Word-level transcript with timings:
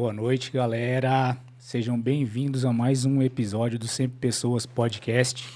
Boa 0.00 0.14
noite, 0.14 0.50
galera. 0.50 1.36
Sejam 1.58 2.00
bem-vindos 2.00 2.64
a 2.64 2.72
mais 2.72 3.04
um 3.04 3.20
episódio 3.20 3.78
do 3.78 3.86
Sempre 3.86 4.16
Pessoas 4.18 4.64
Podcast. 4.64 5.46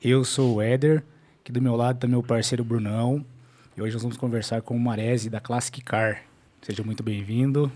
Eu 0.00 0.24
sou 0.24 0.54
o 0.54 0.62
Éder, 0.62 1.02
aqui 1.40 1.50
do 1.50 1.60
meu 1.60 1.74
lado 1.74 1.96
está 1.96 2.06
meu 2.06 2.22
parceiro 2.22 2.62
Brunão. 2.62 3.26
E 3.76 3.82
hoje 3.82 3.94
nós 3.94 4.02
vamos 4.02 4.16
conversar 4.16 4.62
com 4.62 4.76
o 4.76 4.78
Marese 4.78 5.28
da 5.28 5.40
Classic 5.40 5.82
Car. 5.82 6.22
Seja 6.62 6.84
muito 6.84 7.02
bem-vindo. 7.02 7.70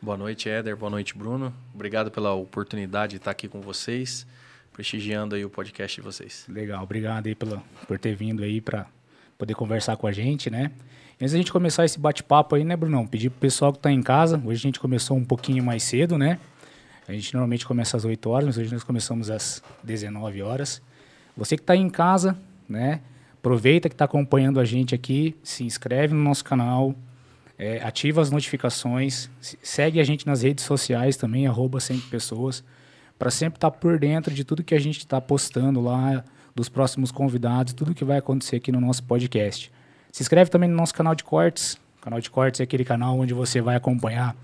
Boa 0.00 0.16
noite, 0.16 0.48
Éder. 0.48 0.74
Boa 0.74 0.88
noite, 0.88 1.14
Bruno. 1.14 1.52
Obrigado 1.74 2.10
pela 2.10 2.32
oportunidade 2.32 3.10
de 3.10 3.16
estar 3.18 3.32
aqui 3.32 3.46
com 3.46 3.60
vocês, 3.60 4.26
prestigiando 4.72 5.34
aí 5.34 5.44
o 5.44 5.50
podcast 5.50 6.00
de 6.00 6.02
vocês. 6.02 6.46
Legal, 6.48 6.82
obrigado 6.82 7.26
aí 7.26 7.34
pela, 7.34 7.62
por 7.86 7.98
ter 7.98 8.16
vindo 8.16 8.42
aí 8.42 8.58
para 8.58 8.86
poder 9.38 9.54
conversar 9.54 9.96
com 9.96 10.06
a 10.06 10.12
gente, 10.12 10.50
né? 10.50 10.70
Antes 11.20 11.32
da 11.32 11.38
gente 11.38 11.52
começar 11.52 11.84
esse 11.84 11.98
bate-papo 11.98 12.54
aí, 12.54 12.64
né, 12.64 12.76
Brunão? 12.76 13.06
Pedir 13.06 13.30
pro 13.30 13.40
pessoal 13.40 13.72
que 13.72 13.78
está 13.78 13.90
em 13.90 14.02
casa. 14.02 14.36
Hoje 14.44 14.60
a 14.60 14.68
gente 14.68 14.78
começou 14.78 15.16
um 15.16 15.24
pouquinho 15.24 15.64
mais 15.64 15.82
cedo, 15.82 16.18
né? 16.18 16.38
A 17.08 17.12
gente 17.12 17.32
normalmente 17.32 17.64
começa 17.64 17.96
às 17.96 18.04
8 18.04 18.28
horas, 18.28 18.46
mas 18.46 18.58
hoje 18.58 18.72
nós 18.72 18.82
começamos 18.82 19.30
às 19.30 19.62
19 19.82 20.42
horas. 20.42 20.82
Você 21.36 21.56
que 21.56 21.62
está 21.62 21.74
em 21.74 21.88
casa, 21.88 22.36
né? 22.68 23.00
Aproveita 23.38 23.88
que 23.88 23.94
está 23.94 24.04
acompanhando 24.04 24.58
a 24.58 24.64
gente 24.64 24.94
aqui, 24.94 25.36
se 25.42 25.62
inscreve 25.64 26.12
no 26.12 26.22
nosso 26.22 26.44
canal, 26.44 26.94
é, 27.58 27.80
ativa 27.82 28.20
as 28.20 28.30
notificações, 28.30 29.30
segue 29.40 30.00
a 30.00 30.04
gente 30.04 30.26
nas 30.26 30.42
redes 30.42 30.64
sociais 30.64 31.16
também, 31.16 31.46
arroba 31.46 31.80
sempre 31.80 32.08
pessoas, 32.08 32.64
para 33.18 33.30
sempre 33.30 33.56
estar 33.56 33.70
tá 33.70 33.76
por 33.78 33.98
dentro 33.98 34.34
de 34.34 34.44
tudo 34.44 34.64
que 34.64 34.74
a 34.74 34.80
gente 34.80 34.98
está 34.98 35.20
postando 35.20 35.80
lá, 35.80 36.24
dos 36.56 36.70
próximos 36.70 37.12
convidados, 37.12 37.74
tudo 37.74 37.94
que 37.94 38.02
vai 38.02 38.16
acontecer 38.16 38.56
aqui 38.56 38.72
no 38.72 38.80
nosso 38.80 39.04
podcast. 39.04 39.70
Se 40.10 40.22
inscreve 40.22 40.50
também 40.50 40.70
no 40.70 40.74
nosso 40.74 40.94
canal 40.94 41.14
de 41.14 41.22
cortes. 41.22 41.74
O 41.98 42.00
canal 42.00 42.18
de 42.18 42.30
cortes 42.30 42.60
é 42.60 42.64
aquele 42.64 42.82
canal 42.82 43.18
onde 43.18 43.34
você 43.34 43.60
vai 43.60 43.76
acompanhar 43.76 44.34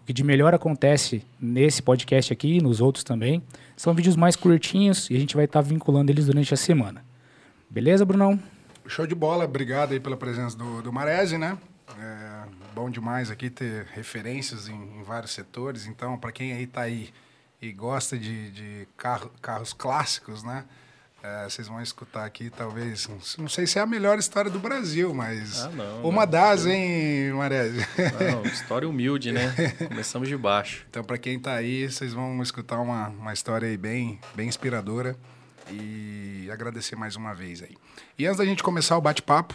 o 0.00 0.04
que 0.04 0.12
de 0.12 0.24
melhor 0.24 0.52
acontece 0.52 1.24
nesse 1.40 1.80
podcast 1.80 2.32
aqui 2.32 2.56
e 2.56 2.60
nos 2.60 2.80
outros 2.80 3.04
também. 3.04 3.40
São 3.76 3.94
vídeos 3.94 4.16
mais 4.16 4.34
curtinhos 4.34 5.08
e 5.08 5.16
a 5.16 5.20
gente 5.20 5.36
vai 5.36 5.44
estar 5.44 5.62
tá 5.62 5.68
vinculando 5.68 6.10
eles 6.10 6.26
durante 6.26 6.52
a 6.52 6.56
semana. 6.56 7.04
Beleza, 7.70 8.04
Brunão? 8.04 8.40
Show 8.88 9.06
de 9.06 9.14
bola. 9.14 9.44
Obrigado 9.44 9.92
aí 9.92 10.00
pela 10.00 10.16
presença 10.16 10.58
do, 10.58 10.82
do 10.82 10.92
Marese, 10.92 11.38
né? 11.38 11.56
É 12.00 12.42
bom 12.74 12.90
demais 12.90 13.30
aqui 13.30 13.48
ter 13.48 13.86
referências 13.94 14.68
em, 14.68 14.74
em 14.74 15.04
vários 15.04 15.30
setores. 15.30 15.86
Então, 15.86 16.18
para 16.18 16.32
quem 16.32 16.52
aí 16.52 16.64
está 16.64 16.80
aí 16.80 17.10
e 17.62 17.70
gosta 17.70 18.18
de, 18.18 18.50
de 18.50 18.88
carro, 18.96 19.30
carros 19.40 19.72
clássicos, 19.72 20.42
né? 20.42 20.64
É, 21.22 21.44
vocês 21.44 21.68
vão 21.68 21.82
escutar 21.82 22.24
aqui, 22.24 22.48
talvez, 22.48 23.06
não 23.36 23.48
sei 23.48 23.66
se 23.66 23.78
é 23.78 23.82
a 23.82 23.86
melhor 23.86 24.18
história 24.18 24.50
do 24.50 24.58
Brasil, 24.58 25.12
mas 25.12 25.64
ah, 25.64 25.68
não, 25.68 26.02
uma 26.02 26.24
não, 26.24 26.32
das, 26.32 26.64
não. 26.64 26.72
hein, 26.72 27.32
Marese? 27.32 27.86
História 28.50 28.88
humilde, 28.88 29.30
né? 29.30 29.54
Começamos 29.86 30.28
de 30.28 30.36
baixo. 30.36 30.86
Então, 30.88 31.04
para 31.04 31.18
quem 31.18 31.36
está 31.36 31.54
aí, 31.54 31.90
vocês 31.90 32.14
vão 32.14 32.42
escutar 32.42 32.78
uma, 32.80 33.08
uma 33.08 33.34
história 33.34 33.68
aí 33.68 33.76
bem, 33.76 34.18
bem 34.34 34.48
inspiradora 34.48 35.14
e 35.70 36.48
agradecer 36.50 36.96
mais 36.96 37.16
uma 37.16 37.34
vez 37.34 37.62
aí. 37.62 37.76
E 38.18 38.26
antes 38.26 38.38
da 38.38 38.46
gente 38.46 38.62
começar 38.62 38.96
o 38.96 39.00
bate-papo, 39.02 39.54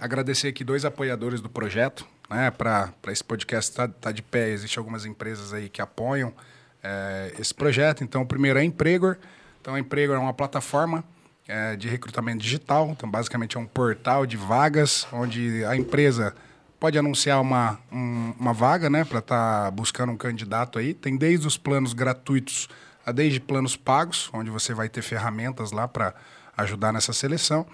agradecer 0.00 0.48
aqui 0.48 0.64
dois 0.64 0.84
apoiadores 0.84 1.40
do 1.40 1.48
projeto, 1.48 2.04
né? 2.28 2.50
Para 2.50 2.92
esse 3.08 3.22
podcast 3.22 3.70
estar 3.70 3.86
tá, 3.86 3.94
tá 4.00 4.12
de 4.12 4.22
pé, 4.22 4.50
existem 4.50 4.80
algumas 4.80 5.06
empresas 5.06 5.52
aí 5.52 5.68
que 5.68 5.80
apoiam 5.80 6.34
é, 6.82 7.32
esse 7.38 7.54
projeto. 7.54 8.02
Então, 8.02 8.22
o 8.22 8.26
primeiro 8.26 8.58
é 8.58 8.64
Empregor, 8.64 9.18
então, 9.60 9.74
a 9.74 9.80
Emprego 9.80 10.12
é 10.12 10.18
uma 10.18 10.32
plataforma 10.32 11.04
é, 11.46 11.76
de 11.76 11.88
recrutamento 11.88 12.38
digital. 12.38 12.90
Então, 12.90 13.10
basicamente, 13.10 13.56
é 13.56 13.60
um 13.60 13.66
portal 13.66 14.24
de 14.24 14.36
vagas 14.36 15.06
onde 15.12 15.64
a 15.64 15.76
empresa 15.76 16.34
pode 16.78 16.98
anunciar 16.98 17.40
uma, 17.40 17.78
um, 17.92 18.32
uma 18.38 18.52
vaga 18.52 18.88
né, 18.88 19.04
para 19.04 19.18
estar 19.18 19.64
tá 19.64 19.70
buscando 19.70 20.12
um 20.12 20.16
candidato 20.16 20.78
aí. 20.78 20.94
Tem 20.94 21.16
desde 21.16 21.46
os 21.46 21.58
planos 21.58 21.92
gratuitos 21.92 22.68
a 23.04 23.12
desde 23.12 23.40
planos 23.40 23.76
pagos, 23.76 24.30
onde 24.32 24.50
você 24.50 24.72
vai 24.72 24.88
ter 24.88 25.02
ferramentas 25.02 25.72
lá 25.72 25.88
para 25.88 26.14
ajudar 26.56 26.92
nessa 26.92 27.12
seleção. 27.12 27.66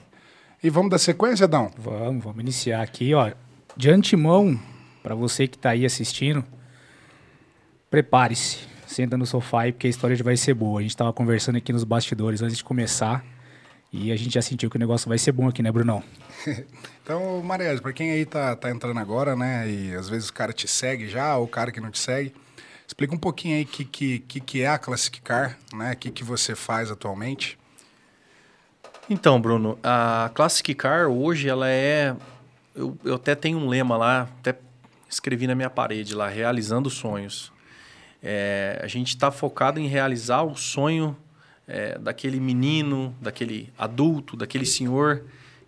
E 0.63 0.69
vamos 0.69 0.89
dar 0.89 0.97
sequência, 0.97 1.45
Dão? 1.47 1.69
Vamos, 1.77 2.23
vamos 2.23 2.39
iniciar 2.39 2.81
aqui, 2.81 3.13
ó. 3.13 3.33
De 3.75 3.89
antemão, 3.89 4.57
para 5.03 5.13
você 5.15 5.45
que 5.47 5.57
está 5.57 5.71
aí 5.71 5.85
assistindo, 5.85 6.45
prepare-se, 7.89 8.59
senta 8.87 9.17
no 9.17 9.25
sofá 9.25 9.63
aí, 9.63 9.73
porque 9.73 9.87
a 9.87 9.89
história 9.89 10.15
vai 10.23 10.37
ser 10.37 10.53
boa. 10.53 10.79
A 10.79 10.81
gente 10.81 10.91
estava 10.91 11.11
conversando 11.11 11.57
aqui 11.57 11.73
nos 11.73 11.83
bastidores 11.83 12.41
antes 12.41 12.55
de 12.57 12.63
começar 12.63 13.21
e 13.91 14.11
a 14.11 14.15
gente 14.15 14.33
já 14.33 14.41
sentiu 14.41 14.69
que 14.69 14.75
o 14.75 14.79
negócio 14.79 15.09
vai 15.09 15.17
ser 15.17 15.31
bom 15.31 15.47
aqui, 15.47 15.63
né, 15.63 15.71
Brunão? 15.71 16.03
então, 17.03 17.41
Marielle, 17.41 17.81
para 17.81 17.93
quem 17.93 18.11
aí 18.11 18.25
tá, 18.25 18.55
tá 18.55 18.69
entrando 18.69 18.99
agora, 18.99 19.35
né, 19.35 19.69
e 19.69 19.95
às 19.95 20.07
vezes 20.07 20.29
o 20.29 20.33
cara 20.33 20.53
te 20.53 20.67
segue 20.67 21.07
já, 21.07 21.35
ou 21.37 21.45
o 21.45 21.47
cara 21.47 21.71
que 21.71 21.79
não 21.79 21.89
te 21.89 21.99
segue, 21.99 22.33
explica 22.87 23.13
um 23.13 23.17
pouquinho 23.17 23.55
aí 23.55 23.63
o 23.63 23.67
que, 23.67 23.85
que, 23.85 24.19
que, 24.19 24.39
que 24.39 24.61
é 24.61 24.67
a 24.67 24.77
Classic 24.77 25.19
Car, 25.21 25.57
né, 25.73 25.93
o 25.93 25.97
que, 25.97 26.11
que 26.11 26.23
você 26.23 26.55
faz 26.55 26.91
atualmente. 26.91 27.57
Então, 29.09 29.41
Bruno, 29.41 29.79
a 29.81 30.29
Classic 30.35 30.75
Car 30.75 31.07
hoje 31.07 31.49
ela 31.49 31.67
é. 31.67 32.15
Eu, 32.75 32.95
eu 33.03 33.15
até 33.15 33.33
tenho 33.33 33.57
um 33.57 33.67
lema 33.67 33.97
lá, 33.97 34.29
até 34.39 34.55
escrevi 35.09 35.47
na 35.47 35.55
minha 35.55 35.69
parede 35.69 36.13
lá, 36.13 36.27
realizando 36.27 36.91
sonhos. 36.91 37.51
É, 38.21 38.79
a 38.83 38.87
gente 38.87 39.09
está 39.09 39.31
focado 39.31 39.79
em 39.79 39.87
realizar 39.87 40.43
o 40.43 40.55
sonho 40.55 41.17
é, 41.69 41.99
daquele 41.99 42.39
menino, 42.39 43.15
daquele 43.21 43.71
adulto, 43.77 44.35
daquele 44.35 44.65
senhor 44.65 45.23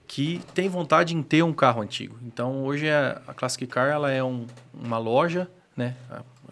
que 0.07 0.41
tem 0.53 0.67
vontade 0.67 1.15
em 1.15 1.23
ter 1.23 1.43
um 1.43 1.53
carro 1.53 1.81
antigo. 1.81 2.17
Então, 2.23 2.63
hoje 2.63 2.89
a, 2.89 3.21
a 3.27 3.33
Classic 3.33 3.65
Car 3.67 3.87
ela 3.87 4.11
é 4.11 4.21
um, 4.21 4.45
uma 4.73 4.97
loja, 4.97 5.49
né? 5.77 5.95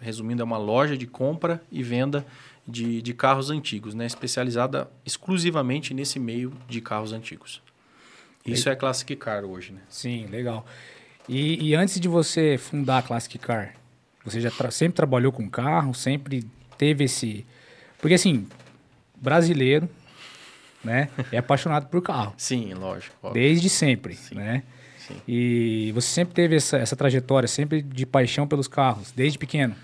resumindo, 0.00 0.40
é 0.40 0.44
uma 0.44 0.56
loja 0.56 0.96
de 0.96 1.06
compra 1.06 1.60
e 1.70 1.82
venda 1.82 2.24
de, 2.66 3.02
de 3.02 3.12
carros 3.12 3.50
antigos, 3.50 3.92
né? 3.92 4.06
especializada 4.06 4.88
exclusivamente 5.04 5.92
nesse 5.92 6.18
meio 6.18 6.54
de 6.68 6.80
carros 6.80 7.12
antigos. 7.12 7.60
Isso 8.46 8.68
é, 8.68 8.72
é 8.72 8.76
Classic 8.76 9.14
Car 9.16 9.44
hoje. 9.44 9.72
Né? 9.72 9.80
Sim, 9.90 10.26
legal. 10.26 10.64
E, 11.28 11.68
e 11.68 11.74
antes 11.74 12.00
de 12.00 12.08
você 12.08 12.56
fundar 12.56 12.98
a 12.98 13.02
Classic 13.02 13.36
Car, 13.38 13.74
você 14.24 14.40
já 14.40 14.50
tra 14.50 14.70
sempre 14.70 14.96
trabalhou 14.96 15.32
com 15.32 15.50
carro, 15.50 15.92
sempre 15.92 16.46
teve 16.78 17.04
esse... 17.04 17.44
Porque 18.00 18.14
assim, 18.14 18.46
brasileiro, 19.20 19.88
né? 20.82 21.08
É 21.30 21.38
apaixonado 21.38 21.86
por 21.86 22.02
carro. 22.02 22.34
Sim, 22.36 22.72
lógico. 22.74 23.14
Óbvio. 23.22 23.42
Desde 23.42 23.68
sempre, 23.68 24.14
Sim. 24.14 24.34
né? 24.36 24.62
Sim. 24.98 25.16
E 25.26 25.92
você 25.92 26.08
sempre 26.08 26.34
teve 26.34 26.56
essa, 26.56 26.78
essa 26.78 26.96
trajetória, 26.96 27.48
sempre 27.48 27.82
de 27.82 28.06
paixão 28.06 28.46
pelos 28.46 28.68
carros, 28.68 29.12
desde 29.12 29.38
pequeno? 29.38 29.74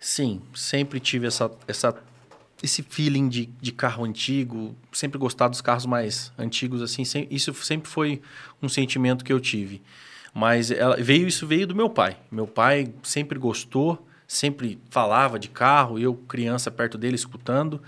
Sim, 0.00 0.40
sempre 0.54 1.00
tive 1.00 1.26
essa, 1.26 1.50
essa, 1.66 1.94
esse 2.62 2.82
feeling 2.82 3.28
de, 3.28 3.46
de 3.60 3.72
carro 3.72 4.04
antigo, 4.04 4.74
sempre 4.92 5.18
gostar 5.18 5.48
dos 5.48 5.60
carros 5.60 5.86
mais 5.86 6.32
antigos, 6.38 6.82
assim, 6.82 7.04
sem, 7.04 7.26
isso 7.30 7.52
sempre 7.54 7.88
foi 7.88 8.22
um 8.62 8.68
sentimento 8.68 9.24
que 9.24 9.32
eu 9.32 9.40
tive. 9.40 9.82
Mas 10.32 10.70
ela, 10.70 10.96
veio 10.96 11.26
isso 11.26 11.46
veio 11.46 11.66
do 11.66 11.74
meu 11.74 11.90
pai. 11.90 12.16
Meu 12.30 12.46
pai 12.46 12.92
sempre 13.02 13.38
gostou, 13.38 14.06
sempre 14.26 14.78
falava 14.88 15.38
de 15.38 15.48
carro, 15.48 15.98
eu 15.98 16.14
criança 16.14 16.70
perto 16.70 16.96
dele 16.96 17.16
escutando. 17.16 17.82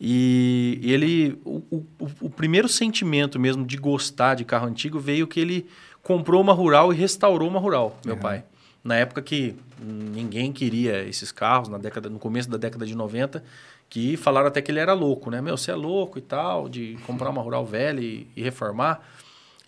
E 0.00 0.78
ele, 0.82 1.40
o, 1.44 1.56
o, 1.70 1.86
o, 2.20 2.30
primeiro 2.30 2.68
sentimento 2.68 3.38
mesmo 3.38 3.66
de 3.66 3.76
gostar 3.76 4.36
de 4.36 4.44
carro 4.44 4.68
antigo 4.68 5.00
veio 5.00 5.26
que 5.26 5.40
ele 5.40 5.66
comprou 6.02 6.40
uma 6.40 6.52
rural 6.52 6.92
e 6.92 6.96
restaurou 6.96 7.48
uma 7.48 7.58
rural, 7.58 7.98
meu 8.04 8.14
uhum. 8.14 8.20
pai. 8.20 8.44
Na 8.84 8.94
época 8.94 9.20
que 9.20 9.56
ninguém 9.80 10.52
queria 10.52 11.02
esses 11.02 11.32
carros, 11.32 11.68
na 11.68 11.78
década, 11.78 12.08
no 12.08 12.18
começo 12.18 12.48
da 12.48 12.56
década 12.56 12.86
de 12.86 12.94
90, 12.94 13.42
que 13.90 14.16
falaram 14.16 14.46
até 14.46 14.62
que 14.62 14.70
ele 14.70 14.78
era 14.78 14.92
louco, 14.92 15.30
né? 15.30 15.40
Meu, 15.40 15.56
você 15.56 15.72
é 15.72 15.74
louco 15.74 16.16
e 16.18 16.22
tal, 16.22 16.68
de 16.68 16.96
comprar 17.04 17.30
uma 17.30 17.42
rural 17.42 17.66
velha 17.66 18.00
e, 18.00 18.26
e 18.36 18.42
reformar. 18.42 19.00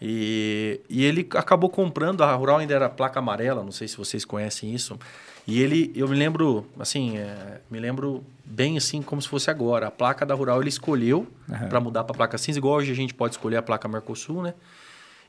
E, 0.01 0.81
e 0.89 1.05
ele 1.05 1.29
acabou 1.35 1.69
comprando, 1.69 2.23
a 2.23 2.33
rural 2.35 2.59
ainda 2.59 2.73
era 2.73 2.89
placa 2.89 3.19
amarela, 3.19 3.63
não 3.63 3.73
sei 3.73 3.89
se 3.89 3.97
vocês 3.97 4.25
conhecem 4.25 4.73
isso. 4.73 4.99
E 5.47 5.61
ele, 5.61 5.91
eu 5.95 6.09
me 6.09 6.17
lembro, 6.17 6.67
assim, 6.79 7.19
é, 7.19 7.61
me 7.71 7.81
lembro 7.81 8.25
bem 8.51 8.77
assim 8.77 9.01
como 9.01 9.23
se 9.23 9.29
fosse 9.29 9.51
agora. 9.51 9.87
A 9.87 9.91
placa 9.91 10.27
da 10.27 10.35
rural 10.35 10.61
ele 10.61 10.69
escolheu 10.69 11.27
uhum. 11.49 11.69
para 11.69 11.81
mudar 11.81 12.05
para 12.05 12.15
placa 12.15 12.37
cinza, 12.37 12.59
igual 12.59 12.75
hoje 12.75 12.91
a 12.91 12.95
gente 12.95 13.15
pode 13.15 13.35
escolher 13.35 13.57
a 13.57 13.63
placa 13.63 13.89
Mercosul, 13.89 14.43
né? 14.43 14.55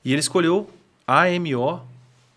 E 0.03 0.11
ele 0.11 0.19
escolheu 0.19 0.69
AMO 1.07 1.81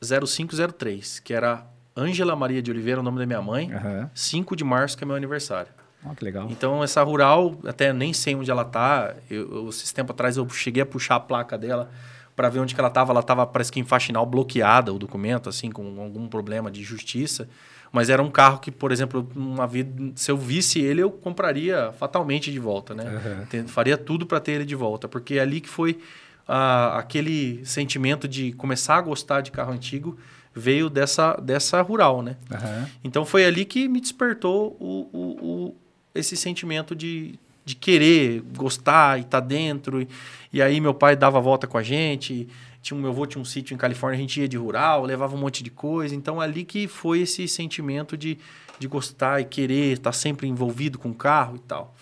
0503, 0.02 1.20
que 1.20 1.32
era 1.32 1.66
Ângela 1.96 2.36
Maria 2.36 2.60
de 2.60 2.70
Oliveira, 2.70 3.00
o 3.00 3.02
nome 3.02 3.18
da 3.18 3.26
minha 3.26 3.40
mãe, 3.40 3.72
uhum. 3.72 4.08
5 4.14 4.54
de 4.54 4.64
março, 4.64 4.96
que 4.98 5.04
é 5.04 5.06
meu 5.06 5.16
aniversário. 5.16 5.72
Oh, 6.04 6.14
que 6.14 6.24
legal. 6.24 6.46
Então, 6.50 6.84
essa 6.84 7.02
rural, 7.02 7.58
até 7.66 7.92
nem 7.92 8.12
sei 8.12 8.34
onde 8.34 8.50
ela 8.50 8.64
tá. 8.64 9.14
Eu, 9.30 9.50
eu, 9.50 9.68
esses 9.70 9.90
tempos 9.90 10.12
atrás 10.12 10.36
eu 10.36 10.46
cheguei 10.50 10.82
a 10.82 10.86
puxar 10.86 11.16
a 11.16 11.20
placa 11.20 11.56
dela 11.56 11.90
para 12.36 12.48
ver 12.50 12.58
onde 12.58 12.74
que 12.74 12.80
ela 12.80 12.88
estava. 12.88 13.12
Ela 13.12 13.20
estava, 13.20 13.46
parece 13.46 13.72
que 13.72 13.80
em 13.80 13.84
faxinal, 13.84 14.26
bloqueada 14.26 14.92
o 14.92 14.98
documento, 14.98 15.48
assim, 15.48 15.70
com 15.70 15.82
algum 16.00 16.28
problema 16.28 16.70
de 16.70 16.82
justiça. 16.82 17.48
Mas 17.94 18.10
era 18.10 18.20
um 18.20 18.28
carro 18.28 18.58
que, 18.58 18.72
por 18.72 18.90
exemplo, 18.90 19.24
uma 19.36 19.68
vida, 19.68 20.12
se 20.16 20.28
eu 20.28 20.36
visse 20.36 20.80
ele, 20.80 21.00
eu 21.00 21.12
compraria 21.12 21.92
fatalmente 21.92 22.50
de 22.50 22.58
volta, 22.58 22.92
né? 22.92 23.46
Uhum. 23.52 23.68
Faria 23.68 23.96
tudo 23.96 24.26
para 24.26 24.40
ter 24.40 24.50
ele 24.50 24.64
de 24.64 24.74
volta, 24.74 25.06
porque 25.06 25.34
é 25.34 25.38
ali 25.38 25.60
que 25.60 25.68
foi 25.68 26.00
ah, 26.48 26.98
aquele 26.98 27.64
sentimento 27.64 28.26
de 28.26 28.50
começar 28.54 28.96
a 28.96 29.00
gostar 29.00 29.42
de 29.42 29.52
carro 29.52 29.72
antigo 29.72 30.18
veio 30.52 30.90
dessa, 30.90 31.34
dessa 31.36 31.80
rural, 31.82 32.20
né? 32.20 32.36
Uhum. 32.50 32.86
Então 33.04 33.24
foi 33.24 33.44
ali 33.44 33.64
que 33.64 33.86
me 33.86 34.00
despertou 34.00 34.76
o, 34.80 35.08
o, 35.12 35.46
o 35.46 35.76
esse 36.12 36.36
sentimento 36.36 36.96
de, 36.96 37.38
de 37.64 37.76
querer 37.76 38.42
gostar 38.56 39.18
e 39.18 39.22
estar 39.22 39.40
tá 39.40 39.46
dentro. 39.46 40.02
E, 40.02 40.08
e, 40.52 40.60
aí 40.60 40.80
meu 40.80 40.94
pai 40.94 41.14
dava 41.14 41.38
a 41.38 41.40
volta 41.40 41.68
com 41.68 41.78
a 41.78 41.82
gente. 41.82 42.48
Tinha, 42.84 43.00
meu 43.00 43.10
avô 43.10 43.24
tinha 43.24 43.40
um 43.40 43.44
sítio 43.44 43.74
em 43.74 43.78
Califórnia, 43.78 44.18
a 44.18 44.20
gente 44.20 44.38
ia 44.38 44.46
de 44.46 44.58
rural, 44.58 45.04
levava 45.04 45.34
um 45.34 45.38
monte 45.38 45.62
de 45.62 45.70
coisa. 45.70 46.14
Então 46.14 46.38
ali 46.38 46.64
que 46.64 46.86
foi 46.86 47.20
esse 47.20 47.48
sentimento 47.48 48.16
de, 48.16 48.38
de 48.78 48.86
gostar 48.86 49.40
e 49.40 49.44
querer 49.46 49.94
estar 49.94 50.12
sempre 50.12 50.46
envolvido 50.46 50.98
com 50.98 51.08
o 51.08 51.14
carro 51.14 51.56
e 51.56 51.60
tal. 51.60 51.96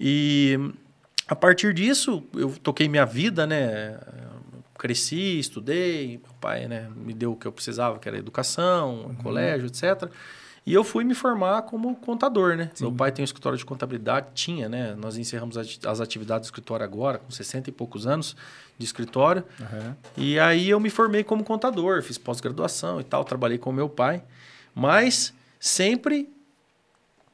E 0.00 0.58
a 1.28 1.36
partir 1.36 1.72
disso, 1.72 2.24
eu 2.34 2.50
toquei 2.62 2.88
minha 2.88 3.06
vida, 3.06 3.46
né? 3.46 3.96
Cresci, 4.76 5.38
estudei, 5.38 6.18
meu 6.18 6.34
pai 6.40 6.66
né, 6.66 6.90
me 6.96 7.14
deu 7.14 7.32
o 7.32 7.36
que 7.36 7.46
eu 7.46 7.52
precisava, 7.52 8.00
que 8.00 8.08
era 8.08 8.18
educação, 8.18 9.06
uhum. 9.06 9.14
colégio, 9.14 9.68
etc. 9.68 10.10
E 10.64 10.72
eu 10.72 10.84
fui 10.84 11.02
me 11.02 11.14
formar 11.14 11.62
como 11.62 11.96
contador, 11.96 12.56
né? 12.56 12.70
Sim. 12.74 12.84
Meu 12.84 12.92
pai 12.92 13.10
tem 13.10 13.22
um 13.22 13.24
escritório 13.24 13.58
de 13.58 13.64
contabilidade, 13.64 14.28
tinha, 14.32 14.68
né? 14.68 14.94
Nós 14.94 15.16
encerramos 15.16 15.56
as 15.56 16.00
atividades 16.00 16.46
do 16.46 16.50
escritório 16.50 16.84
agora, 16.84 17.18
com 17.18 17.30
60 17.30 17.68
e 17.68 17.72
poucos 17.72 18.06
anos 18.06 18.36
de 18.78 18.84
escritório. 18.84 19.44
Uhum. 19.58 19.94
E 20.16 20.38
aí 20.38 20.70
eu 20.70 20.78
me 20.78 20.88
formei 20.88 21.24
como 21.24 21.42
contador, 21.42 22.00
fiz 22.02 22.16
pós-graduação 22.16 23.00
e 23.00 23.04
tal, 23.04 23.24
trabalhei 23.24 23.58
com 23.58 23.72
meu 23.72 23.88
pai. 23.88 24.22
Mas 24.72 25.34
sempre, 25.58 26.30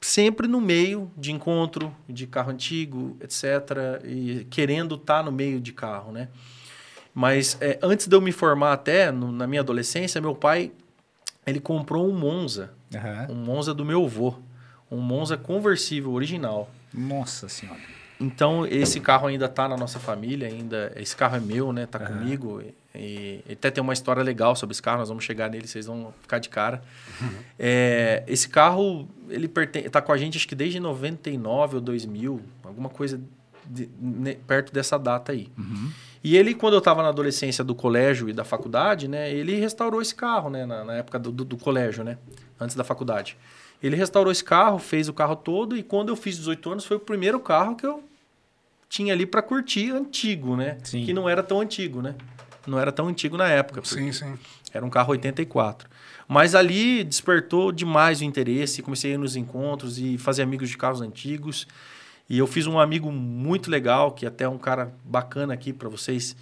sempre 0.00 0.48
no 0.48 0.60
meio 0.60 1.10
de 1.14 1.30
encontro 1.30 1.94
de 2.08 2.26
carro 2.26 2.50
antigo, 2.50 3.14
etc. 3.20 4.02
E 4.04 4.46
querendo 4.48 4.94
estar 4.94 5.18
tá 5.18 5.22
no 5.22 5.30
meio 5.30 5.60
de 5.60 5.74
carro, 5.74 6.12
né? 6.12 6.28
Mas 7.14 7.58
é, 7.60 7.78
antes 7.82 8.06
de 8.06 8.16
eu 8.16 8.22
me 8.22 8.32
formar 8.32 8.72
até, 8.72 9.12
no, 9.12 9.30
na 9.30 9.46
minha 9.46 9.60
adolescência, 9.60 10.18
meu 10.18 10.34
pai 10.34 10.72
ele 11.50 11.60
comprou 11.60 12.08
um 12.08 12.16
Monza. 12.16 12.70
Uhum. 12.94 13.34
Um 13.34 13.44
Monza 13.44 13.74
do 13.74 13.84
meu 13.84 14.04
avô. 14.04 14.34
Um 14.90 15.00
Monza 15.00 15.36
conversível 15.36 16.12
original. 16.12 16.70
Nossa 16.92 17.48
senhora. 17.48 17.80
Então, 18.20 18.66
esse 18.66 18.98
carro 19.00 19.28
ainda 19.28 19.46
está 19.46 19.68
na 19.68 19.76
nossa 19.76 20.00
família, 20.00 20.48
ainda. 20.48 20.92
Esse 20.96 21.14
carro 21.14 21.36
é 21.36 21.40
meu, 21.40 21.72
né? 21.72 21.86
Tá 21.86 22.00
uhum. 22.00 22.06
comigo. 22.06 22.60
E, 22.94 23.44
e, 23.48 23.52
até 23.52 23.70
tem 23.70 23.82
uma 23.82 23.92
história 23.92 24.22
legal 24.22 24.56
sobre 24.56 24.72
esse 24.72 24.82
carro, 24.82 24.98
nós 24.98 25.08
vamos 25.08 25.22
chegar 25.22 25.48
nele, 25.48 25.68
vocês 25.68 25.86
vão 25.86 26.12
ficar 26.20 26.40
de 26.40 26.48
cara. 26.48 26.82
Uhum. 27.20 27.28
É, 27.58 28.24
esse 28.26 28.48
carro, 28.48 29.08
ele 29.28 29.46
pertence, 29.46 29.88
tá 29.88 30.02
com 30.02 30.10
a 30.10 30.16
gente 30.16 30.36
acho 30.36 30.48
que 30.48 30.56
desde 30.56 30.80
99 30.80 31.76
ou 31.76 31.80
2000, 31.80 32.42
alguma 32.64 32.88
coisa 32.88 33.20
de, 33.64 33.88
ne, 34.00 34.34
perto 34.34 34.72
dessa 34.72 34.98
data 34.98 35.30
aí. 35.30 35.48
Uhum. 35.56 35.92
E 36.22 36.36
ele, 36.36 36.54
quando 36.54 36.74
eu 36.74 36.78
estava 36.78 37.02
na 37.02 37.08
adolescência 37.08 37.62
do 37.62 37.74
colégio 37.74 38.28
e 38.28 38.32
da 38.32 38.44
faculdade, 38.44 39.06
né, 39.06 39.32
ele 39.32 39.54
restaurou 39.56 40.02
esse 40.02 40.14
carro, 40.14 40.50
né, 40.50 40.66
na, 40.66 40.84
na 40.84 40.94
época 40.94 41.18
do, 41.18 41.30
do, 41.30 41.44
do, 41.44 41.56
colégio, 41.56 42.02
né, 42.02 42.18
antes 42.60 42.74
da 42.74 42.84
faculdade. 42.84 43.36
Ele 43.82 43.94
restaurou 43.94 44.32
esse 44.32 44.42
carro, 44.42 44.78
fez 44.78 45.08
o 45.08 45.12
carro 45.12 45.36
todo 45.36 45.76
e 45.76 45.82
quando 45.82 46.08
eu 46.08 46.16
fiz 46.16 46.36
18 46.36 46.70
anos 46.70 46.84
foi 46.84 46.96
o 46.96 47.00
primeiro 47.00 47.38
carro 47.38 47.76
que 47.76 47.86
eu 47.86 48.02
tinha 48.88 49.12
ali 49.12 49.26
para 49.26 49.42
curtir 49.42 49.92
antigo, 49.92 50.56
né, 50.56 50.78
sim. 50.82 51.04
que 51.04 51.12
não 51.12 51.28
era 51.28 51.42
tão 51.42 51.60
antigo, 51.60 52.02
né, 52.02 52.16
não 52.66 52.78
era 52.78 52.90
tão 52.90 53.08
antigo 53.08 53.36
na 53.36 53.48
época. 53.48 53.80
Sim, 53.84 54.12
sim. 54.12 54.38
Era 54.72 54.84
um 54.84 54.90
carro 54.90 55.12
84. 55.12 55.88
Mas 56.26 56.54
ali 56.54 57.02
despertou 57.02 57.72
demais 57.72 58.20
o 58.20 58.24
interesse, 58.24 58.82
comecei 58.82 59.12
a 59.12 59.14
ir 59.14 59.18
nos 59.18 59.34
encontros 59.34 59.98
e 59.98 60.18
fazer 60.18 60.42
amigos 60.42 60.68
de 60.68 60.76
carros 60.76 61.00
antigos. 61.00 61.66
E 62.28 62.38
eu 62.38 62.46
fiz 62.46 62.66
um 62.66 62.78
amigo 62.78 63.10
muito 63.10 63.70
legal, 63.70 64.12
que 64.12 64.26
até 64.26 64.44
é 64.44 64.48
um 64.48 64.58
cara 64.58 64.92
bacana 65.04 65.54
aqui 65.54 65.72
para 65.72 65.88
vocês 65.88 66.36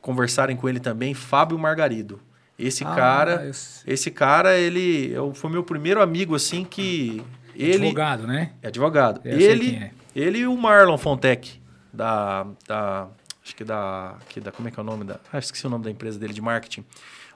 conversarem 0.00 0.56
com 0.56 0.68
ele 0.68 0.80
também, 0.80 1.12
Fábio 1.12 1.58
Margarido. 1.58 2.20
Esse 2.58 2.84
ah, 2.84 2.94
cara, 2.94 3.48
esse... 3.48 3.82
esse 3.86 4.10
cara, 4.10 4.56
ele 4.56 5.12
eu, 5.12 5.34
foi 5.34 5.50
meu 5.50 5.62
primeiro 5.62 6.00
amigo 6.00 6.34
assim 6.34 6.64
que 6.64 7.22
ele 7.54 7.74
advogado, 7.74 8.26
né? 8.26 8.52
É 8.62 8.68
advogado. 8.68 9.20
ele, 9.24 9.76
é. 9.76 9.90
ele 10.14 10.38
e 10.38 10.46
o 10.46 10.56
Marlon 10.56 10.96
Fontec 10.96 11.60
da, 11.92 12.46
da 12.66 13.08
acho 13.44 13.54
que 13.54 13.64
da, 13.64 14.16
que 14.28 14.40
da 14.40 14.50
como 14.52 14.68
é 14.68 14.70
que 14.70 14.80
é 14.80 14.82
o 14.82 14.86
nome 14.86 15.04
da, 15.04 15.20
ah, 15.30 15.38
esqueci 15.38 15.66
o 15.66 15.70
nome 15.70 15.84
da 15.84 15.90
empresa 15.90 16.18
dele 16.18 16.32
de 16.32 16.40
marketing. 16.40 16.84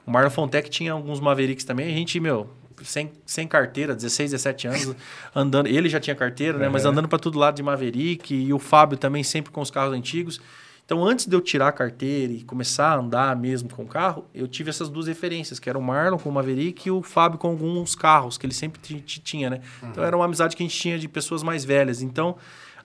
O 0.05 0.09
Marlon 0.09 0.31
Fontec 0.31 0.69
tinha 0.69 0.93
alguns 0.93 1.19
Mavericks 1.19 1.63
também. 1.63 1.93
A 1.93 1.95
gente, 1.95 2.19
meu, 2.19 2.49
sem, 2.85 3.11
sem 3.25 3.47
carteira, 3.47 3.95
16, 3.95 4.31
17 4.31 4.67
anos, 4.67 4.95
andando. 5.35 5.67
Ele 5.67 5.89
já 5.89 5.99
tinha 5.99 6.15
carteira, 6.15 6.57
né? 6.57 6.69
Mas 6.69 6.85
andando 6.85 7.07
para 7.07 7.19
todo 7.19 7.37
lado 7.37 7.55
de 7.55 7.63
Maverick 7.63 8.33
e 8.33 8.53
o 8.53 8.59
Fábio 8.59 8.97
também 8.97 9.23
sempre 9.23 9.51
com 9.51 9.61
os 9.61 9.71
carros 9.71 9.93
antigos. 9.93 10.41
Então, 10.91 11.05
antes 11.05 11.25
de 11.25 11.33
eu 11.33 11.39
tirar 11.39 11.69
a 11.69 11.71
carteira 11.71 12.33
e 12.33 12.43
começar 12.43 12.89
a 12.89 12.97
andar 12.97 13.33
mesmo 13.33 13.69
com 13.69 13.83
o 13.83 13.87
carro, 13.87 14.25
eu 14.35 14.45
tive 14.45 14.69
essas 14.69 14.89
duas 14.89 15.07
referências, 15.07 15.57
que 15.57 15.69
era 15.69 15.79
o 15.79 15.81
Marlon 15.81 16.17
com 16.17 16.27
o 16.27 16.33
Maverick 16.33 16.85
e 16.85 16.91
o 16.91 17.01
Fábio 17.01 17.39
com 17.39 17.47
alguns 17.47 17.95
carros, 17.95 18.37
que 18.37 18.45
ele 18.45 18.53
sempre 18.53 18.81
tinha, 19.01 19.49
né? 19.49 19.61
Uhum. 19.81 19.89
Então, 19.89 20.03
era 20.03 20.17
uma 20.17 20.25
amizade 20.25 20.53
que 20.53 20.61
a 20.61 20.65
gente 20.65 20.77
tinha 20.77 20.99
de 20.99 21.07
pessoas 21.07 21.43
mais 21.43 21.63
velhas. 21.63 22.01
Então, 22.01 22.35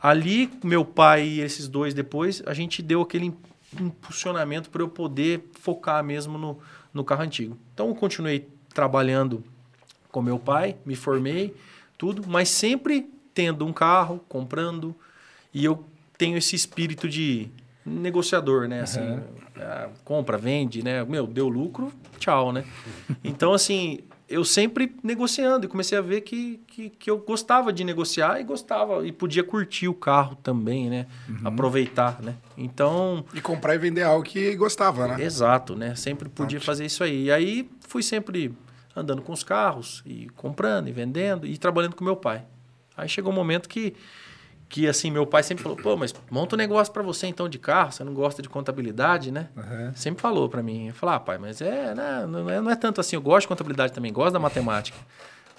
ali, 0.01 0.49
meu 0.63 0.85
pai 0.85 1.27
e 1.27 1.41
esses 1.41 1.67
dois 1.67 1.95
depois, 1.95 2.45
a 2.47 2.55
gente 2.55 2.81
deu 2.81 3.01
aquele 3.01 3.35
impulsionamento 3.81 4.71
para 4.71 4.83
eu 4.83 4.89
poder 4.89 5.51
focar 5.61 6.05
mesmo 6.05 6.39
no, 6.39 6.61
no 6.95 7.03
carro 7.03 7.23
antigo. 7.23 7.59
Então, 7.75 7.89
eu 7.89 7.95
continuei 7.97 8.49
trabalhando 8.73 9.43
com 10.17 10.23
meu 10.23 10.39
pai, 10.39 10.77
me 10.87 10.97
formei, 10.97 11.55
tudo, 11.99 12.25
mas 12.27 12.49
sempre 12.49 13.07
tendo 13.35 13.67
um 13.67 13.73
carro, 13.73 14.19
comprando, 14.31 14.97
e 15.53 15.63
eu 15.63 15.85
tenho 16.17 16.39
esse 16.39 16.57
espírito 16.57 17.07
de 17.07 17.51
negociador, 17.85 18.67
né? 18.67 18.81
Assim, 18.81 19.01
uhum. 19.01 19.21
compra, 20.07 20.39
vende, 20.39 20.83
né? 20.83 21.05
Meu, 21.05 21.27
deu 21.27 21.51
lucro, 21.51 21.93
tchau, 22.19 22.51
né? 22.51 22.65
Então, 23.23 23.53
assim, 23.53 23.99
eu 24.27 24.43
sempre 24.43 24.97
negociando 25.03 25.67
e 25.67 25.69
comecei 25.69 25.99
a 25.99 26.01
ver 26.01 26.23
que, 26.23 26.63
que, 26.67 26.89
que, 26.89 27.11
eu 27.11 27.19
gostava 27.19 27.71
de 27.71 27.85
negociar 27.85 28.41
e 28.41 28.43
gostava 28.43 29.07
e 29.07 29.13
podia 29.13 29.45
curtir 29.45 29.87
o 29.87 29.93
carro 29.93 30.35
também, 30.37 30.89
né? 30.89 31.07
Uhum. 31.29 31.41
Aproveitar, 31.45 32.23
né? 32.23 32.37
Então... 32.57 33.23
E 33.35 33.41
comprar 33.43 33.75
e 33.75 33.79
vender 33.79 34.05
algo 34.05 34.25
que 34.25 34.57
gostava, 34.57 35.09
né? 35.09 35.23
Exato, 35.23 35.77
né? 35.77 35.95
Sempre 35.95 36.31
podia 36.31 36.59
fazer 36.59 36.87
isso 36.87 37.05
aí. 37.05 37.25
E 37.25 37.31
aí 37.31 37.71
fui 37.87 38.03
sempre 38.03 38.57
andando 38.97 39.21
com 39.21 39.33
os 39.33 39.45
carros 39.45 40.03
e 40.07 40.29
comprando 40.31 40.89
e 40.89 40.93
vendendo 40.93 41.47
e 41.47 41.59
trabalhando 41.59 41.95
com 41.95 42.03
meu 42.03 42.17
pai. 42.17 42.45
Aí 42.97 43.09
chegou 43.09 43.31
um 43.31 43.37
momento 43.37 43.69
que 43.69 43.95
que 44.69 44.89
assim 44.89 45.11
meu 45.11 45.25
pai 45.25 45.45
sempre 45.45 45.63
falou 45.63 45.79
pô 45.79 45.97
mas 45.97 46.13
monta 46.29 46.57
um 46.57 46.59
negócio 46.59 46.93
para 46.93 47.03
você 47.03 47.29
então 47.29 47.49
de 47.49 47.59
carro 47.59 47.93
você 47.93 48.03
não 48.03 48.13
gosta 48.13 48.43
de 48.43 48.49
contabilidade 48.49 49.31
né 49.31 49.49
uhum. 49.57 49.93
sempre 49.95 50.21
falou 50.21 50.49
para 50.49 50.61
mim 50.61 50.91
falei 50.93 51.15
ah 51.15 51.21
pai 51.21 51.39
mas 51.39 51.61
é 51.61 51.95
né, 51.95 52.27
não 52.29 52.51
é 52.51 52.61
não 52.61 52.71
é 52.71 52.75
tanto 52.75 53.01
assim 53.01 53.15
eu 53.15 53.23
gosto 53.23 53.43
de 53.43 53.49
contabilidade 53.49 53.93
também 53.93 54.13
gosto 54.13 54.33
da 54.33 54.41
matemática 54.41 54.99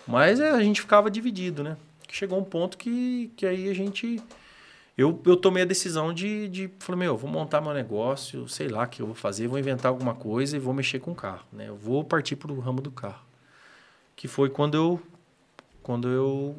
mas 0.06 0.41
é, 0.41 0.50
a 0.51 0.62
gente 0.62 0.82
ficava 0.82 1.10
dividido 1.10 1.63
né 1.63 1.77
chegou 2.12 2.38
um 2.38 2.44
ponto 2.44 2.77
que 2.77 3.32
que 3.38 3.46
aí 3.46 3.70
a 3.70 3.74
gente 3.74 4.22
eu, 4.98 5.22
eu 5.25 5.38
tomei 5.38 5.62
a 5.62 5.65
decisão 5.65 6.12
de, 6.12 6.50
de 6.50 6.72
falei, 6.79 7.01
meu, 7.01 7.15
vou 7.15 7.29
montar 7.29 7.62
meu 7.62 7.72
negócio, 7.72 8.50
sei 8.50 8.67
lá 8.67 8.84
o 8.84 8.88
que 8.88 9.00
eu 9.00 9.06
vou 9.06 9.13
fazer, 9.13 9.48
vou 9.48 9.60
inventar 9.60 9.91
alguma 9.91 10.15
coisa 10.15 10.56
e 10.58 10.60
vou 10.60 10.74
mexer 10.74 10.98
com 10.98 11.12
o 11.12 11.15
carro, 11.15 11.46
né? 11.53 11.70
Eu 11.70 11.75
vou 11.75 12.03
partir 12.03 12.36
para 12.36 12.51
o 12.51 12.60
ramo 12.60 12.82
do 12.82 12.89
carro 12.89 13.26
que 14.17 14.27
foi 14.27 14.50
quando 14.50 14.75
eu 14.75 15.01
quando 15.81 16.09
eu 16.09 16.57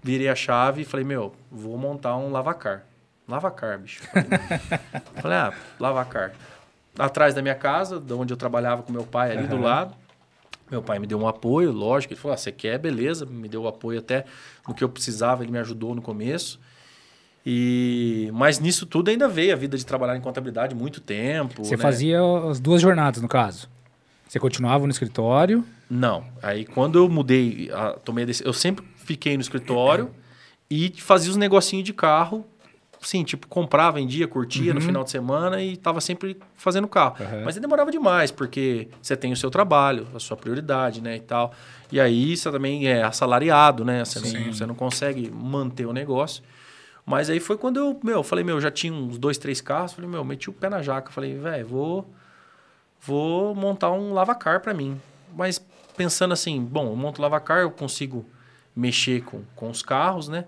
virei 0.00 0.28
a 0.28 0.36
chave 0.36 0.82
e 0.82 0.84
falei, 0.84 1.04
meu, 1.04 1.32
vou 1.50 1.76
montar 1.76 2.16
um 2.16 2.30
lavacar. 2.30 2.84
Lavacar, 3.26 3.80
bicho. 3.80 4.00
falei, 5.20 5.38
ah, 5.38 5.52
lavacar. 5.80 6.32
Atrás 6.96 7.34
da 7.34 7.42
minha 7.42 7.54
casa, 7.56 7.98
de 7.98 8.12
onde 8.12 8.32
eu 8.32 8.36
trabalhava 8.36 8.84
com 8.84 8.92
meu 8.92 9.02
pai 9.02 9.32
ali 9.32 9.44
uhum. 9.44 9.48
do 9.48 9.60
lado. 9.60 9.96
Meu 10.70 10.82
pai 10.82 11.00
me 11.00 11.06
deu 11.06 11.18
um 11.18 11.26
apoio, 11.26 11.72
lógico. 11.72 12.12
Ele 12.12 12.20
falou: 12.20 12.34
ah, 12.34 12.36
você 12.36 12.52
quer, 12.52 12.78
beleza. 12.78 13.26
Me 13.26 13.48
deu 13.48 13.62
o 13.62 13.68
apoio 13.68 13.98
até 13.98 14.24
no 14.68 14.74
que 14.74 14.84
eu 14.84 14.88
precisava, 14.88 15.42
ele 15.42 15.50
me 15.50 15.58
ajudou 15.58 15.94
no 15.94 16.02
começo. 16.02 16.60
E 17.44 18.30
mas 18.32 18.60
nisso 18.60 18.86
tudo 18.86 19.10
ainda 19.10 19.28
veio 19.28 19.52
a 19.52 19.56
vida 19.56 19.76
de 19.76 19.84
trabalhar 19.84 20.16
em 20.16 20.20
contabilidade 20.20 20.74
muito 20.74 21.00
tempo. 21.00 21.64
Você 21.64 21.76
né? 21.76 21.82
fazia 21.82 22.20
as 22.48 22.60
duas 22.60 22.80
jornadas, 22.80 23.20
no 23.20 23.28
caso? 23.28 23.68
Você 24.34 24.40
continuava 24.40 24.84
no 24.84 24.90
escritório? 24.90 25.64
Não. 25.88 26.24
Aí 26.42 26.64
quando 26.64 26.98
eu 26.98 27.08
mudei, 27.08 27.70
a, 27.72 27.92
tomei 27.92 28.24
a 28.24 28.26
decisão, 28.26 28.48
eu 28.48 28.52
sempre 28.52 28.84
fiquei 28.96 29.36
no 29.36 29.40
escritório 29.40 30.10
e 30.68 30.92
fazia 30.98 31.30
os 31.30 31.36
negocinhos 31.36 31.84
de 31.84 31.92
carro. 31.92 32.44
Sim, 33.00 33.22
tipo, 33.22 33.46
comprava, 33.46 33.96
vendia, 33.96 34.26
curtia 34.26 34.74
no 34.74 34.80
final 34.80 35.04
de 35.04 35.12
semana 35.12 35.62
e 35.62 35.76
tava 35.76 36.00
sempre 36.00 36.36
fazendo 36.56 36.88
carro. 36.88 37.14
Uhum. 37.20 37.44
Mas 37.44 37.54
demorava 37.54 37.92
demais, 37.92 38.32
porque 38.32 38.88
você 39.00 39.16
tem 39.16 39.30
o 39.30 39.36
seu 39.36 39.52
trabalho, 39.52 40.08
a 40.12 40.18
sua 40.18 40.36
prioridade, 40.36 41.00
né, 41.00 41.14
e 41.14 41.20
tal. 41.20 41.54
E 41.92 42.00
aí 42.00 42.36
você 42.36 42.50
também 42.50 42.88
é 42.88 43.04
assalariado, 43.04 43.84
né? 43.84 44.04
Você, 44.04 44.18
não, 44.18 44.52
você 44.52 44.66
não 44.66 44.74
consegue 44.74 45.30
manter 45.30 45.86
o 45.86 45.92
negócio. 45.92 46.42
Mas 47.06 47.30
aí 47.30 47.38
foi 47.38 47.56
quando 47.56 47.76
eu, 47.76 48.00
meu, 48.02 48.24
falei, 48.24 48.44
meu, 48.44 48.60
já 48.60 48.72
tinha 48.72 48.92
uns 48.92 49.16
dois, 49.16 49.38
três 49.38 49.60
carros. 49.60 49.92
Falei, 49.92 50.10
meu, 50.10 50.24
meti 50.24 50.50
o 50.50 50.52
pé 50.52 50.68
na 50.68 50.82
jaca. 50.82 51.12
Falei, 51.12 51.38
velho, 51.38 51.68
vou, 51.68 52.10
vou 53.04 53.54
montar 53.54 53.90
um 53.92 54.12
lavacar 54.12 54.60
para 54.60 54.72
mim. 54.74 55.00
Mas 55.34 55.64
pensando 55.96 56.32
assim, 56.32 56.62
bom, 56.62 56.88
eu 56.88 56.96
monto 56.96 57.20
lavacar, 57.20 57.58
eu 57.58 57.70
consigo 57.70 58.24
mexer 58.74 59.22
com, 59.22 59.42
com 59.54 59.70
os 59.70 59.82
carros, 59.82 60.28
né? 60.28 60.46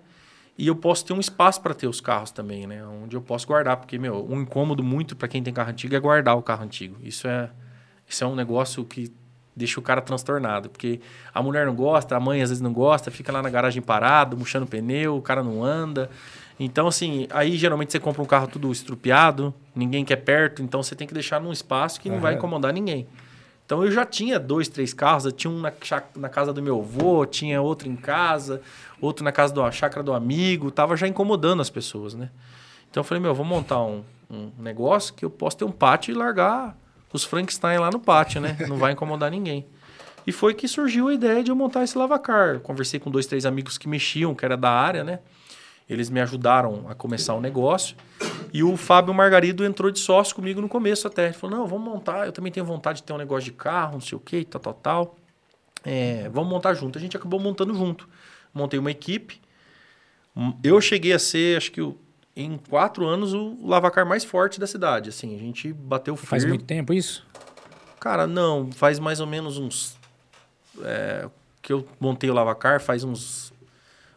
E 0.59 0.67
eu 0.67 0.75
posso 0.75 1.05
ter 1.05 1.13
um 1.13 1.21
espaço 1.21 1.61
para 1.61 1.75
ter 1.75 1.87
os 1.87 2.01
carros 2.01 2.31
também, 2.31 2.67
né? 2.67 2.85
Onde 2.85 3.15
eu 3.15 3.21
posso 3.21 3.47
guardar, 3.47 3.77
porque 3.77 3.99
meu, 3.99 4.27
um 4.29 4.41
incômodo 4.41 4.83
muito 4.83 5.15
para 5.15 5.29
quem 5.29 5.43
tem 5.43 5.53
carro 5.53 5.71
antigo 5.71 5.95
é 5.95 6.01
guardar 6.01 6.37
o 6.37 6.43
carro 6.43 6.65
antigo. 6.65 6.97
Isso 7.03 7.29
é 7.29 7.51
isso 8.09 8.23
é 8.23 8.27
um 8.27 8.37
negócio 8.37 8.85
que 8.85 9.13
deixa 9.55 9.81
o 9.81 9.83
cara 9.83 10.01
transtornado, 10.01 10.69
porque 10.69 11.01
a 11.35 11.43
mulher 11.43 11.67
não 11.67 11.75
gosta, 11.75 12.15
a 12.15 12.21
mãe 12.21 12.43
às 12.43 12.51
vezes 12.51 12.61
não 12.61 12.73
gosta, 12.73 13.11
fica 13.11 13.33
lá 13.33 13.43
na 13.43 13.51
garagem 13.51 13.83
parado, 13.83 14.37
murchando 14.37 14.67
pneu, 14.67 15.17
o 15.17 15.23
cara 15.23 15.43
não 15.43 15.65
anda. 15.65 16.11
Então 16.59 16.87
assim, 16.87 17.27
aí 17.31 17.57
geralmente 17.57 17.93
você 17.93 18.01
compra 18.01 18.23
um 18.23 18.27
carro 18.27 18.47
tudo 18.47 18.73
estrupiado, 18.73 19.53
ninguém 19.75 20.05
quer 20.05 20.17
perto, 20.17 20.63
então 20.63 20.83
você 20.83 20.95
tem 20.95 21.07
que 21.07 21.13
deixar 21.13 21.41
num 21.41 21.53
espaço 21.53 22.01
que 22.01 22.09
não 22.09 22.19
vai 22.21 22.35
incomodar 22.35 22.73
ninguém. 22.73 23.07
Então 23.67 23.85
eu 23.85 23.91
já 23.91 24.07
tinha 24.07 24.39
dois, 24.39 24.69
três 24.69 24.95
carros. 24.95 25.25
Eu 25.25 25.33
tinha 25.33 25.51
um 25.51 25.61
na, 25.61 25.73
na 26.15 26.29
casa 26.29 26.53
do 26.53 26.63
meu 26.63 26.79
avô, 26.79 27.27
tinha 27.27 27.61
outro 27.61 27.89
em 27.89 27.97
casa, 27.97 28.63
outro 29.01 29.25
na 29.25 29.33
casa 29.33 29.53
da 29.53 29.71
chácara 29.73 30.05
do 30.05 30.15
amigo. 30.15 30.71
Tava 30.71 30.97
já 30.97 31.09
incomodando 31.09 31.61
as 31.61 31.69
pessoas, 31.69 32.15
né? 32.15 32.31
Então 32.89 33.01
eu 33.01 33.05
falei, 33.05 33.21
meu, 33.21 33.35
vou 33.35 33.45
montar 33.45 33.83
um, 33.83 34.05
um 34.31 34.53
negócio 34.57 35.13
que 35.13 35.25
eu 35.25 35.31
posso 35.31 35.57
ter 35.57 35.65
um 35.65 35.73
pátio 35.73 36.13
e 36.13 36.15
largar 36.15 36.79
os 37.13 37.25
Frankenstein 37.25 37.79
lá 37.79 37.91
no 37.91 37.99
pátio, 37.99 38.41
né? 38.41 38.57
Não 38.69 38.77
vai 38.77 38.93
incomodar 38.93 39.33
ninguém. 39.33 39.67
E 40.25 40.31
foi 40.31 40.55
que 40.55 40.69
surgiu 40.69 41.09
a 41.09 41.15
ideia 41.15 41.43
de 41.43 41.51
eu 41.51 41.57
montar 41.57 41.83
esse 41.83 41.99
lavacar. 41.99 42.61
Conversei 42.61 43.01
com 43.01 43.11
dois, 43.11 43.27
três 43.27 43.45
amigos 43.45 43.77
que 43.77 43.89
mexiam, 43.89 44.35
que 44.35 44.45
era 44.45 44.57
da 44.57 44.71
área, 44.71 45.03
né? 45.03 45.19
Eles 45.89 46.11
me 46.11 46.21
ajudaram 46.21 46.87
a 46.89 46.95
começar 46.95 47.35
o 47.35 47.41
negócio. 47.41 47.97
E 48.53 48.63
o 48.63 48.77
Fábio 48.77 49.15
Margarido 49.15 49.65
entrou 49.65 49.91
de 49.91 49.99
sócio 50.01 50.35
comigo 50.35 50.61
no 50.61 50.69
começo 50.69 51.07
até. 51.07 51.27
Ele 51.27 51.33
falou: 51.35 51.59
não, 51.59 51.67
vamos 51.67 51.85
montar. 51.89 52.27
Eu 52.27 52.33
também 52.33 52.51
tenho 52.51 52.67
vontade 52.67 52.99
de 52.99 53.03
ter 53.05 53.13
um 53.13 53.19
negócio 53.19 53.45
de 53.45 53.53
carro, 53.57 53.95
não 53.95 54.01
sei 54.01 54.17
o 54.17 54.21
quê, 54.21 54.45
tal, 54.45 54.61
tal, 54.61 54.75
tal. 54.75 55.17
É, 55.85 56.29
vamos 56.31 56.51
montar 56.51 56.75
junto. 56.75 56.99
A 56.99 57.01
gente 57.01 57.17
acabou 57.17 57.39
montando 57.39 57.73
junto. 57.75 58.09
Montei 58.53 58.79
uma 58.81 58.91
equipe. 58.91 59.41
Eu 60.63 60.81
cheguei 60.81 61.13
a 61.13 61.19
ser, 61.19 61.57
acho 61.57 61.71
que 61.71 61.81
o- 61.81 61.97
em 62.35 62.59
quatro 62.69 63.07
anos, 63.07 63.33
o 63.33 63.57
lavacar 63.63 64.05
mais 64.05 64.25
forte 64.25 64.59
da 64.61 64.67
cidade. 64.67 65.09
Assim, 65.09 65.35
a 65.35 65.39
gente 65.39 65.73
bateu 65.73 66.17
Faz 66.17 66.43
firme. 66.43 66.59
muito 66.59 66.67
tempo 66.67 66.93
isso? 66.93 67.25
Cara, 68.01 68.27
não, 68.27 68.71
faz 68.73 68.99
mais 68.99 69.21
ou 69.21 69.27
menos 69.27 69.57
uns. 69.59 69.97
é, 70.83 71.29
que 71.63 71.73
eu 71.73 71.87
montei 71.99 72.29
o 72.31 72.35
Lavacar 72.35 72.81
faz 72.81 73.03
uns, 73.03 73.51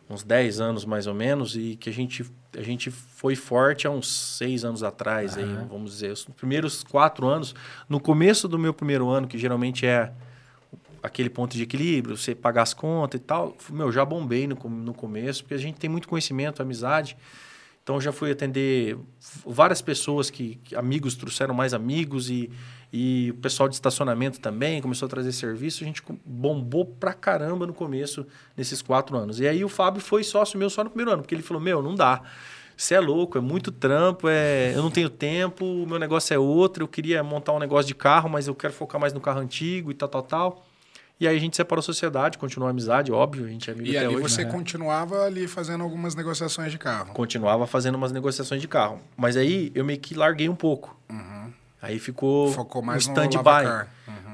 uns 0.09 0.23
10 0.23 0.59
anos 0.59 0.85
mais 0.85 1.05
ou 1.05 1.13
menos, 1.13 1.55
e 1.55 1.75
que 1.75 1.89
a 1.89 1.93
gente, 1.93 2.25
a 2.57 2.61
gente 2.61 2.89
foi 2.89 3.35
forte 3.35 3.85
há 3.85 3.91
uns 3.91 4.07
6 4.37 4.65
anos 4.65 4.83
atrás, 4.83 5.37
aí, 5.37 5.45
vamos 5.69 5.91
dizer. 5.91 6.11
Os 6.11 6.25
primeiros 6.25 6.83
4 6.83 7.27
anos, 7.27 7.53
no 7.87 7.99
começo 7.99 8.47
do 8.47 8.57
meu 8.57 8.73
primeiro 8.73 9.07
ano, 9.09 9.27
que 9.27 9.37
geralmente 9.37 9.85
é 9.85 10.11
aquele 11.01 11.29
ponto 11.29 11.55
de 11.55 11.63
equilíbrio, 11.63 12.17
você 12.17 12.35
pagar 12.35 12.63
as 12.63 12.73
contas 12.73 13.21
e 13.21 13.23
tal, 13.23 13.55
meu, 13.69 13.91
já 13.91 14.03
bombei 14.03 14.47
no, 14.47 14.55
no 14.55 14.93
começo, 14.93 15.43
porque 15.43 15.53
a 15.53 15.59
gente 15.59 15.77
tem 15.77 15.89
muito 15.89 16.07
conhecimento, 16.07 16.61
amizade. 16.61 17.15
Então 17.83 17.95
eu 17.95 18.01
já 18.01 18.11
fui 18.11 18.31
atender 18.31 18.97
várias 19.45 19.81
pessoas 19.81 20.29
que, 20.29 20.55
que 20.63 20.75
amigos 20.75 21.15
trouxeram 21.15 21.53
mais 21.53 21.73
amigos 21.73 22.29
e, 22.29 22.51
e 22.93 23.31
o 23.31 23.39
pessoal 23.39 23.67
de 23.67 23.75
estacionamento 23.75 24.39
também 24.39 24.81
começou 24.81 25.05
a 25.07 25.09
trazer 25.09 25.31
serviço. 25.31 25.83
A 25.83 25.87
gente 25.87 26.03
bombou 26.23 26.85
pra 26.85 27.13
caramba 27.13 27.65
no 27.65 27.73
começo 27.73 28.27
nesses 28.55 28.81
quatro 28.81 29.17
anos. 29.17 29.39
E 29.39 29.47
aí 29.47 29.63
o 29.63 29.69
Fábio 29.69 30.01
foi 30.01 30.23
sócio 30.23 30.59
meu 30.59 30.69
só 30.69 30.83
no 30.83 30.89
primeiro 30.89 31.11
ano, 31.11 31.23
porque 31.23 31.33
ele 31.33 31.41
falou: 31.41 31.61
Meu, 31.61 31.81
não 31.81 31.95
dá. 31.95 32.21
Você 32.77 32.95
é 32.95 32.99
louco, 32.99 33.37
é 33.37 33.41
muito 33.41 33.73
trampo, 33.73 34.29
é... 34.29 34.71
eu 34.73 34.81
não 34.81 34.89
tenho 34.89 35.09
tempo, 35.09 35.65
o 35.65 35.85
meu 35.85 35.99
negócio 35.99 36.33
é 36.33 36.39
outro. 36.39 36.83
Eu 36.83 36.87
queria 36.87 37.21
montar 37.21 37.51
um 37.51 37.59
negócio 37.59 37.87
de 37.87 37.95
carro, 37.95 38.29
mas 38.29 38.47
eu 38.47 38.55
quero 38.55 38.71
focar 38.71 39.01
mais 39.01 39.11
no 39.11 39.19
carro 39.19 39.39
antigo 39.39 39.91
e 39.91 39.93
tal, 39.93 40.07
tal, 40.07 40.23
tal. 40.23 40.68
E 41.19 41.27
aí 41.27 41.35
a 41.35 41.39
gente 41.39 41.57
separou 41.57 41.79
a 41.79 41.83
sociedade, 41.83 42.37
continuou 42.37 42.67
a 42.67 42.71
amizade, 42.71 43.11
óbvio, 43.11 43.45
a 43.45 43.49
gente 43.49 43.69
é 43.69 43.73
amigo 43.73 43.89
E 43.89 43.97
até 43.97 44.05
ali 44.05 44.15
hoje. 44.15 44.23
você 44.29 44.45
né? 44.45 44.51
continuava 44.51 45.23
ali 45.25 45.47
fazendo 45.47 45.83
algumas 45.83 46.15
negociações 46.15 46.71
de 46.71 46.77
carro. 46.77 47.13
continuava 47.13 47.67
fazendo 47.67 47.95
umas 47.95 48.11
negociações 48.13 48.61
de 48.61 48.67
carro. 48.69 48.99
Mas 49.17 49.35
aí 49.35 49.69
eu 49.75 49.83
meio 49.83 49.99
que 49.99 50.15
larguei 50.15 50.47
um 50.47 50.55
pouco. 50.55 50.97
Aí 51.81 51.97
ficou 51.99 52.47
Uhum. 52.47 52.53
Focou 52.53 52.81
mais 52.81 53.05
um 53.07 53.11
stand-by. 53.11 53.37
lavacar. 53.37 53.87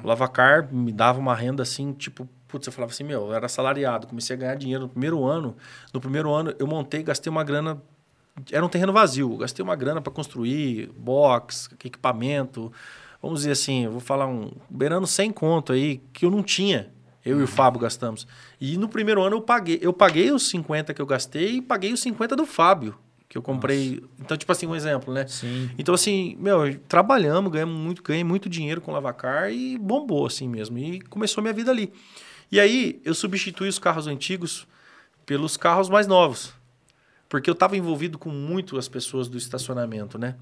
O 0.03 0.07
Lavacar 0.07 0.71
me 0.71 0.91
dava 0.91 1.19
uma 1.19 1.33
renda 1.33 1.63
assim, 1.63 1.91
tipo, 1.93 2.29
putz, 2.47 2.67
eu 2.67 2.73
falava 2.73 2.91
assim, 2.91 3.03
meu, 3.03 3.27
eu 3.27 3.33
era 3.33 3.47
assalariado, 3.47 4.05
comecei 4.05 4.35
a 4.35 4.39
ganhar 4.39 4.55
dinheiro 4.55 4.83
no 4.83 4.89
primeiro 4.89 5.23
ano. 5.25 5.55
No 5.91 5.99
primeiro 5.99 6.31
ano 6.31 6.53
eu 6.59 6.67
montei, 6.67 7.01
gastei 7.01 7.31
uma 7.31 7.43
grana, 7.43 7.81
era 8.51 8.63
um 8.63 8.69
terreno 8.69 8.93
vazio, 8.93 9.35
gastei 9.37 9.63
uma 9.63 9.75
grana 9.75 10.01
para 10.01 10.13
construir 10.13 10.91
box, 10.95 11.69
equipamento. 11.83 12.71
Vamos 13.21 13.39
dizer 13.39 13.51
assim, 13.51 13.85
eu 13.85 13.91
vou 13.91 13.99
falar 13.99 14.27
um 14.27 14.51
beirando 14.69 15.07
100 15.07 15.31
conto 15.31 15.73
aí 15.73 16.01
que 16.13 16.25
eu 16.25 16.31
não 16.31 16.43
tinha. 16.43 16.93
Eu 17.25 17.39
e 17.39 17.43
o 17.43 17.47
Fábio 17.47 17.81
gastamos. 17.81 18.27
E 18.61 18.77
no 18.77 18.87
primeiro 18.87 19.23
ano 19.23 19.37
eu 19.37 19.41
paguei, 19.41 19.79
eu 19.81 19.91
paguei 19.91 20.31
os 20.31 20.47
50 20.47 20.93
que 20.93 21.01
eu 21.01 21.07
gastei 21.07 21.55
e 21.55 21.61
paguei 21.61 21.91
os 21.91 21.99
50 21.99 22.35
do 22.35 22.45
Fábio, 22.45 22.95
que 23.27 23.35
eu 23.35 23.41
comprei. 23.41 24.03
Então, 24.19 24.37
tipo 24.37 24.51
assim, 24.51 24.67
um 24.67 24.75
exemplo, 24.75 25.11
né? 25.11 25.25
Sim. 25.25 25.71
Então, 25.75 25.95
assim, 25.95 26.37
meu, 26.39 26.77
trabalhamos, 26.87 27.51
ganhamos 27.51 27.75
muito, 27.75 28.03
ganhei 28.03 28.23
muito 28.23 28.47
dinheiro 28.47 28.79
com 28.79 28.91
o 28.91 28.93
Lavacar 28.93 29.51
e 29.51 29.75
bombou, 29.75 30.27
assim 30.27 30.47
mesmo. 30.47 30.77
E 30.77 31.01
começou 31.01 31.41
minha 31.41 31.53
vida 31.53 31.71
ali. 31.71 31.91
E 32.51 32.59
aí, 32.59 33.01
eu 33.03 33.15
substituí 33.15 33.67
os 33.67 33.79
carros 33.79 34.05
antigos 34.05 34.67
pelos 35.25 35.57
carros 35.57 35.89
mais 35.89 36.05
novos. 36.05 36.53
Porque 37.27 37.49
eu 37.49 37.53
estava 37.53 37.75
envolvido 37.75 38.19
com 38.19 38.29
muito 38.29 38.77
as 38.77 38.87
pessoas 38.87 39.27
do 39.27 39.35
estacionamento, 39.35 40.19
né? 40.19 40.35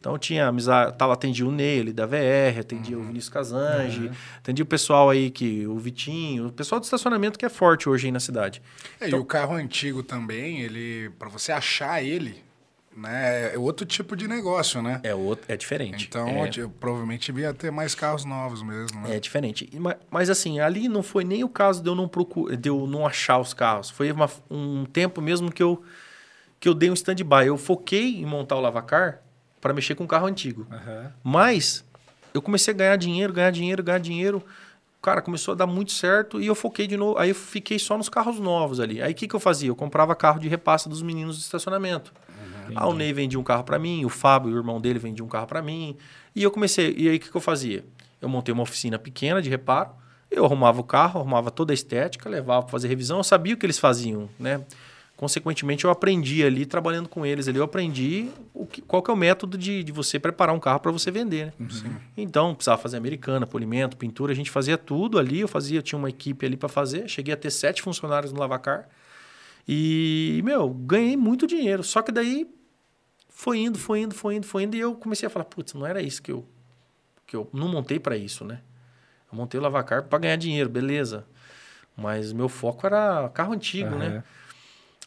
Então, 0.00 0.16
tinha 0.18 0.46
amizade, 0.48 0.96
tava, 0.96 1.12
atendia 1.12 1.46
o 1.46 1.52
Ney, 1.52 1.78
ele 1.80 1.92
da 1.92 2.06
VR, 2.06 2.58
atendia 2.58 2.98
o 2.98 3.02
Vinícius 3.02 3.28
Casange, 3.28 4.10
atendia 4.38 4.62
o 4.62 4.66
pessoal 4.66 5.10
aí, 5.10 5.30
que 5.30 5.66
o 5.66 5.76
Vitinho, 5.78 6.46
o 6.46 6.52
pessoal 6.52 6.80
do 6.80 6.84
estacionamento 6.84 7.38
que 7.38 7.44
é 7.44 7.50
forte 7.50 7.86
hoje 7.86 8.06
aí 8.06 8.12
na 8.12 8.18
cidade. 8.18 8.62
É, 8.98 9.10
e 9.10 9.14
o 9.14 9.24
carro 9.26 9.54
antigo 9.54 10.02
também, 10.02 10.60
ele, 10.62 11.10
para 11.18 11.28
você 11.28 11.52
achar 11.52 12.02
ele, 12.02 12.42
né, 12.96 13.54
é 13.54 13.58
outro 13.58 13.84
tipo 13.84 14.16
de 14.16 14.26
negócio, 14.26 14.80
né? 14.80 15.00
É, 15.02 15.14
outro, 15.14 15.44
é 15.52 15.54
diferente. 15.56 16.06
Então, 16.08 16.26
é, 16.46 16.50
eu, 16.56 16.70
provavelmente 16.70 17.30
devia 17.30 17.52
ter 17.52 17.70
mais 17.70 17.94
carros 17.94 18.24
novos 18.24 18.62
mesmo, 18.62 19.02
né? 19.02 19.16
É 19.16 19.20
diferente. 19.20 19.68
E 19.70 19.78
ma- 19.78 19.96
Mas 20.10 20.30
assim, 20.30 20.60
ali 20.60 20.88
não 20.88 21.02
foi 21.02 21.24
nem 21.24 21.44
o 21.44 21.48
caso 21.48 21.82
de 21.82 21.88
eu 21.90 21.94
não 21.94 22.08
procurar, 22.08 22.56
de 22.56 22.70
eu 22.70 22.86
não 22.86 23.06
achar 23.06 23.38
os 23.38 23.52
carros. 23.52 23.90
Foi 23.90 24.10
uma- 24.10 24.30
um 24.50 24.86
tempo 24.86 25.20
mesmo 25.20 25.52
que 25.52 25.62
eu 25.62 25.82
que 26.58 26.68
eu 26.68 26.74
dei 26.74 26.90
um 26.90 26.94
stand-by. 26.94 27.46
Eu 27.46 27.56
foquei 27.56 28.16
em 28.20 28.26
montar 28.26 28.56
o 28.56 28.60
lavacar 28.60 29.22
para 29.60 29.72
mexer 29.72 29.94
com 29.94 30.06
carro 30.06 30.26
antigo. 30.26 30.66
Aham. 30.70 31.12
Mas 31.22 31.84
eu 32.32 32.40
comecei 32.40 32.72
a 32.72 32.76
ganhar 32.76 32.96
dinheiro, 32.96 33.32
ganhar 33.32 33.50
dinheiro, 33.50 33.82
ganhar 33.82 33.98
dinheiro. 33.98 34.42
Cara, 35.02 35.22
começou 35.22 35.52
a 35.52 35.54
dar 35.54 35.66
muito 35.66 35.92
certo 35.92 36.40
e 36.40 36.46
eu 36.46 36.54
foquei 36.54 36.86
de 36.86 36.96
novo. 36.96 37.18
Aí 37.18 37.30
eu 37.30 37.34
fiquei 37.34 37.78
só 37.78 37.96
nos 37.96 38.08
carros 38.08 38.38
novos 38.38 38.80
ali. 38.80 39.00
Aí 39.00 39.12
o 39.12 39.14
que, 39.14 39.26
que 39.26 39.34
eu 39.34 39.40
fazia? 39.40 39.68
Eu 39.68 39.76
comprava 39.76 40.14
carro 40.14 40.38
de 40.38 40.48
repasse 40.48 40.88
dos 40.88 41.02
meninos 41.02 41.38
do 41.38 41.40
estacionamento. 41.40 42.12
Ah, 42.74 42.86
o 42.86 42.94
Ney 42.94 43.12
vendia 43.12 43.38
um 43.38 43.42
carro 43.42 43.64
para 43.64 43.78
mim, 43.78 44.04
o 44.04 44.08
Fábio, 44.08 44.52
o 44.52 44.56
irmão 44.56 44.80
dele, 44.80 44.98
vendia 44.98 45.24
um 45.24 45.28
carro 45.28 45.46
para 45.46 45.60
mim. 45.60 45.96
E 46.34 46.42
eu 46.42 46.50
comecei. 46.50 46.94
E 46.96 47.08
aí 47.08 47.16
o 47.16 47.20
que, 47.20 47.30
que 47.30 47.36
eu 47.36 47.40
fazia? 47.40 47.84
Eu 48.20 48.28
montei 48.28 48.52
uma 48.52 48.62
oficina 48.62 48.98
pequena 48.98 49.40
de 49.40 49.48
reparo. 49.48 49.90
Eu 50.30 50.44
arrumava 50.44 50.80
o 50.80 50.84
carro, 50.84 51.18
arrumava 51.18 51.50
toda 51.50 51.72
a 51.72 51.74
estética, 51.74 52.28
levava 52.28 52.62
para 52.62 52.70
fazer 52.70 52.86
revisão. 52.86 53.18
Eu 53.18 53.24
sabia 53.24 53.54
o 53.54 53.56
que 53.56 53.66
eles 53.66 53.78
faziam, 53.78 54.28
né? 54.38 54.60
Consequentemente, 55.20 55.84
eu 55.84 55.90
aprendi 55.90 56.42
ali, 56.42 56.64
trabalhando 56.64 57.06
com 57.06 57.26
eles 57.26 57.46
ali, 57.46 57.58
eu 57.58 57.64
aprendi 57.64 58.30
o 58.54 58.64
que, 58.64 58.80
qual 58.80 59.02
que 59.02 59.10
é 59.10 59.12
o 59.12 59.16
método 59.18 59.58
de, 59.58 59.84
de 59.84 59.92
você 59.92 60.18
preparar 60.18 60.54
um 60.54 60.58
carro 60.58 60.80
para 60.80 60.90
você 60.90 61.10
vender, 61.10 61.48
né? 61.48 61.52
Então, 62.16 62.54
precisava 62.54 62.80
fazer 62.80 62.96
americana, 62.96 63.46
polimento, 63.46 63.98
pintura, 63.98 64.32
a 64.32 64.34
gente 64.34 64.50
fazia 64.50 64.78
tudo 64.78 65.18
ali, 65.18 65.40
eu 65.40 65.46
fazia, 65.46 65.82
tinha 65.82 65.98
uma 65.98 66.08
equipe 66.08 66.46
ali 66.46 66.56
para 66.56 66.70
fazer, 66.70 67.06
cheguei 67.06 67.34
a 67.34 67.36
ter 67.36 67.50
sete 67.50 67.82
funcionários 67.82 68.32
no 68.32 68.40
Lavacar. 68.40 68.88
E, 69.68 70.40
meu, 70.42 70.70
ganhei 70.70 71.18
muito 71.18 71.46
dinheiro. 71.46 71.84
Só 71.84 72.00
que 72.00 72.10
daí 72.10 72.48
foi 73.28 73.58
indo, 73.58 73.78
foi 73.78 74.00
indo, 74.00 74.14
foi 74.14 74.36
indo, 74.36 74.46
foi 74.46 74.62
indo, 74.62 74.74
e 74.74 74.80
eu 74.80 74.94
comecei 74.94 75.26
a 75.26 75.30
falar, 75.30 75.44
putz, 75.44 75.74
não 75.74 75.84
era 75.84 76.00
isso 76.00 76.22
que 76.22 76.32
eu 76.32 76.48
que 77.26 77.36
eu 77.36 77.46
não 77.52 77.68
montei 77.68 78.00
para 78.00 78.16
isso, 78.16 78.42
né? 78.42 78.62
Eu 79.30 79.36
montei 79.36 79.60
o 79.60 79.62
Lavacar 79.62 80.04
para 80.04 80.18
ganhar 80.18 80.36
dinheiro, 80.36 80.70
beleza. 80.70 81.26
Mas 81.94 82.32
meu 82.32 82.48
foco 82.48 82.86
era 82.86 83.28
carro 83.34 83.52
antigo, 83.52 83.90
né? 83.96 84.24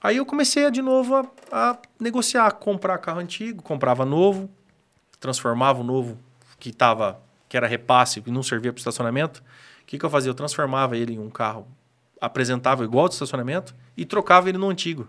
Aí 0.03 0.17
eu 0.17 0.25
comecei 0.25 0.69
de 0.69 0.81
novo 0.81 1.15
a, 1.15 1.25
a 1.49 1.77
negociar, 1.97 2.51
comprar 2.51 2.97
carro 2.97 3.21
antigo, 3.21 3.63
comprava 3.63 4.03
novo, 4.03 4.49
transformava 5.17 5.79
o 5.79 5.83
novo 5.83 6.19
que 6.59 6.73
tava, 6.73 7.21
que 7.47 7.55
era 7.55 7.65
repasse 7.65 8.21
e 8.25 8.29
não 8.29 8.43
servia 8.43 8.73
para 8.73 8.79
estacionamento. 8.79 9.41
O 9.81 9.85
que, 9.85 9.97
que 9.97 10.05
eu 10.05 10.09
fazia? 10.09 10.29
Eu 10.29 10.35
transformava 10.35 10.97
ele 10.97 11.13
em 11.13 11.19
um 11.19 11.29
carro 11.29 11.65
apresentável 12.19 12.83
igual 12.83 13.07
de 13.07 13.13
estacionamento 13.13 13.73
e 13.95 14.05
trocava 14.05 14.49
ele 14.49 14.57
no 14.57 14.69
antigo. 14.69 15.07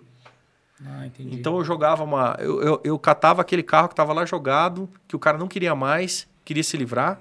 Ah. 0.84 1.08
Então 1.18 1.56
eu 1.56 1.64
jogava 1.64 2.04
uma. 2.04 2.36
Eu, 2.38 2.62
eu, 2.62 2.80
eu 2.84 2.98
catava 2.98 3.42
aquele 3.42 3.62
carro 3.62 3.88
que 3.88 3.94
estava 3.94 4.12
lá 4.12 4.24
jogado, 4.24 4.88
que 5.08 5.16
o 5.16 5.18
cara 5.18 5.38
não 5.38 5.48
queria 5.48 5.74
mais, 5.74 6.28
queria 6.44 6.62
se 6.62 6.76
livrar. 6.76 7.20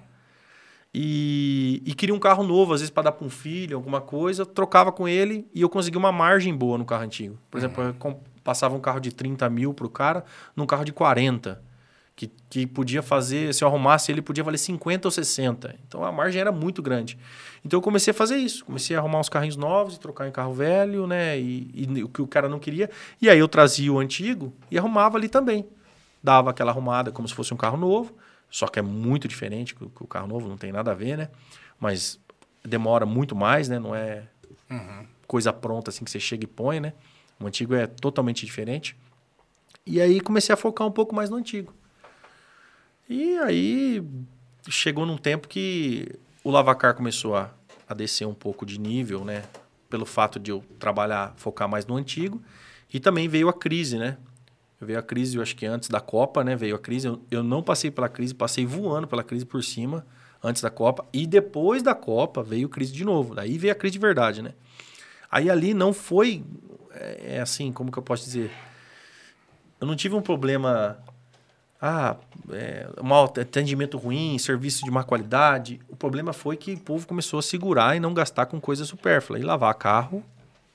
E, 0.94 1.82
e 1.86 1.94
queria 1.96 2.14
um 2.14 2.20
carro 2.20 2.44
novo, 2.44 2.74
às 2.74 2.82
vezes 2.82 2.92
para 2.92 3.04
dar 3.04 3.12
para 3.14 3.26
um 3.26 3.30
filho, 3.30 3.76
alguma 3.76 4.00
coisa, 4.00 4.46
trocava 4.46 4.92
com 4.92 5.08
ele 5.08 5.48
e 5.54 5.62
eu 5.62 5.70
conseguia 5.70 5.98
uma 5.98 6.12
margem 6.12 6.56
boa 6.56 6.78
no 6.78 6.86
carro 6.86 7.04
antigo. 7.04 7.38
Por 7.50 7.58
exemplo, 7.58 7.84
eu 7.84 7.94
com- 7.96 8.20
passava 8.44 8.76
um 8.76 8.80
carro 8.80 9.00
de 9.00 9.12
30 9.12 9.50
mil 9.50 9.74
pro 9.74 9.90
cara 9.90 10.24
num 10.56 10.66
carro 10.66 10.86
de 10.86 10.94
40. 10.94 11.62
Que, 12.16 12.30
que 12.48 12.68
podia 12.68 13.02
fazer, 13.02 13.52
se 13.56 13.64
eu 13.64 13.68
arrumasse 13.68 14.12
ele, 14.12 14.22
podia 14.22 14.44
valer 14.44 14.60
50 14.60 15.08
ou 15.08 15.12
60. 15.12 15.76
Então 15.88 16.04
a 16.06 16.12
margem 16.12 16.40
era 16.40 16.52
muito 16.52 16.80
grande. 16.80 17.18
Então 17.66 17.76
eu 17.80 17.82
comecei 17.82 18.12
a 18.12 18.14
fazer 18.14 18.38
isso. 18.38 18.64
Comecei 18.64 18.96
a 18.96 19.00
arrumar 19.00 19.20
uns 19.20 19.30
carrinhos 19.30 19.58
novos 19.58 19.96
e 19.96 20.00
trocar 20.00 20.28
em 20.28 20.32
carro 20.32 20.54
velho, 20.54 21.08
né? 21.08 21.40
E, 21.40 21.72
e 21.74 22.04
o 22.04 22.08
que 22.08 22.22
o 22.22 22.28
cara 22.28 22.48
não 22.48 22.60
queria. 22.60 22.88
E 23.20 23.28
aí 23.32 23.40
eu 23.40 23.48
trazia 23.48 23.92
o 23.92 23.98
antigo 23.98 24.54
e 24.70 24.78
arrumava 24.78 25.18
ali 25.18 25.28
também. 25.28 25.66
Dava 26.22 26.52
aquela 26.52 26.70
arrumada 26.72 27.12
como 27.12 27.28
se 27.28 27.34
fosse 27.34 27.52
um 27.52 27.58
carro 27.58 27.78
novo. 27.78 28.14
Só 28.56 28.68
que 28.68 28.78
é 28.78 28.84
muito 28.84 29.28
diferente 29.28 29.74
que 29.74 29.84
o- 29.84 29.90
carro 30.08 30.28
novo, 30.28 30.48
não 30.48 30.58
tem 30.58 30.72
nada 30.72 30.92
a 30.92 30.94
ver, 30.94 31.18
né? 31.18 31.30
Mas 31.80 32.20
demora 32.64 33.04
muito 33.04 33.36
mais, 33.36 33.68
né? 33.68 33.80
Não 33.80 33.96
é 33.96 34.28
coisa 35.26 35.52
pronta 35.52 35.90
assim 35.90 36.06
que 36.06 36.12
você 36.12 36.20
chega 36.20 36.44
e 36.44 36.48
põe, 36.48 36.80
né? 36.80 36.94
O 37.40 37.48
antigo 37.48 37.74
é 37.74 37.88
totalmente 37.88 38.46
diferente. 38.46 38.96
E 39.88 40.00
aí 40.00 40.22
comecei 40.22 40.54
a 40.54 40.56
focar 40.56 40.86
um 40.88 40.92
pouco 40.92 41.16
mais 41.16 41.32
no 41.32 41.36
antigo. 41.38 41.74
E 43.10 43.38
aí 43.40 44.04
chegou 44.70 45.04
num 45.06 45.18
tempo 45.18 45.48
que 45.48 46.08
o 46.44 46.52
Lavacar 46.52 46.94
começou 46.94 47.36
a, 47.36 47.52
a 47.90 47.94
descer 47.96 48.26
um 48.28 48.36
pouco 48.36 48.68
de 48.68 48.80
nível, 48.80 49.26
né? 49.26 49.44
Pelo 49.90 50.06
fato 50.06 50.40
de 50.40 50.52
eu 50.52 50.64
trabalhar, 50.78 51.34
focar 51.38 51.68
mais 51.68 51.88
no 51.88 51.96
antigo. 51.96 52.40
E 52.94 53.00
também 53.00 53.28
veio 53.28 53.50
a 53.50 53.54
crise, 53.54 53.98
né? 53.98 54.18
Veio 54.84 55.00
a 55.00 55.02
crise, 55.04 55.38
eu 55.38 55.42
acho 55.42 55.56
que 55.56 55.66
antes 55.66 55.90
da 55.90 56.00
Copa, 56.00 56.44
né? 56.44 56.56
Veio 56.56 56.76
a 56.76 56.80
crise. 56.80 57.08
Eu, 57.08 57.22
eu 57.32 57.44
não 57.44 57.64
passei 57.64 57.90
pela 57.90 58.10
crise, 58.10 58.34
passei 58.34 58.66
voando 58.66 59.08
pela 59.08 59.24
crise 59.24 59.46
por 59.46 59.64
cima 59.64 60.06
antes 60.44 60.62
da 60.62 60.70
Copa. 60.70 61.06
E 61.14 61.26
depois 61.26 61.82
da 61.82 61.96
Copa 61.96 62.44
veio 62.44 62.68
crise 62.70 62.92
de 62.92 63.06
novo. 63.06 63.34
Daí 63.34 63.58
veio 63.58 63.72
a 63.72 63.76
crise 63.76 63.94
de 63.94 64.00
verdade, 64.00 64.42
né? 64.42 64.54
Aí 65.32 65.50
ali 65.50 65.74
não 65.74 65.94
foi. 65.94 66.44
É, 66.92 67.36
é 67.36 67.42
assim, 67.42 67.72
como 67.72 67.92
que 67.92 67.98
eu 67.98 68.04
posso 68.04 68.24
dizer? 68.24 68.52
Eu 69.80 69.88
não 69.88 69.96
tive 69.96 70.16
um 70.16 70.22
problema. 70.22 70.98
Ah, 71.82 72.16
é, 72.52 72.88
mau 73.02 73.26
atendimento 73.26 73.98
ruim, 73.98 74.38
serviço 74.38 74.86
de 74.86 74.92
má 74.92 75.04
qualidade. 75.04 75.82
O 75.90 75.96
problema 75.96 76.32
foi 76.32 76.56
que 76.56 76.74
o 76.74 76.80
povo 76.80 77.06
começou 77.06 77.40
a 77.40 77.42
segurar 77.42 77.96
e 77.96 78.00
não 78.00 78.14
gastar 78.14 78.46
com 78.46 78.60
coisa 78.62 78.86
supérflua. 78.86 79.40
E 79.40 79.44
lavar 79.44 79.74
carro 79.74 80.24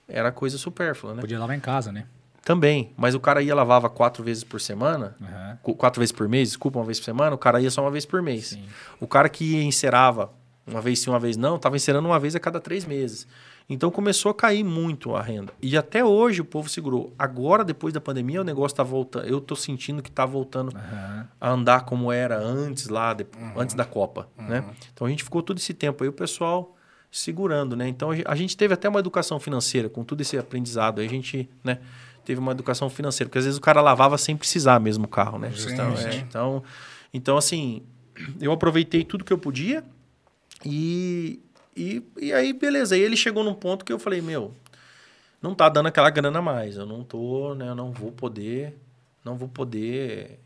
era 0.06 0.32
coisa 0.32 0.58
supérflua, 0.58 1.14
né? 1.14 1.20
Podia 1.20 1.38
lavar 1.38 1.56
em 1.56 1.60
casa, 1.60 1.92
né? 1.92 2.06
Também. 2.48 2.94
Mas 2.96 3.14
o 3.14 3.20
cara 3.20 3.42
ia 3.42 3.54
lavava 3.54 3.90
quatro 3.90 4.24
vezes 4.24 4.42
por 4.42 4.58
semana, 4.58 5.14
qu- 5.62 5.74
quatro 5.74 6.00
vezes 6.00 6.12
por 6.12 6.26
mês, 6.26 6.48
desculpa, 6.48 6.78
uma 6.78 6.84
vez 6.86 6.98
por 6.98 7.04
semana, 7.04 7.34
o 7.34 7.38
cara 7.38 7.60
ia 7.60 7.70
só 7.70 7.82
uma 7.82 7.90
vez 7.90 8.06
por 8.06 8.22
mês. 8.22 8.46
Sim. 8.48 8.64
O 8.98 9.06
cara 9.06 9.28
que 9.28 9.44
ia 9.44 9.62
encerava 9.62 10.32
uma 10.66 10.80
vez 10.80 10.98
sim, 11.00 11.10
uma 11.10 11.20
vez 11.20 11.36
não, 11.36 11.56
estava 11.56 11.76
encerando 11.76 12.08
uma 12.08 12.18
vez 12.18 12.34
a 12.34 12.40
cada 12.40 12.58
três 12.58 12.86
meses. 12.86 13.26
Então 13.68 13.90
começou 13.90 14.30
a 14.30 14.34
cair 14.34 14.64
muito 14.64 15.14
a 15.14 15.20
renda. 15.20 15.52
E 15.60 15.76
até 15.76 16.02
hoje 16.02 16.40
o 16.40 16.44
povo 16.44 16.70
segurou. 16.70 17.12
Agora, 17.18 17.62
depois 17.62 17.92
da 17.92 18.00
pandemia, 18.00 18.40
o 18.40 18.44
negócio 18.44 18.72
está 18.72 18.82
voltando. 18.82 19.26
Eu 19.26 19.38
estou 19.38 19.54
sentindo 19.56 20.02
que 20.02 20.08
está 20.08 20.24
voltando 20.24 20.74
Aham. 20.74 21.28
a 21.38 21.50
andar 21.50 21.84
como 21.84 22.10
era 22.10 22.38
antes 22.38 22.88
lá, 22.88 23.12
de- 23.12 23.26
antes 23.54 23.74
da 23.74 23.84
Copa, 23.84 24.26
né? 24.38 24.64
Então 24.94 25.06
a 25.06 25.10
gente 25.10 25.22
ficou 25.22 25.42
todo 25.42 25.58
esse 25.58 25.74
tempo 25.74 26.02
aí 26.02 26.08
o 26.08 26.14
pessoal 26.14 26.74
segurando, 27.10 27.74
né? 27.76 27.88
Então 27.88 28.10
a 28.24 28.34
gente 28.34 28.56
teve 28.56 28.72
até 28.74 28.88
uma 28.88 29.00
educação 29.00 29.38
financeira 29.38 29.88
com 29.90 30.02
todo 30.02 30.20
esse 30.22 30.36
aprendizado. 30.38 31.00
Aí 31.00 31.06
a 31.06 31.10
gente, 31.10 31.48
né, 31.64 31.78
teve 32.28 32.40
uma 32.40 32.52
educação 32.52 32.90
financeira, 32.90 33.26
porque 33.26 33.38
às 33.38 33.46
vezes 33.46 33.56
o 33.56 33.62
cara 33.62 33.80
lavava 33.80 34.18
sem 34.18 34.36
precisar 34.36 34.78
mesmo 34.78 35.06
o 35.06 35.08
carro, 35.08 35.38
né? 35.38 35.50
Sim, 35.56 35.72
então, 35.72 35.96
sim. 35.96 36.08
é, 36.08 36.14
então, 36.16 36.62
então 37.14 37.36
assim, 37.38 37.82
eu 38.38 38.52
aproveitei 38.52 39.02
tudo 39.02 39.24
que 39.24 39.32
eu 39.32 39.38
podia 39.38 39.82
e 40.62 41.40
e, 41.74 42.02
e 42.20 42.32
aí 42.34 42.52
beleza, 42.52 42.94
aí 42.94 43.00
ele 43.00 43.16
chegou 43.16 43.42
num 43.42 43.54
ponto 43.54 43.82
que 43.82 43.90
eu 43.90 43.98
falei, 43.98 44.20
meu, 44.20 44.52
não 45.40 45.54
tá 45.54 45.70
dando 45.70 45.86
aquela 45.86 46.10
grana 46.10 46.42
mais. 46.42 46.76
Eu 46.76 46.84
não 46.84 47.02
tô, 47.02 47.54
né? 47.54 47.70
Eu 47.70 47.74
não 47.74 47.92
vou 47.92 48.12
poder, 48.12 48.76
não 49.24 49.36
vou 49.38 49.48
poder 49.48 50.38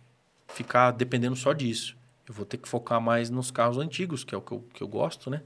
ficar 0.46 0.92
dependendo 0.92 1.34
só 1.34 1.52
disso. 1.52 1.96
Eu 2.28 2.32
vou 2.32 2.44
ter 2.46 2.58
que 2.58 2.68
focar 2.68 3.00
mais 3.00 3.28
nos 3.28 3.50
carros 3.50 3.78
antigos, 3.78 4.22
que 4.22 4.36
é 4.36 4.38
o 4.38 4.40
que 4.40 4.52
eu, 4.52 4.64
que 4.72 4.82
eu 4.82 4.88
gosto, 4.88 5.30
né? 5.30 5.42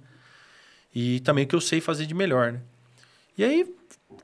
E 0.95 1.21
também 1.21 1.45
o 1.45 1.49
que 1.49 1.55
eu 1.55 1.61
sei 1.63 1.81
fazer 1.81 2.05
de 2.05 2.13
melhor, 2.15 2.53
né? 2.53 2.61
E 3.37 3.45
aí 3.45 3.75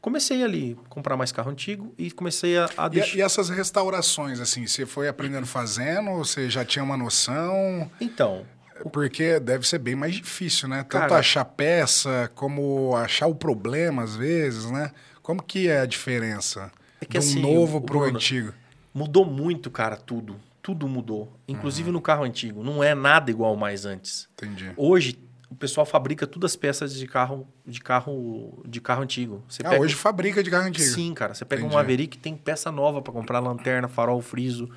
comecei 0.01 0.43
ali 0.43 0.77
comprar 0.89 1.17
mais 1.17 1.31
carro 1.33 1.51
antigo 1.51 1.95
e 1.99 2.11
comecei 2.11 2.57
a, 2.57 2.69
a 2.77 2.87
E, 2.87 2.91
deixar. 2.91 3.17
e 3.19 3.21
essas 3.23 3.49
restaurações, 3.51 4.41
assim, 4.41 4.67
você 4.67 4.87
foi 4.87 5.09
aprendendo 5.09 5.47
fazendo? 5.47 6.11
Você 6.17 6.49
já 6.51 6.65
tinha 6.65 6.83
uma 6.85 6.97
noção? 6.97 7.91
Então, 8.01 8.45
Porque 8.93 9.39
deve 9.39 9.67
ser 9.69 9.79
bem 9.79 9.95
mais 9.95 10.15
difícil, 10.15 10.69
né? 10.69 10.79
Tanto 10.79 11.03
Cara- 11.09 11.19
achar 11.19 11.45
peça, 11.45 12.31
como 12.35 12.97
achar 12.97 13.27
o 13.29 13.35
problema, 13.35 14.03
às 14.03 14.17
vezes, 14.17 14.71
né? 14.71 14.91
Como 15.23 15.41
que 15.43 15.69
é 15.69 15.81
a 15.81 15.87
diferença 15.87 16.71
É 17.01 17.05
que 17.05 17.13
do 17.13 17.19
assim, 17.19 17.41
novo 17.41 17.79
o- 17.79 17.97
o 17.99 18.03
antigo? 18.03 18.53
mudou 18.93 19.25
muito, 19.25 19.71
cara, 19.71 19.97
tudo. 19.97 20.35
Tudo 20.61 20.89
mudou. 20.89 21.33
Inclusive 21.47 21.89
Uhum. 21.89 21.93
no 21.95 22.01
carro 22.01 22.25
antigo. 22.25 22.63
Não 22.65 22.83
é 22.83 22.93
nada 22.95 23.31
igual 23.31 23.57
mais 23.57 23.85
antes. 23.85 24.29
Entendi. 24.35 24.73
Hoje, 24.77 25.19
o 25.53 25.55
pessoal 25.55 25.85
fabrica 25.87 26.27
todas 26.27 26.53
as 26.53 26.57
peças 26.57 26.95
de 26.95 27.07
carro 27.07 27.47
de 27.67 27.81
carro 27.81 28.63
de 28.67 28.81
carro 28.81 29.03
antigo. 29.03 29.43
Você 29.49 29.63
Ah, 29.65 29.71
pega 29.71 29.83
hoje 29.83 29.95
fabrica 29.95 30.43
de 30.43 30.51
carro 30.51 30.67
antigo. 30.67 30.89
Sim, 30.89 31.13
cara. 31.15 31.35
Você 31.35 31.45
pega 31.45 31.61
Entendi. 31.63 31.75
um 31.75 31.79
Maverick, 31.79 32.17
tem 32.19 32.35
peça 32.37 32.73
nova 32.73 33.03
para 33.03 33.13
comprar, 33.13 33.39
lanterna, 33.39 33.87
farol, 33.87 34.21
friso. 34.23 34.69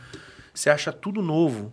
Você 0.53 0.69
acha 0.69 0.91
tudo 0.91 1.21
novo. 1.21 1.71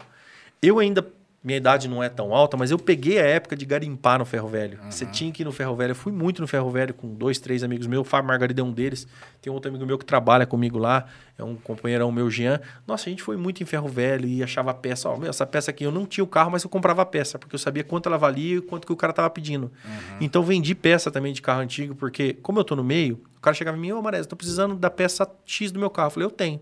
Eu 0.62 0.78
ainda, 0.78 1.06
minha 1.44 1.56
idade 1.56 1.88
não 1.88 2.00
é 2.00 2.08
tão 2.08 2.32
alta, 2.32 2.56
mas 2.56 2.70
eu 2.70 2.78
peguei 2.78 3.18
a 3.18 3.24
época 3.24 3.56
de 3.56 3.66
garimpar 3.66 4.18
no 4.18 4.24
ferro 4.24 4.46
velho. 4.46 4.78
Você 4.88 5.04
tinha 5.04 5.32
que 5.32 5.42
ir 5.42 5.44
no 5.44 5.50
ferro 5.50 5.74
velho. 5.74 5.90
Eu 5.90 5.96
fui 5.96 6.12
muito 6.12 6.40
no 6.40 6.46
ferro 6.46 6.70
velho 6.70 6.94
com 6.94 7.12
dois, 7.12 7.40
três 7.40 7.64
amigos 7.64 7.88
meus. 7.88 8.02
O 8.02 8.04
Fábio 8.08 8.28
Margarida 8.28 8.60
é 8.60 8.64
um 8.64 8.70
deles. 8.70 9.08
Tem 9.40 9.52
outro 9.52 9.68
amigo 9.68 9.84
meu 9.84 9.98
que 9.98 10.04
trabalha 10.04 10.46
comigo 10.46 10.78
lá. 10.78 11.06
É 11.36 11.42
um 11.42 11.56
companheirão 11.56 12.12
meu, 12.12 12.30
Jean. 12.30 12.60
Nossa, 12.86 13.08
a 13.08 13.10
gente 13.10 13.24
foi 13.24 13.36
muito 13.36 13.60
em 13.60 13.66
ferro 13.66 13.88
velho 13.88 14.28
e 14.28 14.40
achava 14.40 14.72
peça. 14.72 15.08
Ó, 15.08 15.16
meu, 15.16 15.30
essa 15.30 15.44
peça 15.44 15.72
aqui 15.72 15.82
eu 15.82 15.90
não 15.90 16.06
tinha 16.06 16.22
o 16.22 16.28
carro, 16.28 16.52
mas 16.52 16.62
eu 16.62 16.70
comprava 16.70 17.02
a 17.02 17.06
peça, 17.06 17.40
porque 17.40 17.56
eu 17.56 17.58
sabia 17.58 17.82
quanto 17.82 18.08
ela 18.08 18.16
valia 18.16 18.58
e 18.58 18.60
quanto 18.60 18.86
que 18.86 18.92
o 18.92 18.96
cara 18.96 19.12
tava 19.12 19.28
pedindo. 19.28 19.72
Então 20.20 20.44
vendi 20.44 20.76
peça 20.76 21.10
também 21.10 21.32
de 21.32 21.42
carro 21.42 21.60
antigo, 21.60 21.96
porque 21.96 22.34
como 22.34 22.60
eu 22.60 22.64
tô 22.64 22.76
no 22.76 22.84
meio, 22.84 23.20
o 23.36 23.40
cara 23.40 23.54
chegava 23.54 23.76
em 23.76 23.80
mim, 23.80 23.90
ô 23.90 24.00
Marés, 24.00 24.28
tô 24.28 24.36
precisando 24.36 24.76
da 24.76 24.88
peça 24.88 25.28
X 25.44 25.72
do 25.72 25.80
meu 25.80 25.90
carro. 25.90 26.06
Eu 26.06 26.10
falei, 26.12 26.26
eu 26.26 26.30
tenho. 26.30 26.60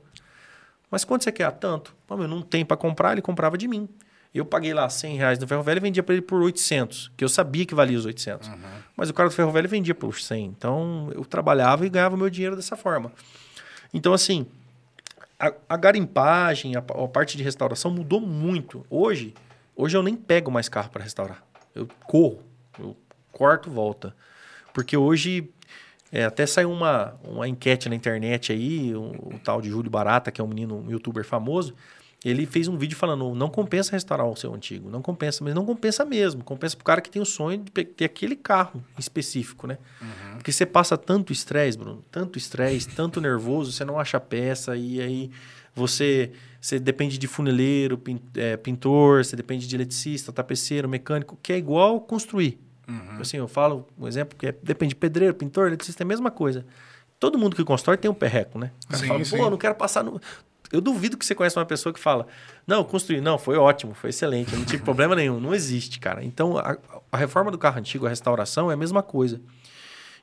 Mas 0.91 1.05
quanto 1.05 1.23
você 1.23 1.31
quer? 1.31 1.45
Ah, 1.45 1.53
tanto. 1.53 1.95
Pô, 2.07 2.17
meu, 2.17 2.27
não 2.27 2.41
tem 2.41 2.65
para 2.65 2.79
comprar, 2.79 3.13
ele 3.13 3.21
comprava 3.21 3.59
de 3.59 3.69
mim. 3.69 3.87
Eu 4.33 4.45
paguei 4.45 4.73
lá 4.73 4.89
100 4.89 5.17
reais 5.17 5.39
no 5.39 5.47
ferro 5.47 5.63
velho 5.63 5.79
e 5.79 5.81
vendia 5.81 6.03
para 6.03 6.15
ele 6.15 6.23
por 6.23 6.41
800, 6.41 7.11
que 7.17 7.25
eu 7.25 7.29
sabia 7.29 7.67
que 7.67 7.75
valia 7.75 7.99
os 7.99 8.07
800. 8.07 8.49
Mas 8.97 9.11
o 9.11 9.15
cara 9.15 9.29
do 9.29 9.35
ferro 9.35 9.51
velho 9.51 9.69
vendia 9.69 9.95
por 9.95 10.21
100. 10.21 10.45
Então 10.45 11.11
eu 11.15 11.25
trabalhava 11.25 11.85
e 11.85 11.89
ganhava 11.89 12.17
meu 12.17 12.31
dinheiro 12.31 12.55
dessa 12.55 12.77
forma. 12.77 13.11
Então, 13.93 14.13
assim, 14.13 14.47
a, 15.39 15.53
a 15.69 15.77
garimpagem, 15.77 16.77
a, 16.77 16.79
a 16.79 17.09
parte 17.09 17.37
de 17.37 17.43
restauração 17.43 17.91
mudou 17.91 18.21
muito. 18.21 18.87
Hoje, 18.89 19.35
hoje 19.75 19.97
eu 19.97 20.03
nem 20.03 20.15
pego 20.15 20.51
mais 20.51 20.69
carro 20.69 20.91
para 20.91 21.03
restaurar. 21.03 21.43
Eu 21.75 21.89
corro, 22.07 22.43
eu 22.79 22.97
corto, 23.33 23.71
volta. 23.71 24.15
Porque 24.73 24.97
hoje 24.97 25.51
é, 26.13 26.25
até 26.25 26.47
saiu 26.47 26.71
uma, 26.71 27.19
uma 27.25 27.49
enquete 27.49 27.89
na 27.89 27.95
internet 27.95 28.53
aí, 28.53 28.95
um, 28.95 29.11
o 29.35 29.41
tal 29.43 29.61
de 29.61 29.71
Júlio 29.71 29.91
Barata, 29.91 30.31
que 30.31 30.41
é 30.41 30.45
um 30.45 30.49
menino, 30.49 30.85
um 30.87 30.91
youtuber 30.91 31.25
famoso, 31.25 31.75
ele 32.25 32.45
fez 32.47 32.69
um 32.69 32.77
vídeo 32.77 32.97
falando, 32.97 33.35
não 33.35 33.49
compensa 33.49 33.93
restaurar 33.93 34.27
o 34.27 34.37
seu 34.37 34.55
antigo, 34.55 34.91
não 34.91 35.01
compensa, 35.01 35.43
mas 35.43 35.55
não 35.55 35.65
compensa 35.65 36.05
mesmo, 36.05 36.45
compensa 36.45 36.77
pro 36.77 36.85
cara 36.85 37.01
que 37.01 37.11
tem 37.11 37.21
o 37.23 37.25
sonho 37.27 37.59
de 37.59 37.71
ter 37.85 38.05
aquele 38.05 38.37
carro 38.37 38.83
específico, 38.99 39.67
né? 39.67 39.79
Porque 40.35 40.53
você 40.53 40.65
passa 40.67 40.97
tanto 40.99 41.33
estresse, 41.33 41.77
Bruno, 41.79 42.03
tanto 42.11 42.39
estresse, 42.39 42.89
tanto 42.89 43.21
nervoso, 43.21 43.73
você 43.73 43.85
não 43.85 43.99
acha 43.99 44.19
peça 44.21 44.77
e 44.77 45.01
aí 45.01 45.31
você, 45.75 46.33
você 46.61 46.79
depende 46.79 47.17
de 47.19 47.27
funileiro, 47.27 47.97
pin- 47.97 48.21
é, 48.37 48.57
pintor, 48.57 49.25
você 49.25 49.37
depende 49.37 49.67
de 49.67 49.75
eletricista, 49.77 50.33
tapeceiro, 50.33 50.89
mecânico, 50.89 51.39
que 51.43 51.53
é 51.53 51.59
igual 51.59 52.01
construir. 52.01 52.59
Assim, 53.21 53.37
eu 53.37 53.47
falo 53.47 53.87
um 53.99 54.09
exemplo 54.09 54.37
que 54.37 54.47
é, 54.49 54.55
depende 54.63 54.91
de 54.91 54.97
pedreiro, 54.97 55.33
pintor, 55.35 55.69
eletricista, 55.69 56.03
é 56.03 56.05
a 56.05 56.09
mesma 56.09 56.31
coisa. 56.31 56.67
Todo 57.21 57.39
mundo 57.39 57.55
que 57.55 57.63
constrói 57.65 57.97
tem 57.97 58.11
um 58.11 58.15
perreco, 58.15 58.59
né? 58.59 58.73
O 58.85 58.89
cara 58.89 59.03
Sim, 59.03 59.09
fala, 59.09 59.25
sim. 59.25 59.37
pô, 59.39 59.49
não 59.51 59.59
quero 59.59 59.75
passar 59.75 60.03
no... 60.03 60.21
eu 60.73 60.81
duvido 60.81 61.17
que 61.17 61.27
você 61.27 61.35
conheça 61.35 61.59
uma 61.59 61.67
pessoa 61.67 61.93
que 61.93 61.99
fala, 61.99 62.27
não, 62.67 62.85
construí, 62.85 63.21
não, 63.21 63.39
foi 63.39 63.57
ótimo, 63.57 63.95
foi 63.95 64.11
excelente, 64.11 64.55
não 64.55 64.65
tive 64.65 64.83
problema 64.83 65.17
nenhum. 65.17 65.41
Não 65.41 65.55
existe, 65.55 65.99
cara. 65.99 66.25
Então, 66.25 66.57
a, 66.59 66.77
a, 67.11 67.17
reforma 67.17 67.51
do 67.51 67.59
carro 67.59 67.79
antigo, 67.79 68.07
a 68.07 68.09
restauração 68.09 68.71
é 68.71 68.75
a 68.75 68.77
mesma 68.77 69.03
coisa. 69.03 69.41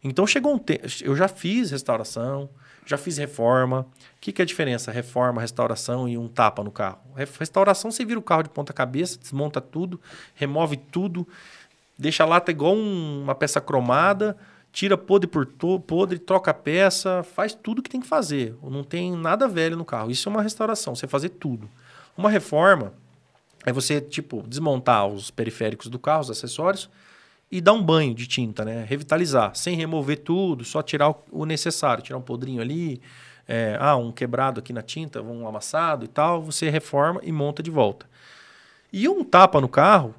Então, 0.04 0.26
chegou 0.26 0.54
um 0.54 0.58
tempo, 0.58 0.86
eu 1.02 1.16
já 1.16 1.28
fiz 1.28 1.72
restauração, 1.72 2.50
já 2.86 2.98
fiz 2.98 3.18
reforma. 3.18 3.82
O 3.82 3.86
que, 4.22 4.32
que 4.32 4.42
é 4.42 4.44
a 4.44 4.46
diferença? 4.46 4.92
Reforma, 4.92 5.42
restauração 5.42 6.08
e 6.08 6.18
um 6.18 6.28
tapa 6.28 6.64
no 6.64 6.72
carro. 6.72 7.00
Restauração, 7.38 7.92
você 7.92 8.06
vira 8.06 8.20
o 8.20 8.24
carro 8.24 8.44
de 8.44 8.50
ponta 8.50 8.72
cabeça, 8.72 9.20
desmonta 9.20 9.60
tudo, 9.60 10.00
remove 10.34 10.78
tudo, 10.78 11.28
deixa 11.98 12.24
a 12.24 12.28
lata 12.28 12.52
igual 12.52 12.74
um, 12.74 13.24
uma 13.24 13.36
peça 13.36 13.60
cromada, 13.60 14.38
tira 14.72 14.98
podre 14.98 15.28
por 15.28 15.46
podre, 15.82 16.20
troca 16.20 16.52
a 16.52 16.54
peça, 16.54 17.24
faz 17.24 17.54
tudo 17.54 17.82
que 17.82 17.90
tem 17.90 18.02
que 18.02 18.08
fazer. 18.08 18.56
Não 18.62 18.84
tem 18.84 19.12
nada 19.16 19.48
velho 19.48 19.76
no 19.76 19.86
carro. 19.86 20.12
Isso 20.12 20.30
é 20.30 20.32
uma 20.32 20.42
restauração, 20.42 20.96
você 20.96 21.08
fazer 21.08 21.30
tudo. 21.30 21.70
Uma 22.18 22.30
reforma 22.30 22.94
é 23.66 23.72
você, 23.72 24.00
tipo, 24.00 24.44
desmontar 24.48 25.08
os 25.08 25.30
periféricos 25.30 25.88
do 25.88 26.00
carro, 26.00 26.22
os 26.22 26.32
acessórios, 26.32 26.90
e 27.52 27.62
dar 27.62 27.74
um 27.74 27.84
banho 27.84 28.14
de 28.14 28.28
tinta, 28.28 28.64
né? 28.64 28.86
Revitalizar, 28.88 29.56
sem 29.56 29.76
remover 29.76 30.20
tudo, 30.20 30.64
só 30.64 30.82
tirar 30.82 31.14
o 31.32 31.46
necessário, 31.46 32.04
tirar 32.04 32.18
um 32.18 32.22
podrinho 32.22 32.62
ali, 32.62 33.02
é, 33.48 33.78
ah, 33.80 33.96
um 33.96 34.12
quebrado 34.12 34.60
aqui 34.60 34.74
na 34.74 34.82
tinta, 34.82 35.22
um 35.22 35.48
amassado 35.48 36.04
e 36.04 36.08
tal, 36.08 36.42
você 36.42 36.70
reforma 36.70 37.22
e 37.24 37.32
monta 37.32 37.64
de 37.64 37.72
volta. 37.72 38.06
E 38.92 39.08
um 39.08 39.24
tapa 39.24 39.62
no 39.62 39.70
carro 39.70 40.14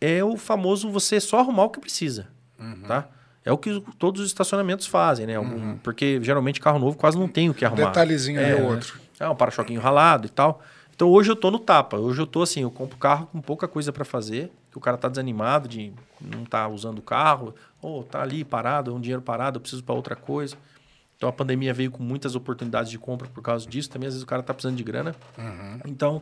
é 0.00 0.22
o 0.22 0.36
famoso 0.36 0.90
você 0.90 1.20
só 1.20 1.38
arrumar 1.40 1.64
o 1.64 1.70
que 1.70 1.80
precisa, 1.80 2.28
uhum. 2.58 2.82
tá? 2.82 3.08
É 3.46 3.52
o 3.52 3.56
que 3.56 3.80
todos 3.96 4.20
os 4.20 4.26
estacionamentos 4.26 4.88
fazem, 4.88 5.24
né? 5.24 5.36
Algum, 5.36 5.54
uhum. 5.54 5.78
Porque 5.78 6.18
geralmente 6.20 6.60
carro 6.60 6.80
novo 6.80 6.96
quase 6.96 7.16
não 7.16 7.28
tem 7.28 7.48
o 7.48 7.54
que 7.54 7.64
arrumar. 7.64 7.86
Detalhezinho 7.86 8.40
é, 8.40 8.52
ali 8.52 8.60
ou 8.60 8.70
outro. 8.72 8.98
É 9.20 9.28
um 9.28 9.36
para-choquinho 9.36 9.80
ralado 9.80 10.26
e 10.26 10.28
tal. 10.28 10.60
Então 10.92 11.08
hoje 11.08 11.30
eu 11.30 11.36
tô 11.36 11.48
no 11.48 11.60
tapa. 11.60 11.96
Hoje 11.96 12.20
eu 12.20 12.26
tô 12.26 12.42
assim, 12.42 12.62
eu 12.62 12.70
compro 12.72 12.98
carro 12.98 13.28
com 13.28 13.40
pouca 13.40 13.68
coisa 13.68 13.92
para 13.92 14.04
fazer, 14.04 14.50
que 14.68 14.76
o 14.76 14.80
cara 14.80 14.96
tá 14.96 15.08
desanimado 15.08 15.68
de 15.68 15.92
não 16.20 16.44
tá 16.44 16.66
usando 16.66 16.98
o 16.98 17.02
carro, 17.02 17.54
ou 17.80 18.02
tá 18.02 18.20
ali 18.20 18.42
parado, 18.44 18.92
um 18.92 19.00
dinheiro 19.00 19.22
parado, 19.22 19.58
eu 19.58 19.60
preciso 19.60 19.84
para 19.84 19.94
outra 19.94 20.16
coisa. 20.16 20.56
Então 21.16 21.28
a 21.28 21.32
pandemia 21.32 21.72
veio 21.72 21.92
com 21.92 22.02
muitas 22.02 22.34
oportunidades 22.34 22.90
de 22.90 22.98
compra 22.98 23.28
por 23.28 23.42
causa 23.42 23.64
disso. 23.64 23.88
Também 23.88 24.08
às 24.08 24.14
vezes 24.14 24.24
o 24.24 24.26
cara 24.26 24.42
tá 24.42 24.52
precisando 24.52 24.76
de 24.76 24.82
grana. 24.82 25.14
Uhum. 25.38 25.80
Então 25.86 26.20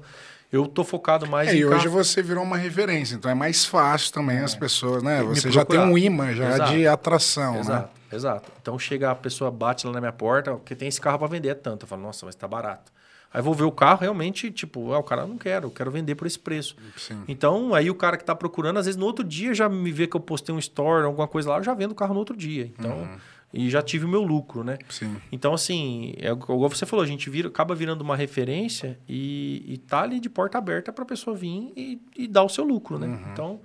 eu 0.53 0.67
tô 0.67 0.85
focado 0.85 1.27
mais 1.27 1.49
é, 1.49 1.55
em. 1.55 1.59
E 1.59 1.65
hoje 1.65 1.85
carro. 1.85 1.91
você 1.91 2.23
virou 2.23 2.45
uma 2.45 2.57
referência, 2.57 3.15
então 3.15 3.31
é 3.31 3.35
mais 3.35 3.65
fácil 3.65 4.13
também 4.13 4.39
é. 4.39 4.45
as 4.45 4.55
pessoas, 4.55 5.03
né? 5.03 5.23
Você 5.23 5.51
já 5.51 5.65
tem 5.65 5.79
um 5.79 5.99
imã 5.99 6.33
já 6.33 6.49
exato. 6.51 6.73
de 6.73 6.87
atração, 6.87 7.59
exato, 7.59 7.89
né? 8.11 8.17
Exato. 8.17 8.53
Então 8.61 8.79
chega 8.79 9.11
a 9.11 9.15
pessoa, 9.15 9.51
bate 9.51 9.87
lá 9.87 9.93
na 9.93 10.01
minha 10.01 10.13
porta, 10.13 10.53
porque 10.53 10.75
tem 10.75 10.89
esse 10.89 11.01
carro 11.01 11.19
para 11.19 11.29
vender, 11.29 11.49
é 11.49 11.55
tanto. 11.55 11.85
Eu 11.85 11.89
falo, 11.89 12.03
nossa, 12.03 12.25
mas 12.25 12.35
tá 12.35 12.47
barato. 12.47 12.93
Aí 13.33 13.43
vou 13.43 13.53
ver 13.53 13.65
o 13.65 13.73
carro, 13.73 13.99
realmente, 14.01 14.49
tipo, 14.53 14.93
ah, 14.93 14.99
o 15.01 15.03
cara 15.03 15.27
não 15.27 15.37
quero, 15.37 15.67
eu 15.67 15.71
quero 15.71 15.91
vender 15.91 16.15
por 16.15 16.25
esse 16.25 16.39
preço. 16.39 16.77
Sim. 16.97 17.21
Então, 17.27 17.75
aí 17.75 17.91
o 17.91 17.95
cara 17.95 18.17
que 18.17 18.23
está 18.23 18.33
procurando, 18.33 18.79
às 18.79 18.87
vezes 18.87 18.97
no 18.97 19.05
outro 19.05 19.25
dia 19.25 19.53
já 19.53 19.69
me 19.69 19.91
vê 19.91 20.07
que 20.07 20.17
eu 20.17 20.21
postei 20.21 20.55
um 20.55 20.59
store, 20.61 21.05
alguma 21.05 21.27
coisa 21.27 21.51
lá, 21.51 21.59
eu 21.59 21.65
já 21.65 21.75
vendo 21.75 21.91
o 21.91 21.95
carro 21.97 22.15
no 22.15 22.21
outro 22.21 22.37
dia. 22.37 22.71
Então, 22.79 22.93
uhum. 22.93 23.17
E 23.55 23.71
já 23.71 23.81
tive 23.81 24.05
o 24.05 24.09
meu 24.09 24.23
lucro, 24.23 24.65
né? 24.65 24.77
Sim. 24.89 25.17
Então, 25.31 25.55
assim, 25.55 26.13
é 26.19 26.31
igual 26.31 26.69
você 26.69 26.85
falou, 26.85 27.05
a 27.05 27.09
gente 27.09 27.31
vira, 27.31 27.49
acaba 27.49 27.75
virando 27.75 28.03
uma 28.03 28.17
referência 28.17 28.99
e, 29.09 29.65
e 29.67 29.79
tá 29.79 30.03
ali 30.03 30.19
de 30.19 30.29
porta 30.29 30.59
aberta 30.59 30.93
para 30.93 31.05
a 31.05 31.07
pessoa 31.07 31.37
vir 31.37 31.73
e, 31.77 32.01
e, 32.17 32.27
dar 32.27 32.43
o 32.43 32.49
seu 32.49 32.65
lucro, 32.65 32.99
né? 32.99 33.07
Uhum. 33.07 33.33
Então, 33.33 33.61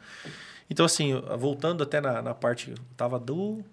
então, 0.70 0.86
assim, 0.86 1.20
voltando 1.40 1.82
até 1.82 2.00
na, 2.00 2.22
na 2.22 2.36
parte, 2.36 2.74
tava 2.96 3.20
do 3.20 3.64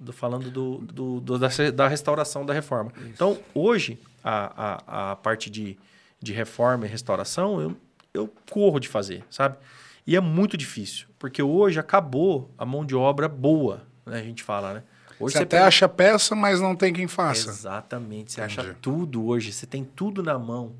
do, 0.00 0.14
falando 0.14 0.50
do, 0.50 0.78
do, 0.78 1.20
do 1.20 1.38
da, 1.38 1.48
da, 1.74 1.86
restauração 1.86 2.46
da 2.46 2.54
reforma. 2.54 2.90
Isso. 2.96 3.08
Então, 3.08 3.38
hoje, 3.54 4.00
a, 4.24 4.80
a, 4.88 5.12
a 5.12 5.16
parte 5.16 5.50
de, 5.50 5.76
de 6.18 6.32
reforma 6.32 6.86
e 6.86 6.88
restauração, 6.88 7.60
eu, 7.60 7.76
eu 8.14 8.32
corro 8.50 8.80
de 8.80 8.88
fazer, 8.88 9.22
sabe? 9.30 9.58
E 10.06 10.16
é 10.16 10.20
muito 10.20 10.56
difícil, 10.56 11.06
porque 11.18 11.42
hoje 11.42 11.78
acabou 11.78 12.50
a 12.56 12.64
mão 12.64 12.82
de 12.82 12.96
obra 12.96 13.28
boa, 13.28 13.82
né? 14.06 14.20
A 14.20 14.22
gente 14.22 14.42
fala, 14.42 14.72
né? 14.72 14.82
Hoje 15.20 15.34
você, 15.34 15.38
você 15.38 15.44
até 15.44 15.56
pega... 15.58 15.68
acha 15.68 15.88
peça, 15.88 16.34
mas 16.34 16.60
não 16.60 16.74
tem 16.74 16.92
quem 16.92 17.06
faça. 17.06 17.50
Exatamente. 17.50 18.32
Você 18.32 18.40
Entendi. 18.40 18.60
acha 18.60 18.76
tudo 18.80 19.26
hoje, 19.26 19.52
você 19.52 19.66
tem 19.66 19.84
tudo 19.84 20.22
na 20.22 20.38
mão. 20.38 20.72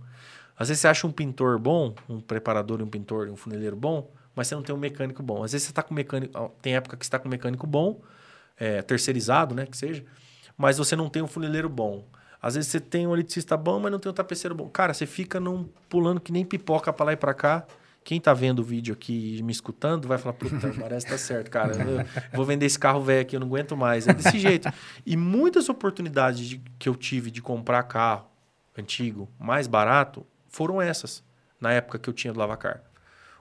Às 0.59 0.68
vezes 0.68 0.81
você 0.81 0.88
acha 0.88 1.07
um 1.07 1.12
pintor 1.12 1.59
bom, 1.59 1.94
um 2.09 2.20
preparador, 2.20 2.83
um 2.83 2.87
pintor, 2.87 3.29
um 3.29 3.37
funileiro 3.37 3.76
bom, 3.76 4.11
mas 4.35 4.46
você 4.46 4.55
não 4.55 4.62
tem 4.62 4.74
um 4.74 4.79
mecânico 4.79 5.22
bom. 5.22 5.42
Às 5.42 5.53
vezes 5.53 5.66
você 5.66 5.72
está 5.72 5.83
com 5.83 5.94
mecânico, 5.94 6.53
tem 6.61 6.74
época 6.74 6.96
que 6.96 7.05
você 7.05 7.09
está 7.09 7.18
com 7.18 7.29
um 7.29 7.31
mecânico 7.31 7.66
bom, 7.66 8.00
é, 8.59 8.83
terceirizado, 8.83 9.55
né, 9.55 9.66
que 9.66 9.76
seja, 9.76 10.05
mas 10.57 10.76
você 10.76 10.94
não 10.94 11.09
tem 11.09 11.22
um 11.22 11.26
funileiro 11.26 11.68
bom. 11.68 12.05
Às 12.42 12.55
vezes 12.55 12.70
você 12.70 12.81
tem 12.81 13.07
um 13.07 13.14
eletricista 13.14 13.57
bom, 13.57 13.81
mas 13.81 13.92
não 13.92 13.98
tem 13.98 14.11
um 14.11 14.14
tapeceiro 14.14 14.55
bom. 14.55 14.68
Cara, 14.68 14.94
você 14.94 15.07
fica 15.07 15.38
num, 15.38 15.68
pulando 15.88 16.20
que 16.20 16.33
nem 16.33 16.44
pipoca 16.44 16.92
para 16.92 17.07
lá 17.07 17.12
e 17.12 17.16
para 17.16 17.35
cá. 17.35 17.66
Quem 18.03 18.21
tá 18.21 18.33
vendo 18.33 18.61
o 18.61 18.65
vídeo 18.65 18.95
aqui 18.95 19.37
e 19.39 19.43
me 19.43 19.53
escutando 19.53 20.09
vai 20.09 20.19
falar, 20.19 20.33
puta, 20.33 20.73
parece 20.81 21.07
que 21.07 21.13
tá 21.13 21.19
certo, 21.19 21.51
cara. 21.51 21.75
Eu 21.75 22.07
vou 22.33 22.45
vender 22.45 22.67
esse 22.67 22.79
carro 22.79 23.03
velho 23.03 23.23
aqui, 23.23 23.37
eu 23.37 23.41
não 23.41 23.47
aguento 23.47 23.77
mais. 23.77 24.09
É 24.09 24.15
desse 24.15 24.39
jeito. 24.39 24.73
E 25.05 25.17
muitas 25.17 25.69
oportunidades 25.69 26.47
de, 26.49 26.63
que 26.79 26.89
eu 26.89 26.95
tive 26.95 27.31
de 27.31 27.43
comprar 27.43 27.83
carro 27.85 28.27
antigo 28.77 29.29
mais 29.39 29.67
barato 29.67 30.27
foram 30.49 30.81
essas, 30.81 31.23
na 31.61 31.73
época 31.73 31.99
que 31.99 32.09
eu 32.09 32.15
tinha 32.15 32.33
do 32.33 32.39
Lavacar. 32.39 32.83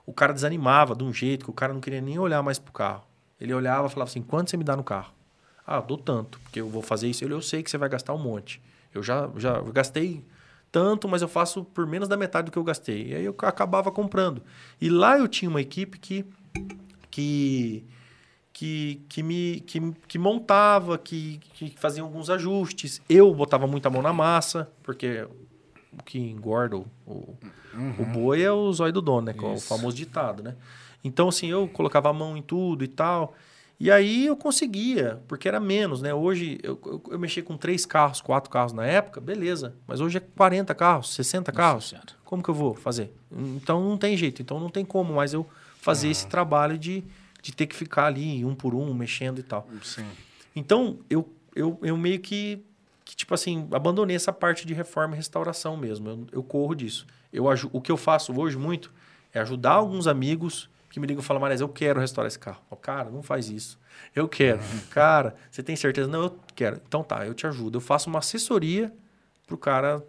O 0.06 0.12
cara 0.12 0.32
desanimava 0.32 0.94
de 0.94 1.04
um 1.04 1.12
jeito 1.12 1.44
que 1.44 1.50
o 1.50 1.54
cara 1.54 1.72
não 1.72 1.80
queria 1.80 2.00
nem 2.00 2.18
olhar 2.18 2.42
mais 2.42 2.58
pro 2.58 2.72
carro. 2.72 3.04
Ele 3.40 3.54
olhava 3.54 3.86
e 3.86 3.90
falava 3.90 4.10
assim: 4.10 4.22
quanto 4.22 4.50
você 4.50 4.56
me 4.56 4.64
dá 4.64 4.76
no 4.76 4.84
carro? 4.84 5.12
Ah, 5.66 5.80
dou 5.80 5.96
tanto, 5.96 6.38
porque 6.40 6.60
eu 6.60 6.68
vou 6.68 6.82
fazer 6.82 7.08
isso. 7.08 7.24
Ele, 7.24 7.32
eu 7.32 7.40
sei 7.40 7.62
que 7.62 7.70
você 7.70 7.78
vai 7.78 7.88
gastar 7.88 8.12
um 8.12 8.18
monte. 8.18 8.60
Eu 8.92 9.02
já, 9.02 9.30
já 9.36 9.56
eu 9.56 9.72
gastei 9.72 10.24
tanto, 10.70 11.08
mas 11.08 11.22
eu 11.22 11.28
faço 11.28 11.64
por 11.64 11.86
menos 11.86 12.08
da 12.08 12.16
metade 12.16 12.46
do 12.46 12.52
que 12.52 12.58
eu 12.58 12.64
gastei. 12.64 13.08
E 13.08 13.14
aí 13.14 13.24
eu 13.24 13.34
acabava 13.42 13.90
comprando. 13.90 14.42
E 14.80 14.88
lá 14.88 15.18
eu 15.18 15.28
tinha 15.28 15.48
uma 15.48 15.60
equipe 15.60 15.98
que 15.98 16.24
que 17.10 17.84
que, 18.52 19.02
que 19.08 19.22
me 19.22 19.60
que, 19.60 19.80
que 20.06 20.18
montava, 20.18 20.98
que, 20.98 21.38
que 21.54 21.74
fazia 21.78 22.02
alguns 22.02 22.28
ajustes. 22.28 23.00
Eu 23.08 23.34
botava 23.34 23.66
muita 23.66 23.88
mão 23.88 24.02
na 24.02 24.12
massa, 24.12 24.70
porque 24.82 25.26
o 25.92 26.02
que 26.04 26.18
engorda 26.18 26.76
o, 26.76 26.86
uhum. 27.06 27.94
o 27.98 28.04
boi 28.04 28.42
é 28.42 28.52
o 28.52 28.72
zóio 28.72 28.92
do 28.92 29.00
dono, 29.00 29.26
né? 29.26 29.34
É 29.36 29.42
o 29.42 29.58
famoso 29.58 29.96
ditado, 29.96 30.42
né? 30.42 30.56
Então, 31.02 31.28
assim, 31.28 31.46
eu 31.46 31.66
colocava 31.68 32.10
a 32.10 32.12
mão 32.12 32.36
em 32.36 32.42
tudo 32.42 32.84
e 32.84 32.88
tal. 32.88 33.34
E 33.80 33.90
aí 33.90 34.26
eu 34.26 34.36
conseguia, 34.36 35.22
porque 35.26 35.48
era 35.48 35.58
menos, 35.58 36.02
né? 36.02 36.12
Hoje 36.12 36.58
eu, 36.62 36.78
eu, 36.84 37.02
eu 37.12 37.18
mexi 37.18 37.40
com 37.40 37.56
três 37.56 37.86
carros, 37.86 38.20
quatro 38.20 38.50
carros 38.50 38.74
na 38.74 38.84
época, 38.84 39.22
beleza. 39.22 39.74
Mas 39.86 40.02
hoje 40.02 40.18
é 40.18 40.20
40 40.20 40.74
carros, 40.74 41.14
60 41.14 41.50
carros. 41.50 41.94
Como 42.22 42.42
que 42.42 42.50
eu 42.50 42.54
vou 42.54 42.74
fazer? 42.74 43.10
Então 43.32 43.82
não 43.82 43.96
tem 43.96 44.18
jeito. 44.18 44.42
Então 44.42 44.60
não 44.60 44.68
tem 44.68 44.84
como 44.84 45.14
mais 45.14 45.32
eu 45.32 45.48
fazer 45.80 46.10
esse 46.10 46.26
trabalho 46.26 46.76
de, 46.76 47.02
de 47.40 47.52
ter 47.54 47.66
que 47.66 47.74
ficar 47.74 48.04
ali 48.04 48.44
um 48.44 48.54
por 48.54 48.74
um, 48.74 48.92
mexendo 48.92 49.38
e 49.38 49.42
tal. 49.42 49.66
Sim. 49.82 50.04
Então 50.54 50.98
eu, 51.08 51.26
eu, 51.56 51.78
eu 51.80 51.96
meio 51.96 52.20
que, 52.20 52.62
que, 53.02 53.16
tipo 53.16 53.32
assim, 53.32 53.66
abandonei 53.72 54.14
essa 54.14 54.30
parte 54.30 54.66
de 54.66 54.74
reforma 54.74 55.14
e 55.14 55.16
restauração 55.16 55.74
mesmo. 55.78 56.10
Eu, 56.10 56.26
eu 56.32 56.42
corro 56.42 56.74
disso. 56.74 57.06
Eu, 57.32 57.46
o 57.72 57.80
que 57.80 57.90
eu 57.90 57.96
faço 57.96 58.38
hoje 58.38 58.58
muito 58.58 58.92
é 59.32 59.40
ajudar 59.40 59.72
alguns 59.72 60.06
amigos 60.06 60.68
que 60.90 60.98
me 60.98 61.06
ligam 61.06 61.22
e 61.22 61.24
falam, 61.24 61.40
Mares, 61.40 61.60
eu 61.60 61.68
quero 61.68 62.00
restaurar 62.00 62.26
esse 62.26 62.38
carro. 62.38 62.60
Eu, 62.70 62.76
cara, 62.76 63.08
não 63.08 63.22
faz 63.22 63.48
isso. 63.48 63.78
Eu 64.14 64.28
quero. 64.28 64.58
Uhum. 64.58 64.80
Cara, 64.90 65.36
você 65.50 65.62
tem 65.62 65.76
certeza? 65.76 66.08
Não, 66.08 66.22
eu 66.24 66.38
quero. 66.54 66.80
Então 66.86 67.04
tá, 67.04 67.24
eu 67.24 67.32
te 67.32 67.46
ajudo. 67.46 67.76
Eu 67.76 67.80
faço 67.80 68.10
uma 68.10 68.18
assessoria 68.18 68.92
pro 69.46 69.56
cara, 69.56 70.04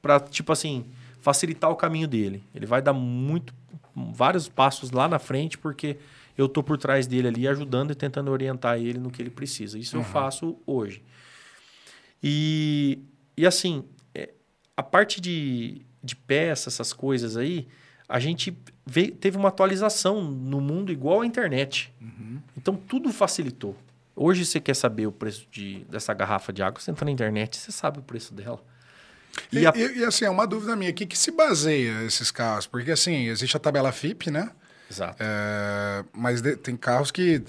para 0.00 0.20
tipo 0.20 0.52
assim, 0.52 0.86
facilitar 1.20 1.70
o 1.70 1.76
caminho 1.76 2.06
dele. 2.06 2.44
Ele 2.54 2.64
vai 2.64 2.80
dar 2.80 2.92
muito, 2.92 3.52
vários 3.94 4.48
passos 4.48 4.92
lá 4.92 5.08
na 5.08 5.18
frente, 5.18 5.58
porque 5.58 5.96
eu 6.38 6.48
tô 6.48 6.62
por 6.62 6.78
trás 6.78 7.06
dele 7.06 7.28
ali 7.28 7.48
ajudando 7.48 7.90
e 7.90 7.94
tentando 7.94 8.30
orientar 8.30 8.78
ele 8.78 8.98
no 8.98 9.10
que 9.10 9.20
ele 9.20 9.30
precisa. 9.30 9.78
Isso 9.78 9.96
uhum. 9.96 10.02
eu 10.02 10.08
faço 10.08 10.58
hoje. 10.64 11.02
E, 12.22 13.00
e 13.36 13.46
assim, 13.46 13.84
é, 14.14 14.30
a 14.76 14.82
parte 14.82 15.20
de, 15.20 15.82
de 16.02 16.14
peça, 16.14 16.68
essas 16.68 16.92
coisas 16.92 17.36
aí, 17.36 17.66
a 18.10 18.18
gente 18.18 18.56
veio, 18.84 19.12
teve 19.12 19.36
uma 19.36 19.48
atualização 19.48 20.20
no 20.20 20.60
mundo 20.60 20.90
igual 20.90 21.20
à 21.20 21.26
internet. 21.26 21.94
Uhum. 22.00 22.40
Então 22.56 22.74
tudo 22.74 23.12
facilitou. 23.12 23.76
Hoje 24.16 24.44
você 24.44 24.58
quer 24.58 24.74
saber 24.74 25.06
o 25.06 25.12
preço 25.12 25.46
de, 25.50 25.84
dessa 25.88 26.12
garrafa 26.12 26.52
de 26.52 26.60
água, 26.60 26.80
você 26.80 26.90
entra 26.90 27.04
na 27.04 27.12
internet, 27.12 27.56
você 27.56 27.70
sabe 27.70 28.00
o 28.00 28.02
preço 28.02 28.34
dela. 28.34 28.60
E, 29.52 29.60
e, 29.60 29.66
a... 29.66 29.72
e, 29.76 29.98
e 29.98 30.04
assim, 30.04 30.24
é 30.24 30.30
uma 30.30 30.44
dúvida 30.44 30.74
minha, 30.74 30.90
o 30.90 30.94
que, 30.94 31.06
que 31.06 31.16
se 31.16 31.30
baseia 31.30 32.02
esses 32.02 32.32
carros? 32.32 32.66
Porque 32.66 32.90
assim, 32.90 33.28
existe 33.28 33.56
a 33.56 33.60
tabela 33.60 33.92
FIP, 33.92 34.28
né? 34.28 34.50
Exato. 34.90 35.16
É, 35.20 36.04
mas 36.12 36.42
de, 36.42 36.56
tem 36.56 36.76
carros 36.76 37.12
que. 37.12 37.40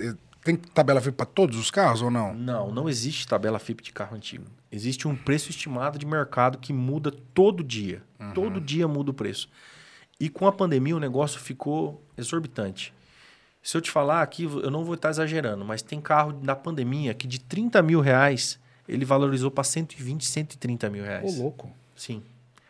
Tem 0.44 0.56
tabela 0.56 1.02
FIP 1.02 1.16
para 1.16 1.26
todos 1.26 1.58
os 1.58 1.70
carros 1.70 2.02
ou 2.02 2.10
não? 2.10 2.34
Não, 2.34 2.72
não 2.72 2.90
existe 2.90 3.28
tabela 3.28 3.60
FIP 3.60 3.84
de 3.84 3.92
carro 3.92 4.16
antigo. 4.16 4.46
Existe 4.72 5.08
um 5.08 5.16
preço 5.16 5.50
estimado 5.50 6.00
de 6.00 6.06
mercado 6.06 6.58
que 6.58 6.72
muda 6.72 7.12
todo 7.34 7.64
dia. 7.64 8.02
Uhum. 8.20 8.32
Todo 8.34 8.62
dia 8.62 8.88
muda 8.88 9.12
o 9.12 9.14
preço. 9.14 9.50
E 10.22 10.30
com 10.30 10.46
a 10.46 10.52
pandemia 10.52 10.96
o 10.96 11.00
negócio 11.00 11.40
ficou 11.40 12.00
exorbitante. 12.16 12.94
Se 13.64 13.76
eu 13.76 13.82
te 13.82 13.90
falar 13.90 14.22
aqui, 14.22 14.44
eu 14.44 14.70
não 14.70 14.86
vou 14.86 14.94
estar 14.94 15.10
exagerando, 15.10 15.66
mas 15.66 15.82
tem 15.82 16.00
carro 16.00 16.32
da 16.32 16.56
pandemia 16.56 17.12
que 17.16 17.26
de 17.26 17.40
30 17.40 17.82
mil 17.82 18.02
reais 18.02 18.60
ele 18.88 19.04
valorizou 19.04 19.50
para 19.50 19.64
120, 19.64 20.24
130 20.24 20.90
mil 20.92 21.04
reais. 21.04 21.40
Ô, 21.40 21.42
louco. 21.42 21.72
Sim. 21.96 22.22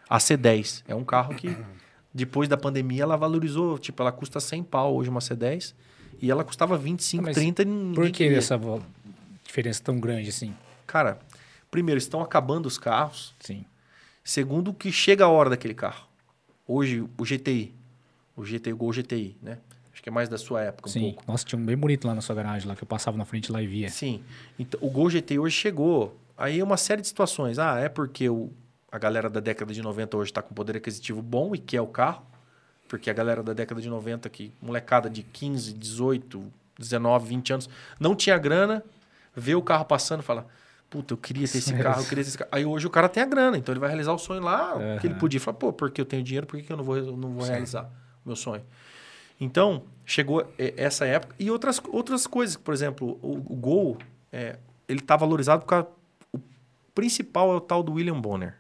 A 0.10 0.18
C10 0.18 0.84
é 0.88 0.96
um 0.96 1.04
carro 1.04 1.36
que, 1.36 1.54
depois 2.14 2.48
da 2.48 2.56
pandemia, 2.56 3.04
ela 3.04 3.18
valorizou. 3.18 3.78
Tipo, 3.78 4.02
ela 4.02 4.14
custa 4.14 4.40
100 4.40 4.64
pau 4.64 4.96
hoje, 4.96 5.10
uma 5.10 5.20
C10. 5.20 5.74
E 6.22 6.32
ela 6.32 6.46
custava 6.46 6.78
25, 6.78 7.24
Mas 7.24 7.36
30 7.36 7.64
e 7.64 7.66
Por 7.94 8.06
que 8.06 8.12
queria. 8.12 8.38
essa 8.38 8.58
diferença 9.44 9.84
tão 9.84 10.00
grande 10.00 10.30
assim? 10.30 10.56
Cara, 10.88 11.20
primeiro, 11.70 11.98
estão 11.98 12.22
acabando 12.22 12.66
os 12.66 12.78
carros. 12.78 13.34
Sim. 13.42 13.66
Segundo, 14.24 14.74
que 14.74 14.90
chega 14.90 15.26
a 15.26 15.30
hora 15.30 15.50
daquele 15.50 15.74
carro. 15.74 16.11
Hoje, 16.68 17.02
o 17.02 17.24
GTI. 17.24 17.74
O 18.36 18.44
GTI, 18.44 18.74
o 18.74 18.78
Gol 18.78 18.92
GTI, 18.92 19.38
né? 19.42 19.58
Acho 19.94 20.02
que 20.02 20.10
é 20.10 20.12
mais 20.12 20.30
da 20.30 20.38
sua 20.38 20.62
época 20.62 20.90
um 20.90 20.92
Sim. 20.92 21.02
pouco. 21.02 21.24
Nossa, 21.28 21.46
tinha 21.46 21.60
um 21.60 21.66
bem 21.66 21.76
bonito 21.78 22.08
lá 22.08 22.16
na 22.16 22.22
sua 22.22 22.36
garagem, 22.36 22.68
lá 22.68 22.76
que 22.76 22.84
eu 22.84 22.88
passava 22.88 23.18
na 23.18 23.26
frente 23.26 23.52
lá 23.52 23.62
e 23.62 23.68
via. 23.68 23.90
Sim. 23.90 24.24
Então, 24.58 24.80
o 24.82 24.90
Gol 24.90 25.10
GTI 25.10 25.38
hoje 25.38 25.56
chegou. 25.56 26.18
Aí 26.38 26.60
é 26.60 26.64
uma 26.64 26.78
série 26.78 27.02
de 27.02 27.08
situações. 27.08 27.60
Ah, 27.60 27.78
é 27.78 27.90
porque 27.90 28.30
o, 28.30 28.50
a 28.92 28.98
galera 28.98 29.30
da 29.30 29.40
década 29.40 29.74
de 29.74 29.82
90 29.82 30.18
hoje 30.18 30.32
está 30.32 30.42
com 30.42 30.56
poder 30.56 30.78
aquisitivo 30.78 31.22
bom 31.22 31.54
e 31.54 31.60
quer 31.60 31.82
o 31.82 31.88
carro. 31.88 32.26
Porque 32.88 33.10
a 33.10 33.14
galera 33.14 33.44
da 33.44 33.54
década 33.54 33.82
de 33.82 33.90
90, 33.90 34.30
que 34.30 34.52
molecada 34.62 35.10
de 35.10 35.24
15, 35.24 35.74
18, 35.74 36.44
19, 36.78 37.28
20 37.28 37.54
anos, 37.54 37.70
não 38.00 38.16
tinha 38.16 38.38
grana, 38.38 38.84
vê 39.36 39.56
o 39.56 39.62
carro 39.62 39.86
passando 39.86 40.22
e 40.22 40.24
fala: 40.24 40.48
Puta, 40.92 41.14
eu 41.14 41.18
queria 41.18 41.48
ter 41.48 41.60
esse 41.60 41.74
carro, 41.74 42.02
eu 42.02 42.06
queria 42.06 42.22
ter 42.22 42.28
esse 42.28 42.38
carro. 42.38 42.50
Aí 42.52 42.66
hoje 42.66 42.86
o 42.86 42.90
cara 42.90 43.08
tem 43.08 43.24
a 43.24 43.26
grana, 43.26 43.58
então 43.58 43.72
ele 43.72 43.80
vai 43.80 43.88
realizar 43.88 44.12
o 44.12 44.18
sonho 44.18 44.42
lá, 44.42 44.76
que 45.00 45.08
ele 45.08 45.16
podia. 45.16 45.40
Fala, 45.40 45.56
pô, 45.56 45.72
porque 45.72 46.02
eu 46.02 46.06
tenho 46.06 46.22
dinheiro, 46.22 46.46
por 46.46 46.60
que 46.60 46.64
que 46.64 46.74
eu 46.74 46.76
não 46.76 46.84
vou, 46.84 46.98
não 46.98 47.30
vou 47.30 47.46
realizar 47.46 47.90
o 48.26 48.28
meu 48.28 48.36
sonho? 48.36 48.62
Então, 49.40 49.84
chegou 50.06 50.42
é, 50.60 50.74
essa 50.76 51.06
época. 51.06 51.34
E 51.40 51.50
outras, 51.50 51.82
outras 51.94 52.28
coisas, 52.28 52.58
por 52.58 52.74
exemplo, 52.74 53.18
o, 53.22 53.38
o 53.38 53.56
Gol, 53.56 53.98
é, 54.34 54.60
ele 54.86 55.00
está 55.00 55.16
valorizado 55.16 55.66
porque 55.66 55.90
o 56.34 56.40
principal 56.94 57.54
é 57.54 57.56
o 57.56 57.62
tal 57.62 57.82
do 57.82 57.94
William 57.94 58.20
Bonner. 58.20 58.58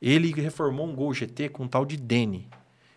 Ele 0.00 0.32
reformou 0.32 0.86
um 0.86 0.94
Gol 0.94 1.12
GT 1.12 1.48
com 1.48 1.64
um 1.64 1.68
tal 1.68 1.84
de 1.84 1.96
Denny. 1.96 2.48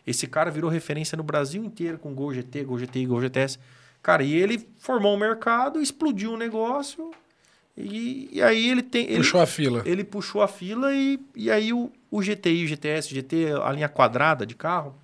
Esse 0.05 0.27
cara 0.27 0.51
virou 0.51 0.69
referência 0.69 1.15
no 1.15 1.23
Brasil 1.23 1.63
inteiro 1.63 1.97
com 1.97 2.13
Gol 2.13 2.36
GT, 2.36 2.65
Gol 2.65 2.77
GTI, 2.77 3.05
Gol 3.08 3.21
GTS. 3.21 3.58
Cara, 4.03 4.21
e 4.23 4.32
ele 4.32 4.69
formou 4.77 5.15
um 5.15 5.17
mercado, 5.17 5.82
explodiu 5.82 6.34
um 6.34 6.38
negócio. 6.38 7.12
E, 7.79 8.29
e 8.33 8.41
aí 8.41 8.69
ele 8.69 8.83
tem. 8.83 9.05
Ele, 9.05 9.17
Puxou 9.17 9.41
a 9.41 9.45
fila. 9.45 9.81
ele 9.85 10.03
puxou 10.03 10.41
a 10.41 10.47
fila 10.47 10.93
e, 10.93 11.19
e 11.35 11.49
aí 11.49 11.71
o, 11.71 11.91
o 12.11 12.21
GTI, 12.21 12.65
o 12.65 12.67
GTS, 12.67 13.11
o 13.11 13.15
GT, 13.15 13.53
a 13.63 13.71
linha 13.71 13.87
quadrada 13.87 14.45
de 14.45 14.53
carro, 14.55 14.95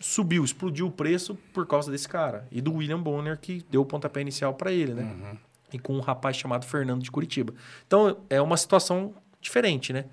subiu, 0.00 0.42
explodiu 0.44 0.86
o 0.86 0.90
preço 0.90 1.36
por 1.52 1.66
causa 1.66 1.90
desse 1.90 2.08
cara. 2.08 2.46
E 2.50 2.60
do 2.60 2.74
William 2.74 3.00
Bonner, 3.00 3.38
que 3.38 3.64
deu 3.70 3.82
o 3.82 3.86
pontapé 3.86 4.20
inicial 4.22 4.54
para 4.54 4.72
ele, 4.72 4.94
né? 4.94 5.36
E 5.72 5.78
com 5.78 5.94
um 5.94 6.00
rapaz 6.00 6.36
chamado 6.36 6.66
Fernando 6.66 7.02
de 7.02 7.10
Curitiba. 7.10 7.54
Então, 7.86 8.18
é 8.28 8.40
uma 8.40 8.56
situação 8.56 9.14
diferente, 9.40 9.92
né? 9.92 10.06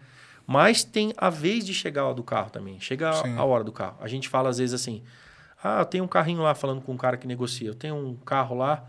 Mas 0.46 0.84
tem 0.84 1.14
a 1.16 1.30
vez 1.30 1.66
de 1.66 1.74
chegar 1.74 2.12
do 2.14 2.24
carro 2.24 2.50
também. 2.50 2.80
Chega 2.80 3.14
Sim. 3.14 3.36
a, 3.38 3.42
a 3.42 3.44
hora 3.46 3.64
do 3.64 3.72
carro. 3.72 3.98
A 4.02 4.08
gente 4.08 4.28
fala 4.28 4.50
às 4.50 4.58
vezes 4.58 4.74
assim: 4.74 5.04
ah, 5.64 5.80
eu 5.82 5.86
tenho 5.86 6.04
um 6.04 6.08
carrinho 6.08 6.42
lá 6.42 6.56
falando 6.56 6.82
com 6.82 6.92
um 6.94 6.98
cara 6.98 7.18
que 7.18 7.28
negocia. 7.28 7.68
Eu 7.68 7.76
tenho 7.76 7.96
um 7.96 8.16
carro 8.16 8.56
lá, 8.56 8.84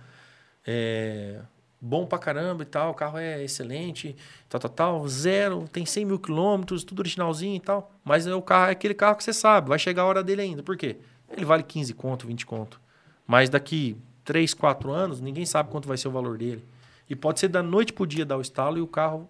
é, 0.67 1.41
bom 1.81 2.07
pra 2.07 2.19
caramba 2.19 2.63
e 2.63 2.67
tal, 2.67 2.91
o 2.91 2.95
carro 2.95 3.19
é 3.19 3.43
excelente, 3.43 4.15
tal, 4.49 4.61
tal, 4.61 4.71
tal, 4.71 5.09
zero, 5.09 5.69
tem 5.73 5.87
100 5.87 6.05
mil 6.05 6.19
quilômetros, 6.19 6.85
tudo 6.85 7.01
originalzinho 7.01 7.57
e 7.57 7.61
tal. 7.61 7.93
Mas 8.05 8.27
é 8.27 8.35
o 8.35 8.43
carro 8.43 8.69
é 8.69 8.73
aquele 8.73 8.95
carro 8.95 9.17
que 9.17 9.25
você 9.25 9.33
sabe, 9.33 9.69
vai 9.69 9.79
chegar 9.79 10.03
a 10.03 10.07
hora 10.07 10.23
dele 10.23 10.43
ainda. 10.43 10.63
Por 10.63 10.77
quê? 10.77 10.97
Ele 11.31 11.45
vale 11.45 11.63
15 11.63 11.95
conto, 11.95 12.27
20 12.27 12.45
conto. 12.45 12.81
Mas 13.27 13.49
daqui 13.49 13.97
3, 14.25 14.53
4 14.55 14.91
anos, 14.91 15.21
ninguém 15.21 15.47
sabe 15.47 15.71
quanto 15.71 15.89
vai 15.89 15.97
ser 15.97 16.09
o 16.09 16.11
valor 16.11 16.37
dele. 16.37 16.65
E 17.09 17.17
pode 17.17 17.41
ser 17.41 17.49
da 17.49 17.63
noite 17.63 17.93
pro 17.93 18.07
dia 18.07 18.25
dar 18.25 18.37
o 18.37 18.41
estalo 18.41 18.79
e 18.79 18.81
o 18.81 18.87
carro 18.87 19.29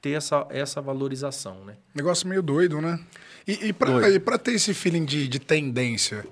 ter 0.00 0.12
essa, 0.12 0.46
essa 0.50 0.80
valorização, 0.80 1.64
né? 1.64 1.76
Negócio 1.94 2.26
meio 2.26 2.42
doido, 2.42 2.80
né? 2.80 2.98
E, 3.46 3.68
e, 3.68 3.72
pra 4.18 4.38
ter 4.38 4.52
esse 4.52 4.72
feeling 4.72 5.04
de, 5.04 5.28
de 5.28 5.38
tendência, 5.38 6.26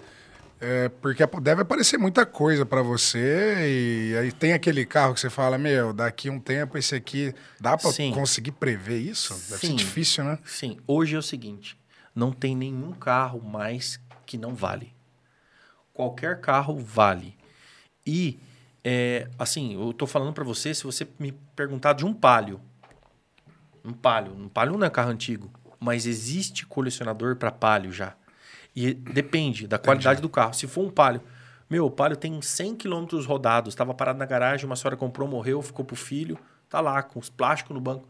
é, 0.60 0.88
porque 0.88 1.24
deve 1.40 1.62
aparecer 1.62 1.98
muita 1.98 2.26
coisa 2.26 2.66
pra 2.66 2.82
você 2.82 4.10
e 4.10 4.16
aí 4.16 4.32
tem 4.32 4.52
aquele 4.52 4.84
carro 4.84 5.14
que 5.14 5.20
você 5.20 5.30
fala, 5.30 5.56
meu, 5.56 5.92
daqui 5.92 6.28
um 6.28 6.40
tempo 6.40 6.76
esse 6.76 6.94
aqui, 6.94 7.32
dá 7.60 7.76
pra 7.76 7.92
Sim. 7.92 8.12
conseguir 8.12 8.52
prever 8.52 8.98
isso? 8.98 9.34
Deve 9.34 9.60
ser 9.60 9.66
Sim. 9.68 9.76
difícil, 9.76 10.24
né? 10.24 10.38
Sim, 10.44 10.78
hoje 10.86 11.14
é 11.14 11.18
o 11.18 11.22
seguinte: 11.22 11.78
não 12.14 12.32
tem 12.32 12.56
nenhum 12.56 12.92
carro 12.92 13.40
mais 13.40 14.00
que 14.26 14.36
não 14.36 14.54
vale. 14.54 14.92
Qualquer 15.92 16.40
carro 16.40 16.76
vale. 16.78 17.36
E, 18.04 18.40
é, 18.82 19.28
assim, 19.38 19.74
eu 19.74 19.92
tô 19.92 20.06
falando 20.06 20.32
para 20.32 20.44
você, 20.44 20.74
se 20.74 20.84
você 20.84 21.06
me 21.18 21.32
perguntar 21.54 21.92
de 21.92 22.04
um 22.04 22.12
Palio, 22.12 22.60
um 23.84 23.92
Palio, 23.92 24.32
um 24.32 24.48
Palio 24.48 24.76
não 24.76 24.86
é 24.86 24.90
carro 24.90 25.10
antigo, 25.10 25.50
mas 25.78 26.06
existe 26.06 26.66
colecionador 26.66 27.36
para 27.36 27.50
Palio 27.50 27.92
já. 27.92 28.16
E 28.74 28.94
depende 28.94 29.66
da 29.66 29.78
qualidade 29.78 30.20
do 30.20 30.28
carro. 30.28 30.54
Se 30.54 30.66
for 30.66 30.84
um 30.84 30.90
Palio, 30.90 31.20
meu, 31.68 31.86
o 31.86 31.90
Palio 31.90 32.16
tem 32.16 32.40
100 32.40 32.76
quilômetros 32.76 33.26
rodados, 33.26 33.72
estava 33.72 33.92
parado 33.92 34.18
na 34.18 34.26
garagem, 34.26 34.66
uma 34.66 34.76
senhora 34.76 34.96
comprou, 34.96 35.28
morreu, 35.28 35.60
ficou 35.60 35.84
pro 35.84 35.96
filho, 35.96 36.38
tá 36.68 36.80
lá 36.80 37.02
com 37.02 37.18
os 37.18 37.28
plásticos 37.28 37.74
no 37.74 37.80
banco 37.80 38.06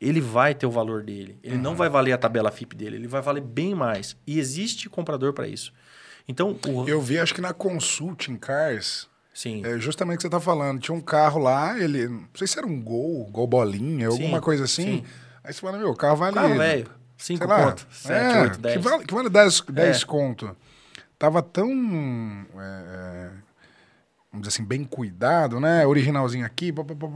ele 0.00 0.20
vai 0.20 0.54
ter 0.54 0.66
o 0.66 0.70
valor 0.70 1.02
dele. 1.02 1.38
Ele 1.42 1.56
não 1.56 1.74
vai 1.74 1.88
valer 1.88 2.12
a 2.12 2.18
tabela 2.18 2.50
FIP 2.50 2.76
dele, 2.76 2.96
ele 2.96 3.08
vai 3.08 3.22
valer 3.22 3.42
bem 3.42 3.74
mais. 3.74 4.16
E 4.26 4.38
existe 4.38 4.88
comprador 4.88 5.32
para 5.32 5.48
isso. 5.48 5.72
Então, 6.28 6.58
o... 6.66 6.88
Eu 6.88 7.00
vi, 7.00 7.18
acho 7.18 7.34
que 7.34 7.40
na 7.40 7.52
Consulting 7.52 8.36
Cars, 8.36 9.08
sim, 9.32 9.62
é 9.64 9.78
justamente 9.78 10.16
o 10.16 10.18
que 10.18 10.22
você 10.22 10.30
tá 10.30 10.40
falando, 10.40 10.80
tinha 10.80 10.94
um 10.94 11.00
carro 11.00 11.40
lá, 11.40 11.78
ele, 11.78 12.08
não 12.08 12.28
sei 12.34 12.46
se 12.46 12.58
era 12.58 12.66
um 12.66 12.80
Gol, 12.80 13.24
Gol 13.30 13.46
Bolinha, 13.46 14.08
alguma 14.08 14.40
coisa 14.40 14.64
assim. 14.64 14.98
sim. 14.98 15.04
Aí 15.42 15.52
você 15.52 15.60
fala, 15.60 15.78
meu, 15.78 15.90
o 15.90 15.96
carro 15.96 16.16
vale... 16.16 16.34
carro 16.34 16.56
velho, 16.56 16.90
5 17.26 17.38
sei 17.38 17.46
lá, 17.46 17.64
conto, 17.64 17.86
7, 17.90 18.12
é, 18.36 18.40
8, 18.42 18.58
10. 18.58 18.74
Que 18.76 18.82
vale, 18.82 19.04
que 19.04 19.14
vale 19.14 19.28
10, 19.30 19.60
10 19.62 20.02
É. 20.02 20.06
conto. 20.06 20.56
Tava 21.18 21.42
tão, 21.42 21.70
é, 22.56 22.60
é, 22.60 23.28
vamos 24.30 24.46
dizer 24.46 24.48
assim, 24.48 24.64
bem 24.64 24.84
cuidado, 24.84 25.58
né? 25.60 25.86
Originalzinho 25.86 26.44
aqui, 26.44 26.72
pá, 26.72 26.84
pá, 26.84 26.94
pá, 26.94 27.08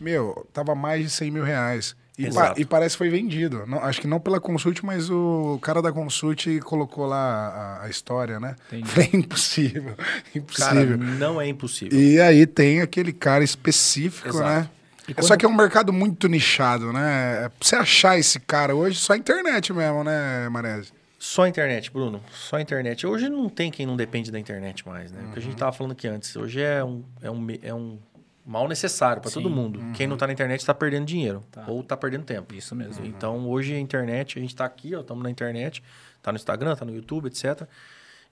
meu, 0.00 0.46
tava 0.52 0.74
mais 0.74 1.02
de 1.04 1.10
100 1.10 1.30
mil 1.30 1.44
reais. 1.44 1.94
E, 2.18 2.30
pa- 2.30 2.54
e 2.58 2.66
parece 2.66 2.94
que 2.96 2.98
foi 2.98 3.08
vendido. 3.08 3.64
Não, 3.66 3.78
acho 3.82 3.98
que 3.98 4.06
não 4.06 4.20
pela 4.20 4.38
Consult, 4.38 4.82
mas 4.84 5.08
o 5.08 5.58
cara 5.62 5.80
da 5.80 5.90
Consult 5.90 6.60
colocou 6.60 7.06
lá 7.06 7.78
a, 7.80 7.84
a 7.84 7.88
história, 7.88 8.38
né? 8.38 8.56
Entendi. 8.70 8.88
Falei, 8.90 9.10
impossível, 9.14 9.94
Cara, 9.96 10.10
impossível. 10.34 10.98
não 10.98 11.40
é 11.40 11.46
impossível. 11.48 11.98
E 11.98 12.20
aí 12.20 12.46
tem 12.46 12.82
aquele 12.82 13.12
cara 13.14 13.42
específico, 13.42 14.28
Exato. 14.28 14.44
né? 14.44 14.70
Quando- 15.14 15.26
Só 15.26 15.36
que 15.36 15.44
é 15.44 15.48
um 15.48 15.54
mercado 15.54 15.92
muito 15.92 16.28
nichado, 16.28 16.92
né? 16.92 17.44
É 17.44 17.48
Pra 17.48 17.58
você 17.60 17.76
achar 17.76 18.18
esse 18.18 18.38
cara 18.40 18.74
hoje, 18.74 18.98
só 18.98 19.12
a 19.12 19.16
internet 19.16 19.72
mesmo, 19.72 20.04
né, 20.04 20.48
Marese? 20.48 20.92
Só 21.18 21.42
a 21.42 21.48
internet, 21.48 21.90
Bruno. 21.90 22.22
Só 22.32 22.56
a 22.56 22.60
internet. 22.62 23.06
Hoje 23.06 23.28
não 23.28 23.48
tem 23.48 23.70
quem 23.70 23.84
não 23.84 23.96
depende 23.96 24.30
da 24.32 24.38
internet 24.38 24.86
mais, 24.88 25.12
né? 25.12 25.22
O 25.28 25.32
que 25.32 25.38
a 25.38 25.42
gente 25.42 25.56
tava 25.56 25.72
falando 25.72 25.92
aqui 25.92 26.08
antes. 26.08 26.34
Hoje 26.34 26.62
é 26.62 26.82
um, 26.82 27.04
é 27.20 27.30
um, 27.30 27.46
é 27.62 27.74
um 27.74 27.98
mal 28.46 28.66
necessário 28.66 29.20
para 29.20 29.30
todo 29.30 29.50
mundo. 29.50 29.78
Quem 29.92 30.06
não 30.06 30.16
tá 30.16 30.26
na 30.26 30.32
internet 30.32 30.60
está 30.60 30.72
perdendo 30.72 31.04
dinheiro. 31.04 31.44
Tá. 31.52 31.64
Ou 31.68 31.82
tá 31.82 31.94
perdendo 31.96 32.24
tempo. 32.24 32.54
Isso 32.54 32.74
mesmo. 32.74 33.04
Então, 33.04 33.46
hoje 33.48 33.74
a 33.74 33.78
internet, 33.78 34.38
a 34.38 34.40
gente 34.40 34.50
está 34.50 34.64
aqui, 34.64 34.94
ó, 34.94 35.00
estamos 35.02 35.22
na 35.22 35.30
internet, 35.30 35.82
tá 36.22 36.32
no 36.32 36.36
Instagram, 36.36 36.74
tá 36.74 36.86
no 36.86 36.94
YouTube, 36.94 37.26
etc. 37.26 37.68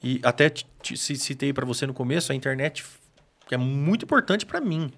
E 0.02 0.18
até 0.22 0.48
te- 0.48 0.66
te- 0.80 0.96
ci- 0.96 1.16
citei 1.16 1.52
para 1.52 1.66
você 1.66 1.86
no 1.86 1.92
começo, 1.92 2.32
a 2.32 2.34
internet 2.34 2.84
é 3.50 3.56
muito 3.58 4.06
importante 4.06 4.46
para 4.46 4.60
mim. 4.62 4.90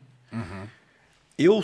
Eu, 1.42 1.58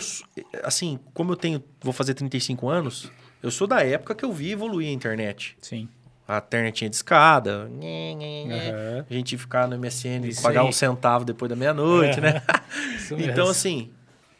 assim, 0.63 0.99
como 1.13 1.33
eu 1.33 1.35
tenho, 1.35 1.63
vou 1.81 1.93
fazer 1.93 2.15
35 2.15 2.67
anos, 2.67 3.11
eu 3.43 3.51
sou 3.51 3.67
da 3.67 3.83
época 3.85 4.15
que 4.15 4.25
eu 4.25 4.33
vi 4.33 4.51
evoluir 4.51 4.89
a 4.89 4.91
internet. 4.91 5.55
Sim. 5.61 5.87
A 6.27 6.39
internetinha 6.39 6.89
de 6.89 6.95
escada, 6.95 7.69
nhê, 7.69 8.15
nhê, 8.15 8.45
nhê. 8.45 8.53
Aham. 8.53 9.05
a 9.07 9.13
gente 9.13 9.37
ficar 9.37 9.67
no 9.67 9.77
MSN 9.77 10.25
e 10.25 10.41
pagar 10.41 10.61
aí. 10.61 10.67
um 10.67 10.71
centavo 10.71 11.23
depois 11.23 11.47
da 11.47 11.55
meia-noite, 11.55 12.19
né? 12.19 12.41
Isso 12.97 13.13
Então, 13.19 13.47
assim, 13.47 13.91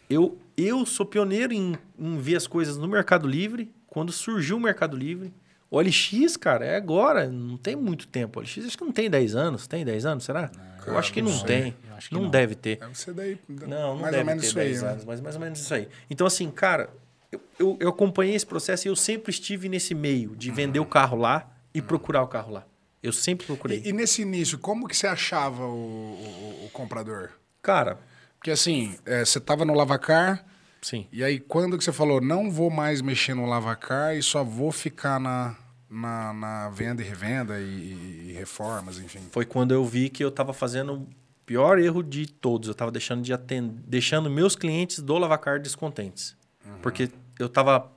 eu, 0.10 0.39
eu 0.58 0.84
sou 0.88 1.06
pioneiro 1.06 1.54
em, 1.54 1.78
em 2.00 2.17
ver 2.17 2.36
as 2.36 2.47
coisas 2.47 2.76
no 2.76 2.88
Mercado 2.88 3.28
Livre. 3.28 3.71
Quando 3.86 4.12
surgiu 4.12 4.58
o 4.58 4.60
Mercado 4.60 4.97
Livre, 4.97 5.32
o 5.69 5.80
LX, 5.80 6.36
cara, 6.36 6.65
é 6.65 6.76
agora, 6.76 7.30
não 7.30 7.58
tem 7.58 7.76
muito 7.76 8.08
tempo. 8.08 8.39
O 8.39 8.41
LX 8.41 8.65
acho 8.65 8.78
que 8.78 8.84
não 8.84 8.91
tem 8.91 9.08
10 9.08 9.36
anos. 9.36 9.67
Tem 9.67 9.86
10 9.86 10.06
anos, 10.08 10.23
será? 10.23 10.50
Eu 10.88 10.97
acho 10.97 11.12
que 11.13 11.21
não, 11.21 11.32
não 11.32 11.43
tem. 11.43 11.76
Que 12.00 12.13
não, 12.13 12.21
não. 12.23 12.30
deve 12.30 12.56
ter. 12.56 12.78
Deve 12.78 12.97
ser 12.97 13.13
daí. 13.13 13.38
Não, 13.47 13.67
não 13.67 13.97
mais 13.97 14.12
deve 14.12 14.17
ou 14.19 14.26
menos 14.26 14.43
ter 14.43 14.47
isso 14.50 14.60
aí, 14.60 14.65
10 14.69 14.82
né? 14.82 14.89
anos, 14.89 15.06
mas 15.06 15.21
mais 15.21 15.36
ou 15.36 15.41
menos 15.41 15.60
isso 15.60 15.73
aí. 15.73 15.88
Então, 16.10 16.26
assim, 16.28 16.50
cara, 16.52 16.89
eu, 17.32 17.41
eu, 17.60 17.78
eu 17.82 17.89
acompanhei 17.89 18.36
esse 18.36 18.45
processo 18.45 18.88
e 18.88 18.89
eu 18.89 18.95
sempre 18.95 19.32
estive 19.32 19.67
nesse 19.69 19.93
meio 19.95 20.36
de 20.36 20.52
vender 20.52 20.80
o 20.80 20.86
carro 20.86 21.17
lá 21.17 21.50
e 21.73 21.82
procurar 21.82 22.23
o 22.23 22.28
carro 22.28 22.54
lá. 22.54 22.65
Eu 23.04 23.13
sempre 23.13 23.45
procurei. 23.45 23.82
E, 23.86 23.89
e 23.89 23.93
nesse 23.93 24.21
início, 24.21 24.58
como 24.58 24.88
que 24.88 24.95
você 24.97 25.08
achava 25.08 25.63
o, 25.63 25.67
o- 25.76 26.65
o 26.65 26.69
comprador? 26.71 27.30
Cara, 27.62 28.00
Porque 28.38 28.52
assim, 28.52 28.95
é, 29.06 29.23
você 29.26 29.39
tava 29.39 29.65
no 29.65 29.73
Lavacar, 29.73 30.45
sim. 30.82 31.08
e 31.12 31.23
aí 31.23 31.39
quando 31.39 31.78
que 31.78 31.84
você 31.84 31.91
falou, 31.91 32.21
não 32.21 32.50
vou 32.52 32.69
mais 32.69 33.02
mexer 33.02 33.34
no 33.34 33.45
Lavacar 33.45 34.15
e 34.15 34.21
só 34.23 34.43
vou 34.43 34.71
ficar 34.71 35.19
na, 35.19 35.56
na, 35.89 36.34
na 36.34 36.69
venda 36.69 37.02
e 37.02 37.06
revenda 37.06 37.60
e, 37.60 38.30
e 38.30 38.34
reformas, 38.34 39.00
enfim. 39.00 39.19
Foi 39.32 39.45
quando 39.45 39.73
eu 39.73 39.84
vi 39.86 40.10
que 40.10 40.23
eu 40.23 40.30
estava 40.30 40.54
fazendo 40.54 40.93
o 40.93 41.08
pior 41.45 41.80
erro 41.80 42.04
de 42.04 42.28
todos. 42.28 42.67
Eu 42.67 42.73
estava 42.73 42.91
deixando 42.91 43.21
de 43.21 43.34
atender, 43.34 43.82
deixando 43.88 44.30
meus 44.30 44.56
clientes 44.56 45.00
do 45.00 45.17
Lavacar 45.17 45.60
descontentes. 45.60 46.36
Porque 46.82 47.10
eu 47.39 47.45
estava 47.47 47.89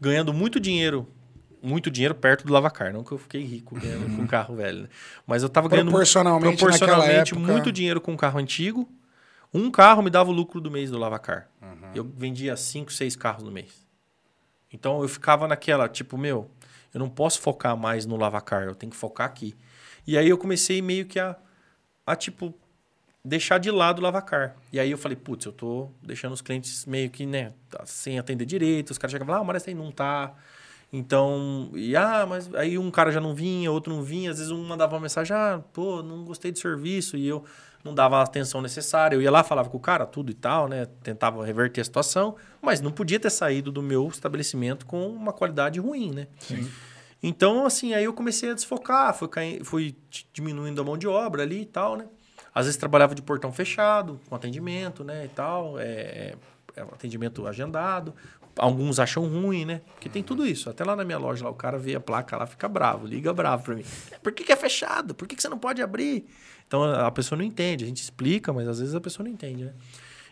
ganhando 0.00 0.32
muito 0.32 0.60
dinheiro 0.60 1.06
muito 1.62 1.90
dinheiro 1.92 2.14
perto 2.14 2.44
do 2.44 2.52
lavacar. 2.52 2.92
Não 2.92 3.04
que 3.04 3.12
eu 3.12 3.18
fiquei 3.18 3.44
rico 3.44 3.78
ganhando 3.78 4.16
com 4.16 4.22
um 4.22 4.26
carro 4.26 4.56
velho. 4.56 4.82
Né? 4.82 4.88
Mas 5.24 5.44
eu 5.44 5.48
tava 5.48 5.68
ganhando 5.68 5.90
Proporcionalmente, 5.90 6.56
proporcionalmente 6.58 7.34
época- 7.34 7.52
muito 7.52 7.70
dinheiro 7.70 8.00
com 8.00 8.12
um 8.12 8.16
carro 8.16 8.40
antigo. 8.40 8.88
Um 9.54 9.70
carro 9.70 10.02
me 10.02 10.10
dava 10.10 10.30
o 10.30 10.32
lucro 10.32 10.60
do 10.60 10.70
mês 10.72 10.90
do 10.90 10.98
lavacar. 10.98 11.48
Eu 11.94 12.02
vendia 12.04 12.56
cinco, 12.56 12.92
seis 12.92 13.14
carros 13.14 13.44
no 13.44 13.52
mês. 13.52 13.86
Então 14.72 15.02
eu 15.02 15.08
ficava 15.08 15.46
naquela, 15.46 15.88
tipo, 15.88 16.18
meu, 16.18 16.50
eu 16.92 16.98
não 16.98 17.08
posso 17.08 17.40
focar 17.40 17.76
mais 17.76 18.06
no 18.06 18.16
lavacar, 18.16 18.64
eu 18.64 18.74
tenho 18.74 18.90
que 18.90 18.96
focar 18.96 19.26
aqui. 19.26 19.54
E 20.06 20.18
aí 20.18 20.28
eu 20.28 20.36
comecei 20.36 20.82
meio 20.82 21.06
que 21.06 21.18
a, 21.18 21.36
a 22.06 22.16
tipo, 22.16 22.54
deixar 23.24 23.58
de 23.58 23.70
lado 23.70 24.00
o 24.00 24.02
lavacar. 24.02 24.56
E 24.72 24.80
aí 24.80 24.90
eu 24.90 24.98
falei, 24.98 25.16
putz, 25.16 25.46
eu 25.46 25.52
tô 25.52 25.90
deixando 26.02 26.32
os 26.32 26.42
clientes 26.42 26.84
meio 26.86 27.08
que, 27.10 27.24
né, 27.24 27.52
sem 27.84 28.18
atender 28.18 28.44
direito. 28.44 28.90
Os 28.90 28.98
caras 28.98 29.12
chegavam 29.12 29.34
lá, 29.34 29.40
ah, 29.40 29.44
mas 29.44 29.66
aí 29.66 29.74
não 29.74 29.90
tá. 29.92 30.34
Então, 30.92 31.70
e 31.74 31.96
ah, 31.96 32.26
mas 32.28 32.54
aí 32.54 32.76
um 32.76 32.90
cara 32.90 33.10
já 33.10 33.20
não 33.20 33.34
vinha, 33.34 33.70
outro 33.70 33.94
não 33.94 34.02
vinha. 34.02 34.30
Às 34.30 34.38
vezes 34.38 34.52
um 34.52 34.62
mandava 34.64 34.94
uma 34.94 35.00
mensagem, 35.00 35.34
ah, 35.34 35.62
pô, 35.72 36.02
não 36.02 36.24
gostei 36.24 36.52
do 36.52 36.58
serviço. 36.58 37.16
E 37.16 37.26
eu 37.26 37.44
não 37.84 37.94
dava 37.94 38.18
a 38.18 38.22
atenção 38.22 38.60
necessária. 38.62 39.16
Eu 39.16 39.22
ia 39.22 39.30
lá, 39.30 39.42
falava 39.42 39.68
com 39.68 39.76
o 39.76 39.80
cara, 39.80 40.06
tudo 40.06 40.30
e 40.30 40.34
tal, 40.34 40.68
né? 40.68 40.86
Tentava 41.02 41.44
reverter 41.44 41.80
a 41.80 41.84
situação. 41.84 42.36
Mas 42.60 42.80
não 42.80 42.90
podia 42.92 43.18
ter 43.18 43.30
saído 43.30 43.72
do 43.72 43.82
meu 43.82 44.06
estabelecimento 44.08 44.86
com 44.86 45.06
uma 45.08 45.32
qualidade 45.32 45.80
ruim, 45.80 46.10
né? 46.12 46.26
Sim. 46.38 46.70
Então, 47.22 47.64
assim, 47.64 47.94
aí 47.94 48.04
eu 48.04 48.12
comecei 48.12 48.50
a 48.50 48.54
desfocar, 48.54 49.14
fui, 49.14 49.28
cai- 49.28 49.60
fui 49.62 49.94
diminuindo 50.32 50.80
a 50.80 50.84
mão 50.84 50.98
de 50.98 51.06
obra 51.06 51.42
ali 51.42 51.62
e 51.62 51.66
tal, 51.66 51.96
né? 51.96 52.06
Às 52.54 52.66
vezes 52.66 52.76
trabalhava 52.76 53.14
de 53.14 53.22
portão 53.22 53.52
fechado, 53.52 54.20
com 54.28 54.34
atendimento, 54.34 55.02
né, 55.04 55.24
e 55.24 55.28
tal, 55.28 55.78
é, 55.78 56.34
é, 56.76 56.80
atendimento 56.82 57.46
agendado. 57.46 58.12
Alguns 58.58 59.00
acham 59.00 59.24
ruim, 59.26 59.64
né? 59.64 59.80
Porque 59.94 60.08
tem 60.10 60.22
tudo 60.22 60.44
isso. 60.46 60.68
Até 60.68 60.84
lá 60.84 60.94
na 60.94 61.04
minha 61.04 61.16
loja, 61.16 61.44
lá, 61.44 61.50
o 61.50 61.54
cara 61.54 61.78
vê 61.78 61.94
a 61.94 62.00
placa 62.00 62.36
lá, 62.36 62.46
fica 62.46 62.68
bravo, 62.68 63.06
liga 63.06 63.32
bravo 63.32 63.62
pra 63.62 63.74
mim. 63.74 63.84
Por 64.22 64.30
que, 64.32 64.44
que 64.44 64.52
é 64.52 64.56
fechado? 64.56 65.14
Por 65.14 65.26
que, 65.26 65.34
que 65.36 65.40
você 65.40 65.48
não 65.48 65.56
pode 65.58 65.80
abrir? 65.80 66.26
Então, 66.72 66.84
a 66.84 67.10
pessoa 67.10 67.36
não 67.36 67.44
entende. 67.44 67.84
A 67.84 67.86
gente 67.86 68.02
explica, 68.02 68.50
mas 68.50 68.66
às 68.66 68.78
vezes 68.78 68.94
a 68.94 69.00
pessoa 69.00 69.24
não 69.24 69.30
entende, 69.30 69.64
né? 69.64 69.74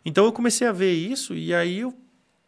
Então, 0.06 0.24
eu 0.24 0.32
comecei 0.32 0.66
a 0.66 0.72
ver 0.72 0.92
isso 0.92 1.34
e 1.34 1.54
aí 1.54 1.80
eu 1.80 1.94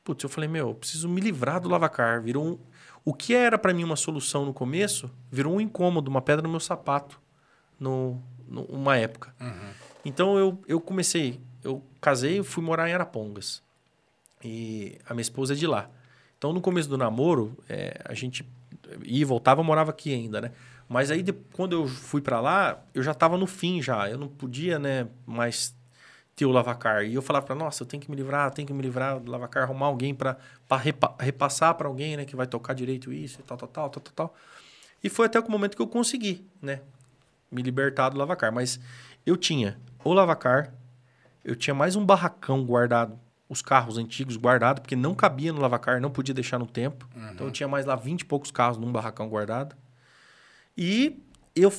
Putz, 0.02 0.24
eu 0.24 0.31
falei, 0.31 0.48
meu, 0.48 0.70
eu 0.70 0.74
preciso 0.74 1.09
me 1.09 1.20
livrar 1.20 1.61
do 1.61 1.68
lavacar. 1.68 2.20
Virou 2.22 2.44
um... 2.44 2.59
O 3.05 3.12
que 3.14 3.35
era 3.35 3.57
para 3.59 3.72
mim 3.74 3.85
uma 3.85 3.94
solução 3.96 4.44
no 4.46 4.52
começo, 4.52 5.09
virou 5.31 5.55
um 5.55 5.61
incômodo, 5.61 6.11
uma 6.11 6.20
pedra 6.22 6.42
no 6.42 6.48
meu 6.48 6.59
sapato, 6.59 7.20
no, 7.78 8.20
no- 8.48 8.64
uma 8.64 8.96
época. 8.96 9.33
Então 10.05 10.37
eu, 10.38 10.59
eu 10.66 10.81
comecei, 10.81 11.38
eu 11.62 11.83
casei 12.00 12.40
e 12.40 12.42
fui 12.42 12.64
morar 12.64 12.88
em 12.88 12.94
Arapongas. 12.94 13.62
E 14.42 14.98
a 15.09 15.14
minha 15.14 15.22
esposa 15.22 15.52
é 15.52 15.57
de 15.57 15.66
lá. 15.68 15.88
Então 16.38 16.52
no 16.52 16.61
começo 16.61 16.88
do 16.88 16.98
namoro, 16.98 17.57
é, 17.68 18.00
a 18.05 18.14
gente 18.14 18.42
ia 19.05 19.20
e 19.20 19.24
voltava, 19.24 19.62
morava 19.62 19.90
aqui 19.92 20.12
ainda, 20.12 20.40
né? 20.40 20.50
Mas 20.92 21.11
aí 21.11 21.22
de- 21.22 21.33
quando 21.33 21.72
eu 21.72 21.88
fui 21.88 22.20
para 22.20 22.40
lá, 22.40 22.83
eu 22.94 23.02
já 23.02 23.12
estava 23.12 23.37
no 23.38 23.46
fim 23.46 23.81
já. 23.81 24.09
Eu 24.11 24.18
não 24.18 24.28
podia, 24.28 24.78
né, 24.78 25.09
mais 25.26 25.74
ter 26.37 26.44
o 26.46 26.50
lavacar. 26.50 27.05
E 27.05 27.14
eu 27.14 27.22
falava 27.22 27.46
para 27.46 27.55
nossa, 27.55 27.83
eu 27.83 27.87
tenho 27.87 28.02
que 28.02 28.11
me 28.11 28.16
livrar, 28.16 28.50
tenho 28.50 28.66
que 28.66 28.72
me 28.74 28.83
livrar 28.83 29.18
do 29.18 29.31
lavacar, 29.31 29.62
arrumar 29.64 29.87
alguém 29.87 30.14
para 30.14 30.37
repa 30.81 31.14
repassar 31.18 31.74
para 31.74 31.88
alguém, 31.88 32.16
né, 32.16 32.24
que 32.24 32.37
vai 32.37 32.46
tocar 32.46 32.74
direito 32.74 33.12
isso 33.12 33.40
e 33.40 33.42
tal, 33.42 33.57
tal, 33.57 33.68
tal, 33.68 33.90
tal, 33.90 34.02
tal, 34.02 34.12
tal. 34.14 34.35
E 35.02 35.09
foi 35.09 35.26
até 35.26 35.40
o 35.40 35.50
momento 35.50 35.76
que 35.76 35.83
eu 35.83 35.87
consegui, 35.88 36.46
né, 36.61 36.81
me 37.50 37.62
libertar 37.62 38.09
do 38.11 38.18
lavacar. 38.18 38.52
Mas 38.52 38.78
eu 39.26 39.37
tinha 39.37 39.78
o 40.05 40.12
lavacar, 40.12 40.72
eu 41.44 41.57
tinha 41.57 41.74
mais 41.74 41.96
um 41.96 42.05
barracão 42.05 42.64
guardado, 42.64 43.18
os 43.48 43.61
carros 43.61 43.98
antigos 43.98 44.37
guardados, 44.37 44.81
porque 44.81 44.96
não 44.96 45.14
cabia 45.14 45.52
no 45.52 45.61
lavacar, 45.61 46.00
não 46.00 46.11
podia 46.11 46.35
deixar 46.35 46.59
no 46.59 46.66
tempo. 46.66 47.07
Então 47.35 47.46
eu 47.46 47.50
tinha 47.52 47.68
mais 47.68 47.85
lá 47.85 47.94
20 47.96 48.22
e 48.22 48.24
poucos 48.24 48.50
carros 48.50 48.78
num 48.78 48.90
barracão 48.90 49.28
guardado. 49.28 49.76
E 50.76 51.20
eu 51.54 51.72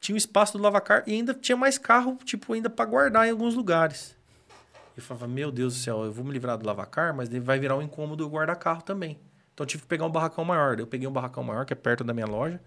tinha 0.00 0.14
o 0.14 0.18
espaço 0.18 0.56
do 0.56 0.62
lavacar 0.62 1.02
e 1.06 1.12
ainda 1.12 1.34
tinha 1.34 1.56
mais 1.56 1.78
carro, 1.78 2.18
tipo, 2.24 2.52
ainda 2.52 2.70
para 2.70 2.84
guardar 2.84 3.26
em 3.26 3.30
alguns 3.30 3.54
lugares. 3.54 4.16
Eu 4.96 5.02
falava, 5.02 5.28
meu 5.28 5.52
Deus 5.52 5.74
do 5.74 5.80
céu, 5.80 6.04
eu 6.04 6.12
vou 6.12 6.24
me 6.24 6.32
livrar 6.32 6.56
do 6.56 6.66
lavacar, 6.66 7.14
mas 7.14 7.28
vai 7.28 7.58
virar 7.58 7.76
um 7.76 7.82
incômodo 7.82 8.24
eu 8.24 8.30
guardar 8.30 8.56
carro 8.56 8.82
também. 8.82 9.18
Então 9.52 9.64
eu 9.64 9.66
tive 9.66 9.82
que 9.82 9.88
pegar 9.88 10.06
um 10.06 10.10
barracão 10.10 10.44
maior. 10.44 10.78
Eu 10.78 10.86
peguei 10.86 11.06
um 11.06 11.12
barracão 11.12 11.42
maior, 11.42 11.66
que 11.66 11.72
é 11.72 11.76
perto 11.76 12.02
da 12.02 12.14
minha 12.14 12.26
loja, 12.26 12.60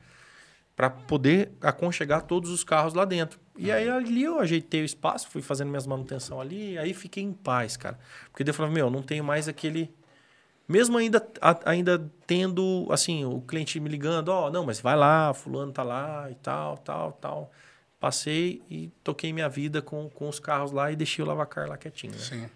para 0.75 0.89
poder 0.89 1.51
aconchegar 1.61 2.21
todos 2.21 2.51
os 2.51 2.63
carros 2.63 2.93
lá 2.93 3.03
dentro. 3.03 3.39
E 3.57 3.71
aí 3.71 3.89
ali 3.89 4.23
eu 4.23 4.39
ajeitei 4.39 4.81
o 4.81 4.85
espaço, 4.85 5.27
fui 5.29 5.41
fazendo 5.41 5.69
minhas 5.69 5.87
manutenção 5.87 6.39
ali, 6.39 6.77
aí 6.77 6.93
fiquei 6.93 7.23
em 7.23 7.33
paz, 7.33 7.75
cara. 7.75 7.99
Porque 8.31 8.43
daí 8.43 8.51
eu 8.51 8.53
falava, 8.53 8.73
meu, 8.73 8.89
não 8.89 9.01
tenho 9.01 9.23
mais 9.23 9.47
aquele 9.47 9.93
mesmo 10.69 10.97
ainda, 10.97 11.25
a- 11.41 11.59
ainda 11.65 12.09
tendo, 12.27 12.87
assim, 12.91 13.25
o 13.25 13.41
cliente 13.41 13.79
me 13.79 13.89
ligando, 13.89 14.29
ó, 14.29 14.51
não, 14.51 14.63
mas 14.65 14.79
vai 14.79 14.95
lá, 14.95 15.33
fulano 15.33 15.71
tá 15.71 15.81
lá 15.83 16.29
e 16.29 16.35
tal, 16.35 16.77
tal, 16.77 17.11
tal. 17.13 17.51
Passei 17.99 18.61
e 18.69 18.89
toquei 19.03 19.33
minha 19.33 19.49
vida 19.49 19.81
com, 19.81 20.09
com 20.09 20.29
os 20.29 20.39
carros 20.39 20.71
lá 20.71 20.91
e 20.91 20.95
deixei 20.95 21.25
o 21.25 21.27
lavacar 21.27 21.67
lá 21.67 21.75
quietinho. 21.75 22.13
Né? 22.13 22.19
Sim. 22.19 22.49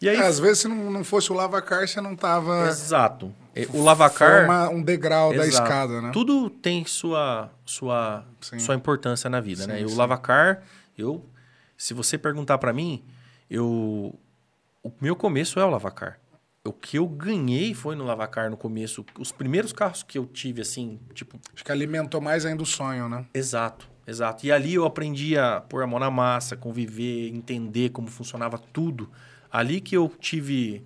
E 0.00 0.08
aí, 0.08 0.16
É, 0.16 0.20
às 0.26 0.38
vezes, 0.40 0.60
se 0.60 0.68
não, 0.68 0.90
não 0.90 1.04
fosse 1.04 1.30
o 1.30 1.34
lavacar, 1.34 1.86
você 1.86 2.00
não 2.00 2.16
tava... 2.16 2.66
exato. 2.68 3.34
O 3.72 3.82
lavacar... 3.82 4.36
Foi 4.36 4.44
uma- 4.44 4.68
um 4.70 4.82
degrau 4.82 5.30
da 5.30 5.46
Exato. 5.46 5.64
escada, 5.64 6.00
né? 6.00 6.10
Tudo 6.12 6.48
tem 6.48 6.84
sua, 6.86 7.50
sua, 7.66 8.24
Sim. 8.40 8.58
sua 8.58 8.74
importância 8.74 9.28
na 9.28 9.40
vida, 9.40 9.66
né? 9.66 9.76
Sim, 9.76 9.82
E 9.82 9.84
o 9.86 9.94
lavacar, 9.94 10.62
eu, 10.96 11.24
se 11.76 11.92
você 11.92 12.16
perguntar 12.16 12.56
para 12.58 12.72
mim, 12.72 13.04
eu, 13.50 14.18
o 14.82 14.90
meu 15.00 15.14
começo 15.14 15.60
é 15.60 15.64
o 15.64 15.70
lavacar. 15.70 16.18
O 16.64 16.72
que 16.72 16.96
eu 16.96 17.08
ganhei 17.08 17.74
foi 17.74 17.96
no 17.96 18.04
lavacar 18.04 18.48
no 18.48 18.56
começo. 18.56 19.04
Os 19.18 19.32
primeiros 19.32 19.72
carros 19.72 20.04
que 20.04 20.16
eu 20.16 20.24
tive, 20.26 20.62
assim, 20.62 21.00
tipo, 21.12 21.36
Acho 21.52 21.64
que 21.64 21.72
alimentou 21.72 22.20
mais 22.20 22.46
ainda 22.46 22.62
o 22.62 22.66
sonho, 22.66 23.08
né? 23.08 23.26
Exato, 23.34 23.88
exato. 24.06 24.46
E 24.46 24.52
ali 24.52 24.74
eu 24.74 24.84
aprendi 24.84 25.36
a 25.36 25.60
pôr 25.60 25.82
a 25.82 25.86
mão 25.88 25.98
na 25.98 26.10
massa, 26.10 26.56
conviver, 26.56 27.34
entender 27.34 27.90
como 27.90 28.06
funcionava 28.06 28.58
tudo. 28.58 29.10
Ali 29.50 29.80
que 29.80 29.96
eu 29.96 30.08
tive 30.20 30.84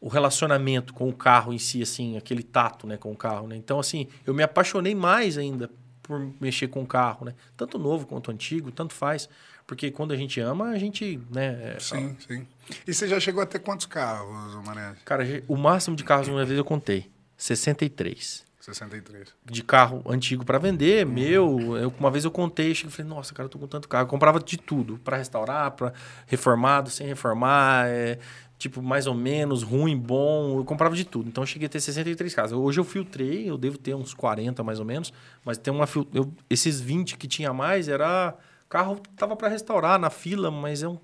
o 0.00 0.08
relacionamento 0.08 0.94
com 0.94 1.06
o 1.06 1.12
carro 1.12 1.52
em 1.52 1.58
si, 1.58 1.82
assim, 1.82 2.16
aquele 2.16 2.42
tato, 2.42 2.86
né, 2.86 2.96
com 2.96 3.12
o 3.12 3.16
carro, 3.16 3.46
né? 3.46 3.56
Então, 3.56 3.78
assim, 3.78 4.06
eu 4.26 4.32
me 4.32 4.42
apaixonei 4.42 4.94
mais 4.94 5.36
ainda 5.36 5.70
por 6.02 6.32
mexer 6.40 6.68
com 6.68 6.82
o 6.82 6.86
carro, 6.86 7.26
né? 7.26 7.34
Tanto 7.56 7.78
novo 7.78 8.06
quanto 8.06 8.30
antigo, 8.30 8.70
tanto 8.70 8.94
faz. 8.94 9.28
Porque 9.66 9.90
quando 9.90 10.12
a 10.12 10.16
gente 10.16 10.40
ama, 10.40 10.70
a 10.70 10.78
gente, 10.78 11.20
né... 11.30 11.74
é, 11.74 11.80
Sim, 11.80 12.16
sim. 12.26 12.46
E 12.86 12.92
você 12.92 13.08
já 13.08 13.18
chegou 13.18 13.42
a 13.42 13.46
ter 13.46 13.58
quantos 13.58 13.86
carros, 13.86 14.54
Mané? 14.64 14.94
Cara, 15.04 15.24
o 15.48 15.56
máximo 15.56 15.96
de 15.96 16.04
carros 16.04 16.28
uma 16.28 16.44
vez 16.44 16.58
eu 16.58 16.64
contei. 16.64 17.10
63. 17.36 18.44
63. 18.72 19.28
de 19.44 19.62
carro 19.62 20.02
antigo 20.08 20.44
para 20.44 20.58
vender, 20.58 21.04
meu. 21.04 21.76
Eu, 21.76 21.92
uma 21.98 22.10
vez 22.10 22.24
eu 22.24 22.30
contei, 22.30 22.74
cheguei 22.74 22.90
e 22.90 22.92
falei, 22.92 23.10
nossa, 23.10 23.34
cara, 23.34 23.46
eu 23.46 23.50
tô 23.50 23.58
com 23.58 23.66
tanto 23.66 23.88
carro. 23.88 24.04
Eu 24.04 24.08
comprava 24.08 24.40
de 24.40 24.56
tudo, 24.56 24.98
para 24.98 25.18
restaurar, 25.18 25.70
para 25.72 25.92
reformado, 26.26 26.88
sem 26.88 27.06
reformar, 27.06 27.86
é, 27.88 28.18
tipo, 28.56 28.80
mais 28.80 29.06
ou 29.06 29.14
menos, 29.14 29.62
ruim, 29.62 29.98
bom. 29.98 30.58
Eu 30.58 30.64
comprava 30.64 30.96
de 30.96 31.04
tudo. 31.04 31.28
Então 31.28 31.42
eu 31.42 31.46
cheguei 31.46 31.66
a 31.66 31.68
ter 31.68 31.80
63 31.80 32.34
carros. 32.34 32.52
Hoje 32.52 32.80
eu 32.80 32.84
filtrei, 32.84 33.50
eu 33.50 33.58
devo 33.58 33.76
ter 33.76 33.94
uns 33.94 34.14
40 34.14 34.62
mais 34.64 34.78
ou 34.78 34.86
menos, 34.86 35.12
mas 35.44 35.58
tem 35.58 35.72
uma 35.72 35.86
eu, 36.14 36.32
esses 36.48 36.80
20 36.80 37.18
que 37.18 37.28
tinha 37.28 37.52
mais 37.52 37.86
era 37.88 38.34
carro 38.68 38.96
que 39.00 39.10
tava 39.10 39.36
para 39.36 39.48
restaurar 39.48 39.98
na 39.98 40.10
fila, 40.10 40.50
mas 40.50 40.82
é 40.82 40.88
um, 40.88 40.98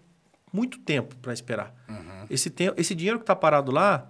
muito 0.53 0.79
tempo 0.79 1.15
para 1.17 1.33
esperar. 1.33 1.75
Esse, 2.29 2.51
tempo, 2.51 2.81
esse 2.81 2.95
dinheiro 2.95 3.19
que 3.19 3.25
tá 3.25 3.35
parado 3.37 3.71
lá, 3.73 4.09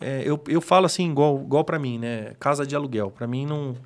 é, 0.00 0.22
eu, 0.24 0.42
eu 0.48 0.60
falo 0.60 0.86
assim, 0.86 1.10
igual, 1.10 1.40
igual 1.42 1.64
para 1.64 1.78
mim, 1.78 1.98
né? 1.98 2.34
Casa 2.40 2.66
de 2.66 2.74
aluguel. 2.74 3.10
Para 3.10 3.26
mim 3.26 3.46
não 3.46 3.76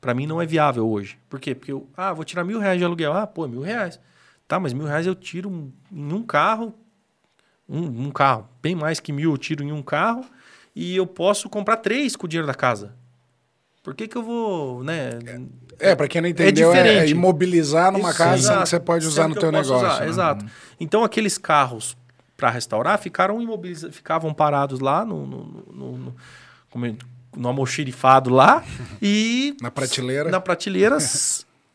para 0.00 0.12
mim 0.12 0.26
não 0.26 0.40
é 0.40 0.44
viável 0.44 0.86
hoje. 0.86 1.18
Por 1.30 1.40
quê? 1.40 1.54
Porque 1.54 1.72
eu, 1.72 1.88
ah, 1.96 2.12
vou 2.12 2.24
tirar 2.26 2.44
mil 2.44 2.58
reais 2.58 2.78
de 2.78 2.84
aluguel. 2.84 3.14
Ah, 3.14 3.26
pô, 3.26 3.48
mil 3.48 3.62
reais. 3.62 3.98
Tá, 4.46 4.60
mas 4.60 4.74
mil 4.74 4.84
reais 4.86 5.06
eu 5.06 5.14
tiro 5.14 5.48
um- 5.48 5.72
em 5.90 6.12
um 6.12 6.22
carro, 6.22 6.74
um, 7.66 8.06
um 8.06 8.10
carro. 8.10 8.46
Bem 8.60 8.74
mais 8.74 9.00
que 9.00 9.10
mil 9.12 9.30
eu 9.32 9.38
tiro 9.38 9.64
em 9.64 9.72
um 9.72 9.82
carro 9.82 10.22
e 10.76 10.94
eu 10.94 11.06
posso 11.06 11.48
comprar 11.48 11.78
três 11.78 12.14
com 12.16 12.26
o 12.26 12.28
dinheiro 12.28 12.46
da 12.46 12.52
casa. 12.54 12.94
Por 13.84 13.94
que 13.94 14.08
que 14.08 14.16
eu 14.16 14.22
vou, 14.22 14.82
né? 14.82 15.10
É, 15.78 15.94
pra 15.94 16.08
quem 16.08 16.20
não 16.22 16.28
entendeu, 16.28 16.72
é, 16.72 16.98
é 17.04 17.08
imobilizar 17.08 17.92
numa 17.92 18.08
Isso, 18.08 18.18
casa 18.18 18.34
exato. 18.36 18.62
que 18.62 18.68
você 18.70 18.80
pode 18.80 19.06
usar 19.06 19.28
no 19.28 19.34
teu 19.34 19.52
negócio. 19.52 20.00
né? 20.00 20.08
Exato. 20.08 20.46
Então 20.80 21.04
aqueles 21.04 21.36
carros 21.36 21.94
para 22.36 22.48
restaurar 22.50 22.98
ficaram 22.98 23.40
imobilizados, 23.42 23.94
ficavam 23.94 24.32
parados 24.32 24.80
lá 24.80 25.04
no, 25.04 25.26
no, 25.26 25.44
no, 25.70 25.98
no, 25.98 26.16
como 26.70 26.86
é- 26.86 26.94
no 27.36 27.48
almoxerifado 27.48 28.30
lá 28.30 28.64
e 29.02 29.54
Na 29.60 29.70
prateleira. 29.70 30.30
na 30.30 30.40
prateleira 30.40 30.96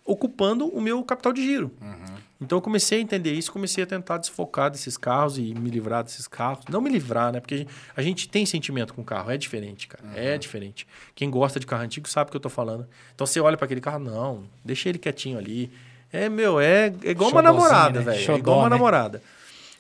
ocupando 0.04 0.66
o 0.68 0.82
meu 0.82 1.04
capital 1.04 1.32
de 1.32 1.44
giro. 1.44 1.72
Uhum. 1.80 2.16
Então 2.42 2.58
eu 2.58 2.62
comecei 2.62 3.00
a 3.00 3.02
entender 3.02 3.34
isso, 3.34 3.52
comecei 3.52 3.84
a 3.84 3.88
tentar 3.88 4.18
desfocar 4.18 4.70
desses 4.72 4.96
carros 4.96 5.38
e 5.38 5.54
me 5.54 5.70
livrar 5.70 6.04
desses 6.04 6.26
carros. 6.28 6.64
Não 6.70 6.80
me 6.80 6.90
livrar, 6.90 7.34
né? 7.34 7.40
Porque 7.42 7.54
a 7.54 7.58
gente, 7.58 7.70
a 7.98 8.02
gente 8.02 8.30
tem 8.30 8.46
sentimento 8.46 8.94
com 8.94 9.04
carro, 9.04 9.30
é 9.30 9.38
diferente, 9.38 9.88
cara. 9.88 10.06
É 10.16 10.34
Uhum. 10.34 10.40
diferente. 10.40 10.88
Quem 11.14 11.30
gosta 11.30 11.60
de 11.60 11.66
carro 11.68 11.84
antigo 11.84 12.08
sabe 12.08 12.30
o 12.30 12.32
que 12.32 12.38
eu 12.38 12.42
tô 12.42 12.50
falando. 12.50 12.88
Então 13.14 13.28
você 13.28 13.42
olha 13.42 13.58
para 13.58 13.66
aquele 13.66 13.82
carro, 13.82 14.00
não, 14.00 14.44
deixa 14.64 14.88
ele 14.88 14.98
quietinho 14.98 15.38
ali. 15.38 15.70
É, 16.14 16.30
meu, 16.30 16.60
é, 16.62 16.94
é 17.04 17.12
igual 17.12 17.30
uma 17.30 17.42
namorada, 17.42 18.00
né? 18.00 18.06
velho. 18.14 18.32
É 18.32 18.38
igual 18.38 18.60
uma 18.60 18.70
né? 18.70 18.76
namorada. 18.76 19.22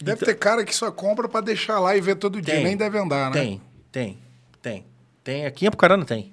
Deve 0.02 0.26
ter 0.26 0.36
cara 0.36 0.64
que 0.66 0.76
só 0.76 0.92
compra 0.92 1.28
pra 1.30 1.42
deixar 1.42 1.80
lá 1.80 1.96
e 1.96 2.02
ver 2.02 2.16
todo 2.16 2.42
dia. 2.42 2.56
Tem. 2.56 2.64
Nem 2.64 2.78
deve 2.78 2.98
andar, 2.98 3.32
né? 3.32 3.40
Tem, 3.40 3.62
tem, 3.92 4.18
tem. 4.62 4.86
Tem. 5.24 5.46
Aqui 5.46 5.66
em 5.66 5.68
Apucarana 5.70 6.06
tem. 6.06 6.32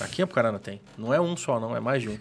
Aqui 0.00 0.20
em 0.20 0.24
Apucarana 0.24 0.58
tem. 0.58 0.80
Não 0.98 1.12
é 1.14 1.20
um 1.20 1.36
só, 1.36 1.60
não, 1.60 1.76
é 1.76 1.80
mais 1.80 2.02
de 2.02 2.08
um. 2.10 2.18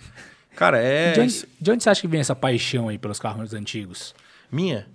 Cara, 0.56 0.80
é. 0.82 1.12
De 1.14 1.20
onde, 1.22 1.48
de 1.60 1.72
onde 1.72 1.84
você 1.84 1.90
acha 1.90 2.02
que 2.02 2.08
vem 2.08 2.20
essa 2.22 2.36
paixão 2.36 2.88
aí 2.90 2.98
pelos 2.98 3.20
carros 3.20 3.54
antigos? 3.54 4.16
Minha? 4.52 4.88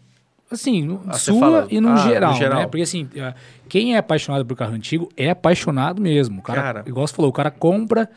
Assim, 0.50 0.98
Ah, 1.06 1.12
sua 1.12 1.38
fala- 1.38 1.68
e 1.70 1.80
no, 1.80 1.88
ah, 1.90 1.92
no 1.92 1.98
geral, 2.10 2.34
geral. 2.34 2.58
né? 2.60 2.66
Porque 2.66 2.82
assim, 2.82 3.08
eh, 3.14 3.34
quem 3.68 3.94
é 3.94 3.98
apaixonado 3.98 4.44
por 4.44 4.56
carro 4.56 4.72
antigo 4.72 5.08
é 5.16 5.30
apaixonado 5.30 6.02
mesmo. 6.02 6.40
O 6.40 6.42
cara, 6.42 6.62
Cara. 6.62 6.84
igual 6.86 7.06
você 7.06 7.14
falou, 7.14 7.30
o 7.30 7.34
cara 7.34 7.50
compra, 7.52 8.10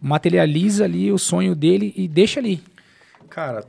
materializa 0.00 0.84
ali 0.84 1.12
o 1.12 1.18
sonho 1.18 1.54
dele 1.54 1.92
e 1.96 2.08
deixa 2.08 2.40
ali. 2.40 2.62
Cara, 3.30 3.64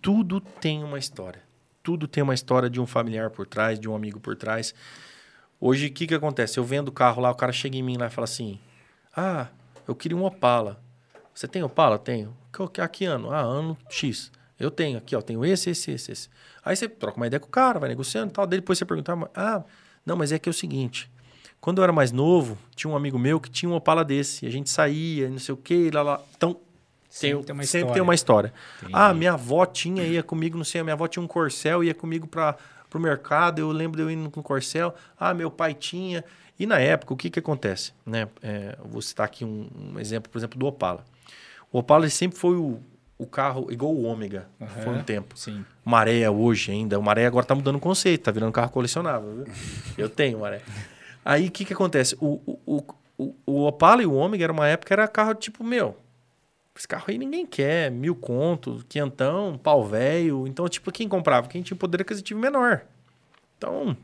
tudo 0.00 0.40
tem 0.40 0.82
uma 0.82 0.98
história. 0.98 1.42
Tudo 1.82 2.08
tem 2.08 2.22
uma 2.22 2.34
história 2.34 2.70
de 2.70 2.80
um 2.80 2.86
familiar 2.86 3.30
por 3.30 3.46
trás, 3.46 3.78
de 3.78 3.88
um 3.88 3.94
amigo 3.94 4.18
por 4.18 4.34
trás. 4.34 4.74
Hoje, 5.60 5.86
o 5.88 5.92
que, 5.92 6.06
que 6.06 6.14
acontece? 6.14 6.58
Eu 6.58 6.64
vendo 6.64 6.88
o 6.88 6.92
carro 6.92 7.20
lá, 7.20 7.30
o 7.30 7.34
cara 7.34 7.52
chega 7.52 7.76
em 7.76 7.82
mim 7.82 7.96
lá 7.96 8.06
e 8.06 8.10
fala 8.10 8.24
assim: 8.24 8.58
Ah, 9.14 9.48
eu 9.86 9.94
queria 9.94 10.16
um 10.16 10.24
Opala. 10.24 10.80
Você 11.36 11.46
tem 11.46 11.62
Opala? 11.62 11.98
Tenho. 11.98 12.34
A 12.78 12.88
que 12.88 13.04
ano? 13.04 13.30
Ah, 13.30 13.42
ano 13.42 13.76
X. 13.90 14.32
Eu 14.58 14.70
tenho 14.70 14.96
aqui, 14.96 15.14
ó, 15.14 15.20
tenho 15.20 15.44
esse, 15.44 15.68
esse, 15.68 15.90
esse, 15.90 16.10
esse. 16.10 16.28
Aí 16.64 16.74
você 16.74 16.88
troca 16.88 17.18
uma 17.18 17.26
ideia 17.26 17.38
com 17.38 17.46
o 17.46 17.50
cara, 17.50 17.78
vai 17.78 17.90
negociando 17.90 18.30
e 18.30 18.32
tal. 18.32 18.46
Daí 18.46 18.58
depois 18.58 18.78
você 18.78 18.86
pergunta: 18.86 19.12
Ah, 19.34 19.62
não, 20.04 20.16
mas 20.16 20.32
é 20.32 20.38
que 20.38 20.48
é 20.48 20.50
o 20.50 20.54
seguinte. 20.54 21.10
Quando 21.60 21.78
eu 21.78 21.84
era 21.84 21.92
mais 21.92 22.10
novo, 22.10 22.56
tinha 22.74 22.90
um 22.90 22.96
amigo 22.96 23.18
meu 23.18 23.38
que 23.38 23.50
tinha 23.50 23.68
um 23.68 23.74
Opala 23.74 24.02
desse. 24.02 24.46
E 24.46 24.48
a 24.48 24.50
gente 24.50 24.70
saía, 24.70 25.28
não 25.28 25.38
sei 25.38 25.52
o 25.52 25.58
quê, 25.58 25.90
lá, 25.92 26.02
lá. 26.02 26.22
Então, 26.34 26.58
Sempre 27.10 27.36
tem, 27.36 27.44
tem 27.44 27.54
uma 27.54 27.62
sempre 27.64 27.78
história. 27.80 27.92
tem 27.92 28.02
uma 28.02 28.14
história. 28.14 28.54
Entendi. 28.78 28.92
Ah, 28.94 29.12
minha 29.12 29.32
avó 29.34 29.66
tinha, 29.66 30.04
ia 30.04 30.22
comigo, 30.22 30.56
não 30.56 30.64
sei, 30.64 30.80
a 30.80 30.84
minha 30.84 30.94
avó 30.94 31.06
tinha 31.06 31.22
um 31.22 31.26
corcel, 31.26 31.84
ia 31.84 31.94
comigo 31.94 32.26
para 32.26 32.56
o 32.94 32.98
mercado, 32.98 33.58
eu 33.58 33.70
lembro 33.72 33.98
de 33.98 34.02
eu 34.02 34.10
indo 34.10 34.30
com 34.30 34.40
o 34.40 34.42
corcel. 34.42 34.94
Ah, 35.20 35.34
meu 35.34 35.50
pai 35.50 35.74
tinha. 35.74 36.24
E 36.58 36.66
na 36.66 36.78
época, 36.78 37.12
o 37.12 37.16
que 37.16 37.28
que 37.28 37.38
acontece? 37.38 37.92
Né? 38.06 38.26
É, 38.42 38.78
vou 38.82 39.02
citar 39.02 39.26
aqui 39.26 39.44
um, 39.44 39.68
um 39.76 40.00
exemplo, 40.00 40.30
por 40.30 40.38
exemplo, 40.38 40.58
do 40.58 40.66
Opala. 40.66 41.04
O 41.72 41.78
Opala 41.78 42.08
sempre 42.08 42.38
foi 42.38 42.56
o, 42.56 42.80
o 43.18 43.26
carro, 43.26 43.68
igual 43.70 43.92
o 43.92 44.04
Ômega, 44.04 44.48
foi 44.82 44.92
um 44.92 45.02
tempo. 45.02 45.36
Sim. 45.36 45.64
Maré 45.84 46.28
hoje 46.28 46.70
ainda. 46.70 46.98
O 46.98 47.02
Maré 47.02 47.26
agora 47.26 47.46
tá 47.46 47.54
mudando 47.54 47.76
o 47.76 47.80
conceito, 47.80 48.24
tá 48.24 48.30
virando 48.30 48.52
carro 48.52 48.70
colecionável. 48.70 49.44
Viu? 49.44 49.54
Eu 49.96 50.08
tenho 50.08 50.40
Maré. 50.40 50.62
Aí 51.24 51.48
o 51.48 51.50
que 51.50 51.64
que 51.64 51.72
acontece? 51.72 52.16
O, 52.20 52.40
o, 52.66 52.84
o, 53.18 53.34
o, 53.46 53.66
Opala 53.66 54.02
e 54.02 54.06
o 54.06 54.14
Ômega 54.14 54.44
era 54.44 54.52
uma 54.52 54.68
época, 54.68 54.94
era 54.94 55.08
carro 55.08 55.34
tipo, 55.34 55.64
meu, 55.64 55.96
esse 56.76 56.86
carro 56.86 57.04
aí 57.08 57.18
ninguém 57.18 57.46
quer, 57.46 57.90
mil 57.90 58.14
conto, 58.14 58.84
quinhentão, 58.88 59.58
pau 59.58 59.84
velho. 59.84 60.46
Então, 60.46 60.68
tipo, 60.68 60.92
quem 60.92 61.08
comprava? 61.08 61.48
Quem 61.48 61.62
tinha 61.62 61.76
poder 61.76 62.02
aquisitivo 62.02 62.38
menor. 62.38 62.82
Então, 63.56 63.96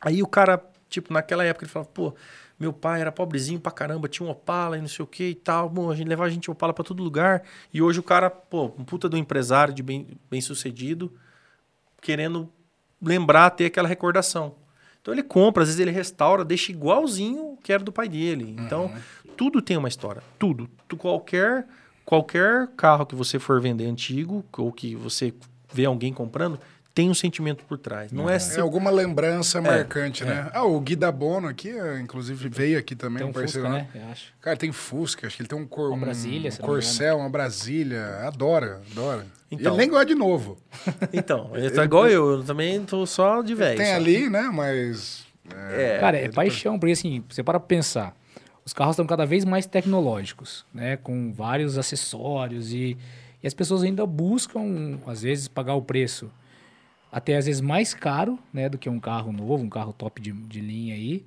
aí 0.00 0.22
o 0.22 0.26
cara, 0.26 0.62
tipo, 0.88 1.12
naquela 1.12 1.44
época 1.44 1.64
ele 1.64 1.72
falava, 1.72 1.90
pô, 1.94 2.12
meu 2.60 2.74
pai 2.74 3.00
era 3.00 3.10
pobrezinho 3.10 3.58
pra 3.58 3.72
caramba, 3.72 4.06
tinha 4.06 4.26
um 4.26 4.30
Opala 4.30 4.76
e 4.76 4.82
não 4.82 4.86
sei 4.86 5.02
o 5.02 5.06
que 5.06 5.30
e 5.30 5.34
tal. 5.34 5.70
Bom, 5.70 5.90
a 5.90 5.96
gente 5.96 6.06
levava 6.06 6.28
a 6.28 6.30
gente 6.30 6.50
Opala 6.50 6.74
pra 6.74 6.84
todo 6.84 7.02
lugar. 7.02 7.42
E 7.72 7.80
hoje 7.80 7.98
o 7.98 8.02
cara, 8.02 8.28
pô, 8.28 8.66
um 8.78 8.84
puta 8.84 9.08
do 9.08 9.16
empresário 9.16 9.72
de 9.72 9.82
bem, 9.82 10.06
bem 10.30 10.42
sucedido, 10.42 11.10
querendo 12.02 12.50
lembrar, 13.00 13.48
ter 13.50 13.64
aquela 13.64 13.88
recordação. 13.88 14.56
Então 15.00 15.14
ele 15.14 15.22
compra, 15.22 15.62
às 15.62 15.70
vezes 15.70 15.80
ele 15.80 15.90
restaura, 15.90 16.44
deixa 16.44 16.70
igualzinho 16.70 17.52
o 17.52 17.56
que 17.56 17.72
era 17.72 17.82
do 17.82 17.90
pai 17.90 18.06
dele. 18.06 18.54
Então, 18.58 18.92
tudo 19.38 19.62
tem 19.62 19.78
uma 19.78 19.88
história. 19.88 20.22
Tudo. 20.38 20.68
Tu, 20.86 20.98
qualquer, 20.98 21.66
qualquer 22.04 22.68
carro 22.76 23.06
que 23.06 23.14
você 23.14 23.38
for 23.38 23.58
vender 23.58 23.86
antigo, 23.86 24.44
ou 24.58 24.70
que 24.70 24.94
você 24.94 25.32
vê 25.72 25.86
alguém 25.86 26.12
comprando, 26.12 26.60
tem 26.92 27.08
um 27.08 27.14
sentimento 27.14 27.64
por 27.64 27.78
trás. 27.78 28.10
Não 28.12 28.28
é, 28.28 28.36
É 28.36 28.38
seu 28.38 28.62
alguma 28.64 28.90
lembrança 28.90 29.60
marcante, 29.60 30.24
né? 30.24 30.50
Ah, 30.52 30.64
o 30.64 30.78
Gui 30.80 30.96
da 30.96 31.10
Bono 31.12 31.48
aqui, 31.48 31.70
eh, 31.70 32.00
inclusive, 32.00 32.48
veio 32.48 32.78
aqui 32.78 32.96
também, 32.96 33.18
Tem 33.18 33.26
um 33.26 33.30
um 33.30 33.32
parceiro. 33.32 33.68
Fusca, 33.68 33.82
né? 33.82 33.88
Eu 33.94 34.10
acho. 34.10 34.32
Cara, 34.40 34.56
tem 34.56 34.72
Fusca, 34.72 35.26
acho 35.26 35.36
que 35.36 35.42
ele 35.42 35.48
tem 35.48 35.58
um, 35.58 35.66
cor, 35.66 35.88
Uma 35.88 35.96
um 35.96 36.00
Brasília, 36.00 36.50
não 36.50 36.58
me 36.58 36.64
Corcel, 36.64 37.18
uma 37.18 37.30
Brasília. 37.30 38.04
Adora, 38.26 38.80
adora. 38.90 39.26
E 39.50 39.54
Então. 39.54 39.72
ele 39.72 39.78
nem 39.82 39.88
gosta 39.90 40.06
de 40.06 40.14
novo. 40.14 40.56
Então, 41.12 41.50
ele 41.54 41.70
tá 41.70 41.84
igual 41.84 42.08
eu, 42.08 42.32
eu 42.38 42.44
também 42.44 42.84
tô 42.84 43.06
só 43.06 43.40
de 43.42 43.54
velho. 43.54 43.78
tem 43.78 43.92
ali, 43.92 44.28
né? 44.28 44.50
Mas. 44.52 45.24
É, 45.76 45.98
Cara, 45.98 46.16
é 46.18 46.28
paixão, 46.28 46.78
porque 46.78 46.92
assim, 46.92 47.24
você 47.28 47.42
para 47.42 47.58
pra 47.58 47.66
pensar, 47.66 48.14
os 48.64 48.72
carros 48.72 48.94
estão 48.94 49.06
cada 49.06 49.24
vez 49.26 49.44
mais 49.44 49.66
tecnológicos, 49.66 50.64
né? 50.74 50.96
Com 50.96 51.32
vários 51.32 51.76
acessórios 51.78 52.72
e, 52.72 52.96
e 53.42 53.46
as 53.46 53.54
pessoas 53.54 53.82
ainda 53.82 54.04
buscam, 54.06 54.98
às 55.06 55.22
vezes, 55.22 55.48
pagar 55.48 55.74
o 55.74 55.82
preço 55.82 56.30
até 57.12 57.36
às 57.36 57.46
vezes 57.46 57.60
mais 57.60 57.92
caro, 57.94 58.38
né? 58.52 58.68
Do 58.68 58.78
que 58.78 58.88
um 58.88 59.00
carro 59.00 59.32
novo, 59.32 59.62
um 59.64 59.68
carro 59.70 59.92
top 59.92 60.20
de, 60.20 60.32
de 60.32 60.60
linha 60.60 60.94
aí. 60.94 61.24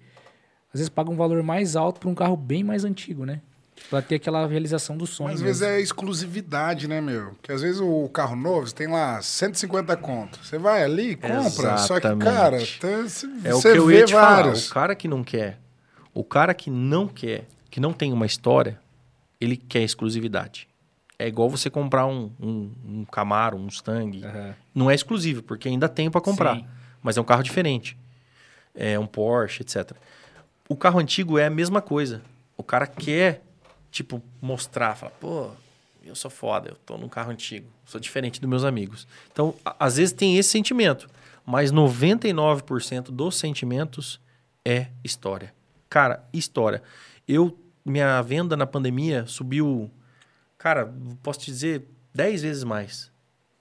Às 0.73 0.79
vezes 0.79 0.89
pagam 0.89 1.13
um 1.13 1.17
valor 1.17 1.41
mais 1.43 1.75
alto 1.75 1.99
para 1.99 2.09
um 2.09 2.15
carro 2.15 2.35
bem 2.35 2.63
mais 2.63 2.83
antigo, 2.83 3.25
né? 3.25 3.41
Pra 3.89 4.01
ter 4.01 4.15
aquela 4.15 4.47
realização 4.47 4.95
do 4.95 5.05
sonho. 5.05 5.29
Mas 5.31 5.41
às 5.41 5.43
mesmo. 5.43 5.59
vezes 5.59 5.77
é 5.77 5.81
exclusividade, 5.81 6.87
né, 6.87 7.01
meu? 7.01 7.31
Porque 7.31 7.51
às 7.51 7.61
vezes 7.61 7.81
o 7.81 8.07
carro 8.09 8.35
novo, 8.35 8.67
você 8.67 8.73
tem 8.75 8.87
lá 8.87 9.21
150 9.21 9.95
conto. 9.97 10.39
Você 10.43 10.57
vai 10.57 10.83
ali 10.83 11.11
e 11.11 11.15
compra. 11.15 11.77
Só 11.77 11.99
que, 11.99 12.07
Exatamente. 12.07 12.23
cara, 12.23 12.57
tá- 12.79 13.01
você 13.03 13.27
É 13.43 13.53
o 13.53 13.61
que 13.61 13.67
eu 13.67 13.91
ia 13.91 14.05
te 14.05 14.13
falar. 14.13 14.43
vários. 14.43 14.69
O 14.69 14.73
cara 14.73 14.95
que 14.95 15.07
não 15.07 15.23
quer, 15.23 15.59
o 16.13 16.23
cara 16.23 16.53
que 16.53 16.69
não 16.69 17.07
quer, 17.07 17.45
que 17.69 17.79
não 17.79 17.91
tem 17.93 18.13
uma 18.13 18.25
história, 18.25 18.79
ele 19.41 19.57
quer 19.57 19.81
exclusividade. 19.81 20.67
É 21.23 21.27
igual 21.29 21.49
você 21.49 21.69
comprar 21.69 22.05
um, 22.05 22.29
um, 22.37 22.71
um 22.85 23.05
Camaro, 23.05 23.55
um 23.55 23.61
Mustang. 23.61 24.25
Aham. 24.25 24.53
Não 24.75 24.91
é 24.91 24.93
exclusivo, 24.93 25.41
porque 25.41 25.69
ainda 25.69 25.87
tem 25.87 26.11
para 26.11 26.19
comprar. 26.19 26.57
Sim. 26.57 26.67
Mas 27.01 27.15
é 27.15 27.21
um 27.21 27.23
carro 27.23 27.41
diferente. 27.41 27.97
É 28.75 28.99
um 28.99 29.07
Porsche, 29.07 29.61
etc. 29.61 29.93
O 30.67 30.75
carro 30.75 30.99
antigo 30.99 31.39
é 31.39 31.45
a 31.45 31.49
mesma 31.49 31.81
coisa. 31.81 32.21
O 32.57 32.63
cara 32.63 32.85
quer, 32.85 33.41
tipo, 33.89 34.21
mostrar, 34.41 34.97
falar, 34.97 35.13
pô, 35.13 35.51
eu 36.03 36.13
sou 36.13 36.29
foda, 36.29 36.71
eu 36.71 36.75
tô 36.85 36.97
num 36.97 37.07
carro 37.07 37.31
antigo, 37.31 37.69
sou 37.85 38.01
diferente 38.01 38.41
dos 38.41 38.49
meus 38.49 38.65
amigos. 38.65 39.07
Então, 39.31 39.55
às 39.79 39.95
vezes 39.95 40.11
tem 40.11 40.37
esse 40.37 40.49
sentimento, 40.49 41.09
mas 41.45 41.71
99% 41.71 43.03
dos 43.11 43.37
sentimentos 43.37 44.19
é 44.65 44.87
história. 45.01 45.53
Cara, 45.89 46.21
história. 46.33 46.83
Eu, 47.25 47.57
minha 47.85 48.21
venda 48.21 48.57
na 48.57 48.67
pandemia 48.67 49.25
subiu, 49.25 49.89
cara, 50.63 50.93
posso 51.21 51.41
te 51.41 51.51
dizer, 51.51 51.89
10 52.15 52.41
vezes 52.41 52.63
mais 52.63 53.11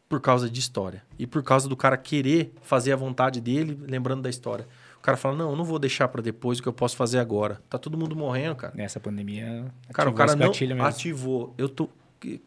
por 0.08 0.20
causa 0.20 0.48
de 0.48 0.60
história. 0.60 1.02
E 1.18 1.26
por 1.26 1.42
causa 1.42 1.68
do 1.68 1.76
cara 1.76 1.96
querer 1.96 2.54
fazer 2.62 2.92
a 2.92 2.96
vontade 2.96 3.40
dele, 3.40 3.76
lembrando 3.88 4.22
da 4.22 4.30
história. 4.30 4.68
O 4.98 5.00
cara 5.00 5.16
fala: 5.16 5.36
Não, 5.36 5.50
eu 5.50 5.56
não 5.56 5.64
vou 5.64 5.80
deixar 5.80 6.06
para 6.06 6.22
depois 6.22 6.60
o 6.60 6.62
que 6.62 6.68
eu 6.68 6.72
posso 6.72 6.94
fazer 6.94 7.18
agora. 7.18 7.60
Tá 7.68 7.76
todo 7.76 7.98
mundo 7.98 8.14
morrendo, 8.14 8.54
cara. 8.54 8.72
Nessa 8.76 9.00
pandemia. 9.00 9.64
Cara, 9.92 10.10
o 10.10 10.12
cara 10.12 10.36
não 10.36 10.52
mesmo. 10.52 10.84
ativou. 10.84 11.52
Eu 11.58 11.68
tô. 11.68 11.88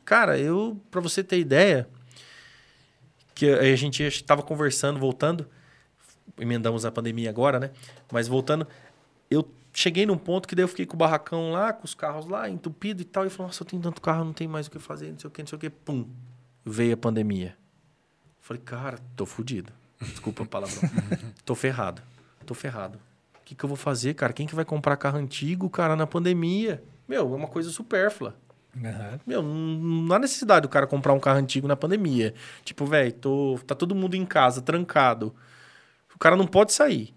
Cara, 0.06 0.40
eu, 0.40 0.80
para 0.90 1.02
você 1.02 1.22
ter 1.22 1.38
ideia, 1.38 1.90
que 3.34 3.50
a 3.50 3.76
gente 3.76 4.04
estava 4.04 4.42
conversando, 4.42 4.98
voltando, 4.98 5.46
emendamos 6.40 6.86
a 6.86 6.92
pandemia 6.92 7.30
agora, 7.30 7.60
né? 7.60 7.72
Mas 8.10 8.30
voltando, 8.30 8.66
eu 9.30 9.46
cheguei 9.76 10.06
num 10.06 10.18
ponto 10.18 10.48
que 10.48 10.56
daí 10.56 10.64
eu 10.64 10.68
fiquei 10.68 10.86
com 10.86 10.96
o 10.96 10.98
barracão 10.98 11.52
lá, 11.52 11.74
com 11.74 11.84
os 11.84 11.94
carros 11.94 12.26
lá, 12.26 12.50
entupido 12.50 13.02
e 13.02 13.06
tal, 13.06 13.26
e 13.26 13.30
falei, 13.30 13.48
nossa, 13.48 13.62
eu 13.62 13.68
tenho 13.68 13.82
tanto 13.82 14.02
carro, 14.02 14.24
não 14.24 14.34
tem 14.34 14.48
mais 14.48 14.68
o 14.68 14.72
que 14.72 14.80
fazer, 14.80 15.12
não 15.12 15.20
sei 15.20 15.28
o 15.28 15.32
que, 15.32 15.42
não 15.42 15.48
sei 15.48 15.58
o 15.58 15.60
que, 15.60 15.70
pum, 15.70 16.08
veio 16.64 16.94
a 16.94 16.98
pandemia. 16.98 17.58
Falei, 18.40 18.62
cara, 18.64 18.98
tô 19.16 19.26
fudido. 19.26 19.74
Desculpa 20.00 20.44
a 20.44 20.46
palavrão. 20.46 20.90
tô 21.44 21.56
ferrado. 21.56 22.02
Tô 22.46 22.54
ferrado. 22.54 23.00
O 23.36 23.44
que, 23.44 23.56
que 23.56 23.64
eu 23.64 23.68
vou 23.68 23.78
fazer, 23.78 24.14
cara? 24.14 24.34
Quem 24.34 24.48
que 24.48 24.56
vai 24.56 24.66
comprar 24.66 24.96
carro 24.98 25.18
antigo, 25.18 25.70
cara, 25.70 25.96
na 25.96 26.08
pandemia? 26.08 26.84
Meu, 27.08 27.34
é 27.34 27.36
uma 27.36 27.48
coisa 27.48 27.70
supérflua. 27.70 28.36
Aham. 28.78 29.20
Meu, 29.26 29.42
não, 29.42 30.16
há 30.16 30.20
necessidade 30.20 30.62
do 30.62 30.70
cara 30.70 30.86
comprar 30.88 31.14
um 31.14 31.20
carro 31.20 31.40
antigo 31.40 31.68
na 31.68 31.76
pandemia. 31.76 32.34
Tipo, 32.64 32.86
velho, 32.86 33.14
tá 33.66 33.76
todo 33.76 33.96
mundo 33.96 34.16
em 34.16 34.26
casa, 34.26 34.62
trancado. 34.62 35.34
O 36.14 36.20
cara 36.20 36.36
não 36.36 36.48
pode 36.48 36.74
sair. 36.74 37.14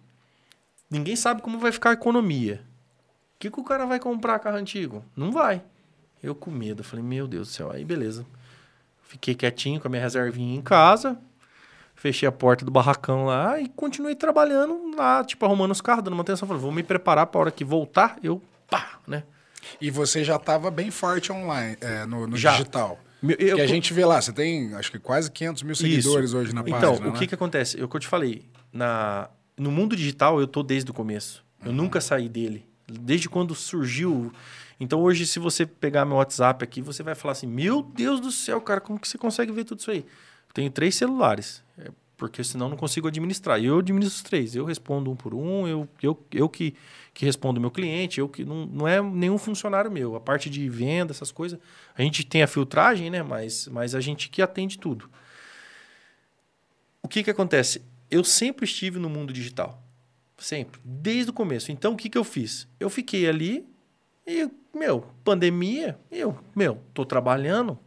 Ninguém 0.91 1.17
sabe 1.17 1.43
como 1.43 1.59
vai 1.59 1.73
ficar 1.73 1.91
a 1.91 1.95
economia. 1.95 2.63
O 3.37 3.39
que, 3.39 3.51
que 3.51 3.61
o 3.61 3.65
cara 3.65 3.87
vai 3.87 4.01
comprar 4.01 4.39
carro 4.39 4.57
antigo? 4.57 5.05
Não 5.15 5.31
vai. 5.31 5.63
Eu 6.23 6.35
com 6.35 6.51
medo. 6.51 6.83
Falei, 6.83 7.05
meu 7.05 7.29
Deus 7.29 7.49
do 7.49 7.53
céu. 7.53 7.71
Aí, 7.71 7.85
beleza. 7.85 8.27
Fiquei 9.03 9.35
quietinho 9.35 9.81
com 9.81 9.89
a 9.89 9.91
minha 9.91 10.03
reservinha 10.03 10.57
em 10.57 10.63
casa. 10.63 11.19
Fechei 11.95 12.29
a 12.29 12.33
porta 12.33 12.65
do 12.65 12.71
barracão 12.71 13.25
lá 13.25 13.61
e 13.61 13.69
continuei 13.69 14.15
trabalhando 14.15 14.95
lá, 14.97 15.25
tipo, 15.25 15.45
arrumando 15.45 15.73
os 15.73 15.81
carros, 15.81 16.05
dando 16.05 16.15
manutenção. 16.15 16.47
Falei, 16.47 16.63
vou 16.63 16.71
me 16.71 16.83
preparar 16.83 17.27
pra 17.27 17.41
hora 17.41 17.51
que 17.51 17.65
voltar, 17.65 18.17
eu 18.23 18.41
pá, 18.69 19.01
né? 19.07 19.25
E 19.81 19.91
você 19.91 20.23
já 20.23 20.37
estava 20.37 20.71
bem 20.71 20.91
forte 20.91 21.33
online, 21.33 21.77
é, 21.81 22.07
no, 22.07 22.27
no 22.27 22.37
digital. 22.37 22.99
Meu- 23.21 23.37
eu- 23.41 23.57
que 23.57 23.63
a 23.63 23.67
gente 23.67 23.93
vê 23.93 24.05
lá, 24.05 24.23
você 24.23 24.33
tem 24.33 24.75
acho 24.75 24.93
que 24.93 24.99
quase 25.01 25.29
500 25.31 25.63
mil 25.65 25.75
seguidores 25.75 26.35
hoje 26.35 26.55
na 26.55 26.61
então, 26.61 26.93
página. 26.93 27.09
o 27.09 27.13
que 27.13 27.21
né? 27.21 27.27
que 27.27 27.35
acontece? 27.35 27.81
É 27.81 27.85
o 27.85 27.89
que 27.89 27.97
eu 27.97 28.01
te 28.01 28.07
falei. 28.07 28.49
Na, 28.73 29.29
no 29.59 29.71
mundo 29.71 29.97
digital, 29.97 30.41
eu 30.41 30.47
tô 30.47 30.63
desde 30.63 30.91
o 30.91 30.95
começo. 30.95 31.45
Eu 31.65 31.73
nunca 31.73 32.01
saí 32.01 32.29
dele. 32.29 32.67
Desde 32.87 33.29
quando 33.29 33.55
surgiu. 33.55 34.33
Então, 34.81 35.01
hoje, 35.01 35.27
se 35.27 35.39
você 35.39 35.67
pegar 35.67 36.05
meu 36.05 36.17
WhatsApp 36.17 36.63
aqui, 36.63 36.81
você 36.81 37.03
vai 37.03 37.15
falar 37.15 37.33
assim: 37.33 37.47
Meu 37.47 37.83
Deus 37.83 38.21
do 38.21 38.31
céu, 38.31 38.61
cara, 38.61 38.81
como 38.81 38.99
que 38.99 39.09
você 39.09 39.19
consegue 39.19 39.53
ver 39.53 39.65
tudo 39.65 39.81
isso 39.81 39.91
aí? 39.91 39.99
Eu 39.99 40.55
tenho 40.55 40.71
três 40.71 40.95
celulares. 40.95 41.63
É, 41.77 41.91
porque 42.17 42.43
senão 42.43 42.69
não 42.69 42.77
consigo 42.77 43.07
administrar. 43.09 43.61
E 43.61 43.67
eu 43.67 43.79
administro 43.79 44.17
os 44.17 44.23
três. 44.23 44.55
Eu 44.55 44.65
respondo 44.65 45.11
um 45.11 45.17
por 45.17 45.33
um, 45.33 45.69
eu, 45.69 45.89
eu, 46.03 46.27
eu 46.33 46.49
que, 46.49 46.75
que 47.15 47.25
respondo 47.25 47.59
o 47.59 47.61
meu 47.61 47.71
cliente, 47.71 48.19
eu 48.19 48.29
que 48.29 48.45
não, 48.45 48.67
não 48.67 48.89
é 48.89 49.01
nenhum 49.01 49.39
funcionário 49.39 49.91
meu. 49.91 50.17
A 50.17 50.21
parte 50.21 50.51
de 50.51 50.69
venda, 50.69 51.13
essas 51.13 51.31
coisas, 51.31 51.59
a 51.97 52.03
gente 52.03 52.25
tem 52.25 52.43
a 52.43 52.47
filtragem, 52.47 53.09
né? 53.09 53.23
Mas, 53.23 53.69
mas 53.69 53.95
a 53.95 54.01
gente 54.01 54.29
que 54.29 54.43
atende 54.43 54.79
tudo. 54.79 55.09
O 57.01 57.09
que, 57.09 57.23
que 57.23 57.31
acontece? 57.31 57.83
Eu 58.11 58.25
sempre 58.25 58.65
estive 58.65 58.99
no 58.99 59.09
mundo 59.09 59.33
digital. 59.33 59.83
Sempre. 60.37 60.81
Desde 60.85 61.31
o 61.31 61.35
começo. 61.35 61.73
Então, 61.73 61.93
o 61.93 61.97
que, 61.97 62.09
que 62.09 62.17
eu 62.17 62.25
fiz? 62.25 62.69
Eu 62.79 62.89
fiquei 62.89 63.29
ali 63.29 63.67
e, 64.27 64.49
meu, 64.75 65.05
pandemia, 65.25 65.99
eu, 66.11 66.39
meu, 66.55 66.81
tô 66.95 67.05
trabalhando 67.05 67.79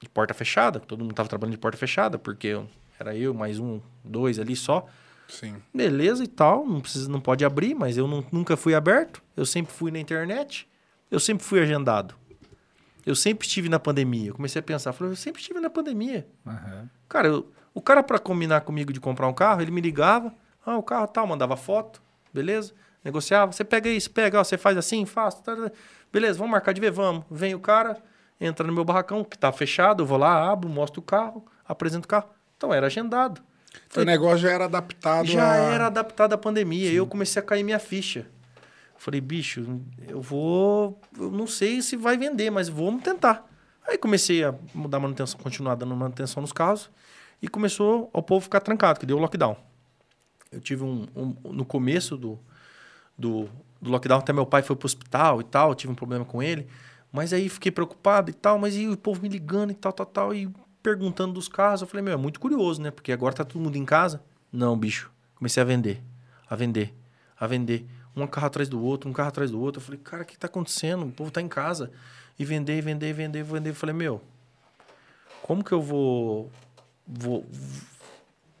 de 0.00 0.08
porta 0.08 0.32
fechada. 0.32 0.78
Todo 0.78 1.02
mundo 1.02 1.14
tava 1.14 1.28
trabalhando 1.28 1.54
de 1.54 1.60
porta 1.60 1.76
fechada, 1.76 2.18
porque 2.18 2.48
eu 2.48 2.68
era 2.98 3.16
eu, 3.16 3.34
mais 3.34 3.58
um, 3.58 3.80
dois 4.04 4.38
ali 4.38 4.54
só. 4.54 4.86
Sim. 5.28 5.56
Beleza 5.74 6.24
e 6.24 6.26
tal, 6.28 6.66
não, 6.66 6.80
precisa, 6.80 7.08
não 7.08 7.20
pode 7.20 7.44
abrir, 7.44 7.74
mas 7.74 7.96
eu 7.96 8.06
não, 8.08 8.24
nunca 8.32 8.56
fui 8.56 8.74
aberto. 8.74 9.22
Eu 9.36 9.44
sempre 9.44 9.72
fui 9.72 9.90
na 9.90 9.98
internet. 9.98 10.68
Eu 11.10 11.20
sempre 11.20 11.44
fui 11.44 11.60
agendado. 11.60 12.14
Eu 13.04 13.14
sempre 13.14 13.46
estive 13.46 13.68
na 13.68 13.78
pandemia. 13.78 14.28
Eu 14.28 14.34
comecei 14.34 14.60
a 14.60 14.62
pensar, 14.62 14.92
falei, 14.92 15.12
eu 15.12 15.16
sempre 15.16 15.40
estive 15.40 15.60
na 15.60 15.70
pandemia. 15.70 16.26
Aham. 16.46 16.88
Cara, 17.08 17.28
eu- 17.28 17.50
o 17.74 17.80
cara 17.80 18.02
para 18.02 18.18
combinar 18.18 18.62
comigo 18.62 18.92
de 18.92 19.00
comprar 19.00 19.26
um 19.28 19.32
carro, 19.32 19.62
ele 19.62 19.70
me 19.70 19.80
ligava, 19.80 20.34
ah, 20.64 20.76
o 20.76 20.82
carro 20.82 21.06
tal, 21.06 21.26
mandava 21.26 21.56
foto, 21.56 22.02
beleza? 22.32 22.72
Negociava, 23.04 23.52
você 23.52 23.64
pega 23.64 23.88
isso, 23.88 24.10
pega, 24.10 24.40
ó, 24.40 24.44
você 24.44 24.58
faz 24.58 24.76
assim, 24.76 25.06
faz, 25.06 25.34
tá, 25.36 25.54
tá, 25.54 25.68
tá. 25.68 25.72
beleza, 26.12 26.38
vamos 26.38 26.52
marcar 26.52 26.72
de 26.72 26.80
ver, 26.80 26.90
vamos. 26.90 27.24
Vem 27.30 27.54
o 27.54 27.60
cara, 27.60 27.96
entra 28.40 28.66
no 28.66 28.72
meu 28.72 28.84
barracão, 28.84 29.24
que 29.24 29.38
tá 29.38 29.50
fechado, 29.52 30.02
eu 30.02 30.06
vou 30.06 30.18
lá, 30.18 30.50
abro, 30.50 30.68
mostro 30.68 31.00
o 31.00 31.04
carro, 31.04 31.44
apresento 31.66 32.06
o 32.06 32.08
carro. 32.08 32.28
Então 32.56 32.74
era 32.74 32.86
agendado. 32.86 33.40
O 33.96 34.02
negócio 34.02 34.38
já 34.38 34.50
era 34.50 34.64
adaptado 34.64 35.26
Já 35.26 35.52
a... 35.52 35.56
era 35.56 35.86
adaptado 35.86 36.32
à 36.32 36.38
pandemia. 36.38 36.90
E 36.90 36.96
eu 36.96 37.06
comecei 37.06 37.40
a 37.40 37.44
cair 37.44 37.62
minha 37.62 37.78
ficha. 37.78 38.26
Falei, 38.96 39.20
bicho, 39.20 39.80
eu 40.08 40.20
vou. 40.20 41.00
Eu 41.16 41.30
não 41.30 41.46
sei 41.46 41.80
se 41.80 41.96
vai 41.96 42.16
vender, 42.16 42.50
mas 42.50 42.68
vamos 42.68 43.02
tentar. 43.02 43.46
Aí 43.86 43.96
comecei 43.96 44.44
a 44.44 44.54
mudar 44.74 44.98
manutenção, 44.98 45.38
continuar 45.40 45.76
dando 45.76 45.94
manutenção 45.94 46.40
nos 46.40 46.52
carros. 46.52 46.90
E 47.40 47.48
começou 47.48 48.10
o 48.12 48.22
povo 48.22 48.42
ficar 48.42 48.60
trancado, 48.60 48.98
que 48.98 49.06
deu 49.06 49.16
o 49.16 49.20
lockdown. 49.20 49.56
Eu 50.50 50.60
tive 50.60 50.82
um. 50.82 51.06
um- 51.14 51.52
no 51.52 51.64
começo 51.64 52.16
do, 52.16 52.38
do, 53.16 53.48
do 53.80 53.90
lockdown, 53.90 54.18
até 54.18 54.32
meu 54.32 54.46
pai 54.46 54.62
foi 54.62 54.74
pro 54.76 54.86
hospital 54.86 55.40
e 55.40 55.44
tal, 55.44 55.74
tive 55.74 55.92
um 55.92 55.96
problema 55.96 56.24
com 56.24 56.42
ele. 56.42 56.66
Mas 57.12 57.32
aí 57.32 57.48
fiquei 57.48 57.72
preocupado 57.72 58.30
e 58.30 58.34
tal, 58.34 58.58
mas 58.58 58.76
e 58.76 58.86
o 58.88 58.96
povo 58.96 59.22
me 59.22 59.28
ligando 59.28 59.70
e 59.70 59.74
tal, 59.74 59.92
tal, 59.92 60.06
tal, 60.06 60.34
e 60.34 60.48
perguntando 60.82 61.32
dos 61.34 61.48
carros. 61.48 61.80
Eu 61.80 61.86
falei, 61.86 62.02
meu, 62.04 62.14
é 62.14 62.16
muito 62.16 62.38
curioso, 62.40 62.82
né? 62.82 62.90
Porque 62.90 63.12
agora 63.12 63.34
tá 63.34 63.44
todo 63.44 63.62
mundo 63.62 63.76
em 63.76 63.84
casa. 63.84 64.22
Não, 64.52 64.76
bicho. 64.76 65.10
Comecei 65.34 65.62
a 65.62 65.66
vender, 65.66 66.02
a 66.48 66.56
vender, 66.56 66.94
a 67.38 67.46
vender. 67.46 67.86
Um 68.16 68.26
carro 68.26 68.48
atrás 68.48 68.68
do 68.68 68.82
outro, 68.82 69.08
um 69.08 69.12
carro 69.12 69.28
atrás 69.28 69.50
do 69.52 69.60
outro. 69.60 69.80
Eu 69.80 69.84
falei, 69.84 70.00
cara, 70.02 70.22
o 70.24 70.26
que 70.26 70.36
tá 70.36 70.48
acontecendo? 70.48 71.06
O 71.06 71.12
povo 71.12 71.30
tá 71.30 71.40
em 71.40 71.46
casa. 71.48 71.90
E 72.38 72.44
vender, 72.44 72.80
vender, 72.82 73.12
vender, 73.12 73.44
vender. 73.44 73.70
Eu 73.70 73.74
falei, 73.74 73.94
meu, 73.94 74.20
como 75.42 75.62
que 75.62 75.72
eu 75.72 75.80
vou, 75.80 76.50
vou, 77.08 77.46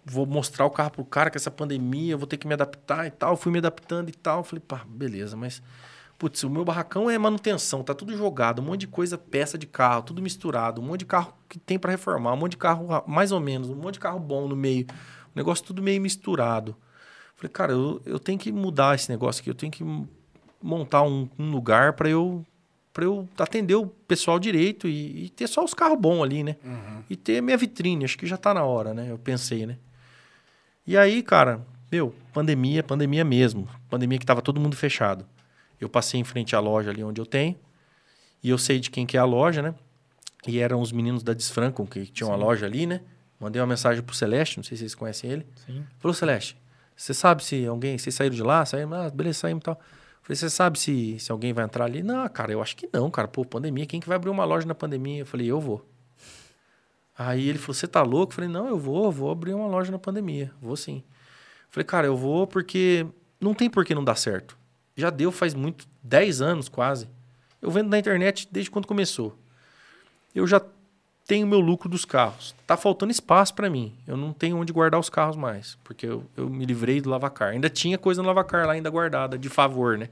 vou 0.04 0.26
mostrar 0.26 0.64
o 0.64 0.70
carro 0.70 0.90
pro 0.90 1.04
cara 1.04 1.30
com 1.30 1.36
essa 1.36 1.50
pandemia? 1.50 2.12
Eu 2.12 2.18
vou 2.18 2.26
ter 2.26 2.38
que 2.38 2.46
me 2.46 2.54
adaptar 2.54 3.06
e 3.06 3.10
tal. 3.10 3.36
Fui 3.36 3.52
me 3.52 3.58
adaptando 3.58 4.08
e 4.08 4.12
tal. 4.12 4.42
Falei, 4.42 4.62
pá, 4.66 4.84
beleza, 4.88 5.36
mas 5.36 5.62
Putz, 6.18 6.42
o 6.42 6.50
meu 6.50 6.64
barracão 6.64 7.08
é 7.08 7.16
manutenção, 7.16 7.84
tá 7.84 7.94
tudo 7.94 8.16
jogado, 8.16 8.60
um 8.60 8.64
monte 8.64 8.80
de 8.80 8.86
coisa, 8.88 9.16
peça 9.16 9.56
de 9.56 9.68
carro, 9.68 10.02
tudo 10.02 10.20
misturado, 10.20 10.80
um 10.80 10.84
monte 10.84 11.00
de 11.00 11.06
carro 11.06 11.32
que 11.48 11.60
tem 11.60 11.78
para 11.78 11.92
reformar, 11.92 12.32
um 12.32 12.36
monte 12.36 12.52
de 12.52 12.56
carro 12.56 12.88
mais 13.06 13.30
ou 13.30 13.38
menos, 13.38 13.70
um 13.70 13.76
monte 13.76 13.94
de 13.94 14.00
carro 14.00 14.18
bom 14.18 14.48
no 14.48 14.56
meio, 14.56 14.84
o 14.90 15.36
negócio 15.36 15.64
tudo 15.64 15.80
meio 15.80 16.02
misturado. 16.02 16.76
Falei, 17.36 17.52
cara, 17.52 17.72
eu, 17.72 18.02
eu 18.04 18.18
tenho 18.18 18.36
que 18.36 18.50
mudar 18.50 18.96
esse 18.96 19.08
negócio 19.08 19.40
aqui, 19.40 19.48
eu 19.48 19.54
tenho 19.54 19.70
que 19.70 19.84
montar 20.60 21.02
um, 21.02 21.28
um 21.38 21.52
lugar 21.52 21.92
para 21.92 22.08
eu 22.08 22.44
para 22.98 23.04
eu 23.04 23.28
atender 23.38 23.76
o 23.76 23.86
pessoal 23.86 24.40
direito 24.40 24.88
e, 24.88 25.26
e 25.26 25.28
ter 25.28 25.46
só 25.46 25.64
os 25.64 25.72
carros 25.72 25.96
bons 26.00 26.20
ali, 26.20 26.42
né? 26.42 26.56
E 27.08 27.14
ter 27.14 27.40
minha 27.40 27.56
vitrine, 27.56 28.04
acho 28.04 28.18
que 28.18 28.26
já 28.26 28.36
tá 28.36 28.52
na 28.52 28.64
hora, 28.64 28.92
né? 28.92 29.08
Eu 29.08 29.16
pensei, 29.16 29.66
né? 29.66 29.78
E 30.84 30.96
aí, 30.96 31.22
cara, 31.22 31.64
meu, 31.92 32.12
pandemia, 32.32 32.82
pandemia 32.82 33.24
mesmo. 33.24 33.68
Pandemia 33.88 34.18
que 34.18 34.26
tava 34.26 34.42
todo 34.42 34.60
mundo 34.60 34.74
fechado. 34.74 35.24
Eu 35.80 35.88
passei 35.88 36.18
em 36.18 36.24
frente 36.24 36.56
à 36.56 36.58
loja 36.58 36.90
ali 36.90 37.04
onde 37.04 37.20
eu 37.20 37.24
tenho. 37.24 37.54
E 38.42 38.50
eu 38.50 38.58
sei 38.58 38.80
de 38.80 38.90
quem 38.90 39.06
que 39.06 39.16
é 39.16 39.20
a 39.20 39.24
loja, 39.24 39.62
né? 39.62 39.76
E 40.44 40.58
eram 40.58 40.80
os 40.80 40.90
meninos 40.90 41.22
da 41.22 41.32
Desfrancon, 41.32 41.86
que 41.86 42.04
tinham 42.04 42.32
a 42.32 42.36
loja 42.36 42.66
ali, 42.66 42.84
né? 42.84 43.02
Mandei 43.38 43.62
uma 43.62 43.68
mensagem 43.68 44.02
pro 44.02 44.12
Celeste, 44.12 44.56
não 44.56 44.64
sei 44.64 44.76
se 44.76 44.80
vocês 44.80 44.96
conhecem 44.96 45.30
ele. 45.30 45.46
Sim. 45.64 45.84
Falou, 46.00 46.12
Celeste, 46.12 46.56
você 46.96 47.14
sabe 47.14 47.44
se 47.44 47.64
alguém... 47.64 47.96
Vocês 47.96 48.12
saíram 48.12 48.34
de 48.34 48.42
lá? 48.42 48.66
Saíram? 48.66 48.92
Ah, 48.92 49.08
beleza, 49.08 49.38
saímos 49.38 49.60
e 49.60 49.66
tal. 49.66 49.80
Falei, 50.28 50.36
você 50.36 50.50
sabe 50.50 50.78
se, 50.78 51.18
se 51.18 51.32
alguém 51.32 51.54
vai 51.54 51.64
entrar 51.64 51.86
ali? 51.86 52.02
Não, 52.02 52.28
cara, 52.28 52.52
eu 52.52 52.60
acho 52.60 52.76
que 52.76 52.86
não, 52.92 53.10
cara. 53.10 53.26
Pô, 53.26 53.46
pandemia, 53.46 53.86
quem 53.86 53.98
que 53.98 54.06
vai 54.06 54.16
abrir 54.16 54.28
uma 54.28 54.44
loja 54.44 54.66
na 54.66 54.74
pandemia? 54.74 55.20
Eu 55.20 55.26
falei, 55.26 55.50
eu 55.50 55.58
vou. 55.58 55.82
Aí 57.16 57.48
ele 57.48 57.56
falou, 57.58 57.72
você 57.72 57.88
tá 57.88 58.02
louco? 58.02 58.32
Eu 58.32 58.34
falei, 58.34 58.50
não, 58.50 58.68
eu 58.68 58.78
vou, 58.78 59.10
vou 59.10 59.30
abrir 59.30 59.54
uma 59.54 59.66
loja 59.66 59.90
na 59.90 59.98
pandemia. 59.98 60.52
Vou 60.60 60.76
sim. 60.76 61.02
Falei, 61.70 61.86
cara, 61.86 62.06
eu 62.06 62.14
vou 62.14 62.46
porque 62.46 63.06
não 63.40 63.54
tem 63.54 63.70
por 63.70 63.86
que 63.86 63.94
não 63.94 64.04
dar 64.04 64.16
certo. 64.16 64.54
Já 64.94 65.08
deu 65.08 65.32
faz 65.32 65.54
muito, 65.54 65.88
10 66.02 66.42
anos 66.42 66.68
quase. 66.68 67.08
Eu 67.62 67.70
vendo 67.70 67.88
na 67.88 67.98
internet 67.98 68.46
desde 68.52 68.70
quando 68.70 68.86
começou. 68.86 69.34
Eu 70.34 70.46
já 70.46 70.60
tenho 71.28 71.46
meu 71.46 71.60
lucro 71.60 71.90
dos 71.90 72.06
carros. 72.06 72.54
Tá 72.66 72.74
faltando 72.74 73.12
espaço 73.12 73.54
para 73.54 73.68
mim. 73.68 73.94
Eu 74.06 74.16
não 74.16 74.32
tenho 74.32 74.56
onde 74.56 74.72
guardar 74.72 74.98
os 74.98 75.10
carros 75.10 75.36
mais, 75.36 75.76
porque 75.84 76.06
eu, 76.06 76.24
eu 76.34 76.48
me 76.48 76.64
livrei 76.64 77.02
do 77.02 77.10
lavacar. 77.10 77.50
Ainda 77.50 77.68
tinha 77.68 77.98
coisa 77.98 78.22
no 78.22 78.26
lavacar 78.26 78.66
lá 78.66 78.72
ainda 78.72 78.88
guardada, 78.88 79.36
de 79.36 79.50
favor, 79.50 79.98
né? 79.98 80.08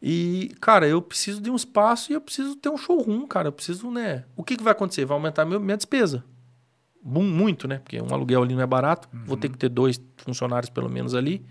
E, 0.00 0.54
cara, 0.60 0.86
eu 0.86 1.02
preciso 1.02 1.40
de 1.40 1.50
um 1.50 1.56
espaço 1.56 2.12
e 2.12 2.14
eu 2.14 2.20
preciso 2.20 2.54
ter 2.54 2.68
um 2.68 2.78
showroom, 2.78 3.26
cara. 3.26 3.48
Eu 3.48 3.52
preciso, 3.52 3.90
né? 3.90 4.24
O 4.36 4.44
que, 4.44 4.56
que 4.56 4.62
vai 4.62 4.70
acontecer? 4.70 5.04
Vai 5.04 5.16
aumentar 5.16 5.44
meu, 5.44 5.58
minha 5.58 5.76
despesa. 5.76 6.24
Muito, 7.02 7.66
né? 7.66 7.78
Porque 7.78 8.00
um 8.00 8.14
aluguel 8.14 8.44
ali 8.44 8.54
não 8.54 8.62
é 8.62 8.66
barato. 8.66 9.08
Vou 9.12 9.36
ter 9.36 9.48
que 9.48 9.58
ter 9.58 9.68
dois 9.68 10.00
funcionários 10.18 10.70
pelo 10.70 10.88
menos 10.88 11.16
ali. 11.16 11.44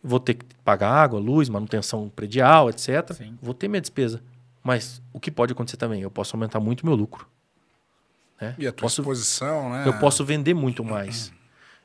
Vou 0.00 0.20
ter 0.20 0.34
que 0.34 0.46
pagar 0.64 0.92
água, 0.92 1.18
luz, 1.18 1.48
manutenção 1.48 2.08
predial, 2.08 2.70
etc. 2.70 3.12
Sim. 3.14 3.36
Vou 3.42 3.52
ter 3.52 3.66
minha 3.66 3.80
despesa. 3.80 4.22
Mas 4.62 5.02
o 5.12 5.18
que 5.18 5.30
pode 5.30 5.52
acontecer 5.52 5.76
também? 5.76 6.02
Eu 6.02 6.10
posso 6.10 6.36
aumentar 6.36 6.60
muito 6.60 6.86
meu 6.86 6.94
lucro. 6.94 7.26
Né? 8.40 8.54
E 8.58 8.66
a 8.66 8.72
tua 8.72 8.82
posso, 8.82 9.00
exposição, 9.00 9.70
né? 9.70 9.84
eu 9.86 9.92
posso 9.98 10.24
vender 10.24 10.54
muito 10.54 10.82
mais. 10.84 11.32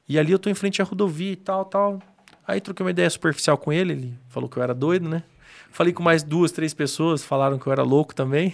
E 0.07 0.17
ali 0.17 0.31
eu 0.31 0.39
tô 0.39 0.49
em 0.49 0.53
frente 0.53 0.81
à 0.81 0.85
rodovia 0.85 1.31
e 1.31 1.35
tal, 1.35 1.65
tal. 1.65 1.99
Aí 2.47 2.61
troquei 2.61 2.83
uma 2.85 2.91
ideia 2.91 3.09
superficial 3.09 3.57
com 3.57 3.73
ele, 3.73 3.93
ele 3.93 4.19
falou 4.29 4.47
que 4.47 4.57
eu 4.57 4.63
era 4.63 4.73
doido, 4.73 5.09
né? 5.09 5.23
Falei 5.71 5.91
com 5.91 6.03
mais 6.03 6.23
duas, 6.23 6.51
três 6.51 6.73
pessoas, 6.73 7.23
falaram 7.23 7.59
que 7.59 7.67
eu 7.67 7.73
era 7.73 7.83
louco 7.83 8.15
também. 8.15 8.53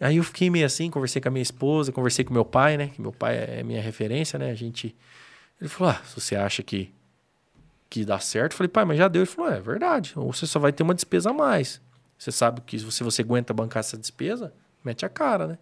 Aí 0.00 0.18
eu 0.18 0.24
fiquei 0.24 0.50
meio 0.50 0.66
assim, 0.66 0.90
conversei 0.90 1.22
com 1.22 1.28
a 1.28 1.30
minha 1.30 1.42
esposa, 1.42 1.90
conversei 1.90 2.24
com 2.24 2.34
meu 2.34 2.44
pai, 2.44 2.76
né? 2.76 2.88
Que 2.88 3.00
meu 3.00 3.12
pai 3.12 3.36
é 3.36 3.62
minha 3.62 3.80
referência, 3.80 4.38
né? 4.38 4.50
A 4.50 4.54
gente. 4.54 4.94
Ele 5.58 5.70
falou: 5.70 5.94
ah, 5.94 6.02
se 6.04 6.20
você 6.20 6.36
acha 6.36 6.62
que, 6.62 6.92
que 7.88 8.04
dá 8.04 8.18
certo, 8.18 8.52
eu 8.52 8.58
falei, 8.58 8.68
pai, 8.68 8.84
mas 8.84 8.98
já 8.98 9.08
deu. 9.08 9.22
Ele 9.22 9.30
falou: 9.30 9.50
é 9.50 9.60
verdade. 9.60 10.12
Ou 10.16 10.32
você 10.32 10.46
só 10.46 10.58
vai 10.58 10.72
ter 10.72 10.82
uma 10.82 10.94
despesa 10.94 11.30
a 11.30 11.32
mais. 11.32 11.80
Você 12.18 12.30
sabe 12.30 12.60
que 12.60 12.78
se 12.78 12.84
você, 12.84 13.02
você 13.02 13.22
aguenta 13.22 13.54
bancar 13.54 13.80
essa 13.80 13.96
despesa, 13.96 14.52
mete 14.84 15.06
a 15.06 15.08
cara, 15.08 15.46
né? 15.46 15.58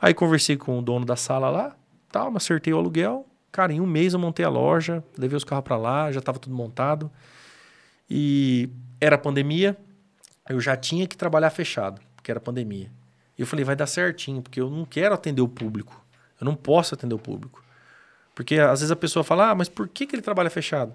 Aí 0.00 0.14
conversei 0.14 0.56
com 0.56 0.78
o 0.78 0.82
dono 0.82 1.04
da 1.04 1.16
sala 1.16 1.50
lá, 1.50 1.76
tal, 2.10 2.34
acertei 2.36 2.72
o 2.72 2.78
aluguel. 2.78 3.26
Cara, 3.52 3.72
em 3.72 3.80
um 3.80 3.86
mês 3.86 4.14
eu 4.14 4.18
montei 4.18 4.44
a 4.44 4.48
loja, 4.48 5.04
levei 5.18 5.36
os 5.36 5.44
carros 5.44 5.64
para 5.64 5.76
lá, 5.76 6.10
já 6.10 6.20
estava 6.20 6.38
tudo 6.38 6.54
montado. 6.54 7.10
E 8.08 8.70
era 9.00 9.18
pandemia, 9.18 9.76
eu 10.48 10.60
já 10.60 10.76
tinha 10.76 11.06
que 11.06 11.16
trabalhar 11.16 11.50
fechado, 11.50 12.00
porque 12.16 12.30
era 12.30 12.40
pandemia. 12.40 12.90
E 13.36 13.42
eu 13.42 13.46
falei, 13.46 13.64
vai 13.64 13.76
dar 13.76 13.86
certinho, 13.86 14.42
porque 14.42 14.60
eu 14.60 14.70
não 14.70 14.84
quero 14.84 15.14
atender 15.14 15.42
o 15.42 15.48
público. 15.48 16.04
Eu 16.40 16.44
não 16.44 16.54
posso 16.54 16.94
atender 16.94 17.14
o 17.14 17.18
público. 17.18 17.62
Porque 18.34 18.58
às 18.58 18.80
vezes 18.80 18.90
a 18.90 18.96
pessoa 18.96 19.22
fala, 19.22 19.50
ah, 19.50 19.54
mas 19.54 19.68
por 19.68 19.88
que, 19.88 20.06
que 20.06 20.14
ele 20.14 20.22
trabalha 20.22 20.48
fechado? 20.48 20.94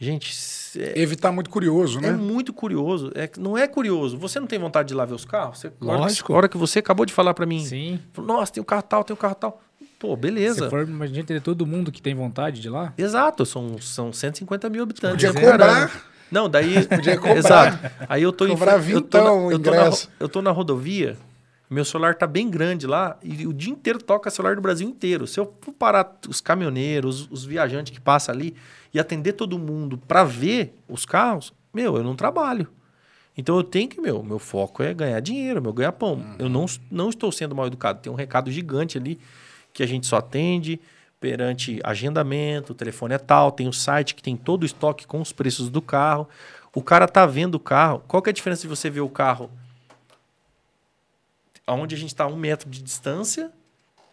Gente, 0.00 0.32
é, 0.78 1.00
Evitar 1.00 1.32
muito 1.32 1.50
curioso, 1.50 2.00
né? 2.00 2.08
é 2.08 2.12
muito 2.12 2.52
curioso. 2.52 3.10
É, 3.14 3.26
que 3.26 3.40
não 3.40 3.58
é 3.58 3.66
curioso. 3.66 4.16
Você 4.18 4.38
não 4.38 4.46
tem 4.46 4.58
vontade 4.58 4.88
de 4.88 4.94
ir 4.94 4.96
lá 4.96 5.04
ver 5.04 5.14
os 5.14 5.24
carros? 5.24 5.58
Você, 5.58 5.66
a 5.66 5.70
hora 5.70 5.96
que- 5.96 6.02
Lógico. 6.02 6.32
A 6.32 6.36
hora 6.36 6.48
que 6.48 6.56
você 6.56 6.78
acabou 6.78 7.04
de 7.04 7.12
falar 7.12 7.34
para 7.34 7.44
mim, 7.46 7.64
Sim. 7.64 7.98
falou, 8.12 8.36
nossa, 8.36 8.52
tem 8.52 8.60
o 8.60 8.64
carro 8.64 8.82
tal, 8.82 9.02
tem 9.02 9.12
o 9.14 9.16
carro 9.16 9.34
tal. 9.34 9.60
Pô, 9.98 10.14
beleza. 10.16 10.64
Se 10.64 10.70
for 10.70 10.86
imagina 10.86 11.24
ter 11.24 11.40
todo 11.42 11.66
mundo 11.66 11.90
que 11.90 12.00
tem 12.00 12.14
vontade 12.14 12.60
de 12.60 12.68
ir 12.68 12.70
lá. 12.70 12.92
Exato, 12.96 13.44
são, 13.44 13.76
são 13.80 14.12
150 14.12 14.68
mil 14.70 14.84
habitantes. 14.84 15.26
Podia 15.32 15.50
cobrar. 15.50 15.90
Não, 16.30 16.48
daí. 16.48 16.86
Podia 16.86 17.16
cobrar. 17.16 17.36
Exato. 17.36 17.90
Aí 18.08 18.22
eu 18.22 18.32
tô 18.32 18.46
em 18.46 18.50
Cobrar 18.50 18.78
frente- 18.80 18.92
eu 18.92 19.00
tô 19.00 19.18
na- 19.18 19.24
vintão 19.24 19.50
eu 19.50 19.58
tô 19.58 19.70
na. 19.72 19.90
Eu 20.20 20.28
tô 20.28 20.42
na 20.42 20.50
rodovia, 20.52 21.16
meu 21.68 21.84
celular 21.84 22.14
tá 22.14 22.28
bem 22.28 22.48
grande 22.48 22.86
lá 22.86 23.16
e 23.20 23.44
o 23.48 23.52
dia 23.52 23.72
inteiro 23.72 23.98
toca 24.00 24.30
celular 24.30 24.54
do 24.54 24.62
Brasil 24.62 24.88
inteiro. 24.88 25.26
Se 25.26 25.40
eu 25.40 25.52
for 25.60 25.72
parar 25.72 26.16
os 26.28 26.40
caminhoneiros, 26.40 27.22
os, 27.22 27.28
os 27.32 27.44
viajantes 27.44 27.92
que 27.92 28.00
passam 28.00 28.32
ali 28.32 28.54
e 28.92 28.98
atender 28.98 29.32
todo 29.32 29.58
mundo 29.58 29.98
para 29.98 30.24
ver 30.24 30.74
os 30.88 31.04
carros, 31.04 31.52
meu, 31.72 31.96
eu 31.96 32.02
não 32.02 32.16
trabalho. 32.16 32.68
Então 33.36 33.56
eu 33.56 33.62
tenho 33.62 33.88
que, 33.88 34.00
meu, 34.00 34.22
meu 34.22 34.38
foco 34.38 34.82
é 34.82 34.92
ganhar 34.92 35.20
dinheiro, 35.20 35.62
meu 35.62 35.72
ganhar 35.72 35.92
pão. 35.92 36.34
Eu 36.38 36.48
não, 36.48 36.66
não 36.90 37.08
estou 37.08 37.30
sendo 37.30 37.54
mal 37.54 37.68
educado. 37.68 38.00
Tem 38.00 38.10
um 38.10 38.16
recado 38.16 38.50
gigante 38.50 38.98
ali 38.98 39.18
que 39.72 39.82
a 39.82 39.86
gente 39.86 40.06
só 40.08 40.16
atende 40.16 40.80
perante 41.20 41.80
agendamento, 41.84 42.72
o 42.72 42.74
telefone 42.74 43.14
é 43.14 43.18
tal, 43.18 43.50
tem 43.50 43.68
o 43.68 43.72
site 43.72 44.14
que 44.14 44.22
tem 44.22 44.36
todo 44.36 44.62
o 44.62 44.66
estoque 44.66 45.06
com 45.06 45.20
os 45.20 45.32
preços 45.32 45.68
do 45.68 45.82
carro. 45.82 46.28
O 46.74 46.82
cara 46.82 47.06
tá 47.08 47.26
vendo 47.26 47.56
o 47.56 47.60
carro. 47.60 48.02
Qual 48.06 48.22
que 48.22 48.28
é 48.28 48.32
a 48.32 48.34
diferença 48.34 48.62
de 48.62 48.68
você 48.68 48.90
ver 48.90 49.00
o 49.00 49.08
carro 49.08 49.50
onde 51.66 51.94
a 51.94 51.98
gente 51.98 52.08
está 52.08 52.24
a 52.24 52.28
um 52.28 52.36
metro 52.36 52.68
de 52.68 52.82
distância 52.82 53.52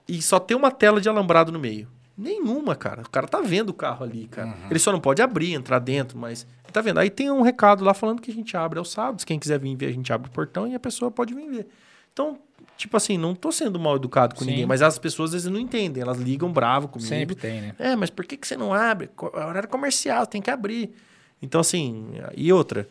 e 0.07 0.21
só 0.21 0.39
tem 0.39 0.55
uma 0.55 0.71
tela 0.71 0.99
de 0.99 1.09
alambrado 1.09 1.51
no 1.51 1.59
meio? 1.59 1.94
Nenhuma, 2.17 2.75
cara. 2.75 3.01
O 3.01 3.09
cara 3.09 3.27
tá 3.27 3.41
vendo 3.41 3.69
o 3.69 3.73
carro 3.73 4.05
ali, 4.05 4.27
cara. 4.27 4.47
Uhum. 4.47 4.69
Ele 4.69 4.79
só 4.79 4.91
não 4.91 5.01
pode 5.01 5.21
abrir, 5.21 5.53
entrar 5.53 5.79
dentro, 5.79 6.17
mas 6.17 6.47
tá 6.71 6.81
vendo. 6.81 6.99
Aí 6.99 7.09
tem 7.09 7.29
um 7.29 7.41
recado 7.41 7.83
lá 7.83 7.93
falando 7.93 8.21
que 8.21 8.31
a 8.31 8.33
gente 8.33 8.55
abre 8.55 8.79
aos 8.79 8.91
sábados. 8.91 9.25
Quem 9.25 9.37
quiser 9.37 9.59
vir 9.59 9.75
ver, 9.75 9.87
a 9.87 9.91
gente 9.91 10.11
abre 10.13 10.29
o 10.29 10.31
portão 10.31 10.67
e 10.67 10.75
a 10.75 10.79
pessoa 10.79 11.11
pode 11.11 11.33
vir 11.33 11.49
ver. 11.49 11.67
Então, 12.13 12.39
tipo 12.77 12.95
assim, 12.95 13.17
não 13.17 13.35
tô 13.35 13.51
sendo 13.51 13.77
mal 13.77 13.97
educado 13.97 14.35
com 14.35 14.45
Sim. 14.45 14.51
ninguém, 14.51 14.65
mas 14.65 14.81
as 14.81 14.97
pessoas 14.97 15.31
às 15.31 15.33
vezes 15.33 15.51
não 15.51 15.59
entendem. 15.59 16.01
Elas 16.01 16.17
ligam 16.17 16.51
bravo 16.51 16.87
comigo. 16.87 17.07
Sempre 17.07 17.35
tem, 17.35 17.61
né? 17.61 17.75
É, 17.77 17.95
mas 17.95 18.09
por 18.09 18.25
que, 18.25 18.37
que 18.37 18.47
você 18.47 18.55
não 18.55 18.73
abre? 18.73 19.09
É 19.33 19.45
horário 19.45 19.67
comercial, 19.67 20.25
tem 20.25 20.41
que 20.41 20.49
abrir. 20.49 20.93
Então, 21.41 21.59
assim, 21.59 22.13
e 22.35 22.51
outra. 22.53 22.87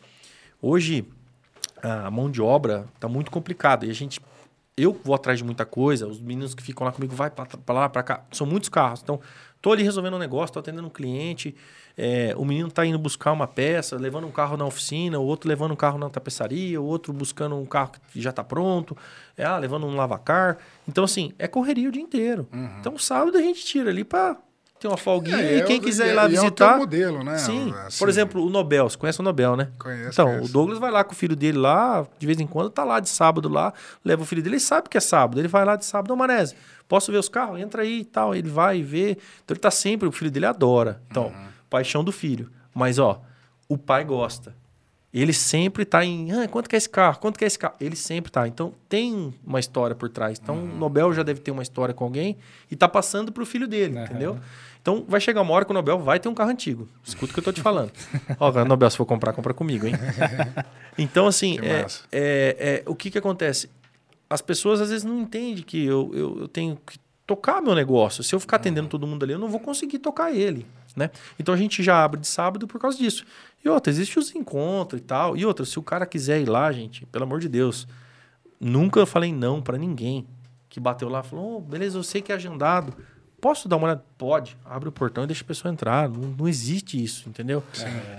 Hoje, 0.61 1.07
a 1.83 2.11
mão 2.11 2.31
de 2.31 2.43
obra 2.43 2.87
tá 3.01 3.09
muito 3.09 3.31
complicada. 3.31 3.87
E 3.87 3.91
a 3.91 3.95
gente 3.95 4.21
eu 4.77 4.99
vou 5.05 5.15
atrás 5.15 5.39
de 5.39 5.45
muita 5.45 5.65
coisa, 5.65 6.07
os 6.07 6.21
meninos 6.21 6.55
que 6.55 6.63
ficam 6.63 6.85
lá 6.85 6.93
comigo, 6.93 7.15
vai 7.15 7.31
para 7.31 7.47
lá, 7.69 7.89
para 7.89 8.03
cá. 8.03 8.25
São 8.33 8.47
muitos 8.47 8.69
carros. 8.69 9.01
Então, 9.03 9.21
tô 9.63 9.73
ali 9.73 9.85
resolvendo 9.85 10.15
um 10.15 10.19
negócio, 10.19 10.53
tô 10.53 10.59
atendendo 10.59 10.87
um 10.87 10.91
cliente. 10.91 11.55
É, 11.97 12.35
o 12.37 12.45
menino 12.45 12.69
tá 12.71 12.85
indo 12.85 12.99
buscar 12.99 13.31
uma 13.31 13.47
peça, 13.47 13.97
levando 13.97 14.27
um 14.27 14.33
carro 14.33 14.57
na 14.57 14.65
oficina, 14.65 15.19
o 15.19 15.25
outro 15.25 15.49
levando 15.49 15.73
um 15.73 15.77
carro 15.77 15.97
na 15.97 16.11
tapeçaria, 16.11 16.81
o 16.81 16.85
outro 16.85 17.13
buscando 17.13 17.55
um 17.55 17.65
carro 17.65 17.93
que 18.13 18.21
já 18.21 18.33
tá 18.33 18.43
pronto, 18.43 18.97
é, 19.37 19.45
ah, 19.45 19.57
levando 19.59 19.87
um 19.87 19.95
lavacar. 19.95 20.59
Então, 20.89 21.05
assim, 21.05 21.33
é 21.39 21.47
correria 21.47 21.89
o 21.89 21.93
dia 21.93 22.03
inteiro. 22.03 22.49
Uhum. 22.53 22.79
Então, 22.81 22.99
sábado 22.99 23.39
a 23.39 23.41
gente 23.41 23.65
tira 23.65 23.91
ali 23.91 24.03
para 24.03 24.37
tem 24.85 24.91
uma 24.91 24.99
folguinha 24.99 25.41
é, 25.41 25.57
e 25.57 25.65
quem 25.65 25.81
quiser 25.81 26.09
ir 26.09 26.13
lá 26.13 26.29
visitar. 26.29 26.73
É 26.73 26.75
o 26.75 26.79
modelo, 26.81 27.25
né? 27.25 27.39
Sim. 27.39 27.73
Assim, 27.87 27.99
Por 27.99 28.07
exemplo, 28.07 28.45
o 28.45 28.51
Nobel. 28.51 28.89
Você 28.91 28.99
conhece 28.99 29.19
o 29.19 29.23
Nobel, 29.23 29.57
né? 29.57 29.71
Conheço. 29.79 30.11
Então, 30.11 30.27
conheço. 30.27 30.45
o 30.45 30.53
Douglas 30.53 30.79
vai 30.79 30.91
lá 30.91 31.03
com 31.03 31.13
o 31.13 31.17
filho 31.17 31.35
dele 31.35 31.57
lá, 31.57 32.07
de 32.19 32.27
vez 32.27 32.39
em 32.39 32.47
quando, 32.47 32.69
tá 32.69 32.85
lá 32.85 33.01
de 33.01 33.09
sábado 33.09 33.49
lá, 33.49 33.73
leva 34.05 34.23
o 34.23 34.27
filho 34.27 34.43
dele, 34.43 34.57
ele 34.57 34.61
sabe 34.61 34.91
que 34.91 34.99
é 34.99 35.01
sábado. 35.01 35.41
Ele 35.41 35.49
vai 35.49 35.65
lá 35.65 35.75
de 35.75 35.87
sábado, 35.87 36.13
ô 36.13 36.17
Manese, 36.17 36.55
posso 36.87 37.11
ver 37.11 37.17
os 37.17 37.31
carros? 37.31 37.59
Entra 37.59 37.81
aí 37.81 38.01
e 38.01 38.05
tal. 38.05 38.35
Ele 38.35 38.51
vai 38.51 38.83
vê. 38.83 39.13
Então 39.43 39.55
ele 39.55 39.61
tá 39.61 39.71
sempre, 39.71 40.07
o 40.07 40.13
filho 40.13 40.31
dele 40.31 40.45
adora. 40.45 41.01
Então, 41.11 41.29
uhum. 41.29 41.47
paixão 41.71 42.05
do 42.05 42.13
filho. 42.13 42.51
Mas, 42.75 42.99
ó, 42.99 43.23
o 43.67 43.79
pai 43.79 44.05
gosta. 44.05 44.55
Ele 45.15 45.33
sempre 45.33 45.85
tá 45.85 46.05
em, 46.05 46.33
ah, 46.33 46.49
quanto 46.49 46.69
que 46.69 46.75
é 46.75 46.79
esse 46.79 46.89
carro? 46.89 47.21
Quanto 47.21 47.39
que 47.39 47.45
é 47.45 47.47
esse 47.47 47.57
carro? 47.57 47.77
Ele 47.81 47.95
sempre 47.95 48.33
tá. 48.33 48.49
Então 48.49 48.75
tem 48.89 49.33
uma 49.47 49.61
história 49.61 49.95
por 49.95 50.09
trás. 50.09 50.41
Então 50.43 50.57
uhum. 50.57 50.73
o 50.73 50.77
Nobel 50.77 51.13
já 51.15 51.23
deve 51.23 51.39
ter 51.39 51.53
uma 51.53 51.63
história 51.63 51.95
com 51.95 52.03
alguém 52.03 52.37
e 52.69 52.75
tá 52.75 52.89
passando 52.89 53.31
pro 53.31 53.47
filho 53.47 53.69
dele, 53.69 53.97
uhum. 53.97 54.05
entendeu? 54.05 54.41
Então 54.85 55.03
vai 55.09 55.19
chegar 55.19 55.41
uma 55.41 55.55
hora 55.55 55.65
que 55.65 55.71
o 55.71 55.75
Nobel 55.75 55.99
vai 55.99 56.21
ter 56.21 56.29
um 56.29 56.35
carro 56.35 56.51
antigo. 56.51 56.87
Escuta 57.03 57.31
o 57.31 57.33
que 57.33 57.41
eu 57.41 57.45
tô 57.45 57.51
te 57.55 57.63
falando. 57.63 57.91
Ó, 58.39 58.53
Nobel, 58.67 58.91
se 58.91 58.99
for 58.99 59.07
comprar, 59.07 59.33
compra 59.33 59.55
comigo, 59.55 59.87
hein? 59.87 59.95
Então, 60.97 61.27
assim, 61.27 61.59
é, 61.61 61.87
é, 62.13 62.57
é, 62.61 62.83
o 62.87 62.95
que 62.95 63.11
que 63.11 63.19
acontece? 63.19 63.69
As 64.31 64.41
pessoas 64.41 64.81
às 64.81 64.91
vezes 64.91 65.03
não 65.03 65.23
entendem 65.23 65.65
que 65.65 65.85
eu, 65.85 66.13
eu, 66.15 66.41
eu 66.43 66.49
tenho 66.49 66.79
que 66.87 66.99
tocar 67.27 67.61
meu 67.63 67.75
negócio. 67.75 68.23
Se 68.23 68.33
eu 68.33 68.39
ficar 68.39 68.59
atendendo 68.59 68.87
todo 68.87 69.07
mundo 69.07 69.25
ali, 69.25 69.33
eu 69.33 69.39
não 69.39 69.49
vou 69.49 69.59
conseguir 69.59 69.99
tocar 69.99 70.33
ele. 70.33 70.67
Né? 70.95 71.11
Então 71.37 71.53
a 71.53 71.57
gente 71.57 71.83
já 71.83 72.05
abre 72.05 72.21
de 72.21 72.29
sábado 72.29 72.69
por 72.69 72.79
causa 72.79 72.97
disso. 72.99 73.25
E 73.65 73.69
outra, 73.69 73.91
existe 73.91 74.19
os 74.19 74.35
encontros 74.37 75.01
e 75.01 75.03
tal. 75.03 75.35
E 75.35 75.47
outra, 75.47 75.65
se 75.65 75.79
o 75.79 75.83
cara 75.83 76.05
quiser 76.05 76.41
ir 76.43 76.49
lá, 76.49 76.71
gente, 76.71 77.07
pelo 77.07 77.25
amor 77.25 77.41
de 77.41 77.49
Deus, 77.49 77.89
nunca 78.61 79.05
falei 79.07 79.33
não 79.33 79.63
para 79.63 79.79
ninguém 79.79 80.27
que 80.69 80.79
bateu 80.79 81.09
lá 81.09 81.23
falou: 81.23 81.57
oh, 81.57 81.61
beleza, 81.61 81.97
eu 81.97 82.03
sei 82.03 82.21
que 82.21 82.31
é 82.31 82.35
agendado. 82.35 82.95
Posso 83.45 83.69
dar 83.69 83.77
uma 83.77 83.89
olhada? 83.89 84.03
Pode. 84.17 84.57
Abre 84.65 84.89
o 84.89 84.93
portão 84.93 85.25
e 85.25 85.27
deixa 85.27 85.45
a 85.45 85.47
pessoa 85.47 85.71
entrar. 85.71 86.09
Não, 86.09 86.31
não 86.31 86.49
existe 86.49 87.05
isso, 87.05 87.29
entendeu? 87.29 87.63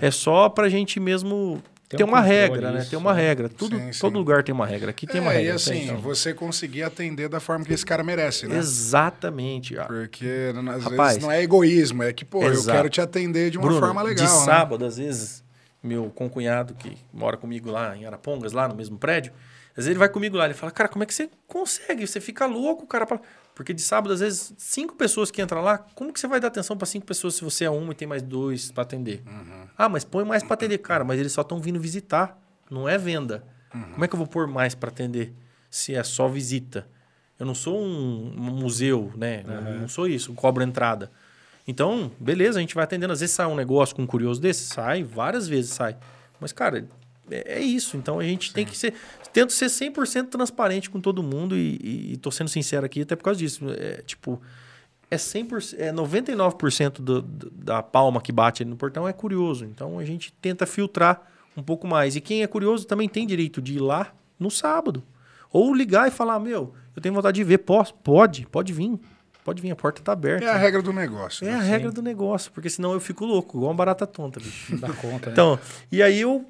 É, 0.00 0.06
é 0.06 0.10
só 0.12 0.48
pra 0.48 0.68
gente 0.68 1.00
mesmo 1.00 1.60
tem, 1.88 1.96
tem 1.98 2.06
um 2.06 2.10
uma 2.10 2.20
regra, 2.20 2.70
né? 2.70 2.86
Tem 2.88 2.96
uma 2.96 3.12
né? 3.12 3.22
regra. 3.22 3.48
Tudo, 3.48 3.76
sim, 3.76 3.92
sim. 3.92 4.00
Todo 4.00 4.16
lugar 4.16 4.44
tem 4.44 4.54
uma 4.54 4.64
regra. 4.64 4.90
Aqui 4.90 5.04
tem 5.04 5.18
é, 5.18 5.20
uma 5.20 5.32
regra. 5.32 5.48
E 5.48 5.50
assim, 5.50 5.70
tem, 5.70 5.84
então. 5.86 5.98
você 5.98 6.32
conseguir 6.32 6.84
atender 6.84 7.28
da 7.28 7.40
forma 7.40 7.64
que 7.64 7.74
esse 7.74 7.84
cara 7.84 8.04
merece, 8.04 8.46
né? 8.46 8.56
Exatamente. 8.56 9.74
Porque 9.74 10.52
às 10.76 10.84
Rapaz, 10.84 11.08
vezes 11.08 11.22
não 11.24 11.32
é 11.32 11.42
egoísmo, 11.42 12.04
é 12.04 12.12
que, 12.12 12.24
pô, 12.24 12.44
exato. 12.44 12.68
eu 12.68 12.74
quero 12.74 12.88
te 12.88 13.00
atender 13.00 13.50
de 13.50 13.58
uma 13.58 13.66
Bruno, 13.66 13.80
forma 13.80 14.02
legal. 14.02 14.24
De 14.24 14.32
né? 14.32 14.44
sábado, 14.44 14.84
às 14.84 14.96
vezes, 14.96 15.42
meu 15.82 16.08
concunhado 16.14 16.72
que 16.72 16.96
mora 17.12 17.36
comigo 17.36 17.68
lá 17.68 17.96
em 17.96 18.06
Arapongas, 18.06 18.52
lá 18.52 18.68
no 18.68 18.76
mesmo 18.76 18.96
prédio, 18.96 19.32
às 19.70 19.78
vezes 19.78 19.90
ele 19.90 19.98
vai 19.98 20.08
comigo 20.08 20.36
lá, 20.36 20.44
ele 20.44 20.54
fala, 20.54 20.70
cara, 20.70 20.88
como 20.88 21.02
é 21.02 21.06
que 21.06 21.12
você 21.12 21.28
consegue? 21.48 22.06
Você 22.06 22.20
fica 22.20 22.46
louco, 22.46 22.86
cara. 22.86 23.04
Porque 23.56 23.72
de 23.72 23.80
sábado, 23.80 24.12
às 24.12 24.20
vezes, 24.20 24.52
cinco 24.58 24.94
pessoas 24.96 25.30
que 25.30 25.40
entram 25.40 25.62
lá, 25.62 25.78
como 25.78 26.12
que 26.12 26.20
você 26.20 26.28
vai 26.28 26.38
dar 26.38 26.48
atenção 26.48 26.76
para 26.76 26.84
cinco 26.84 27.06
pessoas 27.06 27.36
se 27.36 27.42
você 27.42 27.64
é 27.64 27.70
uma 27.70 27.92
e 27.92 27.94
tem 27.94 28.06
mais 28.06 28.22
dois 28.22 28.70
para 28.70 28.82
atender? 28.82 29.22
Uhum. 29.26 29.66
Ah, 29.78 29.88
mas 29.88 30.04
põe 30.04 30.26
mais 30.26 30.42
para 30.42 30.52
atender, 30.52 30.76
cara, 30.76 31.04
mas 31.04 31.18
eles 31.18 31.32
só 31.32 31.40
estão 31.40 31.58
vindo 31.58 31.80
visitar, 31.80 32.38
não 32.70 32.86
é 32.86 32.98
venda. 32.98 33.42
Uhum. 33.74 33.92
Como 33.92 34.04
é 34.04 34.08
que 34.08 34.14
eu 34.14 34.18
vou 34.18 34.26
pôr 34.26 34.46
mais 34.46 34.74
para 34.74 34.90
atender 34.90 35.32
se 35.70 35.94
é 35.94 36.04
só 36.04 36.28
visita? 36.28 36.86
Eu 37.38 37.46
não 37.46 37.54
sou 37.54 37.80
um, 37.80 38.30
museu, 38.36 39.10
né? 39.16 39.42
Uhum. 39.48 39.80
Não 39.80 39.88
sou 39.88 40.06
isso, 40.06 40.34
cobro 40.34 40.62
entrada. 40.62 41.10
Então, 41.66 42.12
beleza, 42.20 42.58
a 42.58 42.60
gente 42.60 42.74
vai 42.74 42.84
atendendo. 42.84 43.14
Às 43.14 43.20
vezes 43.20 43.34
sai 43.34 43.46
um 43.46 43.56
negócio 43.56 43.96
com 43.96 44.02
um 44.02 44.06
curioso 44.06 44.38
desse, 44.38 44.64
sai, 44.64 45.02
várias 45.02 45.48
vezes 45.48 45.70
sai. 45.70 45.96
Mas, 46.38 46.52
cara, 46.52 46.86
é, 47.30 47.58
é 47.58 47.60
isso. 47.60 47.96
Então 47.96 48.18
a 48.18 48.24
gente 48.24 48.48
Sim. 48.48 48.54
tem 48.54 48.66
que 48.66 48.76
ser. 48.76 48.94
Tento 49.32 49.52
ser 49.52 49.66
100% 49.66 50.28
transparente 50.28 50.88
com 50.88 51.00
todo 51.00 51.22
mundo 51.22 51.56
e, 51.56 51.78
e, 51.82 52.12
e 52.12 52.16
tô 52.16 52.30
sendo 52.30 52.48
sincero 52.48 52.86
aqui 52.86 53.02
até 53.02 53.14
por 53.16 53.24
causa 53.24 53.38
disso. 53.38 53.64
É 53.70 54.02
tipo. 54.02 54.40
É 55.08 55.16
100%, 55.16 55.76
é 55.78 55.92
99% 55.92 56.94
do, 56.94 57.22
do, 57.22 57.48
da 57.50 57.80
palma 57.80 58.20
que 58.20 58.32
bate 58.32 58.64
ali 58.64 58.70
no 58.70 58.76
portão 58.76 59.06
é 59.06 59.12
curioso. 59.12 59.64
Então 59.64 60.00
a 60.00 60.04
gente 60.04 60.32
tenta 60.32 60.66
filtrar 60.66 61.30
um 61.56 61.62
pouco 61.62 61.86
mais. 61.86 62.16
E 62.16 62.20
quem 62.20 62.42
é 62.42 62.46
curioso 62.48 62.86
também 62.86 63.08
tem 63.08 63.24
direito 63.24 63.62
de 63.62 63.74
ir 63.74 63.78
lá 63.78 64.12
no 64.38 64.50
sábado. 64.50 65.04
Ou 65.52 65.72
ligar 65.72 66.08
e 66.08 66.10
falar: 66.10 66.40
Meu, 66.40 66.74
eu 66.94 67.00
tenho 67.00 67.14
vontade 67.14 67.36
de 67.36 67.44
ver. 67.44 67.58
Posso? 67.58 67.94
Pode, 67.94 68.46
pode 68.46 68.72
vir. 68.72 68.98
Pode 69.46 69.62
vir, 69.62 69.70
a 69.70 69.76
porta 69.76 70.02
tá 70.02 70.10
aberta. 70.10 70.44
É 70.44 70.48
a 70.48 70.56
regra 70.56 70.82
do 70.82 70.92
negócio. 70.92 71.46
É 71.46 71.52
né? 71.52 71.56
a 71.56 71.60
regra 71.60 71.92
do 71.92 72.02
negócio, 72.02 72.50
porque 72.50 72.68
senão 72.68 72.92
eu 72.92 72.98
fico 72.98 73.24
louco, 73.24 73.56
igual 73.56 73.70
uma 73.70 73.76
barata 73.76 74.04
tonta, 74.04 74.40
bicho. 74.40 74.74
Dá 74.80 74.92
conta, 74.92 75.26
né? 75.26 75.32
Então, 75.32 75.56
e 75.92 76.02
aí 76.02 76.20
eu, 76.20 76.44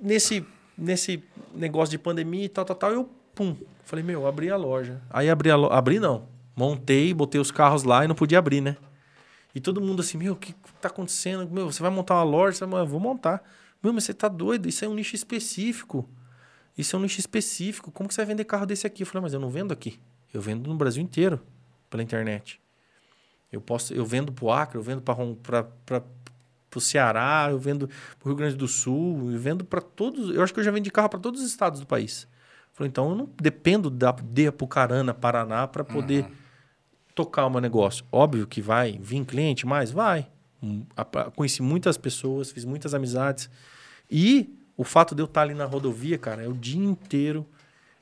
nesse, 0.00 0.44
nesse 0.76 1.22
negócio 1.54 1.90
de 1.90 1.98
pandemia 1.98 2.44
e 2.44 2.48
tal, 2.48 2.64
tal, 2.64 2.76
tal, 2.76 2.92
eu, 2.92 3.08
pum, 3.34 3.56
falei, 3.84 4.04
meu, 4.04 4.26
abri 4.26 4.50
a 4.50 4.56
loja. 4.56 5.00
Aí 5.10 5.28
abri 5.28 5.50
a 5.50 5.56
loja, 5.56 5.74
abri 5.74 5.98
não, 5.98 6.28
montei, 6.54 7.12
botei 7.14 7.40
os 7.40 7.50
carros 7.50 7.84
lá 7.84 8.04
e 8.04 8.08
não 8.08 8.14
podia 8.14 8.38
abrir, 8.38 8.60
né? 8.60 8.76
E 9.54 9.60
todo 9.60 9.80
mundo 9.80 10.00
assim, 10.00 10.18
meu, 10.18 10.34
o 10.34 10.36
que 10.36 10.54
tá 10.80 10.88
acontecendo? 10.88 11.48
Meu, 11.50 11.70
você 11.70 11.82
vai 11.82 11.90
montar 11.90 12.14
uma 12.14 12.22
loja? 12.22 12.64
Eu 12.64 12.86
vou 12.86 13.00
montar. 13.00 13.42
Meu, 13.82 13.92
mas 13.92 14.04
você 14.04 14.14
tá 14.14 14.28
doido? 14.28 14.68
Isso 14.68 14.84
é 14.84 14.88
um 14.88 14.94
nicho 14.94 15.16
específico. 15.16 16.08
Isso 16.76 16.94
é 16.94 16.98
um 16.98 17.02
nicho 17.02 17.18
específico. 17.18 17.90
Como 17.90 18.08
que 18.08 18.14
você 18.14 18.20
vai 18.20 18.26
vender 18.26 18.44
carro 18.44 18.66
desse 18.66 18.86
aqui? 18.86 19.02
Eu 19.02 19.06
falei, 19.06 19.22
mas 19.22 19.32
eu 19.32 19.40
não 19.40 19.48
vendo 19.48 19.72
aqui. 19.72 19.98
Eu 20.32 20.40
vendo 20.40 20.68
no 20.68 20.76
Brasil 20.76 21.02
inteiro, 21.02 21.40
pela 21.88 22.02
internet. 22.02 22.60
Eu 23.50 23.60
posso, 23.60 23.94
eu 23.94 24.04
vendo 24.04 24.30
pro 24.30 24.50
Acre, 24.50 24.76
eu 24.76 24.82
vendo 24.82 25.00
para 25.00 26.00
para 26.70 26.78
o 26.78 26.80
Ceará, 26.80 27.48
eu 27.50 27.58
vendo 27.58 27.88
para 27.88 28.26
o 28.26 28.28
Rio 28.28 28.36
Grande 28.36 28.56
do 28.56 28.68
Sul, 28.68 29.30
eu 29.32 29.38
vendo 29.38 29.64
para 29.64 29.80
todos. 29.80 30.34
Eu 30.34 30.42
acho 30.42 30.52
que 30.52 30.60
eu 30.60 30.64
já 30.64 30.70
vendi 30.70 30.90
carro 30.90 31.08
para 31.08 31.18
todos 31.18 31.40
os 31.40 31.48
estados 31.48 31.80
do 31.80 31.86
país. 31.86 32.28
Falei, 32.72 32.88
então 32.88 33.10
eu 33.10 33.16
não 33.16 33.30
dependo 33.40 33.90
da, 33.90 34.12
de 34.12 34.46
Apucarana, 34.46 35.12
Paraná, 35.14 35.66
para 35.66 35.82
poder 35.82 36.24
uhum. 36.24 36.30
tocar 37.14 37.46
o 37.46 37.50
meu 37.50 37.60
negócio. 37.60 38.04
Óbvio 38.12 38.46
que 38.46 38.60
vai 38.60 38.98
vir 39.00 39.24
cliente 39.24 39.66
mais? 39.66 39.90
Vai. 39.90 40.28
Hum, 40.62 40.84
conheci 41.34 41.62
muitas 41.62 41.96
pessoas, 41.96 42.50
fiz 42.50 42.64
muitas 42.64 42.94
amizades. 42.94 43.50
E 44.10 44.54
o 44.76 44.84
fato 44.84 45.14
de 45.14 45.22
eu 45.22 45.26
estar 45.26 45.42
ali 45.42 45.54
na 45.54 45.64
rodovia, 45.64 46.18
cara, 46.18 46.42
é 46.42 46.48
o 46.48 46.54
dia 46.54 46.84
inteiro 46.84 47.46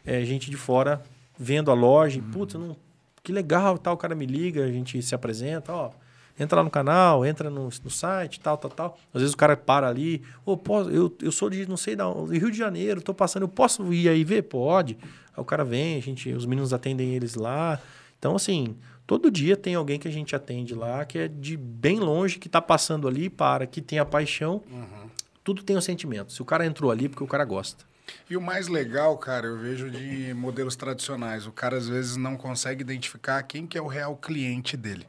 é, 0.04 0.24
gente 0.24 0.50
de 0.50 0.56
fora 0.56 1.02
vendo 1.38 1.70
a 1.70 1.74
loja. 1.74 2.20
Uhum. 2.20 2.30
Putz, 2.30 2.54
não, 2.54 2.76
que 3.22 3.32
legal, 3.32 3.78
tal, 3.78 3.94
o 3.94 3.96
cara 3.96 4.14
me 4.14 4.26
liga, 4.26 4.64
a 4.64 4.70
gente 4.70 5.00
se 5.00 5.14
apresenta, 5.14 5.72
ó 5.72 5.90
entra 6.38 6.58
lá 6.58 6.64
no 6.64 6.70
canal, 6.70 7.24
entra 7.24 7.48
no, 7.50 7.64
no 7.64 7.90
site, 7.90 8.40
tal, 8.40 8.56
tal, 8.56 8.70
tal. 8.70 8.98
Às 9.12 9.20
vezes 9.20 9.34
o 9.34 9.36
cara 9.36 9.56
para 9.56 9.88
ali, 9.88 10.22
oh, 10.44 10.56
posso, 10.56 10.90
eu, 10.90 11.14
eu 11.22 11.32
sou 11.32 11.48
de 11.48 11.66
não 11.68 11.76
sei 11.76 11.96
da 11.96 12.04
Rio 12.06 12.50
de 12.50 12.58
Janeiro, 12.58 13.00
tô 13.00 13.14
passando, 13.14 13.42
eu 13.42 13.48
posso 13.48 13.92
ir 13.92 14.08
aí 14.08 14.24
ver? 14.24 14.42
Pode. 14.42 14.98
Aí 15.34 15.40
o 15.40 15.44
cara 15.44 15.64
vem, 15.64 15.96
a 15.96 16.00
gente, 16.00 16.30
os 16.32 16.46
meninos 16.46 16.72
atendem 16.72 17.14
eles 17.14 17.34
lá. 17.34 17.80
Então, 18.18 18.36
assim, 18.36 18.76
todo 19.06 19.30
dia 19.30 19.56
tem 19.56 19.74
alguém 19.74 19.98
que 19.98 20.08
a 20.08 20.12
gente 20.12 20.34
atende 20.34 20.74
lá, 20.74 21.04
que 21.04 21.18
é 21.18 21.28
de 21.28 21.56
bem 21.56 21.98
longe, 21.98 22.38
que 22.38 22.48
tá 22.48 22.60
passando 22.60 23.08
ali, 23.08 23.28
para, 23.30 23.66
que 23.66 23.80
tem 23.80 23.98
a 23.98 24.04
paixão. 24.04 24.62
Uhum. 24.70 25.10
Tudo 25.42 25.62
tem 25.62 25.76
o 25.76 25.78
um 25.78 25.82
sentimento. 25.82 26.32
Se 26.32 26.42
o 26.42 26.44
cara 26.44 26.66
entrou 26.66 26.90
ali, 26.90 27.08
porque 27.08 27.22
o 27.22 27.26
cara 27.26 27.44
gosta. 27.44 27.84
E 28.28 28.36
o 28.36 28.40
mais 28.40 28.68
legal, 28.68 29.16
cara, 29.18 29.46
eu 29.46 29.58
vejo 29.58 29.90
de 29.90 30.32
modelos 30.34 30.76
tradicionais. 30.76 31.46
O 31.46 31.52
cara 31.52 31.76
às 31.76 31.88
vezes 31.88 32.16
não 32.16 32.36
consegue 32.36 32.82
identificar 32.82 33.42
quem 33.42 33.66
que 33.66 33.76
é 33.76 33.82
o 33.82 33.86
real 33.86 34.16
cliente 34.16 34.76
dele. 34.76 35.06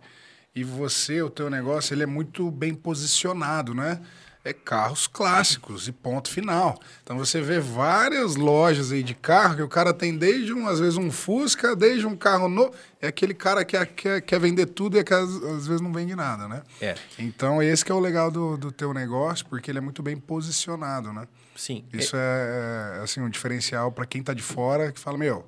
E 0.58 0.64
você, 0.64 1.22
o 1.22 1.30
teu 1.30 1.52
negócio, 1.52 1.94
ele 1.94 2.02
é 2.02 2.08
muito 2.08 2.50
bem 2.50 2.74
posicionado, 2.74 3.76
né? 3.76 4.02
é 4.44 4.54
carros 4.54 5.08
clássicos 5.08 5.88
e 5.88 5.92
ponto 5.92 6.30
final. 6.30 6.80
Então 7.04 7.18
você 7.18 7.42
vê 7.42 7.60
várias 7.60 8.38
lojas 8.38 8.92
aí 8.94 9.04
de 9.04 9.14
carro 9.14 9.58
que 9.58 9.62
o 9.62 9.68
cara 9.68 9.94
tem 9.94 10.18
desde 10.18 10.54
um, 10.54 10.68
às 10.68 10.80
vezes 10.80 10.96
um 10.96 11.12
Fusca, 11.12 11.76
desde 11.76 12.08
um 12.08 12.16
carro 12.16 12.48
novo. 12.48 12.74
É 13.02 13.08
aquele 13.08 13.34
cara 13.34 13.66
que 13.66 13.86
quer, 13.86 14.22
quer 14.22 14.40
vender 14.40 14.68
tudo 14.68 14.98
e 14.98 15.04
que 15.04 15.14
às, 15.14 15.30
às, 15.30 15.68
vezes 15.68 15.82
não 15.82 15.92
vende 15.92 16.16
nada, 16.16 16.48
né? 16.48 16.64
É. 16.80 16.96
Então 17.20 17.62
esse 17.62 17.84
que 17.84 17.92
é 17.92 17.96
o 17.96 18.00
legal 18.00 18.32
do, 18.32 18.56
do 18.56 18.72
teu 18.72 18.94
negócio, 18.94 19.46
porque 19.48 19.70
ele 19.70 19.80
é 19.80 19.82
muito 19.82 20.02
bem 20.02 20.16
posicionado, 20.16 21.12
né? 21.12 21.28
Sim. 21.56 21.84
Isso 21.92 22.16
é, 22.16 23.00
é 23.00 23.04
assim 23.04 23.20
um 23.20 23.30
diferencial 23.30 23.92
para 23.92 24.06
quem 24.06 24.22
está 24.22 24.34
de 24.34 24.44
fora 24.44 24.94
que 24.94 25.00
fala, 25.00 25.18
meu, 25.18 25.46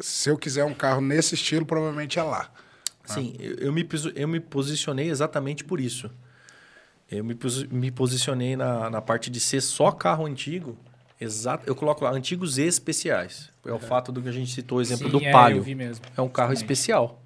se 0.00 0.30
eu 0.30 0.38
quiser 0.38 0.64
um 0.64 0.74
carro 0.74 1.00
nesse 1.00 1.34
estilo, 1.34 1.66
provavelmente 1.66 2.20
é 2.20 2.22
lá. 2.22 2.50
Sim, 3.14 3.34
eu, 3.38 3.54
eu, 3.56 3.72
me, 3.72 3.86
eu 4.14 4.28
me 4.28 4.40
posicionei 4.40 5.08
exatamente 5.08 5.64
por 5.64 5.80
isso. 5.80 6.10
Eu 7.10 7.24
me, 7.24 7.36
me 7.70 7.90
posicionei 7.90 8.56
na, 8.56 8.88
na 8.88 9.00
parte 9.00 9.30
de 9.30 9.40
ser 9.40 9.60
só 9.60 9.90
carro 9.90 10.26
antigo. 10.26 10.78
Exato, 11.20 11.64
eu 11.66 11.74
coloco 11.74 12.04
lá 12.04 12.12
antigos 12.12 12.56
e 12.56 12.62
especiais. 12.62 13.50
É 13.66 13.72
o 13.72 13.78
fato 13.78 14.10
do 14.10 14.22
que 14.22 14.28
a 14.28 14.32
gente 14.32 14.50
citou, 14.52 14.78
o 14.78 14.80
exemplo 14.80 15.06
Sim, 15.06 15.18
do 15.18 15.24
é, 15.24 15.30
Palio. 15.30 15.64
É 16.16 16.22
um 16.22 16.28
carro 16.28 16.52
especial. 16.52 17.22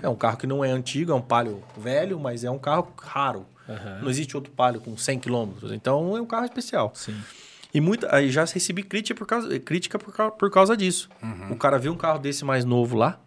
É 0.00 0.08
um 0.08 0.14
carro 0.14 0.38
que 0.38 0.46
não 0.46 0.64
é 0.64 0.70
antigo, 0.70 1.12
é 1.12 1.14
um 1.14 1.20
Palio 1.20 1.62
velho, 1.76 2.18
mas 2.18 2.44
é 2.44 2.50
um 2.50 2.58
carro 2.58 2.90
raro. 3.02 3.46
Uhum. 3.68 4.02
Não 4.02 4.10
existe 4.10 4.36
outro 4.36 4.52
Palio 4.52 4.80
com 4.80 4.96
100 4.96 5.18
km. 5.20 5.50
Então 5.72 6.16
é 6.16 6.20
um 6.20 6.26
carro 6.26 6.46
especial. 6.46 6.92
Sim. 6.94 7.20
E 7.72 7.80
muita, 7.80 8.14
aí 8.14 8.30
já 8.30 8.44
recebi 8.44 8.82
crítica 8.82 9.16
por 9.16 9.26
causa, 9.26 9.58
crítica 9.60 9.98
por, 9.98 10.32
por 10.32 10.50
causa 10.50 10.76
disso. 10.76 11.08
Uhum. 11.22 11.52
O 11.52 11.56
cara 11.56 11.78
viu 11.78 11.92
um 11.92 11.96
carro 11.96 12.18
desse 12.18 12.44
mais 12.44 12.64
novo 12.64 12.96
lá, 12.96 13.20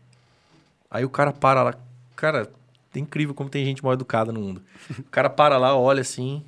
aí 0.94 1.04
o 1.04 1.10
cara 1.10 1.34
para 1.34 1.64
lá. 1.64 1.74
Cara, 2.16 2.50
é 2.96 3.00
incrível 3.00 3.34
como 3.34 3.50
tem 3.50 3.66
gente 3.66 3.84
mal 3.84 3.94
educada 3.94 4.32
no 4.32 4.39
mundo. 4.39 4.62
O 5.00 5.04
cara 5.04 5.30
para 5.30 5.58
lá, 5.58 5.76
olha 5.76 6.02
assim, 6.02 6.44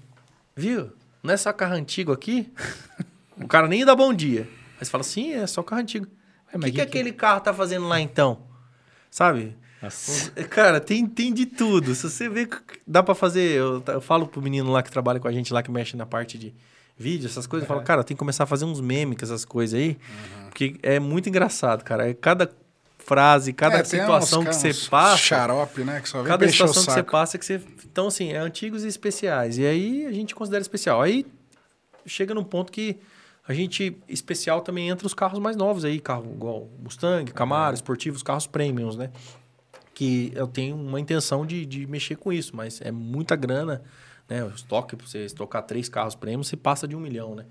viu? 0.55 0.91
Não 1.23 1.33
é 1.33 1.37
só 1.37 1.51
carro 1.51 1.73
antigo 1.73 2.11
aqui? 2.11 2.53
o 3.35 3.47
cara 3.47 3.67
nem 3.67 3.83
dá 3.83 3.95
bom 3.95 4.13
dia. 4.13 4.47
Aí 4.79 4.85
você 4.85 4.91
fala, 4.91 5.03
sim, 5.03 5.33
é 5.33 5.47
só 5.47 5.63
carro 5.63 5.81
antigo. 5.81 6.07
O 6.53 6.59
que, 6.59 6.65
que, 6.67 6.71
que 6.73 6.81
aquele 6.81 7.11
carro 7.11 7.41
tá 7.41 7.53
fazendo 7.53 7.87
lá 7.87 7.99
então? 7.99 8.43
Sabe? 9.09 9.57
Nossa. 9.81 10.31
Cara, 10.49 10.79
tem, 10.79 11.05
tem 11.05 11.33
de 11.33 11.45
tudo. 11.45 11.93
Se 11.95 12.09
você 12.09 12.29
vê, 12.29 12.47
dá 12.85 13.03
para 13.03 13.15
fazer. 13.15 13.57
Eu, 13.57 13.83
eu, 13.87 14.01
falo 14.01 14.27
pro 14.27 14.41
menino 14.41 14.71
lá 14.71 14.81
que 14.81 14.91
trabalha 14.91 15.19
com 15.19 15.27
a 15.27 15.31
gente 15.31 15.51
lá, 15.53 15.61
que 15.61 15.71
mexe 15.71 15.97
na 15.97 16.05
parte 16.05 16.37
de 16.37 16.53
vídeo, 16.97 17.25
essas 17.27 17.45
coisas. 17.45 17.67
Eu 17.67 17.73
falo, 17.73 17.85
cara, 17.85 18.03
tem 18.03 18.15
que 18.15 18.19
começar 18.19 18.45
a 18.45 18.47
fazer 18.47 18.65
uns 18.65 18.79
memes 18.79 19.17
com 19.17 19.25
essas 19.25 19.43
coisas 19.43 19.79
aí. 19.79 19.89
Uhum. 19.89 20.45
Porque 20.49 20.75
é 20.81 20.99
muito 20.99 21.27
engraçado, 21.27 21.83
cara. 21.83 22.09
É 22.09 22.13
cada 22.13 22.49
frase, 23.05 23.53
cada 23.53 23.77
é, 23.77 23.83
situação 23.83 24.41
uns, 24.41 24.47
que 24.47 24.55
você 24.55 24.89
passa. 24.89 25.17
Xarope, 25.17 25.83
né? 25.83 26.01
Que 26.01 26.09
só 26.09 26.17
vem 26.19 26.27
cada 26.27 26.49
situação 26.49 26.85
que 26.85 26.91
você 26.91 27.03
passa 27.03 27.37
que 27.37 27.45
você. 27.45 27.61
Então, 27.85 28.07
assim, 28.07 28.31
é 28.31 28.37
antigos 28.37 28.83
e 28.83 28.87
especiais. 28.87 29.57
E 29.57 29.65
aí 29.65 30.05
a 30.05 30.11
gente 30.11 30.33
considera 30.33 30.61
especial. 30.61 31.01
Aí 31.01 31.25
chega 32.05 32.33
num 32.33 32.43
ponto 32.43 32.71
que 32.71 32.97
a 33.47 33.53
gente, 33.53 33.95
especial 34.09 34.61
também 34.61 34.89
entra 34.89 35.05
os 35.05 35.13
carros 35.13 35.39
mais 35.39 35.55
novos 35.55 35.85
aí, 35.85 35.99
carro 35.99 36.25
igual 36.33 36.67
Mustang, 36.81 37.31
Camaro, 37.31 37.69
uhum. 37.69 37.75
esportivos, 37.75 38.23
carros 38.23 38.47
premiums, 38.47 38.97
né? 38.97 39.11
Que 39.93 40.31
eu 40.35 40.47
tenho 40.47 40.75
uma 40.75 40.99
intenção 40.99 41.45
de, 41.45 41.65
de 41.65 41.85
mexer 41.85 42.15
com 42.15 42.33
isso, 42.33 42.55
mas 42.55 42.81
é 42.81 42.91
muita 42.91 43.35
grana. 43.35 43.83
Né? 44.27 44.43
O 44.43 44.49
estoque, 44.49 44.95
para 44.95 45.05
você 45.05 45.23
estocar 45.23 45.61
três 45.61 45.87
carros 45.87 46.15
premium, 46.15 46.43
você 46.43 46.57
passa 46.57 46.87
de 46.87 46.95
um 46.95 46.99
milhão, 46.99 47.35
né? 47.35 47.45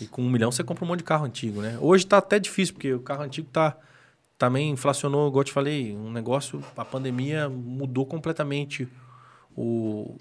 E 0.00 0.06
com 0.06 0.22
um 0.22 0.30
milhão 0.30 0.52
você 0.52 0.62
compra 0.62 0.84
um 0.84 0.88
monte 0.88 0.98
de 0.98 1.04
carro 1.04 1.24
antigo, 1.24 1.60
né? 1.60 1.76
Hoje 1.80 2.04
está 2.04 2.18
até 2.18 2.38
difícil, 2.38 2.74
porque 2.74 2.94
o 2.94 3.00
carro 3.00 3.24
antigo 3.24 3.48
está 3.48 3.76
também 4.40 4.70
inflacionou, 4.70 5.28
igual 5.28 5.42
eu 5.42 5.44
te 5.44 5.52
falei, 5.52 5.94
um 5.94 6.10
negócio, 6.10 6.64
a 6.74 6.82
pandemia 6.82 7.46
mudou 7.46 8.06
completamente 8.06 8.88
o, 9.54 10.16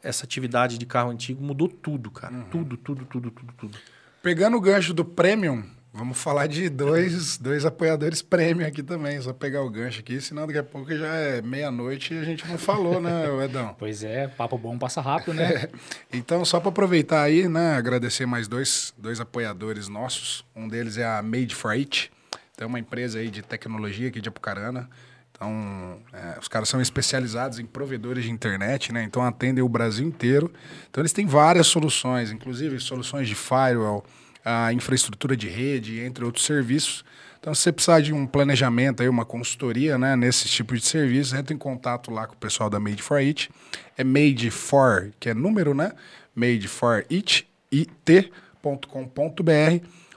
essa 0.00 0.24
atividade 0.24 0.78
de 0.78 0.86
carro 0.86 1.10
antigo, 1.10 1.42
mudou 1.42 1.66
tudo, 1.66 2.08
cara. 2.08 2.32
Uhum. 2.32 2.44
Tudo, 2.44 2.76
tudo, 2.76 3.04
tudo, 3.04 3.32
tudo, 3.32 3.52
tudo. 3.58 3.78
Pegando 4.22 4.56
o 4.56 4.60
gancho 4.60 4.94
do 4.94 5.04
Premium, 5.04 5.64
vamos 5.92 6.22
falar 6.22 6.46
de 6.46 6.68
dois, 6.68 7.36
dois 7.36 7.64
apoiadores 7.66 8.22
Premium 8.22 8.64
aqui 8.64 8.80
também. 8.80 9.20
Só 9.20 9.32
pegar 9.32 9.62
o 9.62 9.70
gancho 9.70 9.98
aqui, 9.98 10.20
senão 10.20 10.46
daqui 10.46 10.60
a 10.60 10.62
pouco 10.62 10.96
já 10.96 11.12
é 11.12 11.42
meia-noite 11.42 12.14
e 12.14 12.18
a 12.18 12.24
gente 12.24 12.46
não 12.46 12.56
falou, 12.56 13.00
né, 13.00 13.24
Edão? 13.44 13.74
Pois 13.76 14.04
é, 14.04 14.28
papo 14.28 14.56
bom 14.56 14.78
passa 14.78 15.00
rápido, 15.00 15.34
né? 15.34 15.68
então, 16.14 16.44
só 16.44 16.60
para 16.60 16.68
aproveitar 16.68 17.22
aí, 17.22 17.48
né, 17.48 17.74
agradecer 17.74 18.24
mais 18.24 18.46
dois, 18.46 18.94
dois 18.96 19.18
apoiadores 19.18 19.88
nossos. 19.88 20.44
Um 20.54 20.68
deles 20.68 20.96
é 20.96 21.04
a 21.04 21.20
Made 21.20 21.56
for 21.56 21.72
It 21.72 22.08
tem 22.56 22.66
uma 22.66 22.78
empresa 22.78 23.18
aí 23.18 23.30
de 23.30 23.42
tecnologia 23.42 24.08
aqui 24.08 24.20
de 24.20 24.28
Apucarana. 24.28 24.88
Então, 25.32 25.98
é, 26.12 26.38
os 26.38 26.46
caras 26.46 26.68
são 26.68 26.80
especializados 26.80 27.58
em 27.58 27.64
provedores 27.64 28.24
de 28.24 28.30
internet, 28.30 28.92
né? 28.92 29.02
Então, 29.02 29.22
atendem 29.22 29.64
o 29.64 29.68
Brasil 29.68 30.06
inteiro. 30.06 30.52
Então, 30.88 31.00
eles 31.00 31.12
têm 31.12 31.26
várias 31.26 31.66
soluções, 31.66 32.30
inclusive 32.30 32.78
soluções 32.78 33.26
de 33.26 33.34
firewall, 33.34 34.04
a 34.44 34.72
infraestrutura 34.72 35.36
de 35.36 35.48
rede, 35.48 36.00
entre 36.00 36.24
outros 36.24 36.44
serviços. 36.44 37.04
Então, 37.40 37.52
se 37.54 37.62
você 37.62 37.72
precisar 37.72 38.00
de 38.00 38.12
um 38.12 38.24
planejamento, 38.24 39.02
aí, 39.02 39.08
uma 39.08 39.24
consultoria 39.24 39.98
né, 39.98 40.14
nesse 40.14 40.46
tipo 40.46 40.76
de 40.76 40.84
serviço, 40.84 41.34
entra 41.34 41.52
em 41.52 41.58
contato 41.58 42.10
lá 42.10 42.26
com 42.26 42.34
o 42.34 42.38
pessoal 42.38 42.70
da 42.70 42.78
Made 42.78 43.02
for 43.02 43.16
It. 43.16 43.50
É 43.96 44.04
Made 44.04 44.48
for, 44.50 45.10
que 45.18 45.28
é 45.30 45.34
número, 45.34 45.74
né? 45.74 45.92
Made 46.36 46.68
for 46.68 47.04
It, 47.10 47.48
it.com.br 47.72 48.22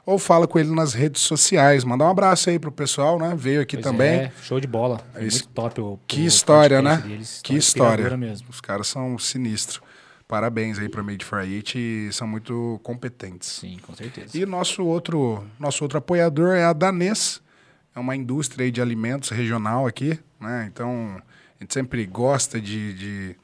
ou 0.06 0.20
fala 0.20 0.48
com 0.48 0.60
ele 0.60 0.74
nas 0.74 0.94
redes 0.94 1.22
sociais. 1.22 1.84
Mandar 1.84 2.06
um 2.06 2.10
abraço 2.10 2.50
aí 2.50 2.60
pro 2.60 2.72
pessoal, 2.72 3.18
né? 3.18 3.34
Veio 3.36 3.62
aqui 3.62 3.76
pois 3.78 3.86
também. 3.86 4.10
É, 4.10 4.32
show 4.44 4.60
de 4.60 4.68
bola. 4.68 5.02
É 5.16 5.22
muito 5.22 5.48
top 5.50 5.82
o, 5.82 6.00
Que 6.08 6.22
o 6.22 6.26
história, 6.28 6.82
né? 6.82 6.98
Deles, 6.98 7.42
que 7.44 7.56
história. 7.56 8.16
Mesmo. 8.16 8.48
Os 8.50 8.62
caras 8.62 8.88
são 8.88 9.18
sinistros. 9.18 9.82
Parabéns 10.28 10.80
aí 10.80 10.90
para 10.90 11.04
Made 11.04 11.24
for 11.24 11.40
It 11.40 12.10
são 12.12 12.28
muito 12.28 12.80
competentes. 12.84 13.50
Sim, 13.50 13.78
com 13.86 13.96
certeza. 13.96 14.36
E 14.38 14.46
nosso 14.46 14.84
outro, 14.84 15.44
nosso 15.60 15.84
outro 15.84 15.98
apoiador 15.98 16.56
é 16.56 16.64
a 16.64 16.74
Danês. 16.74 17.42
É 17.96 18.00
uma 18.00 18.16
indústria 18.16 18.72
de 18.72 18.82
alimentos 18.82 19.30
regional 19.30 19.88
aqui, 19.88 20.20
né? 20.40 20.70
Então, 20.72 21.22
a 21.60 21.64
gente 21.64 21.74
sempre 21.74 22.06
gosta 22.06 22.60
de, 22.60 22.94
de 22.94 23.36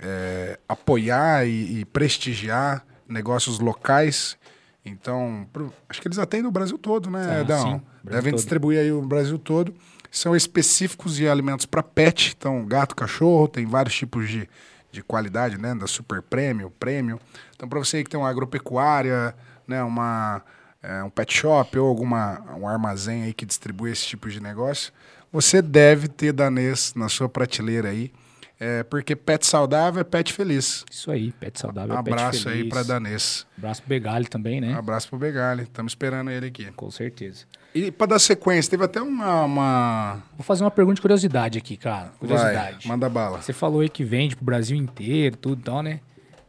é, 0.00 0.58
apoiar 0.68 1.46
e, 1.46 1.80
e 1.80 1.84
prestigiar 1.84 2.84
negócios 3.06 3.60
locais 3.60 4.36
então, 4.84 5.46
pro, 5.52 5.72
acho 5.88 6.00
que 6.00 6.08
eles 6.08 6.18
atendem 6.18 6.46
o 6.46 6.50
Brasil 6.50 6.76
todo, 6.76 7.10
né, 7.10 7.44
ah? 7.48 7.58
Sim, 7.62 7.82
Devem 8.02 8.32
todo. 8.32 8.40
distribuir 8.40 8.80
aí 8.80 8.92
o 8.92 9.00
Brasil 9.00 9.38
todo. 9.38 9.74
São 10.10 10.36
específicos 10.36 11.16
de 11.16 11.26
alimentos 11.28 11.66
para 11.66 11.82
pet, 11.82 12.36
então 12.38 12.64
gato, 12.66 12.94
cachorro, 12.94 13.48
tem 13.48 13.66
vários 13.66 13.94
tipos 13.96 14.28
de, 14.28 14.48
de 14.92 15.02
qualidade, 15.02 15.58
né? 15.58 15.74
Da 15.74 15.86
super 15.86 16.22
prêmio, 16.22 16.70
prêmio. 16.78 17.18
Então, 17.56 17.68
para 17.68 17.78
você 17.78 18.04
que 18.04 18.10
tem 18.10 18.20
uma 18.20 18.28
agropecuária, 18.28 19.34
né, 19.66 19.82
uma, 19.82 20.42
é, 20.82 21.02
um 21.02 21.10
pet 21.10 21.32
shop 21.32 21.78
ou 21.78 21.88
alguma, 21.88 22.42
um 22.56 22.68
armazém 22.68 23.24
aí 23.24 23.32
que 23.32 23.46
distribui 23.46 23.90
esse 23.90 24.06
tipo 24.06 24.28
de 24.28 24.40
negócio, 24.40 24.92
você 25.32 25.60
deve 25.60 26.06
ter 26.06 26.32
danês 26.32 26.92
na 26.94 27.08
sua 27.08 27.28
prateleira 27.28 27.88
aí. 27.88 28.12
É, 28.58 28.82
porque 28.84 29.16
pet 29.16 29.46
saudável 29.46 30.00
é 30.00 30.04
pet 30.04 30.32
feliz. 30.32 30.84
Isso 30.90 31.10
aí, 31.10 31.32
pet 31.32 31.58
saudável 31.58 31.96
é 31.96 32.02
pet 32.02 32.14
feliz. 32.14 32.20
Abraço 32.22 32.48
aí 32.48 32.68
para 32.68 32.82
Danês. 32.82 33.46
Abraço 33.58 33.82
pro 33.82 33.88
Begali 33.88 34.26
também, 34.26 34.60
né? 34.60 34.74
Abraço 34.74 35.08
pro 35.08 35.18
Begali, 35.18 35.64
estamos 35.64 35.92
esperando 35.92 36.30
ele 36.30 36.46
aqui. 36.46 36.70
Com 36.72 36.90
certeza. 36.90 37.44
E 37.74 37.90
para 37.90 38.06
dar 38.06 38.18
sequência, 38.20 38.70
teve 38.70 38.84
até 38.84 39.02
uma, 39.02 39.42
uma, 39.44 40.22
Vou 40.36 40.44
fazer 40.44 40.62
uma 40.62 40.70
pergunta 40.70 40.94
de 40.94 41.02
curiosidade 41.02 41.58
aqui, 41.58 41.76
cara. 41.76 42.12
Curiosidade. 42.20 42.86
Vai, 42.86 42.86
manda 42.86 43.08
bala. 43.08 43.42
Você 43.42 43.52
falou 43.52 43.80
aí 43.80 43.88
que 43.88 44.04
vende 44.04 44.36
pro 44.36 44.44
Brasil 44.44 44.76
inteiro, 44.76 45.36
tudo 45.36 45.60
e 45.60 45.64
tal, 45.64 45.82
né? 45.82 46.00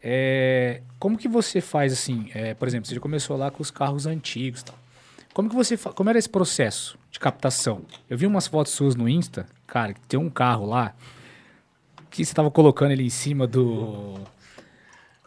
É, 0.04 0.82
como 1.00 1.18
que 1.18 1.28
você 1.28 1.60
faz 1.60 1.92
assim? 1.92 2.30
É, 2.36 2.54
por 2.54 2.68
exemplo, 2.68 2.88
você 2.88 2.94
já 2.94 3.02
começou 3.02 3.36
lá 3.36 3.50
com 3.50 3.64
os 3.64 3.72
carros 3.72 4.06
antigos 4.06 4.62
tal. 4.62 4.76
Como 5.34 5.50
que 5.50 5.56
você 5.56 5.76
como 5.76 6.10
era 6.10 6.20
esse 6.20 6.30
processo 6.30 6.98
de 7.10 7.20
captação? 7.20 7.82
Eu 8.08 8.18
vi 8.18 8.28
umas 8.28 8.46
fotos 8.46 8.72
suas 8.72 8.96
no 8.96 9.10
Insta, 9.10 9.48
cara, 9.66 9.94
que 9.94 10.00
tem 10.02 10.20
um 10.20 10.30
carro 10.30 10.68
lá 10.68 10.94
que 12.16 12.26
você 12.26 12.34
tava 12.34 12.50
colocando 12.50 12.92
ele 12.92 13.04
em 13.04 13.10
cima 13.10 13.46
do. 13.46 14.16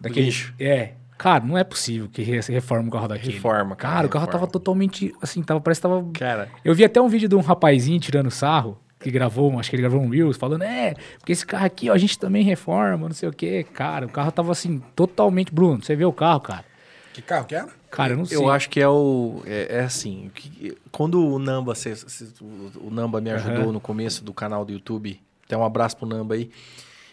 Daquele. 0.01 0.26
Lixo. 0.26 0.55
É. 0.59 0.93
Cara, 1.18 1.45
não 1.45 1.59
é 1.59 1.64
possível 1.64 2.09
que 2.09 2.22
reforma 2.22 2.89
o 2.89 2.93
carro 2.93 3.09
daquele. 3.09 3.34
Reforma, 3.34 3.74
cara. 3.76 3.95
Cara, 3.95 4.07
o 4.07 4.11
carro 4.11 4.26
tava 4.28 4.47
totalmente. 4.47 5.12
Assim, 5.20 5.43
tava, 5.43 5.61
parece 5.61 5.80
que 5.80 5.89
tava. 5.89 6.09
Cara. 6.14 6.49
Eu 6.64 6.74
vi 6.74 6.84
até 6.84 7.01
um 7.01 7.09
vídeo 7.09 7.28
de 7.28 7.34
um 7.34 7.41
rapazinho 7.41 7.99
tirando 7.99 8.30
sarro, 8.30 8.78
que 9.01 9.11
gravou, 9.11 9.59
acho 9.59 9.68
que 9.68 9.76
ele 9.76 9.82
gravou 9.82 10.01
um 10.01 10.09
Reels, 10.09 10.36
falando, 10.36 10.62
é, 10.62 10.95
porque 11.18 11.32
esse 11.32 11.45
carro 11.45 11.66
aqui, 11.66 11.91
ó, 11.91 11.93
a 11.93 11.99
gente 11.99 12.18
também 12.18 12.45
reforma, 12.45 13.09
não 13.09 13.14
sei 13.14 13.28
o 13.28 13.32
quê. 13.32 13.66
Cara, 13.74 14.07
o 14.07 14.09
carro 14.09 14.30
tava 14.30 14.53
assim, 14.53 14.80
totalmente. 14.95 15.53
Bruno, 15.53 15.82
você 15.82 15.97
vê 15.97 16.05
o 16.05 16.12
carro, 16.12 16.41
cara. 16.41 16.64
Que 17.12 17.20
carro 17.20 17.45
que 17.47 17.55
era? 17.57 17.68
Cara, 17.91 18.12
eu 18.12 18.16
não 18.16 18.24
sei. 18.24 18.39
Eu 18.39 18.49
acho 18.49 18.70
que 18.70 18.80
é 18.80 18.89
o. 18.89 19.43
É, 19.45 19.78
é 19.78 19.80
assim. 19.80 20.30
Que, 20.34 20.76
quando 20.93 21.26
o 21.26 21.39
Namba, 21.39 21.74
se, 21.74 21.97
se, 21.97 22.32
o, 22.41 22.86
o 22.86 22.91
Namba 22.91 23.20
me 23.20 23.30
ajudou 23.30 23.66
uhum. 23.66 23.72
no 23.72 23.80
começo 23.80 24.22
do 24.22 24.32
canal 24.32 24.64
do 24.64 24.72
YouTube 24.72 25.20
até 25.49 25.57
um 25.57 25.65
abraço 25.65 25.97
pro 25.97 26.07
Namba 26.07 26.35
aí. 26.35 26.51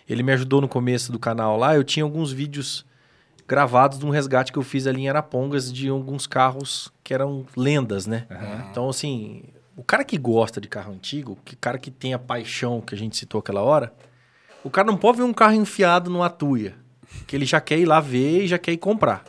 Ele 0.07 0.21
me 0.21 0.33
ajudou 0.33 0.59
no 0.59 0.67
começo 0.67 1.09
do 1.09 1.17
canal 1.17 1.57
lá. 1.57 1.73
Eu 1.73 1.85
tinha 1.85 2.03
alguns 2.03 2.33
vídeos 2.33 2.85
gravados 3.47 3.97
de 3.97 4.05
um 4.05 4.09
resgate 4.09 4.51
que 4.51 4.59
eu 4.59 4.63
fiz 4.63 4.85
ali 4.85 5.03
em 5.03 5.09
Arapongas 5.09 5.71
de 5.71 5.87
alguns 5.87 6.27
carros 6.27 6.91
que 7.01 7.13
eram 7.13 7.45
lendas, 7.55 8.05
né? 8.05 8.27
Uhum. 8.29 8.69
Então, 8.69 8.89
assim, 8.89 9.43
o 9.75 9.83
cara 9.83 10.03
que 10.03 10.17
gosta 10.17 10.59
de 10.59 10.67
carro 10.67 10.91
antigo, 10.91 11.31
o 11.31 11.57
cara 11.57 11.77
que 11.77 11.89
tem 11.89 12.13
a 12.13 12.19
paixão 12.19 12.81
que 12.81 12.93
a 12.93 12.97
gente 12.97 13.15
citou 13.15 13.39
aquela 13.39 13.61
hora, 13.61 13.93
o 14.65 14.69
cara 14.69 14.85
não 14.85 14.97
pode 14.97 15.17
ver 15.17 15.23
um 15.23 15.33
carro 15.33 15.53
enfiado 15.53 16.09
numa 16.09 16.29
tuia. 16.29 16.75
Que 17.25 17.37
ele 17.37 17.45
já 17.45 17.61
quer 17.61 17.79
ir 17.79 17.85
lá 17.85 18.01
ver 18.01 18.43
e 18.43 18.47
já 18.47 18.57
quer 18.57 18.73
ir 18.73 18.77
comprar. 18.77 19.23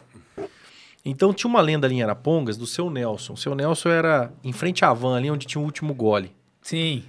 Então 1.04 1.32
tinha 1.32 1.48
uma 1.48 1.60
lenda 1.60 1.86
ali 1.86 1.94
em 1.94 2.02
Arapongas 2.02 2.56
do 2.56 2.66
seu 2.66 2.90
Nelson. 2.90 3.34
O 3.34 3.36
seu 3.36 3.54
Nelson 3.54 3.90
era 3.90 4.32
em 4.42 4.52
frente 4.52 4.84
à 4.84 4.92
van 4.92 5.16
ali 5.16 5.30
onde 5.30 5.46
tinha 5.46 5.62
o 5.62 5.64
último 5.64 5.94
gole. 5.94 6.34
Sim. 6.60 7.04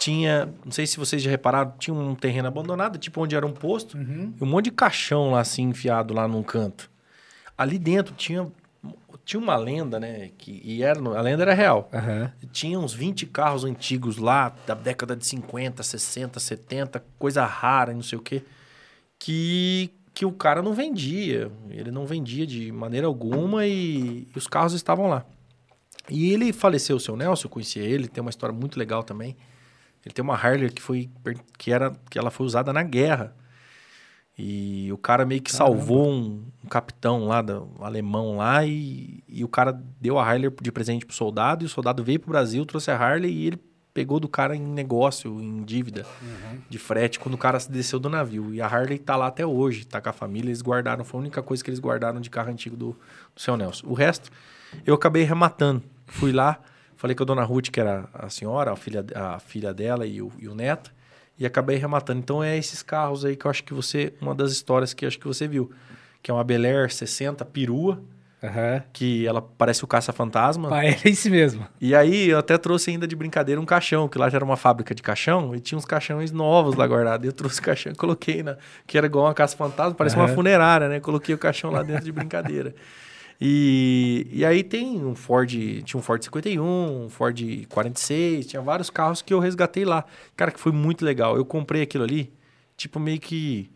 Tinha, 0.00 0.52
não 0.64 0.72
sei 0.72 0.86
se 0.86 0.96
vocês 0.96 1.20
já 1.22 1.30
repararam, 1.30 1.74
tinha 1.78 1.92
um 1.94 2.14
terreno 2.14 2.48
abandonado, 2.48 2.98
tipo 2.98 3.22
onde 3.22 3.36
era 3.36 3.46
um 3.46 3.52
posto, 3.52 3.98
Uhum. 3.98 4.32
e 4.40 4.42
um 4.42 4.46
monte 4.46 4.64
de 4.64 4.70
caixão 4.70 5.30
lá 5.32 5.40
assim 5.40 5.64
enfiado 5.64 6.14
lá 6.14 6.26
num 6.26 6.42
canto. 6.42 6.90
Ali 7.56 7.78
dentro 7.78 8.14
tinha 8.14 8.50
tinha 9.26 9.38
uma 9.38 9.56
lenda, 9.56 10.00
né, 10.00 10.30
que 10.38 10.60
e 10.64 10.82
era, 10.82 10.98
a 10.98 11.20
lenda 11.20 11.42
era 11.42 11.52
real. 11.54 11.88
Aham. 11.92 12.32
Tinha 12.50 12.78
uns 12.80 12.94
20 12.94 13.26
carros 13.26 13.62
antigos 13.64 14.16
lá, 14.16 14.52
da 14.66 14.74
década 14.74 15.14
de 15.14 15.24
50, 15.26 15.82
60, 15.82 16.40
70, 16.40 17.04
coisa 17.18 17.44
rara 17.44 17.92
e 17.92 17.94
não 17.94 18.02
sei 18.02 18.18
o 18.18 18.22
quê, 18.22 18.42
que, 19.18 19.90
que 20.14 20.24
o 20.24 20.32
cara 20.32 20.62
não 20.62 20.72
vendia. 20.72 21.52
Ele 21.68 21.90
não 21.90 22.06
vendia 22.06 22.46
de 22.46 22.72
maneira 22.72 23.06
alguma 23.06 23.66
e, 23.66 24.26
e 24.34 24.38
os 24.38 24.46
carros 24.48 24.72
estavam 24.72 25.06
lá. 25.08 25.24
E 26.08 26.32
ele 26.32 26.52
faleceu, 26.52 26.96
o 26.96 27.00
seu 27.00 27.14
Nelson, 27.14 27.46
eu 27.46 27.50
conhecia 27.50 27.82
ele, 27.82 28.08
tem 28.08 28.22
uma 28.22 28.30
história 28.30 28.54
muito 28.54 28.78
legal 28.78 29.02
também. 29.04 29.36
Ele 30.04 30.14
tem 30.14 30.22
uma 30.22 30.34
Harley 30.34 30.70
que 30.70 30.80
foi 30.82 31.10
que 31.58 31.72
era 31.72 31.92
que 32.08 32.18
ela 32.18 32.30
foi 32.30 32.46
usada 32.46 32.72
na 32.72 32.82
guerra. 32.82 33.34
E 34.38 34.90
o 34.90 34.96
cara 34.96 35.26
meio 35.26 35.42
que 35.42 35.52
Caramba. 35.52 35.76
salvou 35.76 36.08
um, 36.10 36.42
um 36.64 36.68
capitão 36.68 37.26
lá, 37.26 37.42
da- 37.42 37.60
um 37.60 37.84
alemão 37.84 38.38
lá, 38.38 38.64
e, 38.64 39.22
e 39.28 39.44
o 39.44 39.48
cara 39.48 39.78
deu 40.00 40.18
a 40.18 40.24
Harley 40.26 40.50
de 40.62 40.72
presente 40.72 41.04
pro 41.04 41.14
soldado, 41.14 41.62
e 41.62 41.66
o 41.66 41.68
soldado 41.68 42.02
veio 42.02 42.18
pro 42.18 42.30
Brasil, 42.30 42.64
trouxe 42.64 42.90
a 42.90 42.96
Harley 42.96 43.30
e 43.30 43.46
ele 43.48 43.60
pegou 43.92 44.18
do 44.18 44.28
cara 44.28 44.56
em 44.56 44.62
negócio, 44.62 45.38
em 45.42 45.62
dívida 45.62 46.06
de 46.70 46.78
frete, 46.78 47.18
quando 47.18 47.34
o 47.34 47.38
cara 47.38 47.58
desceu 47.68 47.98
do 47.98 48.08
navio. 48.08 48.54
E 48.54 48.62
a 48.62 48.66
Harley 48.66 48.98
tá 48.98 49.14
lá 49.14 49.26
até 49.26 49.44
hoje, 49.44 49.84
tá 49.84 50.00
com 50.00 50.08
a 50.08 50.12
família, 50.12 50.48
eles 50.48 50.62
guardaram, 50.62 51.04
foi 51.04 51.18
a 51.18 51.22
única 51.22 51.42
coisa 51.42 51.62
que 51.62 51.68
eles 51.68 51.80
guardaram 51.80 52.18
de 52.20 52.30
carro 52.30 52.50
antigo 52.50 52.76
do, 52.76 52.96
do 53.34 53.40
seu 53.42 53.56
Nelson. 53.58 53.86
O 53.88 53.92
resto, 53.92 54.30
eu 54.86 54.94
acabei 54.94 55.24
rematando. 55.24 55.82
Fui 56.06 56.32
lá, 56.32 56.58
falei 57.00 57.16
com 57.16 57.22
a 57.22 57.26
dona 57.26 57.42
Ruth, 57.42 57.70
que 57.70 57.80
era 57.80 58.04
a 58.12 58.28
senhora, 58.28 58.72
a 58.72 58.76
filha, 58.76 59.04
a 59.14 59.40
filha 59.40 59.72
dela 59.72 60.06
e 60.06 60.20
o, 60.20 60.30
e 60.38 60.46
o 60.46 60.54
neto, 60.54 60.92
e 61.38 61.46
acabei 61.46 61.78
rematando. 61.78 62.20
Então 62.20 62.44
é 62.44 62.58
esses 62.58 62.82
carros 62.82 63.24
aí 63.24 63.34
que 63.36 63.46
eu 63.46 63.50
acho 63.50 63.64
que 63.64 63.72
você, 63.72 64.12
uma 64.20 64.34
das 64.34 64.52
histórias 64.52 64.92
que 64.92 65.06
eu 65.06 65.08
acho 65.08 65.18
que 65.18 65.26
você 65.26 65.48
viu, 65.48 65.70
que 66.22 66.30
é 66.30 66.34
uma 66.34 66.44
Bel 66.44 66.62
Air 66.62 66.92
60 66.92 67.42
perua, 67.46 68.02
Aham. 68.44 68.82
que 68.92 69.26
ela 69.26 69.40
parece 69.40 69.82
o 69.82 69.86
caça-fantasma. 69.86 70.68
Ah, 70.70 70.84
é 70.84 70.98
isso 71.06 71.30
mesmo. 71.30 71.66
E 71.80 71.94
aí 71.94 72.28
eu 72.28 72.38
até 72.38 72.58
trouxe 72.58 72.90
ainda 72.90 73.08
de 73.08 73.16
brincadeira 73.16 73.58
um 73.58 73.64
caixão, 73.64 74.06
que 74.06 74.18
lá 74.18 74.28
já 74.28 74.36
era 74.36 74.44
uma 74.44 74.56
fábrica 74.56 74.94
de 74.94 75.02
caixão, 75.02 75.54
e 75.54 75.60
tinha 75.60 75.78
uns 75.78 75.86
caixões 75.86 76.30
novos 76.30 76.74
lá 76.74 76.84
guardados. 76.86 77.26
Eu 77.26 77.32
trouxe 77.32 77.60
o 77.60 77.62
caixão 77.62 77.92
e 77.92 77.94
coloquei 77.94 78.42
na. 78.42 78.58
Que 78.86 78.98
era 78.98 79.06
igual 79.06 79.24
uma 79.24 79.34
caça 79.34 79.56
fantasma, 79.56 79.94
parece 79.94 80.16
uma 80.16 80.26
Aham. 80.26 80.34
funerária, 80.34 80.88
né? 80.88 81.00
Coloquei 81.00 81.34
o 81.34 81.38
caixão 81.38 81.70
lá 81.70 81.82
dentro 81.82 82.04
de 82.04 82.12
brincadeira. 82.12 82.74
E, 83.40 84.26
e 84.30 84.44
aí 84.44 84.62
tem 84.62 85.02
um 85.04 85.14
Ford, 85.14 85.48
tinha 85.82 85.98
um 85.98 86.02
Ford 86.02 86.22
51, 86.22 87.04
um 87.06 87.08
Ford 87.08 87.40
46, 87.70 88.46
tinha 88.46 88.60
vários 88.60 88.90
carros 88.90 89.22
que 89.22 89.32
eu 89.32 89.38
resgatei 89.38 89.84
lá. 89.84 90.04
Cara, 90.36 90.50
que 90.50 90.60
foi 90.60 90.72
muito 90.72 91.04
legal. 91.04 91.36
Eu 91.36 91.44
comprei 91.44 91.80
aquilo 91.82 92.04
ali, 92.04 92.30
tipo 92.76 93.00
meio 93.00 93.18
que. 93.18 93.70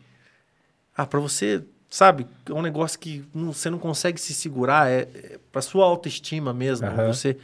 Ah, 0.95 1.05
pra 1.05 1.19
você, 1.19 1.63
sabe, 1.89 2.27
é 2.47 2.53
um 2.53 2.61
negócio 2.61 2.99
que 2.99 3.23
não- 3.33 3.51
você 3.51 3.69
não 3.69 3.79
consegue 3.79 4.19
se 4.21 4.33
segurar, 4.33 4.89
é, 4.89 5.01
é 5.13 5.39
pra 5.51 5.61
sua 5.61 5.83
autoestima 5.85 6.53
mesmo. 6.53 6.85
Aham. 6.87 7.11
Você 7.11 7.35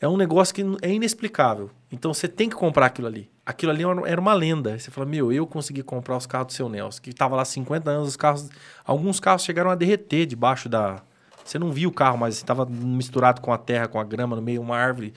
é 0.00 0.08
um 0.08 0.16
negócio 0.16 0.54
que 0.54 0.62
é 0.82 0.92
inexplicável. 0.92 1.68
Então 1.90 2.14
você 2.14 2.28
tem 2.28 2.48
que 2.48 2.54
comprar 2.54 2.86
aquilo 2.86 3.08
ali. 3.08 3.28
Aquilo 3.44 3.72
ali 3.72 3.82
era 4.06 4.20
uma 4.20 4.32
lenda. 4.32 4.78
Você 4.78 4.90
fala, 4.90 5.04
meu, 5.04 5.32
eu 5.32 5.46
consegui 5.48 5.82
comprar 5.82 6.16
os 6.16 6.26
carros 6.26 6.46
do 6.46 6.52
seu 6.52 6.68
Nelson, 6.68 7.02
que 7.02 7.12
tava 7.12 7.34
lá 7.34 7.42
há 7.42 7.44
50 7.44 7.90
anos, 7.90 8.08
os 8.10 8.16
carros. 8.16 8.48
Alguns 8.84 9.18
carros 9.18 9.42
chegaram 9.42 9.68
a 9.68 9.74
derreter 9.74 10.26
debaixo 10.26 10.68
da. 10.68 11.02
Você 11.44 11.58
não 11.58 11.70
via 11.72 11.88
o 11.88 11.92
carro, 11.92 12.16
mas 12.18 12.36
estava 12.36 12.64
misturado 12.66 13.40
com 13.40 13.52
a 13.52 13.58
terra, 13.58 13.88
com 13.88 13.98
a 13.98 14.04
grama 14.04 14.36
no 14.36 14.42
meio, 14.42 14.60
uma 14.60 14.76
árvore 14.76 15.12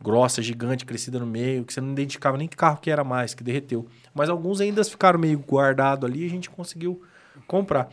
grossa, 0.00 0.40
gigante, 0.40 0.84
crescida 0.84 1.18
no 1.18 1.26
meio, 1.26 1.64
que 1.64 1.72
você 1.72 1.80
não 1.80 1.90
identificava 1.92 2.36
nem 2.36 2.46
que 2.46 2.56
carro 2.56 2.78
que 2.80 2.90
era 2.90 3.02
mais, 3.02 3.34
que 3.34 3.42
derreteu. 3.42 3.86
Mas 4.14 4.28
alguns 4.28 4.60
ainda 4.60 4.84
ficaram 4.84 5.18
meio 5.18 5.38
guardados 5.38 6.08
ali 6.08 6.22
e 6.22 6.26
a 6.26 6.30
gente 6.30 6.48
conseguiu 6.48 7.02
comprar. 7.46 7.88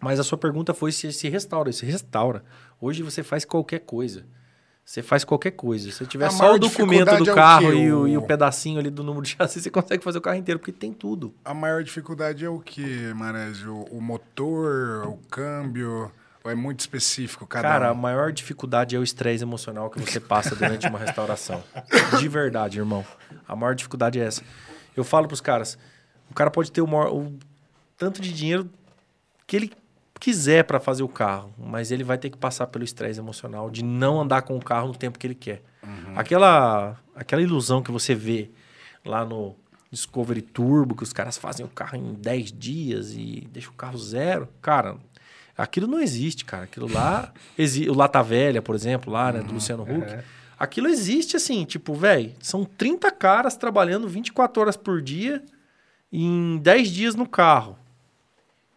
Mas 0.00 0.20
a 0.20 0.24
sua 0.24 0.38
pergunta 0.38 0.72
foi 0.74 0.92
se 0.92 1.12
se 1.12 1.28
restaura. 1.28 1.72
Se 1.72 1.84
restaura. 1.86 2.44
Hoje 2.80 3.02
você 3.02 3.22
faz 3.22 3.44
qualquer 3.44 3.80
coisa. 3.80 4.24
Você 4.84 5.00
faz 5.00 5.22
qualquer 5.24 5.52
coisa. 5.52 5.90
Se 5.92 6.04
tiver 6.06 6.26
A 6.26 6.30
só 6.30 6.54
o 6.54 6.58
documento 6.58 7.16
do 7.16 7.28
é 7.28 7.32
o 7.32 7.34
carro 7.34 7.72
e, 7.72 7.92
o, 7.92 8.08
e 8.08 8.16
o 8.16 8.20
O- 8.20 8.26
pedacinho 8.26 8.80
ali 8.80 8.90
do 8.90 9.04
número 9.04 9.22
de 9.24 9.30
chassi, 9.36 9.60
você 9.62 9.70
consegue 9.70 10.02
fazer 10.02 10.18
o 10.18 10.20
carro 10.20 10.36
inteiro, 10.36 10.58
porque 10.58 10.72
tem 10.72 10.92
tudo. 10.92 11.32
A 11.44 11.54
maior 11.54 11.84
dificuldade 11.84 12.44
é 12.44 12.48
o 12.48 12.58
que, 12.58 13.14
Marésio? 13.14 13.84
O 13.92 14.00
motor, 14.00 15.06
o 15.06 15.16
câmbio? 15.30 16.10
Ou 16.44 16.50
é 16.50 16.54
muito 16.54 16.80
específico 16.80 17.46
cada 17.46 17.68
Cara, 17.68 17.88
a 17.88 17.92
um? 17.92 17.94
maior 17.94 18.32
dificuldade 18.32 18.96
é 18.96 18.98
o 18.98 19.02
estresse 19.02 19.44
emocional 19.44 19.88
que 19.88 20.00
você 20.00 20.18
passa 20.18 20.56
durante 20.56 20.86
uma 20.88 20.98
restauração. 20.98 21.62
De 22.18 22.28
verdade, 22.28 22.78
irmão. 22.78 23.04
A 23.46 23.54
maior 23.54 23.74
dificuldade 23.74 24.20
é 24.20 24.24
essa. 24.24 24.42
Eu 24.96 25.04
falo 25.04 25.28
pros 25.28 25.40
caras, 25.40 25.78
o 26.30 26.34
cara 26.34 26.50
pode 26.50 26.72
ter 26.72 26.80
o, 26.80 26.86
maior, 26.86 27.14
o 27.14 27.32
tanto 27.96 28.20
de 28.20 28.32
dinheiro 28.32 28.68
que 29.46 29.56
ele 29.56 29.72
quiser 30.18 30.64
para 30.64 30.78
fazer 30.78 31.02
o 31.02 31.08
carro, 31.08 31.52
mas 31.58 31.90
ele 31.90 32.04
vai 32.04 32.18
ter 32.18 32.30
que 32.30 32.36
passar 32.36 32.66
pelo 32.66 32.84
estresse 32.84 33.18
emocional 33.18 33.70
de 33.70 33.82
não 33.82 34.20
andar 34.20 34.42
com 34.42 34.56
o 34.56 34.64
carro 34.64 34.88
no 34.88 34.94
tempo 34.94 35.18
que 35.18 35.26
ele 35.26 35.34
quer. 35.34 35.62
Aquela, 36.14 36.96
aquela 37.14 37.42
ilusão 37.42 37.82
que 37.82 37.90
você 37.90 38.14
vê 38.14 38.50
lá 39.04 39.24
no 39.24 39.56
Discovery 39.90 40.42
Turbo, 40.42 40.94
que 40.94 41.02
os 41.02 41.12
caras 41.12 41.36
fazem 41.36 41.66
o 41.66 41.68
carro 41.68 41.96
em 41.96 42.14
10 42.14 42.52
dias 42.52 43.12
e 43.12 43.48
deixam 43.52 43.72
o 43.72 43.76
carro 43.76 43.98
zero. 43.98 44.48
Cara, 44.60 44.96
aquilo 45.56 45.86
não 45.86 46.00
existe, 46.00 46.44
cara. 46.44 46.64
Aquilo 46.64 46.90
lá. 46.92 47.32
exi- 47.58 47.88
o 47.88 47.94
Lata 47.94 48.22
Velha, 48.22 48.60
por 48.62 48.74
exemplo, 48.74 49.12
lá, 49.12 49.32
né, 49.32 49.40
do 49.42 49.52
Luciano 49.52 49.82
Huck. 49.82 50.04
é. 50.12 50.24
Aquilo 50.58 50.86
existe 50.88 51.36
assim, 51.36 51.64
tipo, 51.64 51.92
velho, 51.92 52.32
são 52.40 52.64
30 52.64 53.10
caras 53.10 53.56
trabalhando 53.56 54.06
24 54.08 54.60
horas 54.62 54.76
por 54.76 55.02
dia 55.02 55.42
em 56.12 56.56
10 56.58 56.88
dias 56.88 57.14
no 57.16 57.26
carro. 57.28 57.76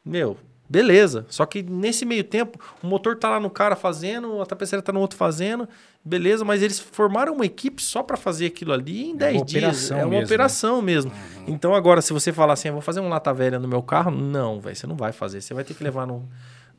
Meu, 0.03 0.35
beleza. 0.69 1.25
Só 1.29 1.45
que 1.45 1.61
nesse 1.61 2.03
meio 2.05 2.23
tempo, 2.23 2.59
o 2.81 2.87
motor 2.87 3.15
tá 3.17 3.29
lá 3.29 3.39
no 3.39 3.49
cara 3.51 3.75
fazendo, 3.75 4.41
a 4.41 4.45
tapeçaria 4.47 4.81
tá 4.81 4.91
no 4.91 4.99
outro 4.99 5.15
fazendo, 5.17 5.67
beleza, 6.03 6.43
mas 6.43 6.61
eles 6.63 6.79
formaram 6.79 7.33
uma 7.35 7.45
equipe 7.45 7.81
só 7.83 8.01
para 8.01 8.17
fazer 8.17 8.47
aquilo 8.47 8.73
ali 8.73 9.09
em 9.09 9.15
10 9.15 9.43
dias. 9.45 9.63
operação 9.63 9.97
É 9.97 10.01
uma 10.01 10.09
mesmo, 10.09 10.19
né? 10.21 10.25
operação 10.25 10.81
mesmo. 10.81 11.11
Então 11.47 11.73
agora, 11.75 12.01
se 12.01 12.13
você 12.13 12.31
falar 12.33 12.53
assim, 12.53 12.69
eu 12.69 12.73
vou 12.73 12.81
fazer 12.81 12.99
um 12.99 13.09
lata 13.09 13.31
velha 13.33 13.59
no 13.59 13.67
meu 13.67 13.83
carro, 13.83 14.09
não, 14.09 14.59
velho, 14.59 14.75
você 14.75 14.87
não 14.87 14.95
vai 14.95 15.11
fazer. 15.11 15.41
Você 15.41 15.53
vai 15.53 15.63
ter 15.63 15.73
que 15.75 15.83
levar 15.83 16.07
no, 16.07 16.27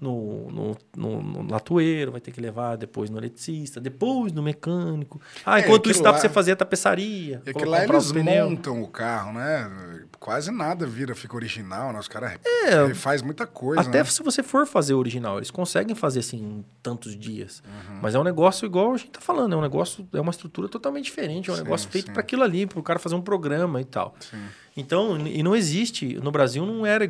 no, 0.01 0.51
no, 0.51 0.77
no, 0.97 1.23
no 1.23 1.51
latoeiro, 1.51 2.13
vai 2.13 2.21
ter 2.21 2.31
que 2.33 2.41
levar 2.41 2.77
depois 2.77 3.09
no 3.11 3.19
eletricista, 3.19 3.81
depois 3.81 4.33
no 4.33 4.43
mecânico. 4.43 5.21
Ah, 5.45 5.59
É, 5.59 5.63
enquanto 5.63 5.91
isso 5.91 6.03
dá 6.03 6.13
pra 6.13 6.21
você 6.21 6.29
fazer 6.29 6.53
a 6.53 6.57
tapeçaria. 6.57 7.41
Colo- 7.45 7.59
que 7.59 7.65
lá 7.65 7.85
eles 7.85 8.13
montam 8.13 8.83
o 8.83 8.89
carro, 8.89 9.33
né? 9.33 10.05
Quase 10.19 10.51
nada 10.51 10.87
vira, 10.87 11.15
fica 11.15 11.35
original, 11.37 11.93
né? 11.93 11.99
Os 11.99 12.09
caras 12.09 12.39
É, 12.65 12.95
faz 12.95 13.23
muita 13.23 13.47
coisa, 13.47 13.83
Até 13.89 13.99
né? 13.99 14.05
se 14.05 14.23
você 14.23 14.43
for 14.43 14.67
fazer 14.67 14.95
original, 14.95 15.39
eles 15.39 15.51
conseguem 15.51 15.95
fazer 15.95 16.21
assim 16.21 16.37
em 16.39 16.65
tantos 16.83 17.17
dias. 17.17 17.63
Uhum. 17.65 17.99
Mas 18.03 18.15
é 18.15 18.19
um 18.19 18.25
negócio 18.25 18.67
igual 18.67 18.93
a 18.95 18.97
gente 18.97 19.11
tá 19.11 19.21
falando, 19.21 19.53
é 19.55 19.57
um 19.57 19.63
negócio, 19.63 20.07
é 20.13 20.21
uma 20.21 20.31
estrutura 20.31 20.69
totalmente 20.69 21.05
diferente, 21.05 21.49
é 21.51 21.53
um 21.53 21.57
Sim, 21.57 21.63
negócio 21.63 21.89
feito 21.91 22.11
para 22.13 22.21
aquilo 22.21 22.43
ali, 22.43 22.67
para 22.67 22.79
o 22.79 22.83
cara 22.83 22.99
fazer 22.99 23.15
um 23.15 23.23
programa 23.23 23.81
e 23.81 23.85
tal. 23.85 24.15
Sim. 24.21 24.37
Então, 24.77 25.27
e 25.27 25.43
não 25.43 25.57
existe, 25.57 26.15
no 26.17 26.31
Brasil 26.31 26.67
não 26.67 26.85
era, 26.85 27.07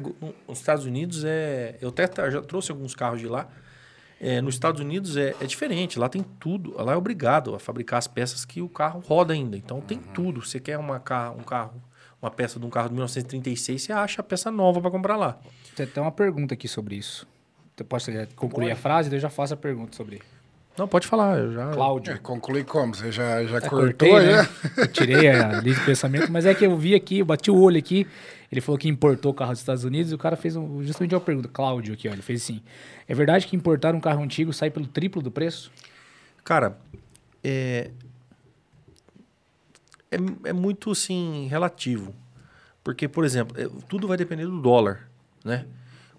nos 0.49 0.59
Estados 0.59 0.85
Unidos 0.85 1.25
é, 1.25 1.77
eu 1.81 1.89
até 1.89 2.07
já 2.31 2.41
trouxe 2.41 2.71
alguns 2.71 2.95
carros 2.95 3.21
de 3.21 3.27
lá. 3.27 3.49
É, 4.21 4.41
nos 4.41 4.55
Estados 4.55 4.81
Unidos 4.81 5.17
é, 5.17 5.35
é 5.41 5.45
diferente, 5.47 5.99
lá 5.99 6.09
tem 6.09 6.23
tudo, 6.41 6.75
lá 6.83 6.93
é 6.95 6.97
obrigado 6.97 7.55
a 7.55 7.59
fabricar 7.59 7.99
as 7.99 8.07
peças 8.07 8.45
que 8.47 8.63
o 8.63 8.69
carro 8.69 9.01
roda 9.01 9.35
ainda. 9.35 9.57
Então 9.57 9.81
tem 9.81 9.99
Uhum. 9.99 10.05
tudo. 10.15 10.41
Você 10.47 10.59
quer 10.61 10.79
uma 10.79 10.97
um 10.97 11.43
carro, 11.43 11.83
uma 12.23 12.31
peça 12.31 12.59
de 12.59 12.65
um 12.65 12.71
carro 12.71 12.89
de 12.89 12.95
1936, 12.95 13.83
você 13.83 13.93
acha 13.93 14.21
a 14.23 14.25
peça 14.25 14.51
nova 14.51 14.81
para 14.81 14.91
comprar 14.91 15.17
lá. 15.17 15.39
Tem 15.75 15.85
até 15.85 16.01
uma 16.01 16.13
pergunta 16.13 16.55
aqui 16.55 16.67
sobre 16.69 16.95
isso. 16.95 17.27
Você 17.77 17.85
pode 17.85 18.07
concluir 18.37 18.71
a 18.71 18.77
frase, 18.77 19.11
daí 19.11 19.19
eu 19.19 19.23
já 19.23 19.29
faço 19.29 19.53
a 19.53 19.57
pergunta 19.57 19.95
sobre. 19.95 20.23
Não, 20.79 20.87
pode 20.87 21.07
falar, 21.07 21.39
eu 21.39 21.53
já. 21.53 21.71
Cláudio. 21.71 22.13
É, 22.13 22.19
conclui 22.19 22.63
como? 22.65 22.95
Você 22.95 23.11
já, 23.11 23.43
já 23.45 23.57
Eu 23.59 23.71
cortou, 23.71 24.09
cortei, 24.11 24.21
já? 24.31 24.43
né? 24.43 24.49
Eu 24.77 24.87
tirei 24.89 25.29
a 25.29 25.53
linha 25.61 25.75
de 25.75 25.85
pensamento, 25.85 26.31
mas 26.31 26.45
é 26.45 26.55
que 26.55 26.67
eu 26.67 26.77
vi 26.77 26.95
aqui, 26.95 27.21
eu 27.21 27.25
bati 27.27 27.51
o 27.51 27.57
olho 27.59 27.79
aqui, 27.79 28.07
ele 28.53 28.61
falou 28.61 28.79
que 28.79 28.89
importou 28.89 29.31
o 29.33 29.35
carro 29.35 29.53
dos 29.53 29.61
Estados 29.61 29.85
Unidos 29.85 30.13
e 30.13 30.15
o 30.15 30.19
cara 30.19 30.37
fez 30.37 30.55
um- 30.55 30.83
justamente 30.83 31.15
uma 31.15 31.21
pergunta, 31.21 31.49
Cláudio 31.49 31.95
aqui, 31.95 32.09
ó, 32.09 32.13
ele 32.13 32.21
fez 32.23 32.43
assim, 32.43 32.61
é 33.09 33.15
verdade 33.15 33.47
que 33.47 33.57
importar 33.57 33.95
um 33.95 34.01
carro 34.01 34.23
antigo 34.23 34.53
sai 34.53 34.71
pelo 34.71 34.87
triplo 34.87 35.23
do 35.23 35.31
preço? 35.31 35.73
Cara, 36.45 36.77
é, 37.43 37.91
é, 40.11 40.17
é 40.45 40.53
muito, 40.53 40.91
assim, 40.91 41.47
relativo. 41.49 42.15
Porque, 42.85 43.09
por 43.09 43.25
exemplo, 43.25 43.61
é, 43.61 43.69
tudo 43.89 44.07
vai 44.07 44.17
depender 44.17 44.45
do 44.47 44.61
dólar, 44.61 45.09
né? 45.45 45.65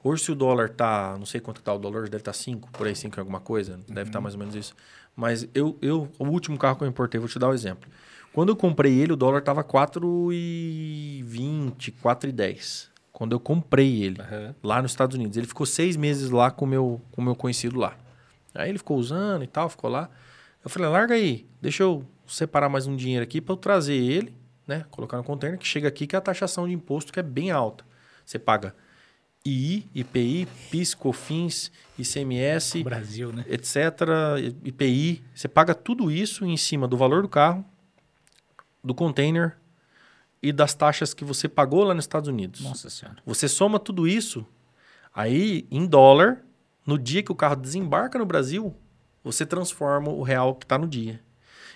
Hoje, 0.04 0.24
se 0.24 0.32
o 0.32 0.36
dólar 0.36 0.70
tá, 0.70 1.16
não 1.18 1.26
sei 1.26 1.42
quanto 1.42 1.62
tá 1.62 1.74
o 1.74 1.80
dólar, 1.80 2.04
deve 2.04 2.18
estar 2.18 2.34
5, 2.34 2.70
por 2.72 2.86
aí 2.88 2.96
5 2.96 3.18
em 3.18 3.20
alguma 3.20 3.40
coisa, 3.40 3.80
deve 3.88 4.10
estar 4.10 4.22
mais 4.22 4.36
ou 4.36 4.40
menos 4.40 4.56
isso. 4.56 4.76
Mas 5.16 5.48
eu, 5.54 5.78
eu, 5.82 6.10
o 6.20 6.26
último 6.26 6.58
carro 6.58 6.78
que 6.78 6.84
eu 6.84 6.88
importei, 6.88 7.20
vou 7.20 7.28
te 7.30 7.40
dar 7.40 7.50
um 7.50 7.54
exemplo. 7.54 7.90
Quando 8.32 8.50
eu 8.50 8.56
comprei 8.56 9.00
ele, 9.00 9.14
o 9.14 9.16
dólar 9.16 9.42
tava 9.42 9.64
4,20, 9.64 11.94
4,10. 12.04 12.90
quando 13.12 13.32
eu 13.34 13.40
comprei 13.40 14.04
ele, 14.04 14.22
Aham. 14.22 14.56
lá 14.62 14.80
nos 14.82 14.92
Estados 14.92 15.16
Unidos. 15.16 15.38
Ele 15.38 15.48
ficou 15.48 15.66
seis 15.66 15.98
meses 15.98 16.30
lá 16.30 16.52
com 16.52 16.66
o 16.66 16.68
meu, 16.68 17.02
com 17.12 17.22
o 17.22 17.24
meu 17.24 17.36
conhecido 17.36 17.80
lá. 17.80 17.98
Aí 18.54 18.70
ele 18.70 18.78
ficou 18.78 18.98
usando 18.98 19.44
e 19.44 19.48
tal, 19.48 19.70
ficou 19.70 19.90
lá. 19.90 20.10
Eu 20.64 20.70
falei, 20.70 20.88
larga 20.90 21.16
aí, 21.16 21.48
deixa 21.62 21.84
eu 21.84 22.04
separar 22.28 22.70
mais 22.70 22.86
um 22.86 22.96
dinheiro 22.96 23.24
aqui 23.24 23.42
para 23.42 23.54
eu 23.54 23.58
trazer 23.58 23.96
ele, 23.96 24.36
né? 24.68 24.86
Colocar 24.92 25.18
no 25.18 25.24
container, 25.24 25.58
que 25.58 25.66
chega 25.66 25.88
aqui 25.88 26.06
que 26.06 26.16
é 26.16 26.20
a 26.20 26.22
taxação 26.22 26.68
de 26.68 26.74
imposto 26.74 27.12
que 27.12 27.20
é 27.20 27.24
bem 27.24 27.50
alta. 27.52 27.84
Você 28.26 28.38
paga 28.38 28.76
II, 29.46 29.90
IPI, 29.96 30.48
PIS, 30.70 30.94
COFINS, 30.94 31.72
ICMS, 31.98 32.84
Brasil, 32.84 33.32
né? 33.32 33.46
etc., 33.48 33.76
IPI. 34.64 35.24
Você 35.34 35.48
paga 35.48 35.74
tudo 35.74 36.12
isso 36.12 36.46
em 36.46 36.58
cima 36.58 36.88
do 36.88 36.98
valor 36.98 37.22
do 37.22 37.30
carro, 37.30 37.66
do 38.84 38.94
container 38.94 39.58
e 40.42 40.52
das 40.52 40.74
taxas 40.74 41.14
que 41.14 41.24
você 41.24 41.48
pagou 41.48 41.84
lá 41.84 41.94
nos 41.94 42.04
Estados 42.04 42.28
Unidos. 42.28 42.62
Nossa 42.62 42.90
senhora. 42.90 43.18
Você 43.26 43.48
soma 43.48 43.80
tudo 43.80 44.08
isso, 44.08 44.46
aí 45.14 45.66
em 45.72 45.86
dólar, 45.86 46.44
no 46.86 46.98
dia 46.98 47.24
que 47.24 47.32
o 47.32 47.36
carro 47.36 47.56
desembarca 47.56 48.20
no 48.20 48.26
Brasil, 48.26 48.76
você 49.24 49.46
transforma 49.46 50.10
o 50.10 50.24
real 50.24 50.56
que 50.56 50.66
está 50.66 50.78
no 50.78 50.88
dia. 50.88 51.22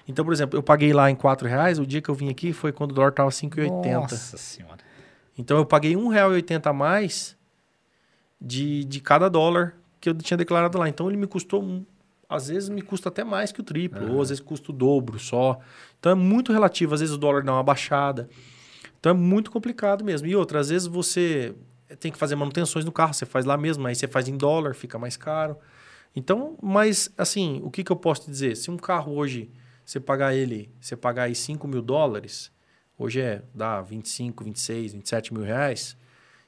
Então, 0.08 0.26
por 0.26 0.34
exemplo, 0.34 0.58
eu 0.58 0.64
paguei 0.64 0.94
lá 0.94 1.10
em 1.10 1.16
4 1.16 1.48
reais, 1.48 1.80
o 1.80 1.86
dia 1.86 2.02
que 2.02 2.10
eu 2.10 2.16
vim 2.16 2.30
aqui 2.30 2.54
foi 2.54 2.72
quando 2.72 2.92
o 2.92 2.94
dólar 2.94 3.10
estava 3.10 3.30
5,80. 3.30 3.94
Nossa 3.94 4.38
senhora. 4.38 4.80
Então 5.38 5.58
eu 5.58 5.66
paguei 5.66 5.96
R$ 5.96 6.02
1,80 6.02 6.68
a 6.68 6.74
mais 6.74 7.38
de, 8.42 8.84
de 8.86 9.00
cada 9.00 9.30
dólar 9.30 9.78
que 10.00 10.10
eu 10.10 10.16
tinha 10.16 10.38
declarado 10.38 10.78
lá. 10.78 10.90
Então 10.90 11.08
ele 11.08 11.18
me 11.18 11.28
custou, 11.28 11.86
às 12.28 12.48
vezes 12.48 12.70
me 12.70 12.82
custa 12.82 13.10
até 13.10 13.24
mais 13.24 13.52
que 13.52 13.62
o 13.62 13.64
triplo, 13.64 14.14
ou 14.14 14.22
às 14.22 14.30
vezes 14.30 14.44
custa 14.44 14.72
o 14.72 14.74
dobro 14.74 15.20
só. 15.20 15.60
Então 16.00 16.12
é 16.12 16.16
muito 16.16 16.52
relativo, 16.52 16.94
às 16.96 17.00
vezes 17.02 17.14
o 17.14 17.18
dólar 17.18 17.44
dá 17.44 17.54
uma 17.54 17.64
baixada. 17.64 18.28
Então 19.00 19.12
é 19.12 19.16
muito 19.16 19.52
complicado 19.52 20.04
mesmo. 20.04 20.28
E 20.28 20.36
outra, 20.36 20.60
às 20.60 20.70
vezes 20.70 20.88
você 20.88 21.54
tem 22.00 22.12
que 22.12 22.18
fazer 22.18 22.36
manutenções 22.36 22.84
no 22.84 22.92
carro, 22.92 23.14
você 23.14 23.26
faz 23.26 23.46
lá 23.46 23.58
mesmo, 23.58 23.86
aí 23.86 23.94
você 23.94 24.08
faz 24.08 24.28
em 24.28 24.38
dólar, 24.38 24.74
fica 24.74 24.98
mais 24.98 25.16
caro. 25.16 25.58
Então, 26.16 26.58
mas 26.62 27.12
assim, 27.18 27.62
o 27.64 27.70
que, 27.70 27.84
que 27.84 27.92
eu 27.92 27.96
posso 27.96 28.24
te 28.24 28.32
dizer? 28.32 28.56
Se 28.58 28.72
um 28.72 28.78
carro 28.78 29.14
hoje, 29.14 29.50
você 29.86 30.00
pagar 30.00 30.34
ele, 30.34 30.70
você 30.80 30.96
pagar 30.96 31.24
aí 31.24 31.36
5 31.36 31.68
mil 31.68 31.82
dólares, 31.82 32.52
hoje 32.98 33.22
é, 33.22 33.44
dá 33.54 33.82
25, 33.82 34.44
26, 34.44 34.94
27 34.94 35.34
mil 35.34 35.44
reais, 35.44 35.98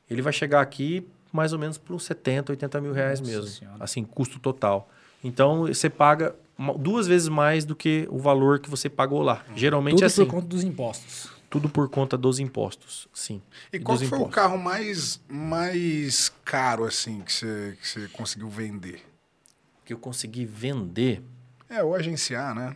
ele 0.10 0.22
vai 0.22 0.34
chegar 0.34 0.62
aqui 0.62 1.08
mais 1.34 1.52
ou 1.52 1.60
menos 1.60 1.78
por 1.78 1.94
uns 1.96 2.06
70, 2.06 2.54
80 2.54 2.80
mil 2.80 2.94
reais 2.94 3.20
Nossa 3.20 3.32
mesmo. 3.32 3.48
Senhora. 3.48 3.78
Assim, 3.84 4.04
custo 4.06 4.40
total. 4.40 4.90
Então, 5.24 5.68
você 5.68 5.90
paga 5.90 6.36
duas 6.78 7.08
vezes 7.08 7.28
mais 7.28 7.66
do 7.66 7.76
que 7.76 8.08
o 8.10 8.20
valor 8.20 8.60
que 8.60 8.70
você 8.70 8.88
pagou 8.90 9.22
lá. 9.22 9.44
Geralmente 9.56 9.96
Tudo 9.96 10.04
é 10.04 10.06
assim, 10.08 10.26
por 10.26 10.32
conta 10.32 10.48
dos 10.48 10.64
impostos. 10.64 11.30
tudo 11.50 11.68
por 11.68 11.90
conta 11.90 12.16
dos 12.18 12.40
impostos, 12.40 13.08
sim. 13.14 13.42
E 13.72 13.80
qual 13.80 13.98
dos 13.98 14.08
foi 14.08 14.18
o 14.18 14.22
impostos. 14.22 14.36
carro 14.36 14.58
mais, 14.58 15.20
mais 15.28 16.32
caro, 16.46 16.86
assim, 16.86 17.22
que 17.22 17.34
você, 17.34 17.78
que 17.82 17.88
você 17.88 18.08
conseguiu 18.10 18.50
vender? 18.50 19.04
que 19.86 19.92
eu 19.92 19.98
consegui 19.98 20.46
vender? 20.46 21.22
É, 21.70 21.84
ou 21.84 21.94
agenciar, 21.94 22.56
né? 22.56 22.74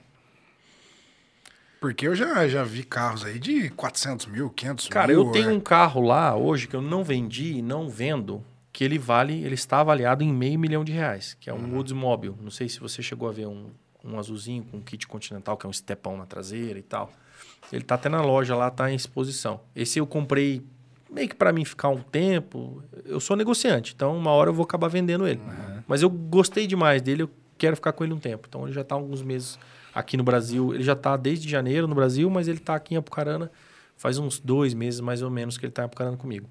Porque 1.79 2.07
eu 2.07 2.15
já, 2.15 2.47
já 2.47 2.63
vi 2.63 2.83
carros 2.83 3.23
aí 3.23 3.37
de 3.39 3.69
400 3.69 4.25
mil, 4.25 4.49
500 4.49 4.87
Cara, 4.87 5.07
mil. 5.07 5.25
eu 5.25 5.31
tenho 5.31 5.49
é. 5.49 5.53
um 5.53 5.59
carro 5.59 6.01
lá 6.01 6.35
hoje 6.35 6.67
que 6.67 6.75
eu 6.75 6.81
não 6.81 7.03
vendi 7.03 7.57
e 7.57 7.61
não 7.61 7.87
vendo, 7.87 8.43
que 8.73 8.83
ele 8.83 8.97
vale, 8.97 9.43
ele 9.43 9.55
está 9.55 9.79
avaliado 9.79 10.23
em 10.23 10.33
meio 10.33 10.59
milhão 10.59 10.83
de 10.83 10.91
reais, 10.91 11.35
que 11.39 11.49
é 11.49 11.53
um 11.53 11.75
Oldsmobile. 11.75 12.35
Não 12.41 12.51
sei 12.51 12.67
se 12.67 12.79
você 12.79 13.01
chegou 13.01 13.29
a 13.29 13.31
ver 13.31 13.47
um, 13.47 13.67
um 14.03 14.17
azulzinho 14.17 14.63
com 14.63 14.77
um 14.77 14.81
kit 14.81 15.07
continental, 15.07 15.55
que 15.57 15.65
é 15.65 15.69
um 15.69 15.73
stepão 15.73 16.17
na 16.17 16.25
traseira 16.25 16.79
e 16.79 16.83
tal. 16.83 17.11
Ele 17.71 17.83
tá 17.83 17.95
até 17.95 18.09
na 18.09 18.21
loja 18.21 18.55
lá, 18.55 18.71
tá 18.71 18.91
em 18.91 18.95
exposição. 18.95 19.59
Esse 19.75 19.99
eu 19.99 20.07
comprei 20.07 20.63
meio 21.11 21.29
que 21.29 21.35
para 21.35 21.51
mim 21.51 21.65
ficar 21.65 21.89
um 21.89 22.01
tempo. 22.01 22.81
Eu 23.05 23.19
sou 23.19 23.35
negociante, 23.35 23.93
então 23.95 24.17
uma 24.17 24.31
hora 24.31 24.49
eu 24.49 24.53
vou 24.53 24.63
acabar 24.63 24.87
vendendo 24.87 25.27
ele. 25.27 25.41
Mas 25.87 26.01
eu 26.01 26.09
gostei 26.09 26.67
demais 26.67 27.01
dele, 27.01 27.23
eu 27.23 27.29
quero 27.57 27.75
ficar 27.75 27.93
com 27.93 28.03
ele 28.03 28.13
um 28.13 28.19
tempo. 28.19 28.47
Então 28.47 28.63
ele 28.63 28.73
já 28.73 28.83
tá 28.83 28.95
há 28.95 28.97
alguns 28.97 29.21
meses 29.21 29.59
aqui 29.99 30.17
no 30.17 30.23
Brasil. 30.23 30.73
Ele 30.73 30.83
já 30.83 30.95
tá 30.95 31.15
desde 31.17 31.49
janeiro 31.49 31.87
no 31.87 31.95
Brasil, 31.95 32.29
mas 32.29 32.47
ele 32.47 32.59
tá 32.59 32.75
aqui 32.75 32.93
em 32.93 32.97
Apucarana 32.97 33.51
faz 33.97 34.17
uns 34.17 34.39
dois 34.39 34.73
meses 34.73 35.01
mais 35.01 35.21
ou 35.21 35.29
menos 35.29 35.57
que 35.57 35.65
ele 35.65 35.73
tá 35.73 35.81
em 35.81 35.85
Apucarana 35.85 36.15
comigo. 36.15 36.47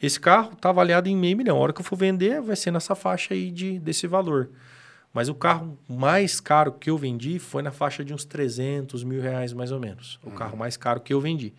Esse 0.00 0.18
carro 0.18 0.54
tá 0.54 0.70
avaliado 0.70 1.08
em 1.08 1.16
meio 1.16 1.36
milhão. 1.36 1.56
A 1.56 1.60
hora 1.60 1.72
que 1.72 1.80
eu 1.80 1.84
for 1.84 1.96
vender, 1.96 2.40
vai 2.40 2.54
ser 2.54 2.70
nessa 2.70 2.94
faixa 2.94 3.34
aí 3.34 3.50
de, 3.50 3.80
desse 3.80 4.06
valor. 4.06 4.48
Mas 5.12 5.28
o 5.28 5.34
carro 5.34 5.76
mais 5.88 6.38
caro 6.38 6.70
que 6.72 6.88
eu 6.88 6.96
vendi 6.96 7.40
foi 7.40 7.62
na 7.62 7.72
faixa 7.72 8.04
de 8.04 8.14
uns 8.14 8.24
300 8.24 9.02
mil 9.02 9.20
reais, 9.20 9.52
mais 9.52 9.72
ou 9.72 9.80
menos. 9.80 10.20
O 10.22 10.30
carro 10.30 10.56
mais 10.56 10.76
caro 10.76 11.00
que 11.00 11.12
eu 11.12 11.20
vendi. 11.20 11.52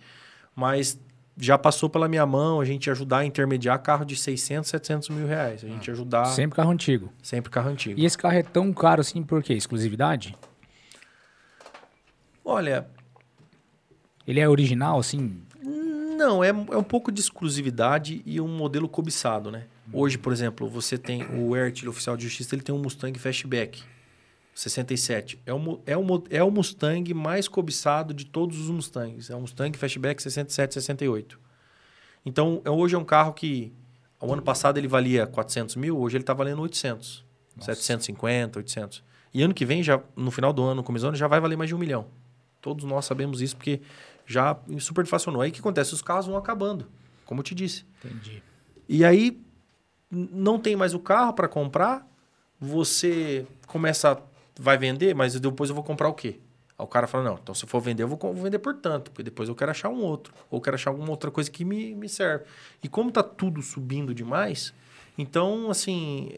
Mas 0.55 0.97
já 1.37 1.57
passou 1.57 1.89
pela 1.89 2.07
minha 2.07 2.25
mão 2.25 2.61
a 2.61 2.65
gente 2.65 2.89
ajudar 2.89 3.19
a 3.19 3.25
intermediar 3.25 3.81
carro 3.81 4.05
de 4.05 4.15
600, 4.15 4.69
700 4.69 5.09
mil 5.09 5.27
reais. 5.27 5.63
A 5.63 5.67
gente 5.67 5.91
ajudar 5.91 6.25
sempre, 6.25 6.35
Sempre 6.35 6.55
carro 6.55 6.71
antigo. 6.71 7.13
carro 7.49 7.69
antigo. 7.69 7.99
E 7.99 8.05
esse 8.05 8.17
carro 8.17 8.35
é 8.35 8.43
tão 8.43 8.71
caro 8.71 9.01
assim 9.01 9.21
por 9.21 9.43
quê? 9.43 9.53
Exclusividade? 9.53 10.37
Olha, 12.49 12.87
Ele 14.27 14.39
é 14.39 14.49
original, 14.49 14.99
assim? 14.99 15.39
Não, 15.63 16.43
é, 16.43 16.49
é 16.49 16.77
um 16.77 16.83
pouco 16.83 17.11
de 17.11 17.21
exclusividade 17.21 18.23
e 18.25 18.41
um 18.41 18.47
modelo 18.47 18.89
cobiçado, 18.89 19.51
né? 19.51 19.67
Hoje, 19.93 20.17
por 20.17 20.33
exemplo, 20.33 20.67
você 20.67 20.97
tem 20.97 21.23
o 21.25 21.53
Airtil 21.53 21.91
oficial 21.91 22.17
de 22.17 22.23
justiça, 22.23 22.55
ele 22.55 22.63
tem 22.63 22.73
um 22.73 22.79
Mustang 22.79 23.17
Fastback 23.19 23.83
67. 24.55 25.39
É 25.45 25.53
o, 25.53 25.79
é, 25.85 25.95
o, 25.95 26.23
é 26.31 26.43
o 26.43 26.49
Mustang 26.49 27.13
mais 27.13 27.47
cobiçado 27.47 28.15
de 28.15 28.25
todos 28.25 28.59
os 28.59 28.69
Mustangs. 28.69 29.31
É 29.31 29.35
o 29.35 29.41
Mustang 29.41 29.77
Fastback 29.77 30.21
67, 30.21 30.73
68. 30.73 31.39
Então, 32.25 32.61
é- 32.65 32.69
hoje 32.71 32.95
é 32.95 32.97
um 32.97 33.05
carro 33.05 33.31
que, 33.33 33.71
o 34.19 34.33
ano 34.33 34.41
passado 34.41 34.77
ele 34.79 34.87
valia 34.87 35.27
400 35.27 35.75
mil, 35.75 35.99
hoje 35.99 36.17
ele 36.17 36.23
está 36.23 36.33
valendo 36.33 36.61
800. 36.63 37.23
750, 37.59 38.57
800. 38.57 39.03
E 39.33 39.43
ano 39.43 39.53
que 39.53 39.65
vem, 39.65 39.83
já 39.83 40.01
no 40.15 40.31
final 40.31 40.51
do 40.51 40.63
ano, 40.63 40.75
no 40.75 40.83
começo 40.83 41.05
do 41.05 41.09
ano, 41.09 41.17
já 41.17 41.27
vai 41.27 41.39
valer 41.39 41.55
mais 41.55 41.67
de 41.67 41.75
um 41.75 41.77
milhão. 41.77 42.07
Todos 42.61 42.83
nós 42.85 43.05
sabemos 43.05 43.41
isso 43.41 43.55
porque 43.55 43.81
já 44.25 44.57
superinflacionou. 44.79 45.41
Aí 45.41 45.49
o 45.49 45.53
que 45.53 45.59
acontece? 45.59 45.93
Os 45.93 46.01
carros 46.01 46.27
vão 46.27 46.37
acabando, 46.37 46.87
como 47.25 47.39
eu 47.39 47.43
te 47.43 47.55
disse. 47.55 47.85
Entendi. 48.03 48.43
E 48.87 49.03
aí 49.05 49.41
não 50.11 50.59
tem 50.59 50.75
mais 50.75 50.93
o 50.93 50.99
carro 50.99 51.33
para 51.33 51.47
comprar, 51.47 52.07
você 52.59 53.45
começa, 53.67 54.11
a- 54.11 54.21
vai 54.59 54.77
vender, 54.77 55.15
mas 55.15 55.39
depois 55.39 55.69
eu 55.69 55.75
vou 55.75 55.83
comprar 55.83 56.09
o 56.09 56.13
quê? 56.13 56.39
Aí 56.77 56.83
o 56.83 56.87
cara 56.87 57.07
fala, 57.07 57.23
não, 57.23 57.39
então 57.41 57.53
se 57.55 57.63
eu 57.63 57.69
for 57.69 57.79
vender, 57.79 58.03
eu 58.03 58.07
vou 58.07 58.17
vou 58.17 58.33
vender 58.35 58.59
por 58.59 58.73
tanto, 58.75 59.11
porque 59.11 59.23
depois 59.23 59.47
eu 59.49 59.55
quero 59.55 59.71
achar 59.71 59.89
um 59.89 60.01
outro, 60.01 60.33
ou 60.49 60.59
quero 60.61 60.75
achar 60.75 60.89
alguma 60.89 61.09
outra 61.09 61.29
coisa 61.29 61.49
que 61.51 61.63
me, 61.63 61.93
me 61.93 62.09
serve. 62.09 62.45
E 62.83 62.87
como 62.87 63.11
tá 63.11 63.21
tudo 63.23 63.61
subindo 63.61 64.13
demais, 64.13 64.73
então, 65.17 65.69
assim, 65.69 66.31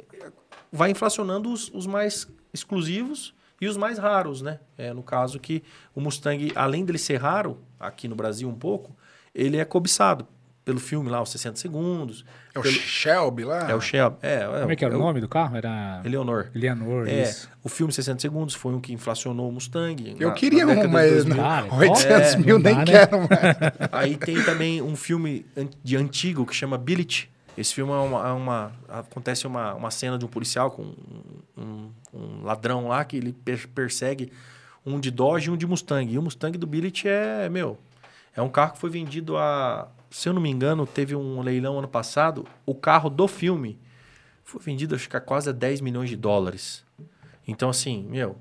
vai 0.71 0.91
inflacionando 0.91 1.51
os, 1.51 1.69
os 1.73 1.85
mais 1.85 2.27
exclusivos 2.53 3.33
e 3.61 3.67
os 3.67 3.77
mais 3.77 3.97
raros, 3.99 4.41
né? 4.41 4.59
É, 4.77 4.91
no 4.93 5.03
caso 5.03 5.39
que 5.39 5.63
o 5.95 6.01
Mustang, 6.01 6.51
além 6.55 6.83
dele 6.83 6.97
ser 6.97 7.17
raro, 7.17 7.59
aqui 7.79 8.07
no 8.07 8.15
Brasil 8.15 8.49
um 8.49 8.55
pouco, 8.55 8.93
ele 9.33 9.57
é 9.57 9.63
cobiçado 9.63 10.27
pelo 10.65 10.79
filme 10.79 11.09
lá, 11.09 11.19
os 11.21 11.29
60 11.31 11.55
segundos. 11.57 12.23
É 12.53 12.59
o 12.59 12.61
pelo- 12.61 12.75
Shelby 12.75 13.43
lá? 13.43 13.69
é 13.71 13.73
o 13.73 13.81
Shelby. 13.81 14.17
É, 14.21 14.45
Como 14.59 14.71
é 14.71 14.75
que 14.75 14.85
era 14.85 14.95
o 14.95 14.99
nome 14.99 15.19
do 15.19 15.27
carro? 15.27 15.55
Era 15.57 16.01
Eleonor. 16.05 16.49
Eleanor, 16.53 17.07
É, 17.07 17.23
isso. 17.23 17.49
o 17.63 17.69
filme 17.69 17.91
60 17.91 18.19
segundos 18.19 18.53
foi 18.53 18.71
um 18.73 18.79
que 18.79 18.93
inflacionou 18.93 19.49
o 19.49 19.51
Mustang. 19.51 20.15
Eu 20.19 20.29
na- 20.29 20.33
queria 20.35 20.65
na 20.65 20.73
um, 20.73 20.87
mas 20.87 21.11
2000. 21.25 21.35
Cara, 21.35 21.65
não, 21.67 21.77
800 21.79 22.33
é, 22.33 22.37
mil 22.37 22.59
nem 22.59 22.75
dá, 22.75 22.79
né? 22.79 22.85
quero 22.85 23.17
mais. 23.19 23.89
Aí 23.91 24.17
tem 24.17 24.43
também 24.43 24.81
um 24.83 24.95
filme 24.95 25.45
de 25.83 25.97
antigo 25.97 26.45
que 26.45 26.55
chama 26.55 26.77
Billet. 26.77 27.29
Esse 27.57 27.73
filme 27.73 27.91
é 27.91 27.95
uma, 27.95 28.27
é 28.29 28.31
uma- 28.31 28.71
acontece 28.87 29.45
uma, 29.45 29.73
uma 29.73 29.91
cena 29.91 30.17
de 30.17 30.25
um 30.25 30.27
policial 30.27 30.71
com 30.71 30.93
um, 31.57 31.89
um- 32.13 32.43
ladrão 32.43 32.87
lá 32.87 33.03
que 33.03 33.17
ele 33.17 33.33
per- 33.33 33.67
persegue 33.69 34.31
um 34.85 34.99
de 34.99 35.11
Dodge 35.11 35.49
e 35.49 35.51
um 35.51 35.57
de 35.57 35.67
Mustang. 35.67 36.11
E 36.11 36.17
o 36.17 36.21
Mustang 36.21 36.57
do 36.57 36.65
Billet 36.65 37.07
é, 37.07 37.49
meu, 37.49 37.77
é 38.35 38.41
um 38.41 38.49
carro 38.49 38.73
que 38.73 38.79
foi 38.79 38.89
vendido 38.89 39.37
a, 39.37 39.87
se 40.09 40.27
eu 40.29 40.33
não 40.33 40.41
me 40.41 40.49
engano, 40.49 40.87
teve 40.87 41.15
um 41.15 41.41
leilão 41.41 41.77
ano 41.77 41.87
passado, 41.87 42.45
o 42.65 42.73
carro 42.73 43.09
do 43.09 43.27
filme 43.27 43.77
foi 44.43 44.61
vendido 44.61 44.95
acho 44.95 45.09
que 45.09 45.15
a 45.17 45.21
quase 45.21 45.49
a 45.49 45.53
10 45.53 45.81
milhões 45.81 46.09
de 46.09 46.15
dólares. 46.15 46.83
Então 47.47 47.69
assim, 47.69 48.03
meu, 48.09 48.37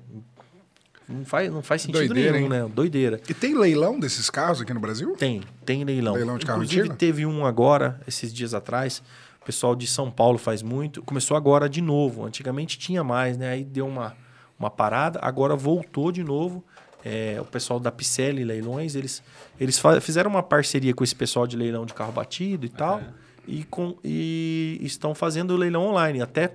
não 1.11 1.25
faz, 1.25 1.51
não 1.51 1.61
faz 1.61 1.81
sentido 1.81 2.07
Doideira, 2.07 2.37
nenhum, 2.37 2.49
né? 2.49 2.69
Doideira. 2.73 3.21
E 3.27 3.33
tem 3.33 3.57
leilão 3.57 3.99
desses 3.99 4.29
carros 4.29 4.61
aqui 4.61 4.73
no 4.73 4.79
Brasil? 4.79 5.15
Tem, 5.17 5.41
tem 5.65 5.83
leilão. 5.83 6.15
Leilão 6.15 6.37
de 6.37 6.45
carro 6.45 6.59
Inclusive 6.59 6.81
antigo? 6.81 6.95
teve 6.95 7.25
um 7.25 7.45
agora, 7.45 7.99
esses 8.07 8.33
dias 8.33 8.53
atrás. 8.53 9.03
O 9.41 9.45
pessoal 9.45 9.75
de 9.75 9.87
São 9.87 10.11
Paulo 10.11 10.37
faz 10.37 10.61
muito. 10.61 11.01
Começou 11.01 11.35
agora 11.35 11.67
de 11.67 11.81
novo. 11.81 12.25
Antigamente 12.25 12.77
tinha 12.77 13.03
mais, 13.03 13.37
né? 13.37 13.51
Aí 13.51 13.63
deu 13.63 13.87
uma, 13.87 14.15
uma 14.57 14.69
parada. 14.69 15.19
Agora 15.21 15.55
voltou 15.55 16.11
de 16.11 16.23
novo. 16.23 16.63
É, 17.03 17.37
o 17.41 17.45
pessoal 17.45 17.79
da 17.79 17.91
Picelli 17.91 18.43
Leilões, 18.43 18.93
eles, 18.93 19.23
eles 19.59 19.81
fizeram 20.01 20.29
uma 20.29 20.43
parceria 20.43 20.93
com 20.93 21.03
esse 21.03 21.15
pessoal 21.15 21.47
de 21.47 21.57
leilão 21.57 21.83
de 21.85 21.95
carro 21.95 22.11
batido 22.11 22.65
e 22.65 22.69
tal. 22.69 23.01
E, 23.47 23.63
com, 23.63 23.97
e 24.03 24.79
estão 24.83 25.15
fazendo 25.15 25.51
o 25.51 25.57
leilão 25.57 25.87
online. 25.87 26.21
Até, 26.21 26.49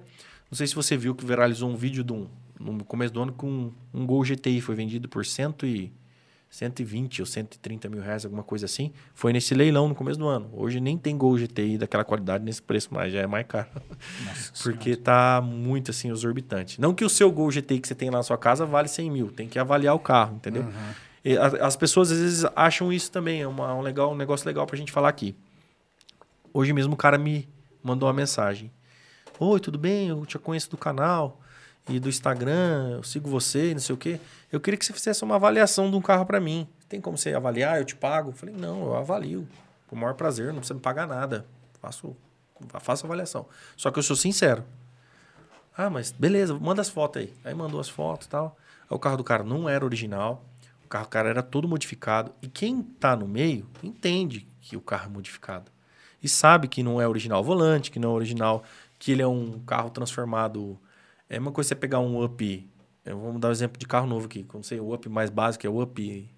não 0.49 0.57
sei 0.57 0.69
se 0.69 0.75
você 0.75 0.97
viu 0.97 1.15
que 1.15 1.27
viralizou 1.27 1.69
um 1.69 1.77
vídeo 1.77 2.05
de 2.05 2.13
um, 2.13 2.29
no 2.59 2.85
começo 2.85 3.13
do 3.13 3.23
ano 3.23 3.33
com 3.33 3.49
um, 3.49 3.73
um 3.93 4.07
Gol 4.07 4.23
GTI. 4.23 4.61
Foi 4.61 4.75
vendido 4.75 5.09
por 5.09 5.25
cento 5.25 5.67
e 5.67 5.93
120 6.49 7.21
ou 7.21 7.27
130 7.27 7.89
mil 7.89 8.01
reais, 8.01 8.25
alguma 8.25 8.43
coisa 8.43 8.67
assim. 8.67 8.93
Foi 9.15 9.33
nesse 9.33 9.55
leilão 9.55 9.89
no 9.89 9.95
começo 9.95 10.19
do 10.19 10.27
ano. 10.27 10.49
Hoje 10.53 10.81
nem 10.81 10.97
tem 10.97 11.17
Gol 11.17 11.37
GTI 11.37 11.77
daquela 11.77 12.05
qualidade 12.05 12.45
nesse 12.45 12.63
preço 12.63 12.93
mais, 12.95 13.13
já 13.13 13.21
é 13.21 13.27
mais 13.27 13.47
caro. 13.47 13.69
Nossa 14.25 14.53
Porque 14.63 14.95
senhora. 14.95 15.03
tá 15.03 15.41
muito 15.43 15.91
assim, 15.91 16.11
exorbitante. 16.11 16.81
Não 16.81 16.95
que 16.95 17.05
o 17.05 17.11
seu 17.11 17.31
Gol 17.31 17.51
GTI 17.51 17.81
que 17.81 17.89
você 17.89 17.95
tem 17.95 18.11
lá 18.11 18.19
na 18.19 18.23
sua 18.23 18.39
casa 18.39 18.65
vale 18.65 18.89
100 18.89 19.11
mil, 19.11 19.31
tem 19.31 19.49
que 19.49 19.59
avaliar 19.59 19.95
o 19.95 19.99
carro, 19.99 20.37
entendeu? 20.37 20.63
Uhum. 20.63 21.57
as 21.61 21.77
pessoas 21.77 22.11
às 22.13 22.19
vezes 22.19 22.45
acham 22.55 22.93
isso 22.93 23.11
também, 23.11 23.43
é 23.43 23.49
uma, 23.49 23.75
um, 23.75 23.81
legal, 23.81 24.13
um 24.13 24.17
negócio 24.17 24.47
legal 24.47 24.67
pra 24.67 24.77
gente 24.77 24.93
falar 24.93 25.09
aqui. 25.09 25.35
Hoje 26.55 26.73
mesmo 26.73 26.95
o 26.95 26.97
cara 26.97 27.19
me 27.19 27.49
mandou 27.83 28.09
uma 28.09 28.15
mensagem. 28.15 28.71
Oi, 29.39 29.61
tudo 29.61 29.79
bem? 29.79 30.09
Eu 30.09 30.25
te 30.25 30.39
conheço 30.39 30.71
do 30.71 30.79
canal 30.79 31.41
e 31.89 32.01
do 32.01 32.09
Instagram, 32.09 32.91
eu 32.97 33.03
sigo 33.03 33.29
você, 33.29 33.73
não 33.73 33.81
sei 33.81 33.95
o 33.95 33.99
quê. 33.99 34.21
Eu 34.51 34.61
queria 34.61 34.77
que 34.77 34.85
você 34.85 34.93
fizesse 34.93 35.23
uma 35.23 35.37
avaliação 35.37 35.89
de 35.91 35.97
um 35.97 36.03
carro 36.03 36.27
para 36.27 36.41
mim. 36.41 36.67
Tem 36.89 37.01
como 37.01 37.17
você 37.17 37.33
avaliar? 37.33 37.79
Eu 37.79 37.85
te 37.85 37.95
pago? 37.95 38.31
Eu 38.31 38.35
falei, 38.35 38.55
não, 38.55 38.87
eu 38.87 38.97
avalio. 38.97 39.47
Com 39.87 39.95
o 39.95 39.99
maior 39.99 40.15
prazer, 40.15 40.49
não 40.49 40.57
precisa 40.57 40.75
me 40.75 40.81
pagar 40.81 41.07
nada. 41.07 41.47
Faço, 41.81 42.17
faço 42.81 43.07
avaliação. 43.07 43.47
Só 43.77 43.91
que 43.93 43.99
eu 44.01 44.03
sou 44.03 44.17
sincero. 44.17 44.65
Ah, 45.77 45.89
mas 45.89 46.11
beleza, 46.11 46.55
manda 46.59 46.83
as 46.83 46.89
fotos 46.89 47.23
aí. 47.23 47.33
Aí 47.45 47.55
mandou 47.55 47.79
as 47.79 47.89
fotos 47.89 48.27
e 48.27 48.31
tal. 48.31 48.57
Aí 48.91 48.97
o 48.97 48.99
carro 48.99 49.19
do 49.19 49.25
cara 49.25 49.45
não 49.45 49.69
era 49.69 49.85
original. 49.85 50.45
O 50.85 50.89
carro 50.89 51.05
do 51.05 51.11
cara 51.11 51.29
era 51.29 51.43
todo 51.43 51.69
modificado. 51.69 52.33
E 52.43 52.49
quem 52.49 52.83
tá 52.83 53.15
no 53.15 53.29
meio 53.29 53.69
entende 53.81 54.49
que 54.61 54.77
o 54.77 54.81
carro 54.81 55.07
é 55.07 55.09
modificado. 55.13 55.71
E 56.21 56.29
sabe 56.29 56.67
que 56.67 56.83
não 56.83 57.01
é 57.01 57.07
original 57.07 57.45
volante, 57.45 57.93
que 57.93 58.01
não 58.01 58.11
é 58.11 58.15
original, 58.15 58.65
que 58.99 59.13
ele 59.13 59.23
é 59.23 59.27
um 59.27 59.61
carro 59.61 59.91
transformado 59.91 60.77
é 61.29 61.39
uma 61.39 61.53
coisa 61.53 61.69
você 61.69 61.75
pegar 61.75 62.01
um 62.01 62.23
up. 62.23 62.71
Vamos 63.05 63.41
dar 63.41 63.49
um 63.49 63.53
exemplo 63.53 63.79
de 63.79 63.87
carro 63.87 64.07
novo 64.07 64.27
aqui. 64.27 64.43
Como 64.45 64.65
sei, 64.65 64.81
o 64.81 64.93
up 64.93 65.09
mais 65.09 65.31
básico 65.31 65.67
é 65.67 65.71
o 65.71 65.81
up. 65.81 66.29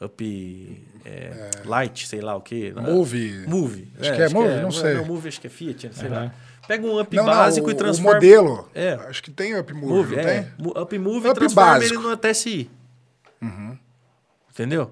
Up 0.00 0.86
é, 1.04 1.10
é. 1.10 1.50
Light, 1.64 2.06
sei 2.06 2.20
lá 2.20 2.34
o 2.34 2.40
quê. 2.40 2.72
Move. 2.74 3.44
Move. 3.46 3.92
Acho 3.98 4.10
é, 4.10 4.16
que 4.16 4.22
é 4.22 4.24
acho 4.24 4.34
Move, 4.34 4.48
que 4.48 4.54
é, 4.54 4.62
não 4.62 4.70
sei. 4.70 4.94
Não, 4.94 5.04
Move 5.04 5.28
acho 5.28 5.40
que 5.40 5.46
é 5.46 5.50
Fiat, 5.50 5.90
sei 5.94 6.08
uhum. 6.08 6.14
lá. 6.14 6.34
Pega 6.66 6.86
um 6.86 7.00
up 7.00 7.16
não, 7.16 7.26
básico 7.26 7.66
não, 7.66 7.74
e 7.74 7.76
transforma. 7.76 8.12
O 8.12 8.14
modelo. 8.14 8.70
É. 8.74 8.92
Acho 8.94 9.22
que 9.22 9.30
tem 9.30 9.58
up 9.58 9.72
Move, 9.72 9.86
move 9.86 10.16
é. 10.16 10.42
tem? 10.42 10.52
Up 10.80 10.98
Move 10.98 11.28
up 11.28 11.36
e 11.36 11.40
transforma 11.40 11.72
básico. 11.72 11.94
ele 11.94 12.02
no 12.02 12.16
TSI. 12.16 12.70
Uhum. 13.42 13.78
Entendeu? 14.50 14.90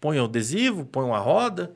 Põe 0.00 0.20
um 0.20 0.24
adesivo, 0.24 0.84
põe 0.84 1.04
uma 1.04 1.18
roda, 1.18 1.72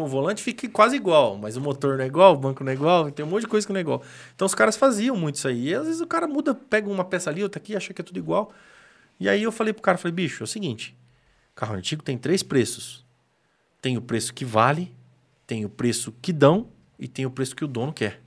Pô, 0.00 0.04
o 0.04 0.06
volante 0.06 0.42
fica 0.42 0.66
quase 0.70 0.96
igual, 0.96 1.36
mas 1.36 1.56
o 1.56 1.60
motor 1.60 1.98
não 1.98 2.04
é 2.04 2.06
igual, 2.06 2.34
o 2.34 2.38
banco 2.38 2.64
não 2.64 2.72
é 2.72 2.74
igual, 2.74 3.10
tem 3.10 3.24
um 3.24 3.28
monte 3.28 3.42
de 3.42 3.48
coisa 3.48 3.66
que 3.66 3.72
não 3.72 3.78
é 3.78 3.82
igual. 3.82 4.02
Então 4.34 4.46
os 4.46 4.54
caras 4.54 4.76
faziam 4.76 5.14
muito 5.14 5.34
isso 5.34 5.46
aí. 5.46 5.68
E 5.68 5.74
às 5.74 5.86
vezes 5.86 6.00
o 6.00 6.06
cara 6.06 6.26
muda, 6.26 6.54
pega 6.54 6.88
uma 6.88 7.04
peça 7.04 7.28
ali, 7.28 7.42
outra 7.42 7.60
aqui, 7.60 7.76
acha 7.76 7.92
que 7.92 8.00
é 8.00 8.04
tudo 8.04 8.18
igual. 8.18 8.50
E 9.18 9.28
aí 9.28 9.42
eu 9.42 9.52
falei 9.52 9.74
pro 9.74 9.82
cara, 9.82 9.98
falei, 9.98 10.14
bicho, 10.14 10.42
é 10.42 10.44
o 10.44 10.46
seguinte, 10.46 10.96
carro 11.54 11.74
antigo 11.74 12.02
tem 12.02 12.16
três 12.16 12.42
preços. 12.42 13.04
Tem 13.82 13.98
o 13.98 14.02
preço 14.02 14.32
que 14.32 14.44
vale, 14.44 14.90
tem 15.46 15.64
o 15.64 15.68
preço 15.68 16.14
que 16.22 16.32
dão 16.32 16.68
e 16.98 17.06
tem 17.06 17.26
o 17.26 17.30
preço 17.30 17.54
que 17.54 17.64
o 17.64 17.68
dono 17.68 17.92
quer. 17.92 18.22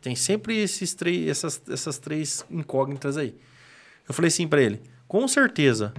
Tem 0.00 0.14
sempre 0.14 0.56
esses 0.58 0.94
três, 0.94 1.28
essas, 1.28 1.62
essas 1.68 1.98
três 1.98 2.44
incógnitas 2.48 3.16
aí. 3.16 3.34
Eu 4.06 4.14
falei 4.14 4.28
assim 4.28 4.46
para 4.46 4.62
ele, 4.62 4.80
com 5.08 5.26
certeza 5.26 5.92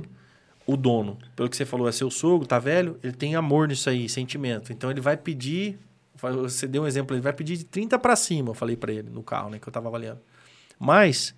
o 0.65 0.77
dono, 0.77 1.17
pelo 1.35 1.49
que 1.49 1.57
você 1.57 1.65
falou, 1.65 1.87
é 1.87 1.91
seu 1.91 2.09
sogro, 2.09 2.47
tá 2.47 2.57
velho, 2.57 2.97
ele 3.03 3.13
tem 3.13 3.35
amor 3.35 3.67
nisso 3.67 3.89
aí, 3.89 4.07
sentimento. 4.07 4.71
Então 4.71 4.89
ele 4.89 5.01
vai 5.01 5.17
pedir, 5.17 5.77
você 6.15 6.67
deu 6.67 6.83
um 6.83 6.87
exemplo, 6.87 7.15
ele 7.15 7.21
vai 7.21 7.33
pedir 7.33 7.57
de 7.57 7.65
30 7.65 7.99
para 7.99 8.15
cima, 8.15 8.49
eu 8.49 8.53
falei 8.53 8.75
para 8.75 8.91
ele 8.91 9.09
no 9.09 9.23
carro, 9.23 9.49
né, 9.49 9.59
que 9.59 9.67
eu 9.67 9.73
tava 9.73 9.89
avaliando. 9.89 10.21
Mas 10.79 11.35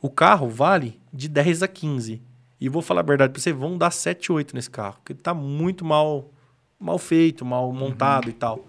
o 0.00 0.10
carro 0.10 0.48
vale 0.48 1.00
de 1.12 1.28
10 1.28 1.62
a 1.62 1.68
15. 1.68 2.22
E 2.58 2.68
vou 2.68 2.80
falar 2.80 3.00
a 3.00 3.04
verdade 3.04 3.32
para 3.32 3.40
você, 3.40 3.52
vão 3.52 3.76
dar 3.76 3.90
7, 3.90 4.32
8 4.32 4.54
nesse 4.54 4.70
carro, 4.70 4.94
porque 4.94 5.12
ele 5.12 5.20
tá 5.20 5.34
muito 5.34 5.84
mal 5.84 6.30
mal 6.78 6.98
feito, 6.98 7.44
mal 7.44 7.72
montado 7.72 8.26
uhum. 8.26 8.30
e 8.30 8.34
tal. 8.34 8.66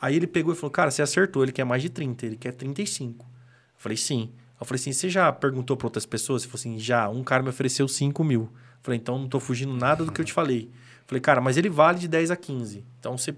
Aí 0.00 0.16
ele 0.16 0.26
pegou 0.26 0.52
e 0.52 0.56
falou: 0.56 0.70
"Cara, 0.70 0.90
você 0.90 1.02
acertou, 1.02 1.42
ele 1.42 1.52
quer 1.52 1.64
mais 1.64 1.82
de 1.82 1.88
30, 1.88 2.26
ele 2.26 2.36
quer 2.36 2.52
35". 2.52 3.24
Eu 3.24 3.28
falei: 3.76 3.96
"Sim". 3.96 4.32
Eu 4.60 4.66
falei 4.66 4.80
assim: 4.80 4.92
"Você 4.92 5.08
já 5.08 5.32
perguntou 5.32 5.76
para 5.76 5.86
outras 5.86 6.06
pessoas?" 6.06 6.42
Ele 6.42 6.50
falou 6.50 6.60
assim: 6.60 6.78
"Já, 6.78 7.08
um 7.08 7.22
cara 7.24 7.42
me 7.42 7.48
ofereceu 7.48 7.86
5 7.86 8.22
mil". 8.24 8.50
Falei, 8.82 8.98
então 8.98 9.18
não 9.18 9.26
estou 9.26 9.40
fugindo 9.40 9.74
nada 9.74 10.04
do 10.04 10.12
que 10.12 10.20
eu 10.20 10.24
te 10.24 10.32
falei. 10.32 10.70
Falei, 11.06 11.20
cara, 11.20 11.40
mas 11.40 11.56
ele 11.56 11.68
vale 11.68 11.98
de 11.98 12.08
10 12.08 12.30
a 12.30 12.36
15. 12.36 12.84
Então 13.00 13.16
você 13.16 13.34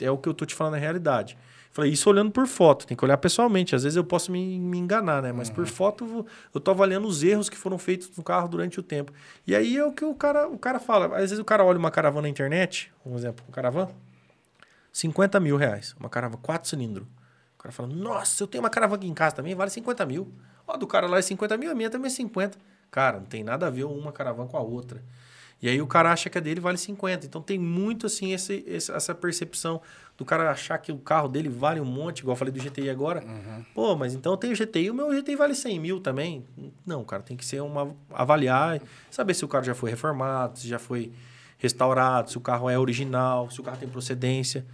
é 0.00 0.10
o 0.10 0.18
que 0.18 0.28
eu 0.28 0.32
estou 0.32 0.46
te 0.46 0.54
falando 0.54 0.72
na 0.72 0.78
realidade. 0.78 1.36
Falei, 1.72 1.92
isso 1.92 2.10
olhando 2.10 2.32
por 2.32 2.48
foto, 2.48 2.84
tem 2.84 2.96
que 2.96 3.04
olhar 3.04 3.16
pessoalmente. 3.16 3.76
Às 3.76 3.84
vezes 3.84 3.96
eu 3.96 4.02
posso 4.02 4.32
me, 4.32 4.58
me 4.58 4.76
enganar, 4.76 5.22
né? 5.22 5.32
Mas 5.32 5.48
uhum. 5.48 5.54
por 5.54 5.66
foto 5.66 6.26
eu 6.52 6.58
estou 6.58 6.72
avaliando 6.72 7.06
os 7.06 7.22
erros 7.22 7.48
que 7.48 7.56
foram 7.56 7.78
feitos 7.78 8.10
no 8.16 8.24
carro 8.24 8.48
durante 8.48 8.80
o 8.80 8.82
tempo. 8.82 9.12
E 9.46 9.54
aí 9.54 9.76
é 9.76 9.84
o 9.84 9.92
que 9.92 10.04
o 10.04 10.14
cara, 10.14 10.48
o 10.48 10.58
cara 10.58 10.80
fala. 10.80 11.14
Às 11.14 11.30
vezes 11.30 11.38
o 11.38 11.44
cara 11.44 11.64
olha 11.64 11.78
uma 11.78 11.90
caravana 11.90 12.22
na 12.22 12.28
internet, 12.28 12.92
um 13.06 13.16
exemplo, 13.16 13.44
um 13.48 13.52
caravana, 13.52 13.92
50 14.92 15.38
mil 15.38 15.56
reais. 15.56 15.94
Uma 16.00 16.08
caravana, 16.08 16.40
quatro 16.42 16.68
cilindros. 16.68 17.06
O 17.54 17.62
cara 17.62 17.72
fala, 17.72 17.88
nossa, 17.88 18.42
eu 18.42 18.48
tenho 18.48 18.64
uma 18.64 18.70
caravana 18.70 18.96
aqui 18.96 19.08
em 19.08 19.14
casa 19.14 19.36
também, 19.36 19.54
vale 19.54 19.70
50 19.70 20.04
mil. 20.06 20.32
Ó, 20.66 20.76
do 20.76 20.86
cara 20.86 21.06
lá 21.06 21.18
é 21.18 21.22
50 21.22 21.56
mil, 21.56 21.70
a 21.70 21.74
minha 21.74 21.90
também 21.90 22.08
é 22.08 22.10
50. 22.10 22.58
Cara, 22.90 23.18
não 23.18 23.26
tem 23.26 23.44
nada 23.44 23.66
a 23.66 23.70
ver 23.70 23.84
uma 23.84 24.12
caravana 24.12 24.48
com 24.48 24.56
a 24.56 24.60
outra. 24.60 25.02
E 25.62 25.68
aí 25.68 25.80
o 25.80 25.86
cara 25.86 26.10
acha 26.10 26.30
que 26.30 26.38
a 26.38 26.40
dele 26.40 26.60
vale 26.60 26.78
50. 26.78 27.26
Então 27.26 27.42
tem 27.42 27.58
muito 27.58 28.06
assim 28.06 28.32
esse, 28.32 28.64
essa 28.68 29.14
percepção 29.14 29.80
do 30.16 30.24
cara 30.24 30.50
achar 30.50 30.78
que 30.78 30.90
o 30.90 30.98
carro 30.98 31.28
dele 31.28 31.48
vale 31.48 31.80
um 31.80 31.84
monte, 31.84 32.20
igual 32.20 32.32
eu 32.32 32.38
falei 32.38 32.52
do 32.52 32.60
GTI 32.60 32.88
agora. 32.88 33.22
Uhum. 33.22 33.64
Pô, 33.74 33.96
mas 33.96 34.14
então 34.14 34.36
tem 34.36 34.52
o 34.52 34.56
GTI, 34.56 34.90
o 34.90 34.94
meu 34.94 35.10
GTI 35.10 35.36
vale 35.36 35.54
100 35.54 35.78
mil 35.78 36.00
também. 36.00 36.44
Não, 36.84 37.04
cara, 37.04 37.22
tem 37.22 37.36
que 37.36 37.44
ser 37.44 37.60
uma. 37.60 37.94
avaliar, 38.12 38.80
saber 39.10 39.34
se 39.34 39.44
o 39.44 39.48
carro 39.48 39.64
já 39.64 39.74
foi 39.74 39.90
reformado, 39.90 40.58
se 40.58 40.68
já 40.68 40.78
foi 40.78 41.12
restaurado, 41.58 42.30
se 42.30 42.38
o 42.38 42.40
carro 42.40 42.70
é 42.70 42.78
original, 42.78 43.50
se 43.50 43.60
o 43.60 43.62
carro 43.62 43.76
tem 43.76 43.88
procedência. 43.88 44.66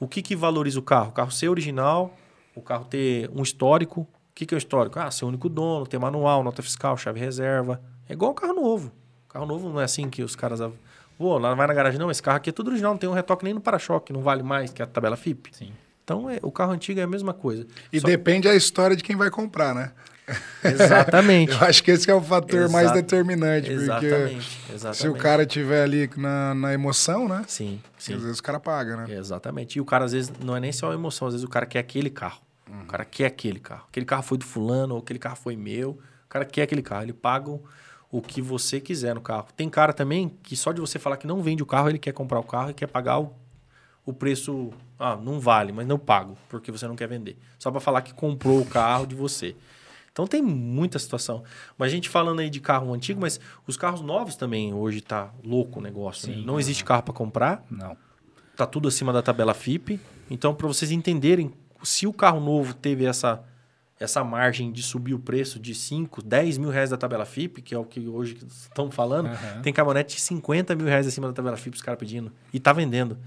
O 0.00 0.08
que, 0.08 0.22
que 0.22 0.34
valoriza 0.34 0.78
o 0.78 0.82
carro? 0.82 1.10
O 1.10 1.12
carro 1.12 1.30
ser 1.30 1.48
original, 1.48 2.16
o 2.54 2.62
carro 2.62 2.86
ter 2.86 3.30
um 3.34 3.42
histórico, 3.42 4.06
que, 4.34 4.46
que 4.46 4.54
é 4.54 4.56
o 4.56 4.58
histórico? 4.58 4.98
Ah, 4.98 5.10
ser 5.10 5.24
o 5.24 5.28
único 5.28 5.48
dono, 5.48 5.86
ter 5.86 5.98
manual, 5.98 6.42
nota 6.42 6.62
fiscal, 6.62 6.96
chave 6.96 7.20
reserva. 7.20 7.80
É 8.08 8.12
igual 8.12 8.32
o 8.32 8.34
carro 8.34 8.54
novo. 8.54 8.92
Carro 9.28 9.46
novo 9.46 9.68
não 9.68 9.80
é 9.80 9.84
assim 9.84 10.08
que 10.10 10.22
os 10.22 10.34
caras. 10.34 10.60
Pô, 11.16 11.38
lá 11.38 11.54
vai 11.54 11.66
na 11.66 11.74
garagem, 11.74 11.98
não, 11.98 12.10
esse 12.10 12.22
carro 12.22 12.36
aqui 12.36 12.50
é 12.50 12.52
tudo 12.52 12.68
original, 12.68 12.92
não 12.92 12.98
tem 12.98 13.08
um 13.08 13.12
retoque 13.12 13.44
nem 13.44 13.54
no 13.54 13.60
para-choque, 13.60 14.12
não 14.12 14.20
vale 14.20 14.42
mais 14.42 14.72
que 14.72 14.82
a 14.82 14.86
tabela 14.86 15.16
FIP. 15.16 15.50
Sim. 15.52 15.72
Então, 16.02 16.28
é, 16.28 16.38
o 16.42 16.50
carro 16.50 16.72
antigo 16.72 17.00
é 17.00 17.02
a 17.02 17.06
mesma 17.06 17.32
coisa. 17.32 17.66
E 17.92 18.00
Só... 18.00 18.06
depende 18.06 18.48
a 18.48 18.54
história 18.54 18.94
de 18.94 19.02
quem 19.02 19.16
vai 19.16 19.30
comprar, 19.30 19.74
né? 19.74 19.92
Exatamente. 20.64 21.52
Eu 21.52 21.66
acho 21.66 21.82
que 21.82 21.90
esse 21.90 22.10
é 22.10 22.14
o 22.14 22.20
fator 22.20 22.60
Exato. 22.60 22.72
mais 22.72 22.92
determinante. 22.92 23.70
Exatamente. 23.70 24.58
Porque 24.58 24.72
Exatamente. 24.74 24.96
se 25.00 25.08
o 25.08 25.14
cara 25.14 25.46
tiver 25.46 25.82
ali 25.82 26.10
na, 26.16 26.54
na 26.54 26.72
emoção, 26.74 27.28
né? 27.28 27.42
Sim, 27.46 27.80
sim. 27.98 28.14
Às 28.14 28.22
vezes 28.22 28.38
o 28.38 28.42
cara 28.42 28.58
paga, 28.58 28.96
né? 28.96 29.14
Exatamente. 29.14 29.78
E 29.78 29.80
o 29.80 29.84
cara, 29.84 30.04
às 30.04 30.12
vezes, 30.12 30.32
não 30.42 30.56
é 30.56 30.60
nem 30.60 30.72
só 30.72 30.90
a 30.90 30.94
emoção, 30.94 31.28
às 31.28 31.34
vezes 31.34 31.44
o 31.44 31.48
cara 31.48 31.66
quer 31.66 31.78
aquele 31.78 32.10
carro. 32.10 32.40
Uhum. 32.68 32.82
O 32.82 32.86
cara 32.86 33.04
quer 33.04 33.26
aquele 33.26 33.60
carro. 33.60 33.86
Aquele 33.88 34.06
carro 34.06 34.22
foi 34.22 34.38
do 34.38 34.44
fulano, 34.44 34.94
ou 34.94 35.00
aquele 35.00 35.18
carro 35.18 35.36
foi 35.36 35.56
meu. 35.56 35.90
O 35.90 36.28
cara 36.28 36.44
quer 36.44 36.62
aquele 36.62 36.82
carro. 36.82 37.04
Ele 37.04 37.12
paga 37.12 37.50
o 38.10 38.22
que 38.22 38.40
você 38.40 38.80
quiser 38.80 39.14
no 39.14 39.20
carro. 39.20 39.48
Tem 39.56 39.68
cara 39.68 39.92
também 39.92 40.28
que 40.42 40.56
só 40.56 40.72
de 40.72 40.80
você 40.80 40.98
falar 40.98 41.16
que 41.16 41.26
não 41.26 41.42
vende 41.42 41.62
o 41.62 41.66
carro, 41.66 41.88
ele 41.88 41.98
quer 41.98 42.12
comprar 42.12 42.38
o 42.38 42.44
carro 42.44 42.70
e 42.70 42.74
quer 42.74 42.86
pagar 42.86 43.18
o, 43.18 43.34
o 44.06 44.12
preço. 44.12 44.70
Ah, 44.98 45.16
não 45.16 45.40
vale, 45.40 45.72
mas 45.72 45.86
não 45.86 45.98
pago, 45.98 46.38
porque 46.48 46.70
você 46.70 46.86
não 46.86 46.94
quer 46.94 47.08
vender. 47.08 47.36
Só 47.58 47.70
para 47.72 47.80
falar 47.80 48.02
que 48.02 48.14
comprou 48.14 48.60
o 48.60 48.66
carro 48.66 49.06
de 49.06 49.16
você. 49.16 49.56
Então 50.12 50.28
tem 50.28 50.40
muita 50.40 50.96
situação. 50.96 51.42
Mas 51.76 51.88
a 51.88 51.94
gente 51.96 52.08
falando 52.08 52.38
aí 52.38 52.48
de 52.48 52.60
carro 52.60 52.94
antigo, 52.94 53.20
mas 53.20 53.40
os 53.66 53.76
carros 53.76 54.00
novos 54.00 54.36
também 54.36 54.72
hoje 54.72 55.00
tá 55.00 55.32
louco 55.42 55.80
o 55.80 55.82
negócio. 55.82 56.28
Né? 56.28 56.34
Sim, 56.34 56.40
né? 56.42 56.46
Não 56.46 56.60
existe 56.60 56.84
carro 56.84 57.02
para 57.02 57.12
comprar. 57.12 57.64
Não. 57.68 57.96
Tá 58.56 58.64
tudo 58.64 58.86
acima 58.86 59.12
da 59.12 59.22
tabela 59.22 59.52
FIP. 59.52 59.98
Então, 60.30 60.54
para 60.54 60.68
vocês 60.68 60.92
entenderem 60.92 61.52
se 61.84 62.06
o 62.06 62.12
carro 62.12 62.40
novo 62.40 62.74
teve 62.74 63.04
essa, 63.04 63.42
essa 63.98 64.24
margem 64.24 64.72
de 64.72 64.82
subir 64.82 65.14
o 65.14 65.18
preço 65.18 65.58
de 65.58 65.74
5, 65.74 66.22
10 66.22 66.58
mil 66.58 66.70
reais 66.70 66.90
da 66.90 66.96
tabela 66.96 67.24
FIP, 67.24 67.62
que 67.62 67.74
é 67.74 67.78
o 67.78 67.84
que 67.84 68.08
hoje 68.08 68.38
estão 68.46 68.90
falando, 68.90 69.26
uhum. 69.28 69.62
tem 69.62 69.72
caminhonete 69.72 70.16
de 70.16 70.22
50 70.22 70.74
mil 70.74 70.86
reais 70.86 71.06
acima 71.06 71.28
da 71.28 71.32
tabela 71.32 71.56
FIP, 71.56 71.76
os 71.76 71.82
caras 71.82 71.98
pedindo, 71.98 72.32
e 72.52 72.58
tá 72.58 72.72
vendendo. 72.72 73.18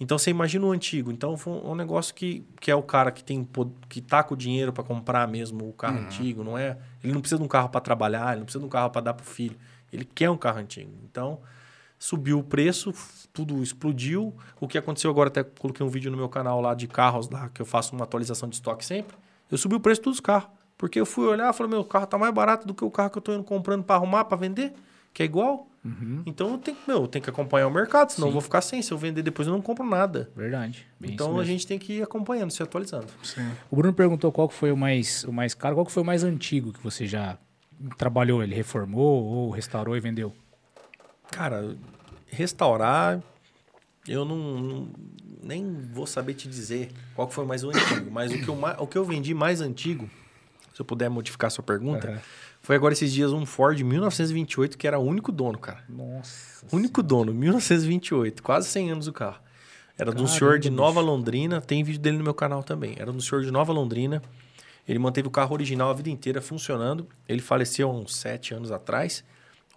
Então 0.00 0.16
você 0.16 0.30
imagina 0.30 0.64
o 0.64 0.70
antigo. 0.70 1.10
Então 1.10 1.36
foi 1.36 1.52
um 1.52 1.74
negócio 1.74 2.14
que, 2.14 2.46
que 2.60 2.70
é 2.70 2.74
o 2.74 2.82
cara 2.82 3.10
que 3.10 3.24
tem 3.24 3.46
que 3.88 4.00
tá 4.00 4.22
com 4.22 4.34
o 4.34 4.36
dinheiro 4.36 4.72
para 4.72 4.84
comprar 4.84 5.26
mesmo 5.26 5.68
o 5.68 5.72
carro 5.72 5.98
uhum. 5.98 6.04
antigo, 6.04 6.44
não 6.44 6.56
é? 6.56 6.78
Ele 7.02 7.12
não 7.12 7.20
precisa 7.20 7.38
de 7.38 7.44
um 7.44 7.48
carro 7.48 7.68
para 7.68 7.80
trabalhar, 7.80 8.30
ele 8.30 8.38
não 8.38 8.44
precisa 8.44 8.60
de 8.60 8.66
um 8.66 8.70
carro 8.70 8.90
para 8.90 9.00
dar 9.00 9.14
pro 9.14 9.26
filho. 9.26 9.56
Ele 9.92 10.04
quer 10.04 10.30
um 10.30 10.36
carro 10.36 10.58
antigo. 10.58 10.92
Então 11.02 11.40
subiu 11.98 12.38
o 12.38 12.44
preço, 12.44 12.92
tudo 13.32 13.62
explodiu. 13.62 14.34
O 14.60 14.68
que 14.68 14.78
aconteceu 14.78 15.10
agora, 15.10 15.28
até 15.28 15.42
coloquei 15.42 15.84
um 15.84 15.88
vídeo 15.88 16.10
no 16.10 16.16
meu 16.16 16.28
canal 16.28 16.60
lá 16.60 16.74
de 16.74 16.86
carros 16.86 17.28
lá, 17.28 17.48
que 17.48 17.60
eu 17.60 17.66
faço 17.66 17.94
uma 17.94 18.04
atualização 18.04 18.48
de 18.48 18.56
estoque 18.56 18.84
sempre. 18.84 19.16
Eu 19.50 19.58
subi 19.58 19.74
o 19.74 19.80
preço 19.80 20.02
dos 20.02 20.20
carros. 20.20 20.50
Porque 20.78 21.00
eu 21.00 21.04
fui 21.04 21.26
olhar 21.26 21.52
e 21.52 21.56
falei, 21.56 21.72
meu 21.72 21.84
carro 21.84 22.06
tá 22.06 22.16
mais 22.16 22.32
barato 22.32 22.64
do 22.64 22.72
que 22.72 22.84
o 22.84 22.90
carro 22.90 23.10
que 23.10 23.18
eu 23.18 23.22
tô 23.22 23.34
indo 23.34 23.42
comprando 23.42 23.82
para 23.82 23.96
arrumar, 23.96 24.24
para 24.24 24.36
vender, 24.36 24.72
que 25.12 25.24
é 25.24 25.26
igual. 25.26 25.68
Uhum. 25.84 26.22
Então 26.24 26.52
eu 26.52 26.58
tenho, 26.58 26.76
meu, 26.86 27.02
eu 27.02 27.08
tenho 27.08 27.22
que 27.22 27.28
acompanhar 27.28 27.66
o 27.66 27.70
mercado, 27.70 28.10
senão 28.10 28.28
Sim. 28.28 28.30
eu 28.30 28.32
vou 28.32 28.40
ficar 28.40 28.60
sem. 28.60 28.80
Se 28.80 28.92
eu 28.92 28.96
vender 28.96 29.22
depois, 29.22 29.48
eu 29.48 29.54
não 29.54 29.60
compro 29.60 29.84
nada. 29.84 30.30
Verdade. 30.36 30.86
Bem 31.00 31.12
então 31.12 31.38
a 31.38 31.44
gente 31.44 31.66
tem 31.66 31.80
que 31.80 31.94
ir 31.94 32.02
acompanhando, 32.02 32.52
se 32.52 32.62
atualizando. 32.62 33.08
Sim. 33.24 33.50
O 33.68 33.74
Bruno 33.74 33.92
perguntou 33.92 34.30
qual 34.30 34.48
que 34.48 34.54
foi 34.54 34.70
o 34.70 34.76
mais, 34.76 35.24
o 35.24 35.32
mais 35.32 35.52
caro, 35.52 35.74
qual 35.74 35.84
que 35.84 35.90
foi 35.90 36.02
o 36.04 36.06
mais 36.06 36.22
antigo 36.22 36.72
que 36.72 36.82
você 36.82 37.06
já 37.06 37.36
trabalhou? 37.96 38.40
Ele 38.40 38.54
reformou 38.54 39.24
ou 39.24 39.50
restaurou 39.50 39.96
e 39.96 40.00
vendeu? 40.00 40.32
Cara, 41.30 41.76
restaurar, 42.26 43.22
eu 44.06 44.24
não, 44.24 44.36
não- 44.36 44.88
nem 45.42 45.82
vou 45.92 46.06
saber 46.06 46.34
te 46.34 46.48
dizer 46.48 46.90
qual 47.14 47.28
que 47.28 47.34
foi 47.34 47.44
mais 47.44 47.62
o 47.64 47.70
antigo, 47.70 48.10
mas 48.10 48.32
o 48.32 48.38
que, 48.38 48.48
eu, 48.48 48.58
o 48.78 48.86
que 48.86 48.98
eu 48.98 49.04
vendi 49.04 49.34
mais 49.34 49.60
antigo, 49.60 50.08
se 50.74 50.80
eu 50.80 50.84
puder 50.84 51.08
modificar 51.08 51.48
a 51.48 51.50
sua 51.50 51.64
pergunta, 51.64 52.08
Aham. 52.10 52.20
foi 52.62 52.76
agora 52.76 52.92
esses 52.92 53.12
dias 53.12 53.32
um 53.32 53.44
Ford 53.46 53.78
1928 53.80 54.76
que 54.76 54.86
era 54.86 54.98
o 54.98 55.02
único 55.02 55.30
dono, 55.32 55.58
cara. 55.58 55.84
Nossa. 55.88 56.66
Único 56.72 57.02
dono, 57.02 57.32
1928, 57.32 58.42
quase 58.42 58.68
100 58.68 58.90
anos 58.92 59.06
o 59.06 59.12
carro. 59.12 59.40
Era 59.98 60.14
de 60.14 60.22
um 60.22 60.28
senhor 60.28 60.60
de. 60.60 60.70
Nova 60.70 61.00
Londrina, 61.00 61.60
tem 61.60 61.82
vídeo 61.82 62.00
dele 62.00 62.18
no 62.18 62.24
meu 62.24 62.34
canal 62.34 62.62
também. 62.62 62.94
Era 62.98 63.10
um 63.10 63.20
senhor 63.20 63.42
de 63.42 63.50
Nova 63.50 63.72
Londrina. 63.72 64.22
Ele 64.86 64.98
manteve 64.98 65.26
o 65.26 65.30
carro 65.30 65.52
original 65.52 65.90
a 65.90 65.92
vida 65.92 66.08
inteira 66.08 66.40
funcionando. 66.40 67.06
Ele 67.28 67.40
faleceu 67.42 67.90
há 67.90 67.92
uns 67.92 68.14
7 68.14 68.54
anos 68.54 68.70
atrás, 68.70 69.24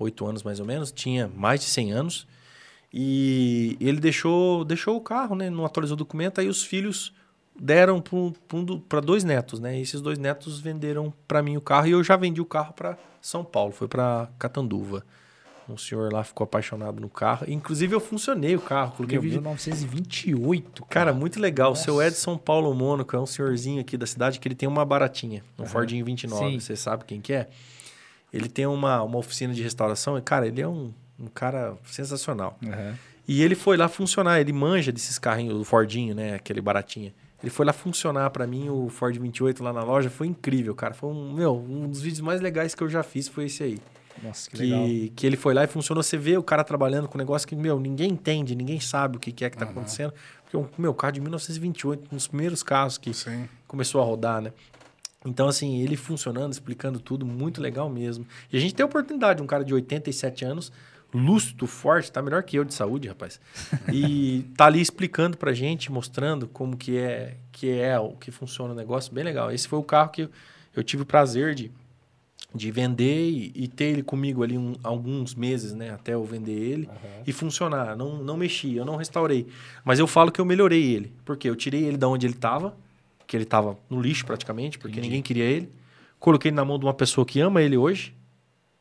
8 0.01 0.25
anos 0.27 0.43
mais 0.43 0.59
ou 0.59 0.65
menos, 0.65 0.91
tinha 0.91 1.29
mais 1.35 1.59
de 1.59 1.67
100 1.67 1.91
anos. 1.91 2.27
E 2.93 3.77
ele 3.79 3.99
deixou, 3.99 4.65
deixou 4.65 4.97
o 4.97 5.01
carro, 5.01 5.35
né? 5.35 5.49
Não 5.49 5.65
atualizou 5.65 5.95
o 5.95 5.97
documento, 5.97 6.41
aí 6.41 6.47
os 6.47 6.63
filhos 6.63 7.13
deram 7.57 8.03
para 8.89 8.99
dois 8.99 9.23
netos, 9.23 9.59
né? 9.59 9.77
E 9.77 9.81
esses 9.81 10.01
dois 10.01 10.17
netos 10.17 10.59
venderam 10.59 11.13
para 11.27 11.41
mim 11.41 11.55
o 11.55 11.61
carro 11.61 11.87
e 11.87 11.91
eu 11.91 12.03
já 12.03 12.17
vendi 12.17 12.41
o 12.41 12.45
carro 12.45 12.73
para 12.73 12.97
São 13.21 13.43
Paulo, 13.43 13.71
foi 13.71 13.87
para 13.87 14.29
Catanduva. 14.37 15.05
Um 15.69 15.77
senhor 15.77 16.11
lá 16.11 16.21
ficou 16.23 16.43
apaixonado 16.43 16.99
no 16.99 17.07
carro. 17.07 17.45
Inclusive, 17.47 17.95
eu 17.95 17.99
funcionei 18.01 18.55
o 18.55 18.59
carro. 18.59 18.91
Coloquei 18.91 19.15
Meu, 19.17 19.21
vídeo. 19.21 19.37
1928. 19.39 20.85
Cara, 20.85 21.13
muito 21.13 21.39
legal. 21.39 21.71
O 21.71 21.75
seu 21.75 21.93
Nossa. 21.93 22.07
Edson 22.07 22.37
Paulo 22.37 22.73
Mônaco 22.73 23.15
é 23.15 23.19
um 23.19 23.25
senhorzinho 23.25 23.79
aqui 23.79 23.95
da 23.95 24.05
cidade 24.05 24.39
que 24.39 24.47
ele 24.47 24.55
tem 24.55 24.67
uma 24.67 24.83
baratinha, 24.83 25.43
um 25.57 25.61
Aham. 25.61 25.71
Fordinho 25.71 26.03
29. 26.03 26.51
Sim. 26.51 26.59
Você 26.59 26.75
sabe 26.75 27.05
quem 27.05 27.21
que 27.21 27.31
é? 27.31 27.47
Ele 28.33 28.47
tem 28.47 28.65
uma, 28.65 29.01
uma 29.03 29.17
oficina 29.17 29.53
de 29.53 29.61
restauração 29.61 30.17
e, 30.17 30.21
cara, 30.21 30.47
ele 30.47 30.61
é 30.61 30.67
um, 30.67 30.93
um 31.19 31.27
cara 31.27 31.75
sensacional. 31.85 32.57
Aham. 32.65 32.97
E 33.27 33.41
ele 33.41 33.55
foi 33.55 33.77
lá 33.77 33.87
funcionar, 33.87 34.41
ele 34.41 34.51
manja 34.51 34.91
desses 34.91 35.17
carrinhos, 35.19 35.57
do 35.57 35.63
Fordinho, 35.63 36.15
né? 36.15 36.35
Aquele 36.35 36.59
baratinha. 36.59 37.13
Ele 37.41 37.49
foi 37.49 37.65
lá 37.65 37.73
funcionar 37.73 38.29
pra 38.29 38.45
mim, 38.45 38.69
o 38.69 38.89
Ford 38.89 39.17
28 39.17 39.63
lá 39.63 39.73
na 39.73 39.83
loja. 39.83 40.09
Foi 40.09 40.27
incrível, 40.27 40.75
cara. 40.75 40.93
Foi 40.93 41.09
um, 41.09 41.33
meu, 41.33 41.55
um 41.55 41.87
dos 41.87 42.01
vídeos 42.01 42.21
mais 42.21 42.39
legais 42.39 42.75
que 42.75 42.83
eu 42.83 42.89
já 42.89 43.03
fiz 43.03 43.27
foi 43.27 43.45
esse 43.45 43.63
aí. 43.63 43.79
Nossa, 44.21 44.49
que, 44.49 44.57
legal. 44.57 44.85
Que, 44.85 45.13
que 45.15 45.25
ele 45.25 45.37
foi 45.37 45.53
lá 45.53 45.63
e 45.63 45.67
funcionou. 45.67 46.03
Você 46.03 46.17
vê 46.17 46.37
o 46.37 46.43
cara 46.43 46.63
trabalhando 46.63 47.07
com 47.07 47.17
um 47.17 47.19
negócio 47.19 47.47
que, 47.47 47.55
meu, 47.55 47.79
ninguém 47.79 48.11
entende, 48.11 48.55
ninguém 48.55 48.79
sabe 48.79 49.17
o 49.17 49.19
que, 49.19 49.31
que 49.31 49.43
é 49.43 49.49
que 49.49 49.57
tá 49.57 49.65
acontecendo. 49.65 50.13
Porque 50.43 50.57
o 50.57 50.69
meu 50.77 50.93
carro 50.93 51.13
de 51.13 51.21
1928, 51.21 52.09
um 52.11 52.15
dos 52.15 52.27
primeiros 52.27 52.61
carros 52.61 52.97
que 52.97 53.13
Sim. 53.13 53.47
começou 53.67 54.01
a 54.01 54.03
rodar, 54.03 54.41
né? 54.41 54.51
Então, 55.25 55.47
assim, 55.47 55.81
ele 55.81 55.95
funcionando, 55.95 56.51
explicando 56.51 56.99
tudo, 56.99 57.25
muito 57.25 57.61
legal 57.61 57.89
mesmo. 57.89 58.25
E 58.51 58.57
a 58.57 58.59
gente 58.59 58.73
tem 58.73 58.83
a 58.83 58.87
oportunidade, 58.87 59.41
um 59.41 59.45
cara 59.47 59.63
de 59.63 59.73
87 59.73 60.43
anos, 60.45 60.71
lúcido, 61.13 61.67
forte, 61.67 62.11
tá 62.11 62.21
melhor 62.21 62.41
que 62.41 62.55
eu 62.57 62.63
de 62.63 62.73
saúde, 62.73 63.07
rapaz. 63.07 63.39
E 63.93 64.45
tá 64.57 64.65
ali 64.65 64.81
explicando 64.81 65.37
pra 65.37 65.53
gente, 65.53 65.91
mostrando 65.91 66.47
como 66.47 66.75
que 66.75 66.97
é, 66.97 67.35
que 67.51 67.69
é 67.69 67.99
o 67.99 68.13
que 68.13 68.31
funciona 68.31 68.73
o 68.73 68.75
negócio, 68.75 69.13
bem 69.13 69.23
legal. 69.23 69.51
Esse 69.51 69.67
foi 69.67 69.77
o 69.77 69.83
carro 69.83 70.09
que 70.09 70.27
eu, 70.75 70.83
tive 70.83 71.03
o 71.03 71.05
prazer 71.05 71.53
de, 71.53 71.69
de 72.55 72.71
vender 72.71 73.29
e, 73.29 73.51
e 73.53 73.67
ter 73.67 73.85
ele 73.85 74.01
comigo 74.03 74.41
ali 74.41 74.57
um- 74.57 74.73
alguns 74.81 75.35
meses, 75.35 75.73
né? 75.73 75.91
Até 75.91 76.13
eu 76.15 76.23
vender 76.23 76.53
ele 76.57 76.89
e 77.27 77.31
funcionar. 77.31 77.95
Não, 77.95 78.23
não 78.23 78.37
mexi, 78.37 78.75
eu 78.75 78.85
não 78.85 78.95
restaurei. 78.95 79.45
Mas 79.85 79.99
eu 79.99 80.07
falo 80.07 80.31
que 80.31 80.41
eu 80.41 80.45
melhorei 80.45 80.95
ele. 80.95 81.13
Porque 81.25 81.47
eu 81.47 81.55
tirei 81.55 81.83
ele 81.83 81.97
da 81.97 82.07
onde 82.07 82.25
ele 82.25 82.33
estava, 82.33 82.75
que 83.31 83.37
ele 83.37 83.45
estava 83.45 83.77
no 83.89 84.01
lixo 84.01 84.25
praticamente, 84.25 84.77
porque 84.77 84.91
Entendi. 84.95 85.07
ninguém 85.07 85.21
queria 85.21 85.45
ele. 85.45 85.71
Coloquei 86.19 86.49
ele 86.49 86.55
na 86.57 86.65
mão 86.65 86.77
de 86.77 86.83
uma 86.85 86.93
pessoa 86.93 87.25
que 87.25 87.39
ama 87.39 87.61
ele 87.61 87.77
hoje, 87.77 88.13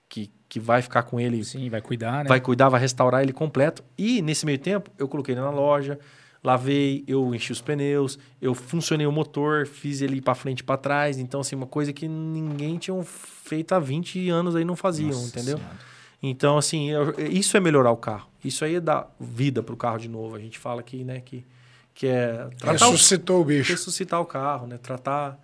que, 0.08 0.28
que 0.48 0.58
vai 0.58 0.82
ficar 0.82 1.04
com 1.04 1.20
ele 1.20 1.44
Sim, 1.44 1.70
vai 1.70 1.80
cuidar, 1.80 2.24
né? 2.24 2.28
vai 2.28 2.40
cuidar, 2.40 2.68
vai 2.68 2.80
restaurar 2.80 3.22
ele 3.22 3.32
completo. 3.32 3.84
E 3.96 4.20
nesse 4.20 4.44
meio 4.44 4.58
tempo, 4.58 4.90
eu 4.98 5.06
coloquei 5.06 5.34
ele 5.36 5.40
na 5.40 5.50
loja, 5.50 6.00
lavei, 6.42 7.04
eu 7.06 7.32
enchi 7.32 7.52
os 7.52 7.60
pneus, 7.60 8.18
eu 8.42 8.52
funcionei 8.52 9.06
o 9.06 9.12
motor, 9.12 9.68
fiz 9.68 10.00
ele 10.02 10.20
para 10.20 10.34
frente 10.34 10.60
e 10.60 10.64
para 10.64 10.76
trás. 10.76 11.16
Então, 11.16 11.42
assim, 11.42 11.54
uma 11.54 11.66
coisa 11.66 11.92
que 11.92 12.08
ninguém 12.08 12.76
tinha 12.76 13.00
feito 13.04 13.72
há 13.72 13.78
20 13.78 14.28
anos 14.30 14.56
aí 14.56 14.64
não 14.64 14.74
faziam, 14.74 15.10
Nossa 15.10 15.28
entendeu? 15.28 15.58
Senhora. 15.58 15.76
Então, 16.20 16.58
assim, 16.58 16.90
eu- 16.90 17.14
isso 17.30 17.56
é 17.56 17.60
melhorar 17.60 17.92
o 17.92 17.96
carro. 17.96 18.28
Isso 18.44 18.64
aí 18.64 18.74
é 18.74 18.80
dar 18.80 19.14
vida 19.20 19.62
pro 19.62 19.76
carro 19.76 19.98
de 19.98 20.08
novo. 20.08 20.34
A 20.34 20.40
gente 20.40 20.58
fala 20.58 20.80
aqui, 20.80 21.04
né, 21.04 21.20
que, 21.20 21.46
que 21.94 22.06
é 22.06 22.48
tratar 22.58 22.88
o, 22.88 22.92
Ressuscitou 22.92 23.40
o 23.40 23.44
bicho. 23.44 23.72
ressuscitar 23.72 24.20
o 24.20 24.24
carro, 24.24 24.66
né? 24.66 24.78
Tratar. 24.78 25.38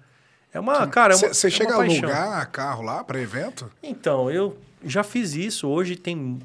É 0.53 0.61
uma, 0.61 0.87
cara, 0.87 1.15
é 1.15 1.17
uma, 1.17 1.35
Você 1.35 1.47
é 1.47 1.51
chega 1.51 1.75
uma 1.75 1.85
a 1.85 1.87
alugar 1.87 2.51
carro 2.51 2.83
lá 2.83 3.05
para 3.05 3.21
evento? 3.21 3.71
Então, 3.83 4.31
eu 4.31 4.57
já 4.85 5.03
fiz 5.03 5.35
isso. 5.35 5.69
Hoje 5.69 5.97
tem. 5.97 6.39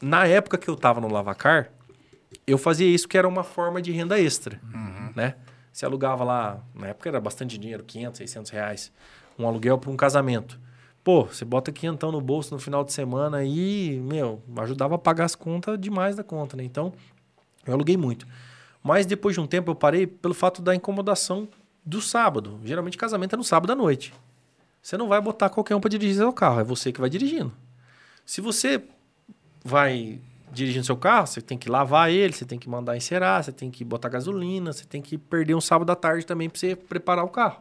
Na 0.00 0.26
época 0.26 0.56
que 0.56 0.68
eu 0.68 0.76
tava 0.76 1.00
no 1.00 1.08
Lavacar, 1.08 1.70
eu 2.46 2.56
fazia 2.56 2.86
isso 2.86 3.08
que 3.08 3.18
era 3.18 3.26
uma 3.26 3.42
forma 3.42 3.82
de 3.82 3.90
renda 3.90 4.18
extra. 4.20 4.60
Né? 5.14 5.34
Você 5.72 5.84
alugava 5.84 6.22
lá, 6.22 6.60
na 6.74 6.88
época 6.88 7.08
era 7.08 7.20
bastante 7.20 7.58
dinheiro, 7.58 7.82
500, 7.82 8.18
600 8.18 8.50
reais, 8.50 8.92
um 9.38 9.46
aluguel 9.46 9.78
para 9.78 9.90
um 9.90 9.96
casamento. 9.96 10.58
Pô, 11.02 11.24
você 11.24 11.44
bota 11.44 11.72
quinhentão 11.72 12.12
no 12.12 12.20
bolso 12.20 12.52
no 12.54 12.60
final 12.60 12.84
de 12.84 12.92
semana 12.92 13.42
e, 13.44 14.00
meu, 14.02 14.42
ajudava 14.58 14.96
a 14.96 14.98
pagar 14.98 15.24
as 15.24 15.34
contas 15.34 15.80
demais 15.80 16.16
da 16.16 16.22
conta, 16.22 16.56
né? 16.56 16.64
Então, 16.64 16.92
eu 17.66 17.74
aluguei 17.74 17.96
muito. 17.96 18.26
Mas 18.88 19.04
depois 19.04 19.34
de 19.34 19.40
um 19.40 19.46
tempo 19.46 19.70
eu 19.70 19.74
parei 19.74 20.06
pelo 20.06 20.32
fato 20.32 20.62
da 20.62 20.74
incomodação 20.74 21.46
do 21.84 22.00
sábado. 22.00 22.58
Geralmente 22.64 22.96
casamento 22.96 23.34
é 23.34 23.36
no 23.36 23.44
sábado 23.44 23.70
à 23.70 23.76
noite. 23.76 24.14
Você 24.80 24.96
não 24.96 25.08
vai 25.08 25.20
botar 25.20 25.50
qualquer 25.50 25.76
um 25.76 25.80
para 25.80 25.90
dirigir 25.90 26.16
seu 26.16 26.32
carro, 26.32 26.60
é 26.60 26.64
você 26.64 26.90
que 26.90 26.98
vai 26.98 27.10
dirigindo. 27.10 27.52
Se 28.24 28.40
você 28.40 28.82
vai 29.62 30.22
dirigindo 30.50 30.86
seu 30.86 30.96
carro, 30.96 31.26
você 31.26 31.42
tem 31.42 31.58
que 31.58 31.68
lavar 31.68 32.10
ele, 32.10 32.32
você 32.32 32.46
tem 32.46 32.58
que 32.58 32.66
mandar 32.66 32.96
encerar, 32.96 33.44
você 33.44 33.52
tem 33.52 33.70
que 33.70 33.84
botar 33.84 34.08
gasolina, 34.08 34.72
você 34.72 34.86
tem 34.86 35.02
que 35.02 35.18
perder 35.18 35.54
um 35.54 35.60
sábado 35.60 35.92
à 35.92 35.94
tarde 35.94 36.24
também 36.24 36.48
para 36.48 36.58
você 36.58 36.74
preparar 36.74 37.26
o 37.26 37.28
carro. 37.28 37.60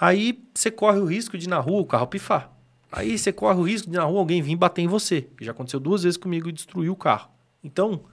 Aí 0.00 0.40
você 0.54 0.70
corre 0.70 1.00
o 1.00 1.06
risco 1.06 1.36
de 1.36 1.48
na 1.48 1.58
rua 1.58 1.80
o 1.80 1.86
carro 1.86 2.06
pifar. 2.06 2.52
Aí 2.92 3.18
você 3.18 3.32
corre 3.32 3.58
o 3.58 3.64
risco 3.64 3.90
de 3.90 3.96
na 3.96 4.04
rua 4.04 4.20
alguém 4.20 4.40
vir 4.40 4.54
bater 4.54 4.82
em 4.82 4.86
você. 4.86 5.26
Já 5.40 5.50
aconteceu 5.50 5.80
duas 5.80 6.04
vezes 6.04 6.16
comigo 6.16 6.48
e 6.48 6.52
destruir 6.52 6.88
o 6.88 6.94
carro. 6.94 7.28
Então, 7.64 8.04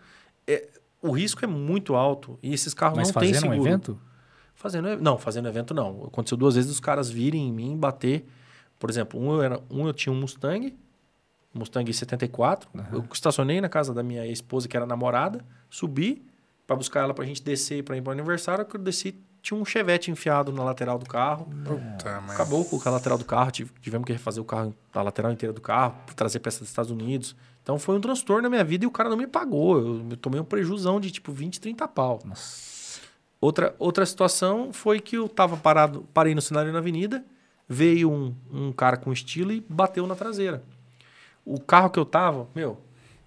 é, 0.47 0.67
o 1.01 1.11
risco 1.11 1.43
é 1.43 1.47
muito 1.47 1.95
alto 1.95 2.37
e 2.43 2.53
esses 2.53 2.73
carros 2.73 2.97
Mas 2.97 3.11
não 3.11 3.19
têm 3.21 3.33
fazendo 3.33 3.49
um 3.49 3.53
seguro. 3.53 3.69
evento? 3.69 3.99
Fazendo, 4.53 4.97
não, 5.01 5.17
fazendo 5.17 5.47
evento 5.47 5.73
não. 5.73 6.03
Aconteceu 6.05 6.37
duas 6.37 6.55
vezes 6.55 6.69
os 6.71 6.79
caras 6.79 7.09
virem 7.09 7.47
em 7.47 7.51
mim 7.51 7.75
bater. 7.77 8.25
Por 8.77 8.89
exemplo, 8.89 9.19
um 9.19 9.33
eu, 9.33 9.41
era, 9.41 9.59
um 9.69 9.87
eu 9.87 9.93
tinha 9.93 10.13
um 10.13 10.19
Mustang, 10.19 10.77
Mustang 11.53 11.91
74. 11.91 12.69
Eu 12.91 13.03
estacionei 13.11 13.59
na 13.59 13.67
casa 13.69 13.93
da 13.93 14.03
minha 14.03 14.25
esposa, 14.27 14.67
que 14.67 14.77
era 14.77 14.85
namorada, 14.85 15.43
subi 15.69 16.25
para 16.67 16.75
buscar 16.75 17.01
ela 17.01 17.13
pra 17.13 17.25
gente 17.25 17.41
descer 17.43 17.83
para 17.83 17.97
ir 17.97 18.01
pro 18.01 18.11
aniversário. 18.11 18.63
Que 18.65 18.75
eu 18.77 18.81
desci, 18.81 19.15
tinha 19.41 19.59
um 19.59 19.65
chevette 19.65 20.09
enfiado 20.11 20.51
na 20.51 20.63
lateral 20.63 20.97
do 20.97 21.05
carro. 21.05 21.45
Puta, 21.65 22.21
mas... 22.21 22.31
Acabou 22.35 22.63
com 22.63 22.79
a 22.87 22.91
lateral 22.91 23.17
do 23.17 23.25
carro, 23.25 23.51
tive- 23.51 23.71
tivemos 23.81 24.05
que 24.05 24.13
refazer 24.13 24.41
o 24.41 24.45
carro, 24.45 24.73
a 24.93 25.01
lateral 25.01 25.31
inteira 25.31 25.51
do 25.51 25.61
carro, 25.61 25.95
trazer 26.15 26.39
peça 26.39 26.59
dos 26.59 26.69
Estados 26.69 26.91
Unidos. 26.91 27.35
Então 27.63 27.77
foi 27.77 27.95
um 27.95 28.01
transtorno 28.01 28.43
na 28.43 28.49
minha 28.49 28.63
vida 28.63 28.85
e 28.85 28.87
o 28.87 28.91
cara 28.91 29.09
não 29.09 29.17
me 29.17 29.27
pagou. 29.27 29.77
Eu, 29.77 30.05
eu 30.09 30.17
tomei 30.17 30.39
um 30.39 30.45
prejuzão 30.45 30.99
de 30.99 31.11
tipo 31.11 31.31
20, 31.31 31.59
30 31.59 31.87
pau. 31.87 32.19
Nossa. 32.25 33.01
Outra, 33.39 33.75
outra 33.79 34.05
situação 34.05 34.71
foi 34.71 34.99
que 34.99 35.17
eu 35.17 35.27
tava 35.27 35.57
parado, 35.57 36.07
parei 36.13 36.35
no 36.35 36.41
cenário 36.41 36.71
na 36.71 36.77
avenida, 36.77 37.25
veio 37.67 38.11
um, 38.11 38.35
um 38.51 38.71
cara 38.71 38.97
com 38.97 39.11
estilo 39.11 39.51
e 39.51 39.65
bateu 39.67 40.05
na 40.05 40.15
traseira. 40.15 40.63
O 41.43 41.59
carro 41.59 41.89
que 41.89 41.97
eu 41.97 42.05
tava, 42.05 42.47
meu, 42.53 42.79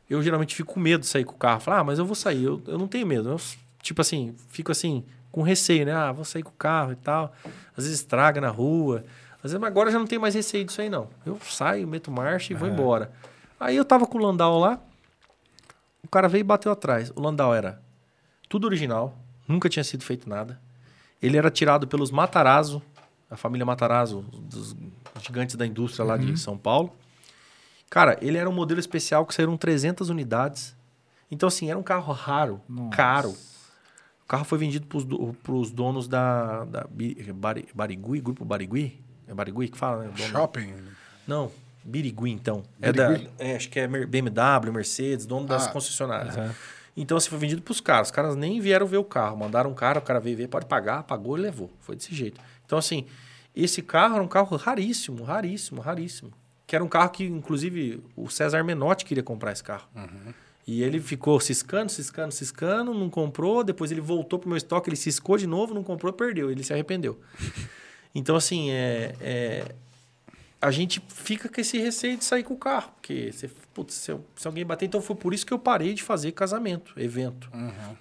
eu 0.08 0.22
geralmente 0.22 0.54
fico 0.54 0.74
com 0.74 0.80
medo 0.80 1.00
de 1.00 1.06
sair 1.08 1.24
com 1.24 1.34
o 1.34 1.38
carro. 1.38 1.60
Falar, 1.60 1.80
ah, 1.80 1.84
mas 1.84 1.98
eu 1.98 2.06
vou 2.06 2.14
sair, 2.14 2.44
eu, 2.44 2.62
eu 2.66 2.78
não 2.78 2.86
tenho 2.86 3.06
medo. 3.06 3.28
Eu, 3.28 3.40
tipo 3.82 4.00
assim, 4.00 4.34
fico 4.50 4.70
assim, 4.70 5.04
com 5.32 5.42
receio, 5.42 5.84
né? 5.84 5.92
Ah, 5.92 6.12
vou 6.12 6.24
sair 6.24 6.44
com 6.44 6.50
o 6.50 6.56
carro 6.56 6.92
e 6.92 6.96
tal. 6.96 7.32
Às 7.76 7.84
vezes 7.84 7.98
estraga 7.98 8.40
na 8.40 8.50
rua. 8.50 9.04
Às 9.38 9.50
vezes, 9.50 9.58
mas 9.58 9.68
agora 9.68 9.88
eu 9.88 9.92
já 9.92 9.98
não 9.98 10.06
tenho 10.06 10.20
mais 10.20 10.34
receio 10.34 10.64
disso 10.64 10.80
aí, 10.80 10.88
não. 10.88 11.08
Eu 11.26 11.38
saio, 11.42 11.88
meto 11.88 12.10
marcha 12.10 12.52
e 12.52 12.56
vou 12.56 12.68
embora. 12.68 13.10
Aí 13.64 13.76
eu 13.76 13.84
tava 13.84 14.06
com 14.06 14.18
o 14.18 14.20
Landau 14.20 14.58
lá, 14.58 14.78
o 16.02 16.08
cara 16.08 16.28
veio 16.28 16.42
e 16.42 16.44
bateu 16.44 16.70
atrás. 16.70 17.10
O 17.16 17.20
Landau 17.22 17.54
era 17.54 17.80
tudo 18.46 18.66
original, 18.66 19.16
nunca 19.48 19.70
tinha 19.70 19.82
sido 19.82 20.04
feito 20.04 20.28
nada. 20.28 20.60
Ele 21.22 21.38
era 21.38 21.50
tirado 21.50 21.88
pelos 21.88 22.10
Matarazzo, 22.10 22.82
a 23.30 23.38
família 23.38 23.64
Matarazzo, 23.64 24.20
dos 24.20 24.76
gigantes 25.22 25.56
da 25.56 25.66
indústria 25.66 26.04
lá 26.04 26.18
de 26.18 26.38
São 26.38 26.58
Paulo. 26.58 26.92
Cara, 27.88 28.18
ele 28.20 28.36
era 28.36 28.50
um 28.50 28.52
modelo 28.52 28.78
especial 28.78 29.24
que 29.24 29.34
saíram 29.34 29.56
300 29.56 30.10
unidades. 30.10 30.76
Então, 31.30 31.46
assim, 31.46 31.70
era 31.70 31.78
um 31.78 31.82
carro 31.82 32.12
raro, 32.12 32.60
Nossa. 32.68 32.94
caro. 32.94 33.30
O 33.30 34.26
carro 34.28 34.44
foi 34.44 34.58
vendido 34.58 34.86
para 34.86 35.54
os 35.54 35.70
donos 35.70 36.06
da, 36.06 36.66
da 36.66 36.86
Barigui, 37.74 38.20
Grupo 38.20 38.44
Barigui. 38.44 39.02
É 39.26 39.32
Barigui 39.32 39.70
que 39.70 39.78
fala, 39.78 40.04
né? 40.04 40.12
Shopping. 40.16 40.74
Não, 41.26 41.50
Birigui, 41.84 42.30
então. 42.30 42.62
É 42.80 42.92
da, 42.92 43.08
Birigui? 43.10 43.30
é, 43.38 43.56
acho 43.56 43.68
que 43.68 43.78
é 43.78 43.86
BMW, 43.86 44.72
Mercedes, 44.72 45.26
dono 45.26 45.46
das 45.46 45.66
Ah. 45.66 45.70
concessionárias. 45.70 46.36
Aham. 46.36 46.54
Então, 46.96 47.16
assim, 47.16 47.28
foi 47.28 47.38
vendido 47.38 47.60
para 47.60 47.72
os 47.72 47.80
caras. 47.80 48.08
Os 48.08 48.12
caras 48.12 48.36
nem 48.36 48.60
vieram 48.60 48.86
ver 48.86 48.98
o 48.98 49.04
carro. 49.04 49.36
Mandaram 49.36 49.70
um 49.70 49.74
cara, 49.74 49.98
o 49.98 50.02
cara 50.02 50.20
veio 50.20 50.36
ver, 50.36 50.46
pode 50.48 50.66
pagar, 50.66 51.02
pagou 51.02 51.36
e 51.36 51.40
levou. 51.40 51.70
Foi 51.80 51.96
desse 51.96 52.14
jeito. 52.14 52.40
Então, 52.64 52.78
assim, 52.78 53.04
esse 53.54 53.82
carro 53.82 54.14
era 54.14 54.22
um 54.22 54.28
carro 54.28 54.56
raríssimo, 54.56 55.24
raríssimo, 55.24 55.80
raríssimo. 55.80 56.30
que 56.66 56.74
era 56.74 56.82
um 56.84 56.88
carro 56.88 57.10
que, 57.10 57.24
inclusive, 57.24 58.02
o 58.16 58.30
César 58.30 58.62
Menotti 58.64 59.04
queria 59.04 59.22
comprar 59.22 59.52
esse 59.52 59.62
carro. 59.62 59.86
E 60.66 60.82
ele 60.82 60.98
ficou 60.98 61.38
ciscando, 61.38 61.90
ciscando, 61.90 62.32
ciscando, 62.32 62.94
não 62.94 63.10
comprou. 63.10 63.62
Depois 63.62 63.90
ele 63.92 64.00
voltou 64.00 64.38
pro 64.38 64.48
meu 64.48 64.56
estoque, 64.56 64.88
ele 64.88 64.96
ciscou 64.96 65.36
de 65.36 65.46
novo, 65.46 65.74
não 65.74 65.82
comprou, 65.84 66.10
perdeu. 66.12 66.50
Ele 66.50 66.62
se 66.64 66.72
arrependeu. 66.72 67.20
Então, 68.16 68.36
assim, 68.36 68.70
é, 68.70 69.12
é- 69.20 69.74
a 70.66 70.70
gente 70.70 71.02
fica 71.08 71.48
com 71.48 71.60
esse 71.60 71.78
receio 71.78 72.16
de 72.16 72.24
sair 72.24 72.42
com 72.42 72.54
o 72.54 72.56
carro. 72.58 72.90
Porque, 72.92 73.30
você, 73.30 73.48
putz, 73.74 73.94
se, 73.94 74.16
se 74.34 74.46
alguém 74.46 74.64
bater... 74.64 74.86
Então, 74.86 75.00
foi 75.02 75.14
por 75.14 75.34
isso 75.34 75.44
que 75.44 75.52
eu 75.52 75.58
parei 75.58 75.92
de 75.94 76.02
fazer 76.02 76.32
casamento, 76.32 76.92
evento. 76.98 77.50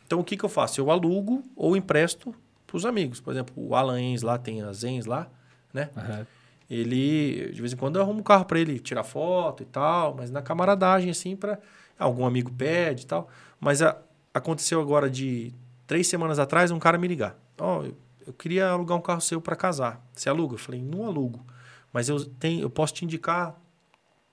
Então, 0.06 0.20
o 0.20 0.24
que, 0.24 0.38
que 0.38 0.44
eu 0.46 0.50
faço? 0.50 0.80
Eu 0.80 0.90
alugo 0.90 1.44
ou 1.56 1.76
empresto 1.76 2.34
pros 2.66 2.86
amigos. 2.86 3.20
Por 3.20 3.32
exemplo, 3.32 3.54
o 3.58 3.76
Alan 3.76 4.00
Enz 4.00 4.22
lá, 4.22 4.38
tem 4.38 4.62
as 4.62 4.84
Enz 4.84 5.06
lá, 5.06 5.30
né? 5.74 5.90
Aham. 5.98 6.26
Ele, 6.70 7.52
de 7.52 7.60
vez 7.62 7.74
em 7.74 7.76
quando, 7.76 7.98
eu 7.98 8.02
arrumo 8.02 8.22
um 8.22 8.24
carro 8.24 8.46
para 8.46 8.60
ele 8.60 8.80
tirar 8.80 9.04
foto 9.04 9.62
e 9.62 9.66
tal, 9.66 10.16
mas 10.16 10.32
na 10.32 10.42
camaradagem, 10.42 11.10
assim, 11.12 11.36
para 11.36 11.60
algum 12.00 12.26
amigo 12.26 12.52
pede 12.52 13.04
e 13.04 13.06
tal. 13.06 13.30
Mas 13.60 13.82
a- 13.82 13.98
aconteceu 14.34 14.80
agora 14.82 15.10
de 15.10 15.54
três 15.86 16.08
semanas 16.08 16.40
atrás, 16.40 16.72
um 16.72 16.80
cara 16.80 16.98
me 16.98 17.08
ligar. 17.08 17.38
Ó, 17.60 17.84
eu, 17.84 17.96
eu 18.26 18.34
queria 18.34 18.70
alugar 18.70 18.98
um 18.98 19.02
carro 19.02 19.22
seu 19.22 19.40
para 19.42 19.56
casar. 19.56 20.02
Você 20.16 20.30
aluga? 20.30 20.56
Eu 20.56 20.60
falei, 20.60 20.82
não 20.82 21.06
alugo. 21.06 21.46
Mas 21.94 22.10
eu, 22.10 22.26
tenho, 22.26 22.62
eu 22.62 22.70
posso 22.70 22.96
te 22.96 23.06
indicar 23.06 23.56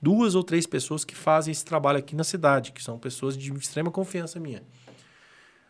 duas 0.00 0.34
ou 0.34 0.42
três 0.42 0.66
pessoas 0.66 1.04
que 1.04 1.14
fazem 1.14 1.52
esse 1.52 1.64
trabalho 1.64 1.98
aqui 1.98 2.16
na 2.16 2.24
cidade, 2.24 2.72
que 2.72 2.82
são 2.82 2.98
pessoas 2.98 3.36
de 3.36 3.52
extrema 3.52 3.90
confiança 3.90 4.40
minha. 4.40 4.62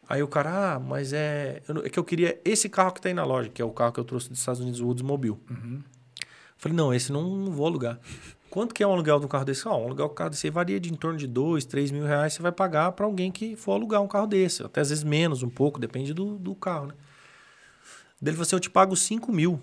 Aí 0.09 0.23
o 0.23 0.29
cara, 0.29 0.75
ah, 0.75 0.81
mas 0.81 1.13
é, 1.13 1.63
eu 1.69 1.85
é 1.85 1.89
que 1.89 1.99
eu 1.99 2.05
queria 2.05 2.41
esse 2.45 2.69
carro 2.69 2.93
que 2.93 3.01
tá 3.01 3.09
aí 3.09 3.15
na 3.15 3.25
loja, 3.25 3.49
que 3.49 3.61
é 3.61 3.65
o 3.65 3.71
carro 3.71 3.93
que 3.93 4.01
eu 4.01 4.05
trouxe 4.05 4.29
dos 4.29 4.39
Estados 4.39 4.61
Unidos, 4.61 4.81
o 4.81 4.87
Oldsmobile. 4.87 5.37
Falei, 6.57 6.77
não, 6.77 6.93
esse 6.93 7.13
não, 7.13 7.37
não 7.37 7.53
vou 7.53 7.67
alugar. 7.67 7.99
Quanto 8.51 8.75
que 8.75 8.83
é 8.83 8.87
um 8.87 8.93
aluguel 8.93 9.21
de 9.21 9.27
um 9.27 9.29
carro 9.29 9.45
desse? 9.45 9.67
Ah, 9.69 9.71
um 9.71 9.85
aluguel 9.85 10.07
de 10.07 10.13
um 10.13 10.15
carro 10.15 10.31
desse 10.31 10.51
varia 10.51 10.81
de 10.81 10.93
em 10.93 10.97
torno 10.97 11.17
de 11.17 11.27
dois, 11.27 11.65
três 11.65 11.93
mil 11.93 12.05
reais. 12.05 12.33
Você 12.33 12.43
vai 12.43 12.51
pagar 12.51 12.91
para 12.93 13.07
alguém 13.07 13.31
que 13.31 13.55
for 13.55 13.73
alugar 13.73 14.03
um 14.03 14.09
carro 14.09 14.27
desse. 14.27 14.65
Até 14.65 14.81
às 14.81 14.89
vezes 14.89 15.05
menos, 15.05 15.45
um 15.45 15.49
pouco, 15.49 15.79
depende 15.79 16.13
do, 16.13 16.37
do 16.37 16.55
carro, 16.55 16.89
né? 16.89 16.95
Dele 18.21 18.37
falou 18.37 18.43
assim, 18.43 18.57
eu 18.57 18.61
te 18.61 18.69
pago 18.69 18.97
5 18.97 19.33
mil 19.33 19.63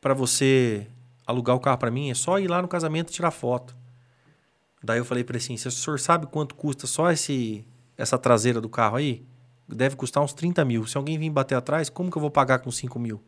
para 0.00 0.12
você 0.14 0.86
alugar 1.26 1.56
o 1.56 1.60
carro 1.60 1.78
para 1.78 1.90
mim. 1.90 2.10
É 2.10 2.14
só 2.14 2.38
ir 2.38 2.48
lá 2.48 2.60
no 2.62 2.68
casamento 2.68 3.10
e 3.10 3.12
tirar 3.12 3.30
foto. 3.30 3.76
Daí 4.82 4.98
eu 4.98 5.04
falei 5.04 5.22
para 5.22 5.36
ele 5.36 5.44
assim, 5.44 5.56
se 5.56 5.68
o 5.68 5.70
senhor 5.70 5.98
sabe 6.00 6.26
quanto 6.26 6.54
custa 6.54 6.86
só 6.86 7.10
esse, 7.10 7.64
essa 7.96 8.18
traseira 8.18 8.60
do 8.60 8.68
carro 8.68 8.96
aí? 8.96 9.24
Deve 9.68 9.94
custar 9.96 10.22
uns 10.22 10.32
30 10.34 10.64
mil. 10.64 10.86
Se 10.86 10.96
alguém 10.96 11.16
vir 11.18 11.30
bater 11.30 11.54
atrás, 11.54 11.88
como 11.88 12.10
que 12.10 12.16
eu 12.16 12.20
vou 12.20 12.30
pagar 12.30 12.58
com 12.58 12.70
5 12.70 12.98
mil? 12.98 13.22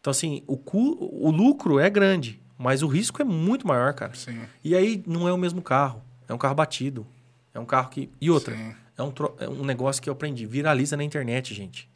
Então, 0.00 0.10
assim, 0.10 0.42
o, 0.46 0.56
cu, 0.56 0.96
o 1.10 1.30
lucro 1.30 1.80
é 1.80 1.88
grande, 1.90 2.40
mas 2.56 2.82
o 2.82 2.86
risco 2.86 3.20
é 3.22 3.24
muito 3.24 3.66
maior, 3.66 3.94
cara. 3.94 4.14
Sim. 4.14 4.40
E 4.62 4.76
aí 4.76 5.02
não 5.06 5.26
é 5.26 5.32
o 5.32 5.38
mesmo 5.38 5.62
carro. 5.62 6.02
É 6.28 6.34
um 6.34 6.38
carro 6.38 6.54
batido. 6.54 7.06
É 7.54 7.58
um 7.58 7.64
carro 7.64 7.88
que. 7.88 8.10
E 8.20 8.30
outra, 8.30 8.54
Sim. 8.54 8.74
é 8.96 9.02
um, 9.02 9.10
tro- 9.10 9.34
é 9.40 9.48
um 9.48 9.64
negócio 9.64 10.00
que 10.02 10.08
eu 10.08 10.12
aprendi. 10.12 10.44
Viraliza 10.46 10.96
na 10.96 11.02
internet, 11.02 11.52
gente. 11.54 11.88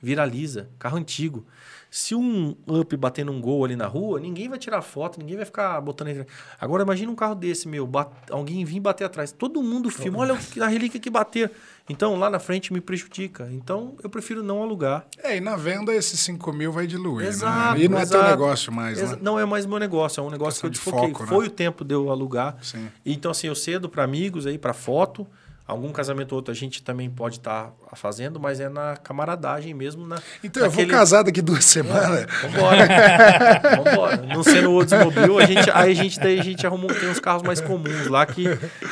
Viraliza. 0.00 0.68
Carro 0.78 0.96
antigo. 0.96 1.46
Se 1.96 2.12
um 2.12 2.56
up 2.66 2.96
bater 2.96 3.24
num 3.24 3.40
gol 3.40 3.64
ali 3.64 3.76
na 3.76 3.86
rua, 3.86 4.18
ninguém 4.18 4.48
vai 4.48 4.58
tirar 4.58 4.82
foto, 4.82 5.16
ninguém 5.20 5.36
vai 5.36 5.44
ficar 5.44 5.80
botando. 5.80 6.26
Agora 6.60 6.82
imagina 6.82 7.12
um 7.12 7.14
carro 7.14 7.36
desse, 7.36 7.68
meu, 7.68 7.86
bat- 7.86 8.10
alguém 8.30 8.64
vir 8.64 8.80
bater 8.80 9.04
atrás. 9.04 9.30
Todo 9.30 9.62
mundo 9.62 9.88
filma, 9.90 10.18
olha 10.18 10.36
a 10.60 10.66
relíquia 10.66 10.98
que 10.98 11.08
bater. 11.08 11.52
Então 11.88 12.16
lá 12.16 12.28
na 12.28 12.40
frente 12.40 12.72
me 12.72 12.80
prejudica. 12.80 13.48
Então 13.52 13.94
eu 14.02 14.10
prefiro 14.10 14.42
não 14.42 14.60
alugar. 14.60 15.06
É, 15.22 15.36
e 15.36 15.40
na 15.40 15.54
venda 15.54 15.94
esses 15.94 16.18
5 16.18 16.52
mil 16.52 16.72
vai 16.72 16.84
diluir, 16.88 17.28
Exato, 17.28 17.78
né? 17.78 17.84
E 17.84 17.88
não 17.88 17.98
é 17.98 18.04
teu 18.06 18.18
exato. 18.18 18.30
negócio 18.30 18.72
mais, 18.72 19.00
né? 19.00 19.18
Não 19.22 19.38
é 19.38 19.44
mais 19.44 19.64
meu 19.64 19.78
negócio, 19.78 20.20
é 20.20 20.24
um 20.24 20.30
negócio 20.30 20.58
que 20.60 20.66
eu 20.66 20.70
Questão 20.70 20.90
de 20.92 20.96
desfoquei. 20.98 21.12
foco, 21.14 21.22
né? 21.22 21.28
Foi 21.28 21.46
o 21.46 21.50
tempo 21.50 21.84
de 21.84 21.94
eu 21.94 22.10
alugar. 22.10 22.56
Sim. 22.60 22.88
Então, 23.06 23.30
assim, 23.30 23.46
eu 23.46 23.54
cedo 23.54 23.88
para 23.88 24.02
amigos 24.02 24.46
aí, 24.48 24.58
para 24.58 24.72
foto. 24.74 25.24
Algum 25.66 25.90
casamento 25.92 26.32
ou 26.32 26.36
outro 26.36 26.52
a 26.52 26.54
gente 26.54 26.82
também 26.82 27.08
pode 27.08 27.36
estar 27.38 27.72
fazendo, 27.94 28.38
mas 28.38 28.60
é 28.60 28.68
na 28.68 28.98
camaradagem 28.98 29.72
mesmo. 29.72 30.06
Na, 30.06 30.20
Então, 30.42 30.62
eu 30.64 30.68
naquele- 30.68 30.88
vou 30.90 30.98
casar 30.98 31.22
daqui 31.22 31.40
duas 31.40 31.64
semanas. 31.64 32.26
Vambora. 32.42 32.86
Vambora. 33.82 34.16
Não 34.26 34.42
sendo 34.42 34.70
o 34.70 34.74
Oldsmobile, 34.74 35.38
a 35.42 35.46
gente, 35.46 35.70
aí 35.70 35.90
a 35.92 35.94
gente, 35.94 36.20
daí 36.20 36.38
a 36.38 36.42
gente 36.44 36.66
arruma, 36.66 36.88
tem 36.92 37.08
uns 37.08 37.18
carros 37.18 37.42
mais 37.42 37.62
comuns 37.62 38.08
lá 38.08 38.26
que, 38.26 38.44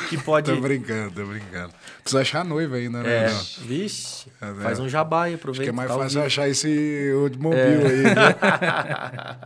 que 0.08 0.16
pode... 0.16 0.50
Tô 0.50 0.58
brincando, 0.62 1.10
tô 1.14 1.26
brincando. 1.26 1.74
Precisa 2.02 2.22
achar 2.22 2.40
a 2.40 2.44
noiva 2.44 2.76
ainda, 2.76 3.02
né? 3.02 3.26
É, 3.26 3.28
Não. 3.30 3.38
vixe, 3.66 4.30
Tá 4.40 4.46
vendo? 4.50 4.62
faz 4.62 4.80
um 4.80 4.88
jabá 4.88 5.26
Acho 5.26 5.34
aproveita. 5.34 5.64
que 5.64 5.68
é 5.68 5.72
mais 5.72 5.90
tá 5.90 5.96
fácil 5.98 6.22
achar 6.22 6.48
esse 6.48 7.12
Oldmobile 7.22 7.60
É. 7.60 7.86
aí. 7.86 8.02
Né? 8.02 9.36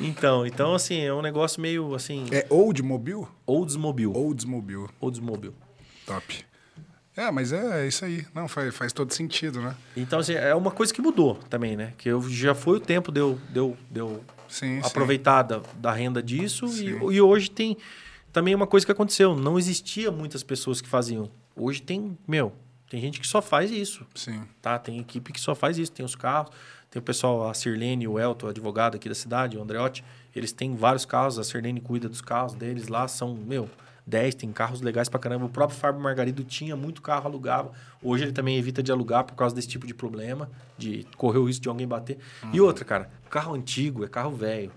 então, 0.02 0.46
então, 0.46 0.74
assim, 0.74 1.00
é 1.00 1.12
um 1.14 1.22
negócio 1.22 1.60
meio, 1.62 1.94
assim, 1.94 2.26
É 2.30 2.46
Oldmobile? 2.50 3.26
Oldsmobile. 3.46 4.12
Oldsmobile. 4.14 4.86
Oldsmobile. 5.00 5.54
Top. 6.06 6.46
É, 7.18 7.32
mas 7.32 7.52
é 7.52 7.84
isso 7.84 8.04
aí. 8.04 8.24
Não, 8.32 8.46
faz, 8.46 8.72
faz 8.76 8.92
todo 8.92 9.12
sentido, 9.12 9.60
né? 9.60 9.74
Então, 9.96 10.20
assim, 10.20 10.34
é 10.34 10.54
uma 10.54 10.70
coisa 10.70 10.94
que 10.94 11.02
mudou 11.02 11.34
também, 11.50 11.76
né? 11.76 11.92
Que 11.98 12.08
eu, 12.08 12.22
já 12.30 12.54
foi 12.54 12.76
o 12.76 12.80
tempo 12.80 13.10
de 13.10 13.18
eu, 13.18 13.40
de 13.50 13.58
eu, 13.58 13.76
de 13.90 13.98
eu 13.98 14.24
Sim, 14.48 14.80
sim. 14.80 14.86
aproveitar 14.86 15.42
da, 15.42 15.60
da 15.78 15.92
renda 15.92 16.22
disso. 16.22 16.66
E, 16.66 16.70
Sim. 16.70 17.10
e 17.10 17.20
hoje 17.20 17.50
tem 17.50 17.76
também 18.32 18.54
uma 18.54 18.68
coisa 18.68 18.86
que 18.86 18.92
aconteceu. 18.92 19.34
Não 19.34 19.58
existia 19.58 20.12
muitas 20.12 20.44
pessoas 20.44 20.80
que 20.80 20.88
faziam. 20.88 21.28
Hoje 21.56 21.82
tem, 21.82 22.16
meu, 22.24 22.52
tem 22.88 23.00
gente 23.00 23.18
que 23.18 23.26
só 23.26 23.42
faz 23.42 23.72
isso, 23.72 24.06
Sim. 24.14 24.42
tá? 24.62 24.78
Tem 24.78 25.00
equipe 25.00 25.32
que 25.32 25.40
só 25.40 25.56
faz 25.56 25.76
isso. 25.76 25.90
Tem 25.90 26.06
os 26.06 26.14
carros, 26.14 26.52
tem 26.88 27.00
o 27.00 27.02
pessoal, 27.02 27.50
a 27.50 27.52
Sirlene 27.52 28.06
o 28.06 28.16
Elton, 28.16 28.46
advogado 28.46 28.94
aqui 28.94 29.08
da 29.08 29.14
cidade, 29.16 29.58
o 29.58 29.60
Andreotti. 29.60 30.04
Eles 30.36 30.52
têm 30.52 30.76
vários 30.76 31.04
carros, 31.04 31.36
a 31.36 31.42
Sirlene 31.42 31.80
cuida 31.80 32.08
dos 32.08 32.20
carros 32.20 32.54
deles 32.54 32.86
lá. 32.86 33.08
São, 33.08 33.34
meu, 33.34 33.68
10, 34.08 34.34
tem 34.34 34.52
carros 34.52 34.80
legais 34.80 35.08
pra 35.08 35.20
caramba. 35.20 35.44
O 35.44 35.48
próprio 35.48 35.78
Fábio 35.78 36.00
Margarido 36.00 36.42
tinha 36.42 36.74
muito 36.74 37.02
carro, 37.02 37.26
alugava. 37.26 37.72
Hoje 38.02 38.24
ele 38.24 38.32
também 38.32 38.56
evita 38.56 38.82
de 38.82 38.90
alugar 38.90 39.24
por 39.24 39.34
causa 39.34 39.54
desse 39.54 39.68
tipo 39.68 39.86
de 39.86 39.94
problema, 39.94 40.50
de 40.76 41.06
correr 41.16 41.38
o 41.38 41.44
risco 41.44 41.62
de 41.62 41.68
alguém 41.68 41.86
bater. 41.86 42.18
E 42.52 42.60
outra, 42.60 42.84
cara, 42.84 43.10
carro 43.30 43.54
antigo 43.54 44.04
é 44.04 44.08
carro 44.08 44.30
velho. 44.30 44.72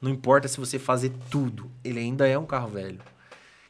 Não 0.00 0.10
importa 0.10 0.48
se 0.48 0.58
você 0.58 0.78
fazer 0.78 1.12
tudo, 1.30 1.70
ele 1.84 2.00
ainda 2.00 2.26
é 2.26 2.36
um 2.36 2.46
carro 2.46 2.68
velho. 2.68 2.98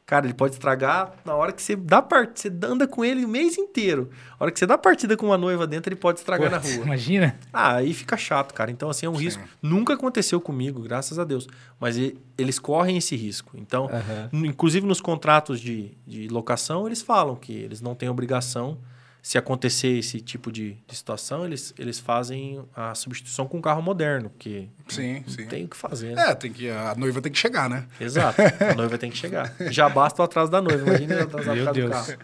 Cara, 0.04 0.26
ele 0.26 0.34
pode 0.34 0.54
estragar 0.54 1.14
na 1.24 1.34
hora 1.34 1.52
que 1.52 1.62
você 1.62 1.74
dá 1.76 2.02
parte, 2.02 2.40
você 2.40 2.52
anda 2.64 2.86
com 2.86 3.04
ele 3.04 3.24
o 3.24 3.28
mês 3.28 3.56
inteiro. 3.56 4.10
A 4.38 4.44
hora 4.44 4.52
que 4.52 4.58
você 4.58 4.66
dá 4.66 4.76
partida 4.76 5.16
com 5.16 5.26
uma 5.26 5.38
noiva 5.38 5.66
dentro, 5.66 5.88
ele 5.88 5.98
pode 5.98 6.18
estragar 6.18 6.50
na 6.50 6.58
rua. 6.58 6.84
Imagina. 6.84 7.38
Ah, 7.52 7.76
aí 7.76 7.94
fica 7.94 8.16
chato, 8.16 8.52
cara. 8.52 8.70
Então, 8.70 8.90
assim, 8.90 9.06
é 9.06 9.08
um 9.08 9.14
Sim. 9.14 9.22
risco. 9.24 9.42
Nunca 9.62 9.94
aconteceu 9.94 10.40
comigo, 10.40 10.82
graças 10.82 11.18
a 11.18 11.24
Deus. 11.24 11.46
Mas 11.80 11.96
eles 12.36 12.58
correm 12.58 12.96
esse 12.98 13.14
risco. 13.16 13.52
Então, 13.56 13.88
n- 14.32 14.48
inclusive 14.48 14.84
nos 14.86 15.00
contratos 15.00 15.60
de, 15.60 15.96
de 16.06 16.28
locação, 16.28 16.86
eles 16.86 17.00
falam 17.00 17.36
que 17.36 17.52
eles 17.52 17.80
não 17.80 17.94
têm 17.94 18.08
obrigação. 18.08 18.78
Se 19.24 19.38
acontecer 19.38 19.86
esse 19.98 20.20
tipo 20.20 20.50
de, 20.50 20.72
de 20.84 20.96
situação, 20.96 21.44
eles, 21.44 21.72
eles 21.78 22.00
fazem 22.00 22.64
a 22.74 22.92
substituição 22.92 23.46
com 23.46 23.58
um 23.58 23.60
carro 23.60 23.80
moderno, 23.80 24.28
porque 24.30 24.68
Sim, 24.88 25.20
não 25.20 25.28
sim. 25.28 25.46
tem 25.46 25.64
o 25.64 25.68
que 25.68 25.76
fazer. 25.76 26.16
né? 26.16 26.30
É, 26.30 26.34
tem 26.34 26.52
que, 26.52 26.68
a 26.68 26.92
noiva 26.96 27.22
tem 27.22 27.30
que 27.30 27.38
chegar, 27.38 27.70
né? 27.70 27.86
Exato. 28.00 28.42
A 28.68 28.74
noiva 28.76 28.98
tem 28.98 29.12
que 29.12 29.16
chegar. 29.16 29.54
Já 29.70 29.88
basta 29.88 30.20
o 30.20 30.24
atraso 30.24 30.50
da 30.50 30.60
noiva. 30.60 30.88
Imagina 30.88 31.14
ele 31.14 31.22
atrasar 31.22 31.54
Meu 31.54 31.64
causa 31.66 31.80
do 31.80 31.88
Deus. 31.88 32.06
carro. 32.06 32.18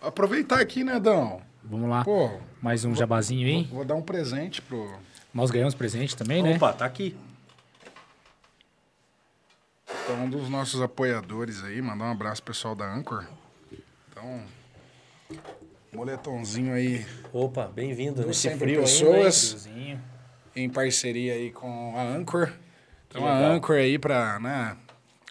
Aproveitar 0.00 0.60
aqui, 0.60 0.84
né, 0.84 1.00
Dão? 1.00 1.42
Vamos 1.64 1.90
lá. 1.90 2.04
Pô, 2.04 2.30
Mais 2.62 2.84
um 2.84 2.94
jabazinho 2.94 3.44
aí. 3.48 3.64
vou 3.64 3.84
dar 3.84 3.96
um 3.96 4.02
presente 4.02 4.62
pro. 4.62 4.96
Nós 5.34 5.50
ganhamos 5.50 5.74
presente 5.74 6.16
também, 6.16 6.44
né? 6.44 6.54
Opa, 6.54 6.72
tá 6.72 6.84
aqui. 6.84 7.16
Então, 10.04 10.24
um 10.24 10.30
dos 10.30 10.48
nossos 10.48 10.80
apoiadores 10.80 11.64
aí, 11.64 11.82
mandar 11.82 12.04
um 12.04 12.12
abraço 12.12 12.40
pro 12.42 12.54
pessoal 12.54 12.76
da 12.76 12.86
Anchor. 12.94 13.26
Então, 14.10 14.42
moletomzinho 15.92 16.72
aí 16.72 17.06
Opa, 17.32 17.66
bem-vindo. 17.66 18.26
Nesse 18.26 18.40
sempre 18.40 18.58
frio 18.58 18.80
pessoas. 18.80 19.48
Friozinho. 19.48 20.00
em 20.54 20.68
parceria 20.68 21.34
aí 21.34 21.50
com 21.50 21.96
a 21.96 22.02
Anchor. 22.02 22.52
Então 23.08 23.22
Que 23.22 23.28
a 23.28 23.34
legal. 23.34 23.52
Anchor 23.52 23.76
aí 23.76 23.98
para, 23.98 24.38
né, 24.38 24.76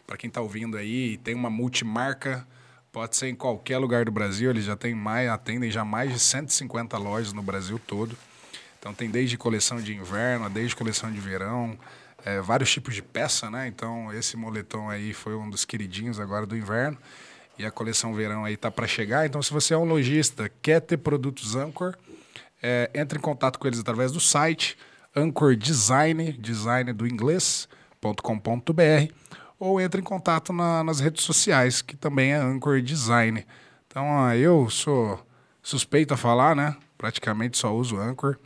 para 0.06 0.18
quem 0.18 0.30
tá 0.30 0.42
ouvindo 0.42 0.78
aí, 0.78 1.18
tem 1.18 1.34
uma 1.34 1.50
multimarca, 1.50 2.46
pode 2.92 3.16
ser 3.16 3.28
em 3.28 3.36
qualquer 3.36 3.78
lugar 3.78 4.06
do 4.06 4.12
Brasil, 4.12 4.50
eles 4.50 4.66
já 4.66 4.76
tem 4.76 4.94
mais, 4.94 5.30
atendem 5.30 5.72
já 5.72 5.84
mais 5.84 6.12
de 6.12 6.20
150 6.20 6.98
lojas 6.98 7.34
no 7.34 7.42
Brasil 7.42 7.80
todo. 7.80 8.16
Então 8.80 8.94
tem 8.94 9.10
desde 9.10 9.38
coleção 9.38 9.78
de 9.82 9.96
inverno, 9.96 10.48
desde 10.50 10.76
coleção 10.76 11.12
de 11.12 11.20
verão, 11.20 11.78
é, 12.24 12.40
vários 12.40 12.72
tipos 12.72 12.94
de 12.94 13.02
peça, 13.02 13.50
né? 13.50 13.68
Então 13.68 14.14
esse 14.14 14.38
moletom 14.38 14.90
aí 14.90 15.12
foi 15.12 15.36
um 15.36 15.50
dos 15.50 15.66
queridinhos 15.66 16.20
agora 16.20 16.46
do 16.46 16.56
inverno. 16.56 16.98
E 17.58 17.66
a 17.66 17.72
coleção 17.72 18.14
verão 18.14 18.46
aí 18.46 18.58
tá 18.58 18.70
para 18.70 18.88
chegar. 18.88 19.26
Então 19.26 19.42
se 19.42 19.52
você 19.52 19.74
é 19.74 19.78
um 19.78 19.86
lojista, 19.86 20.52
quer 20.62 20.82
ter 20.82 20.98
produtos 20.98 21.56
Anchor, 21.56 21.96
é, 22.62 22.90
entre 22.94 23.18
em 23.18 23.22
contato 23.22 23.58
com 23.60 23.68
eles 23.68 23.80
através 23.80 24.12
do 24.12 24.20
site 24.20 24.78
Anchor 25.16 25.56
Design, 25.56 26.34
design 26.34 26.92
do 26.92 27.08
inglês.com.br, 27.08 29.14
ou 29.58 29.80
entre 29.80 30.02
em 30.02 30.04
contato 30.04 30.52
na- 30.52 30.84
nas 30.84 31.00
redes 31.00 31.24
sociais, 31.24 31.82
que 31.82 31.96
também 31.96 32.34
é 32.34 32.38
Anchor 32.38 32.82
Design. 32.82 33.46
Então, 33.88 34.26
ah, 34.26 34.36
eu 34.36 34.70
sou 34.70 35.26
suspeito 35.64 36.14
a 36.14 36.18
falar, 36.18 36.56
né? 36.56 36.76
Praticamente 36.98 37.58
só 37.58 37.74
uso 37.74 37.98
Anchor. 37.98 38.38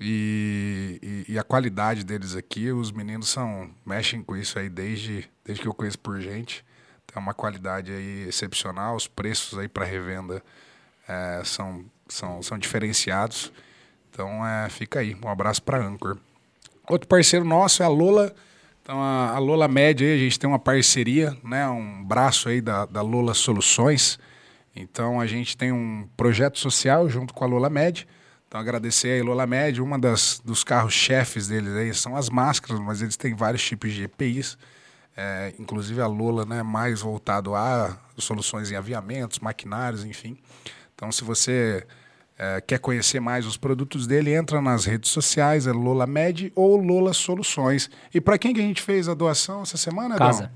E, 0.00 1.24
e, 1.28 1.32
e, 1.32 1.38
a 1.38 1.42
qualidade 1.42 2.04
deles 2.04 2.36
aqui, 2.36 2.70
os 2.70 2.92
meninos 2.92 3.28
são 3.28 3.68
mexem 3.84 4.22
com 4.22 4.36
isso 4.36 4.56
aí 4.58 4.68
desde, 4.68 5.28
desde 5.44 5.62
que 5.62 5.68
eu 5.68 5.74
conheço 5.74 5.98
por 5.98 6.20
gente. 6.20 6.64
Tem 7.12 7.22
uma 7.22 7.34
qualidade 7.34 7.90
aí 7.92 8.28
excepcional, 8.28 8.94
os 8.94 9.06
preços 9.06 9.58
aí 9.58 9.66
para 9.66 9.84
revenda 9.84 10.42
é, 11.08 11.42
são, 11.44 11.84
são, 12.08 12.42
são 12.42 12.58
diferenciados. 12.58 13.52
Então 14.10 14.46
é, 14.46 14.68
fica 14.68 15.00
aí, 15.00 15.16
um 15.22 15.28
abraço 15.28 15.62
para 15.62 15.78
Anchor. 15.78 16.18
Outro 16.88 17.08
parceiro 17.08 17.44
nosso 17.44 17.82
é 17.82 17.86
a 17.86 17.88
Lola. 17.88 18.34
Então 18.82 19.02
a, 19.02 19.30
a 19.30 19.38
Lola 19.38 19.68
Med 19.68 20.04
aí, 20.04 20.14
a 20.14 20.18
gente 20.18 20.38
tem 20.38 20.48
uma 20.48 20.58
parceria, 20.58 21.36
né, 21.42 21.68
um 21.68 22.04
braço 22.04 22.48
aí 22.48 22.60
da, 22.60 22.86
da 22.86 23.02
Lola 23.02 23.34
Soluções. 23.34 24.18
Então 24.74 25.20
a 25.20 25.26
gente 25.26 25.56
tem 25.56 25.72
um 25.72 26.08
projeto 26.16 26.58
social 26.58 27.08
junto 27.08 27.34
com 27.34 27.44
a 27.44 27.46
Lola 27.46 27.68
Med 27.68 28.06
então, 28.48 28.58
agradecer 28.58 29.20
a 29.20 29.24
Lola 29.24 29.46
Med, 29.46 29.78
uma 29.82 29.98
das 29.98 30.40
dos 30.42 30.64
carros-chefes 30.64 31.48
deles 31.48 31.74
aí 31.74 31.92
são 31.92 32.16
as 32.16 32.30
máscaras, 32.30 32.80
mas 32.80 33.02
eles 33.02 33.14
têm 33.14 33.34
vários 33.34 33.62
tipos 33.62 33.92
de 33.92 34.04
EPIs, 34.04 34.56
é, 35.20 35.52
inclusive 35.58 36.00
a 36.00 36.06
Lola, 36.06 36.46
né, 36.46 36.62
mais 36.62 37.00
voltado 37.00 37.52
a 37.56 37.98
soluções 38.16 38.70
em 38.70 38.76
aviamentos, 38.76 39.40
maquinários, 39.40 40.04
enfim. 40.04 40.38
Então, 40.94 41.10
se 41.10 41.24
você 41.24 41.84
é, 42.38 42.60
quer 42.60 42.78
conhecer 42.78 43.18
mais 43.18 43.44
os 43.44 43.56
produtos 43.56 44.06
dele, 44.06 44.32
entra 44.32 44.62
nas 44.62 44.84
redes 44.84 45.10
sociais, 45.10 45.66
é 45.66 45.72
Lola 45.72 46.06
Med 46.06 46.52
ou 46.54 46.76
Lola 46.76 47.12
Soluções. 47.12 47.90
E 48.14 48.20
para 48.20 48.38
quem 48.38 48.54
que 48.54 48.60
a 48.60 48.62
gente 48.62 48.80
fez 48.80 49.08
a 49.08 49.14
doação 49.14 49.62
essa 49.62 49.76
semana, 49.76 50.16
Casa. 50.16 50.52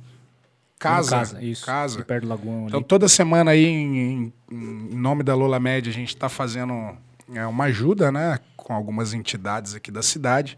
Casa. 0.78 1.10
casa, 1.10 1.42
isso. 1.42 1.66
Casa. 1.66 2.04
Perto 2.04 2.22
do 2.22 2.28
Lagoão 2.28 2.66
Então, 2.68 2.82
toda 2.82 3.08
semana 3.08 3.50
aí, 3.50 3.64
em, 3.64 4.32
em, 4.50 4.96
nome 4.96 5.24
da 5.24 5.34
Lola 5.34 5.58
Med, 5.58 5.88
a 5.88 5.92
gente 5.92 6.08
está 6.08 6.28
fazendo 6.28 6.96
é, 7.34 7.44
uma 7.46 7.64
ajuda, 7.64 8.12
né, 8.12 8.38
com 8.56 8.72
algumas 8.72 9.12
entidades 9.12 9.74
aqui 9.74 9.90
da 9.90 10.02
cidade. 10.02 10.56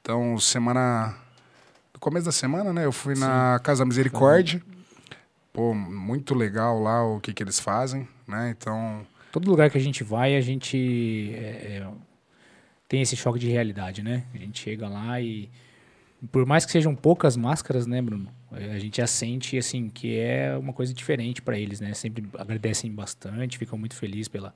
Então, 0.00 0.38
semana 0.38 1.14
começo 2.02 2.26
da 2.26 2.32
semana, 2.32 2.72
né, 2.72 2.84
eu 2.84 2.90
fui 2.90 3.14
Sim. 3.14 3.22
na 3.22 3.60
Casa 3.62 3.84
Misericórdia. 3.84 4.60
Pô, 5.52 5.72
muito 5.72 6.34
legal 6.34 6.82
lá 6.82 7.04
o 7.06 7.20
que 7.20 7.32
que 7.32 7.42
eles 7.42 7.60
fazem, 7.60 8.08
né? 8.26 8.50
Então, 8.50 9.06
todo 9.30 9.48
lugar 9.48 9.70
que 9.70 9.78
a 9.78 9.80
gente 9.80 10.02
vai, 10.02 10.34
a 10.34 10.40
gente 10.40 11.32
é, 11.34 11.78
é, 11.78 11.88
tem 12.88 13.02
esse 13.02 13.14
choque 13.16 13.38
de 13.38 13.48
realidade, 13.48 14.02
né? 14.02 14.24
A 14.34 14.38
gente 14.38 14.60
chega 14.60 14.88
lá 14.88 15.20
e 15.20 15.48
por 16.32 16.44
mais 16.44 16.64
que 16.64 16.72
sejam 16.72 16.94
poucas 16.94 17.36
máscaras, 17.36 17.86
né, 17.86 18.02
Bruno? 18.02 18.28
A 18.50 18.78
gente 18.78 18.96
já 18.96 19.06
sente 19.06 19.56
assim 19.56 19.88
que 19.88 20.18
é 20.18 20.56
uma 20.56 20.72
coisa 20.72 20.92
diferente 20.92 21.40
para 21.40 21.58
eles, 21.58 21.80
né? 21.80 21.94
Sempre 21.94 22.24
agradecem 22.36 22.90
bastante, 22.90 23.58
ficam 23.58 23.78
muito 23.78 23.94
felizes 23.94 24.28
pela 24.28 24.54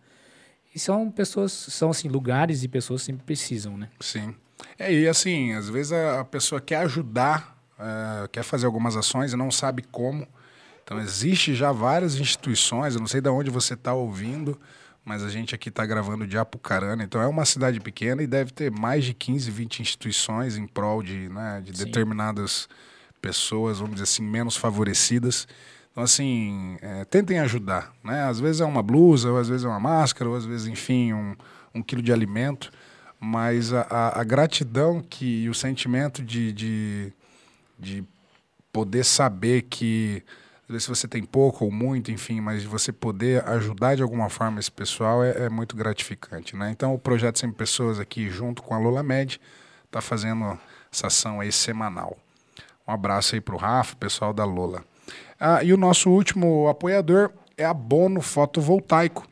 e 0.74 0.78
são 0.78 1.10
pessoas, 1.10 1.52
são 1.52 1.90
assim, 1.90 2.08
lugares 2.08 2.64
e 2.64 2.68
pessoas 2.68 3.02
sempre 3.02 3.24
precisam, 3.24 3.78
né? 3.78 3.88
Sim. 4.00 4.34
É, 4.78 4.92
e 4.92 5.08
assim, 5.08 5.52
às 5.52 5.68
vezes 5.68 5.92
a, 5.92 6.24
pessoa 6.24 6.60
quer 6.60 6.76
ajudar, 6.78 7.58
uh, 7.78 8.28
quer 8.28 8.42
fazer 8.42 8.66
algumas 8.66 8.96
ações 8.96 9.32
e 9.32 9.36
não 9.36 9.50
sabe 9.50 9.82
como. 9.82 10.26
Então, 10.84 11.00
existe 11.00 11.54
já 11.54 11.72
várias 11.72 12.14
instituições, 12.14 12.94
eu 12.94 13.00
não 13.00 13.08
sei 13.08 13.20
de 13.20 13.28
onde 13.28 13.50
você 13.50 13.74
está 13.74 13.92
ouvindo, 13.92 14.58
mas 15.04 15.22
a 15.24 15.28
gente 15.28 15.54
aqui 15.54 15.68
está 15.68 15.84
gravando 15.84 16.26
de 16.26 16.38
Apucarana, 16.38 17.02
então 17.02 17.20
é 17.20 17.26
uma 17.26 17.44
cidade 17.44 17.80
pequena 17.80 18.22
e 18.22 18.26
deve 18.26 18.52
ter 18.52 18.70
mais 18.70 19.04
de 19.04 19.12
15, 19.12 19.50
20 19.50 19.82
instituições 19.82 20.56
em 20.56 20.66
prol 20.66 21.02
de, 21.02 21.28
né, 21.28 21.60
de 21.64 21.72
determinadas 21.72 22.68
pessoas, 23.20 23.78
vamos 23.78 23.94
dizer 23.94 24.04
assim, 24.04 24.22
menos 24.22 24.56
favorecidas. 24.56 25.48
Então, 25.90 26.04
assim, 26.04 26.76
é, 26.80 27.04
tentem 27.04 27.38
ajudar, 27.40 27.92
né? 28.04 28.24
Às 28.24 28.38
vezes 28.38 28.60
é 28.60 28.64
uma 28.64 28.82
blusa, 28.82 29.30
ou 29.30 29.38
às 29.38 29.48
vezes 29.48 29.64
é 29.64 29.68
uma 29.68 29.80
máscara, 29.80 30.28
ou 30.28 30.36
às 30.36 30.44
vezes, 30.44 30.66
enfim, 30.66 31.12
um, 31.12 31.34
um 31.74 31.82
quilo 31.82 32.02
de 32.02 32.12
alimento. 32.12 32.70
Mas 33.18 33.72
a, 33.72 33.82
a, 33.82 34.20
a 34.20 34.24
gratidão 34.24 35.00
que, 35.00 35.44
e 35.44 35.48
o 35.48 35.54
sentimento 35.54 36.22
de, 36.22 36.52
de, 36.52 37.12
de 37.78 38.04
poder 38.72 39.04
saber 39.04 39.62
que, 39.62 40.22
vezes 40.68 40.86
você 40.86 41.06
tem 41.06 41.22
pouco 41.22 41.64
ou 41.64 41.70
muito, 41.70 42.10
enfim, 42.10 42.40
mas 42.40 42.64
você 42.64 42.92
poder 42.92 43.46
ajudar 43.48 43.94
de 43.94 44.02
alguma 44.02 44.28
forma 44.28 44.58
esse 44.58 44.70
pessoal 44.70 45.22
é, 45.22 45.44
é 45.44 45.48
muito 45.48 45.76
gratificante, 45.76 46.56
né? 46.56 46.70
Então, 46.70 46.92
o 46.92 46.98
Projeto 46.98 47.38
100 47.38 47.52
Pessoas 47.52 48.00
aqui, 48.00 48.28
junto 48.28 48.62
com 48.62 48.74
a 48.74 48.78
Lola 48.78 49.02
Med, 49.02 49.40
está 49.84 50.00
fazendo 50.00 50.58
essa 50.92 51.06
ação 51.06 51.40
aí 51.40 51.52
semanal. 51.52 52.16
Um 52.86 52.92
abraço 52.92 53.34
aí 53.34 53.40
para 53.40 53.54
o 53.54 53.58
Rafa, 53.58 53.96
pessoal 53.96 54.32
da 54.32 54.44
Lola. 54.44 54.84
Ah, 55.38 55.62
e 55.62 55.72
o 55.72 55.76
nosso 55.76 56.10
último 56.10 56.68
apoiador 56.68 57.30
é 57.56 57.64
a 57.64 57.74
Bono 57.74 58.20
Fotovoltaico. 58.20 59.26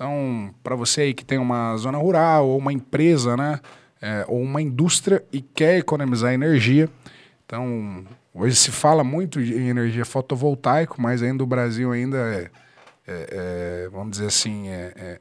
Então, 0.00 0.54
para 0.62 0.74
você 0.74 1.02
aí 1.02 1.12
que 1.12 1.22
tem 1.22 1.36
uma 1.36 1.76
zona 1.76 1.98
rural 1.98 2.48
ou 2.48 2.56
uma 2.56 2.72
empresa, 2.72 3.36
né, 3.36 3.60
é, 4.00 4.24
ou 4.28 4.40
uma 4.40 4.62
indústria 4.62 5.22
e 5.30 5.42
quer 5.42 5.76
economizar 5.76 6.32
energia, 6.32 6.88
então 7.44 8.02
hoje 8.32 8.56
se 8.56 8.70
fala 8.70 9.04
muito 9.04 9.38
em 9.38 9.68
energia 9.68 10.06
fotovoltaica, 10.06 10.94
mas 10.96 11.22
ainda 11.22 11.44
o 11.44 11.46
Brasil 11.46 11.92
ainda 11.92 12.16
é, 12.16 12.50
é, 13.06 13.26
é 13.86 13.88
vamos 13.92 14.12
dizer 14.12 14.28
assim, 14.28 14.68
é, 14.68 14.92
é, 14.96 15.20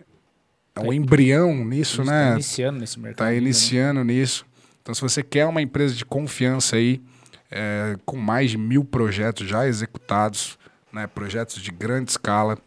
é 0.77 0.79
um 0.79 0.93
embrião 0.93 1.65
nisso, 1.65 2.01
né? 2.05 2.27
Está 2.27 2.33
iniciando 2.35 2.79
nesse 2.79 2.99
mercado. 3.01 3.27
Está 3.27 3.33
iniciando 3.33 4.01
né? 4.05 4.13
nisso. 4.13 4.45
Então, 4.81 4.95
se 4.95 5.01
você 5.01 5.21
quer 5.21 5.45
uma 5.45 5.61
empresa 5.61 5.93
de 5.93 6.05
confiança 6.05 6.77
aí, 6.77 7.01
é, 7.51 7.97
com 8.05 8.15
mais 8.15 8.51
de 8.51 8.57
mil 8.57 8.85
projetos 8.85 9.45
já 9.45 9.67
executados, 9.67 10.57
né, 10.93 11.05
projetos 11.05 11.61
de 11.61 11.69
grande 11.69 12.11
escala. 12.11 12.57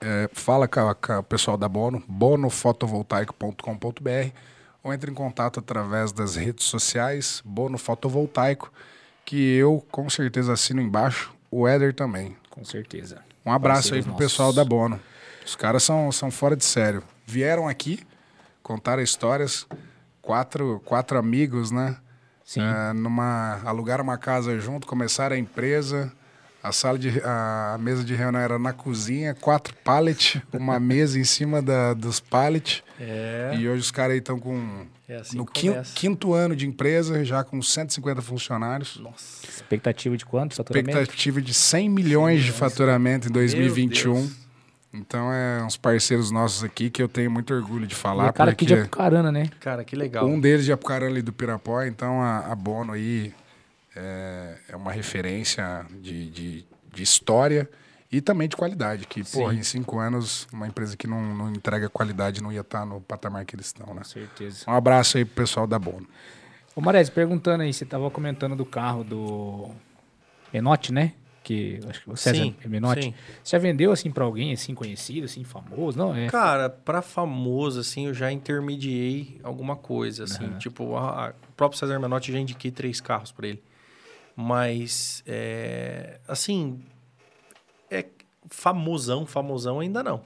É, 0.00 0.30
fala 0.32 0.66
com, 0.66 0.88
a, 0.88 0.94
com, 0.94 1.18
o 1.18 1.22
pessoal 1.22 1.58
da 1.58 1.68
Bono, 1.68 2.02
bonofotovoltaico.com.br 2.08 4.30
ou 4.82 4.94
entre 4.94 5.10
em 5.10 5.14
contato 5.14 5.60
através 5.60 6.10
das 6.10 6.36
redes 6.36 6.64
sociais, 6.64 7.42
Bono 7.44 7.76
Fotovoltaico, 7.76 8.72
que 9.24 9.56
eu 9.56 9.84
com 9.90 10.08
certeza 10.08 10.54
assino 10.54 10.80
embaixo, 10.80 11.34
o 11.50 11.68
Éder 11.68 11.94
também. 11.94 12.34
Com 12.48 12.64
certeza. 12.64 13.22
Um 13.44 13.52
abraço 13.52 13.94
aí 13.94 14.02
pro 14.02 14.12
nossos. 14.12 14.26
pessoal 14.26 14.52
da 14.52 14.64
Bono. 14.64 15.00
Os 15.44 15.56
caras 15.56 15.82
são, 15.82 16.10
são 16.12 16.30
fora 16.30 16.56
de 16.56 16.64
sério. 16.64 17.02
Vieram 17.26 17.68
aqui, 17.68 18.00
contaram 18.62 19.02
histórias, 19.02 19.66
quatro, 20.22 20.80
quatro 20.84 21.18
amigos, 21.18 21.70
né? 21.70 21.96
Sim. 22.44 22.60
Uh, 22.60 22.94
numa, 22.94 23.60
alugaram 23.64 24.02
uma 24.02 24.18
casa 24.18 24.58
junto, 24.58 24.86
começaram 24.86 25.36
a 25.36 25.38
empresa. 25.38 26.12
A 26.62 26.72
sala 26.72 26.98
de 26.98 27.20
a, 27.24 27.78
mesa 27.80 28.04
de 28.04 28.14
reunião 28.14 28.40
era 28.40 28.58
na 28.58 28.72
cozinha, 28.72 29.34
quatro 29.34 29.74
pallets, 29.82 30.42
uma 30.52 30.78
mesa 30.78 31.18
em 31.18 31.24
cima 31.24 31.62
da, 31.62 31.94
dos 31.94 32.20
pallets. 32.20 32.82
É. 33.00 33.56
E 33.58 33.68
hoje 33.68 33.80
os 33.80 33.90
caras 33.90 34.12
aí 34.12 34.18
estão 34.18 34.38
com 34.38 34.86
é 35.08 35.16
assim 35.16 35.36
no 35.36 35.46
quinto, 35.46 35.80
quinto, 35.94 36.34
ano 36.34 36.54
de 36.54 36.66
empresa, 36.66 37.24
já 37.24 37.42
com 37.42 37.62
150 37.62 38.20
funcionários. 38.20 38.98
Nossa. 38.98 39.46
Expectativa 39.46 40.16
de 40.16 40.26
quanto 40.26 40.54
faturamento? 40.54 40.90
Expectativa 40.90 41.40
de 41.40 41.54
100 41.54 41.88
milhões, 41.88 42.04
100 42.04 42.04
milhões 42.04 42.44
de 42.44 42.52
faturamento 42.52 43.28
em 43.28 43.32
2021. 43.32 44.30
Então 44.92 45.32
é 45.32 45.62
uns 45.64 45.76
parceiros 45.76 46.30
nossos 46.30 46.64
aqui 46.64 46.90
que 46.90 47.02
eu 47.02 47.08
tenho 47.08 47.30
muito 47.30 47.54
orgulho 47.54 47.86
de 47.86 47.94
falar. 47.94 48.26
E 48.26 48.28
é 48.28 48.32
cara 48.32 48.50
aqui 48.50 48.66
de 48.66 48.74
Apucarana, 48.74 49.32
né? 49.32 49.48
Cara, 49.60 49.84
que 49.84 49.96
legal. 49.96 50.26
Um 50.26 50.38
deles 50.38 50.64
de 50.64 50.72
Apucarana 50.72 51.18
e 51.18 51.22
do 51.22 51.32
Pirapó, 51.32 51.82
então 51.84 52.20
a, 52.20 52.52
a 52.52 52.54
Bono 52.54 52.92
aí 52.92 53.32
é, 53.94 54.56
é 54.68 54.76
uma 54.76 54.92
referência 54.92 55.86
de, 56.00 56.30
de, 56.30 56.66
de, 56.92 57.02
história 57.02 57.68
e 58.10 58.20
também 58.20 58.48
de 58.48 58.56
qualidade. 58.56 59.06
Que, 59.06 59.24
Sim. 59.24 59.38
porra, 59.38 59.54
em 59.54 59.62
cinco 59.62 59.98
anos, 59.98 60.46
uma 60.52 60.66
empresa 60.66 60.96
que 60.96 61.06
não, 61.06 61.34
não 61.34 61.50
entrega 61.52 61.88
qualidade 61.88 62.42
não 62.42 62.52
ia 62.52 62.60
estar 62.60 62.84
no 62.84 63.00
patamar 63.00 63.44
que 63.44 63.54
eles 63.54 63.66
estão, 63.66 63.86
né? 63.94 64.02
Com 64.02 64.04
certeza. 64.04 64.64
Um 64.68 64.74
abraço 64.74 65.18
aí 65.18 65.24
pro 65.24 65.36
pessoal 65.36 65.66
da 65.66 65.78
Bono. 65.78 66.06
Ô 66.74 66.80
Marés, 66.80 67.10
perguntando 67.10 67.62
aí, 67.62 67.72
você 67.72 67.84
estava 67.84 68.10
comentando 68.10 68.54
do 68.54 68.64
carro 68.64 69.02
do 69.02 69.70
Enote, 70.52 70.92
né? 70.92 71.14
que 71.42 71.80
acho 71.88 72.02
que 72.02 72.10
o 72.10 72.16
César 72.16 72.36
sim, 72.36 72.54
Menotti. 72.66 73.02
Sim. 73.02 73.14
Você 73.42 73.56
já 73.56 73.58
vendeu 73.58 73.92
assim 73.92 74.10
para 74.10 74.24
alguém 74.24 74.52
assim 74.52 74.74
conhecido, 74.74 75.24
assim 75.24 75.42
famoso, 75.42 75.98
não 75.98 76.14
é? 76.14 76.28
Cara, 76.28 76.68
para 76.68 77.02
famoso 77.02 77.80
assim, 77.80 78.06
eu 78.06 78.14
já 78.14 78.30
intermediei 78.30 79.40
alguma 79.42 79.74
coisa 79.74 80.24
assim, 80.24 80.44
uhum. 80.44 80.58
tipo, 80.58 80.96
a, 80.96 81.28
a, 81.28 81.30
o 81.30 81.52
próprio 81.56 81.78
César 81.78 81.98
Menotti 81.98 82.32
já 82.32 82.38
indiquei 82.38 82.70
três 82.70 83.00
carros 83.00 83.32
para 83.32 83.48
ele. 83.48 83.62
Mas 84.40 85.22
é, 85.26 86.18
assim, 86.26 86.80
é 87.90 88.06
famosão, 88.48 89.26
famosão 89.26 89.80
ainda 89.80 90.02
não. 90.02 90.22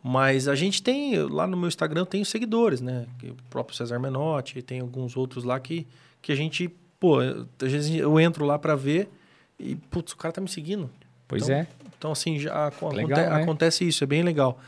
Mas 0.00 0.46
a 0.46 0.54
gente 0.54 0.80
tem, 0.80 1.20
lá 1.24 1.48
no 1.48 1.56
meu 1.56 1.66
Instagram, 1.66 2.02
eu 2.02 2.06
tenho 2.06 2.24
seguidores, 2.24 2.80
né? 2.80 3.06
O 3.24 3.34
próprio 3.50 3.76
César 3.76 3.98
Menotti, 3.98 4.62
tem 4.62 4.78
alguns 4.78 5.16
outros 5.16 5.42
lá 5.42 5.58
que, 5.58 5.84
que 6.22 6.30
a 6.30 6.36
gente, 6.36 6.68
pô, 7.00 7.18
às 7.18 7.72
vezes 7.72 7.92
eu 7.96 8.20
entro 8.20 8.44
lá 8.44 8.56
para 8.56 8.76
ver 8.76 9.10
e, 9.58 9.74
putz, 9.74 10.12
o 10.12 10.16
cara 10.16 10.32
tá 10.32 10.40
me 10.40 10.48
seguindo. 10.48 10.88
Pois 11.26 11.42
então, 11.42 11.56
é. 11.56 11.66
Então, 11.98 12.12
assim, 12.12 12.38
já 12.38 12.68
aconte 12.68 12.96
legal, 12.96 13.18
né? 13.18 13.42
acontece 13.42 13.86
isso, 13.86 14.04
é 14.04 14.06
bem 14.06 14.22
legal. 14.22 14.60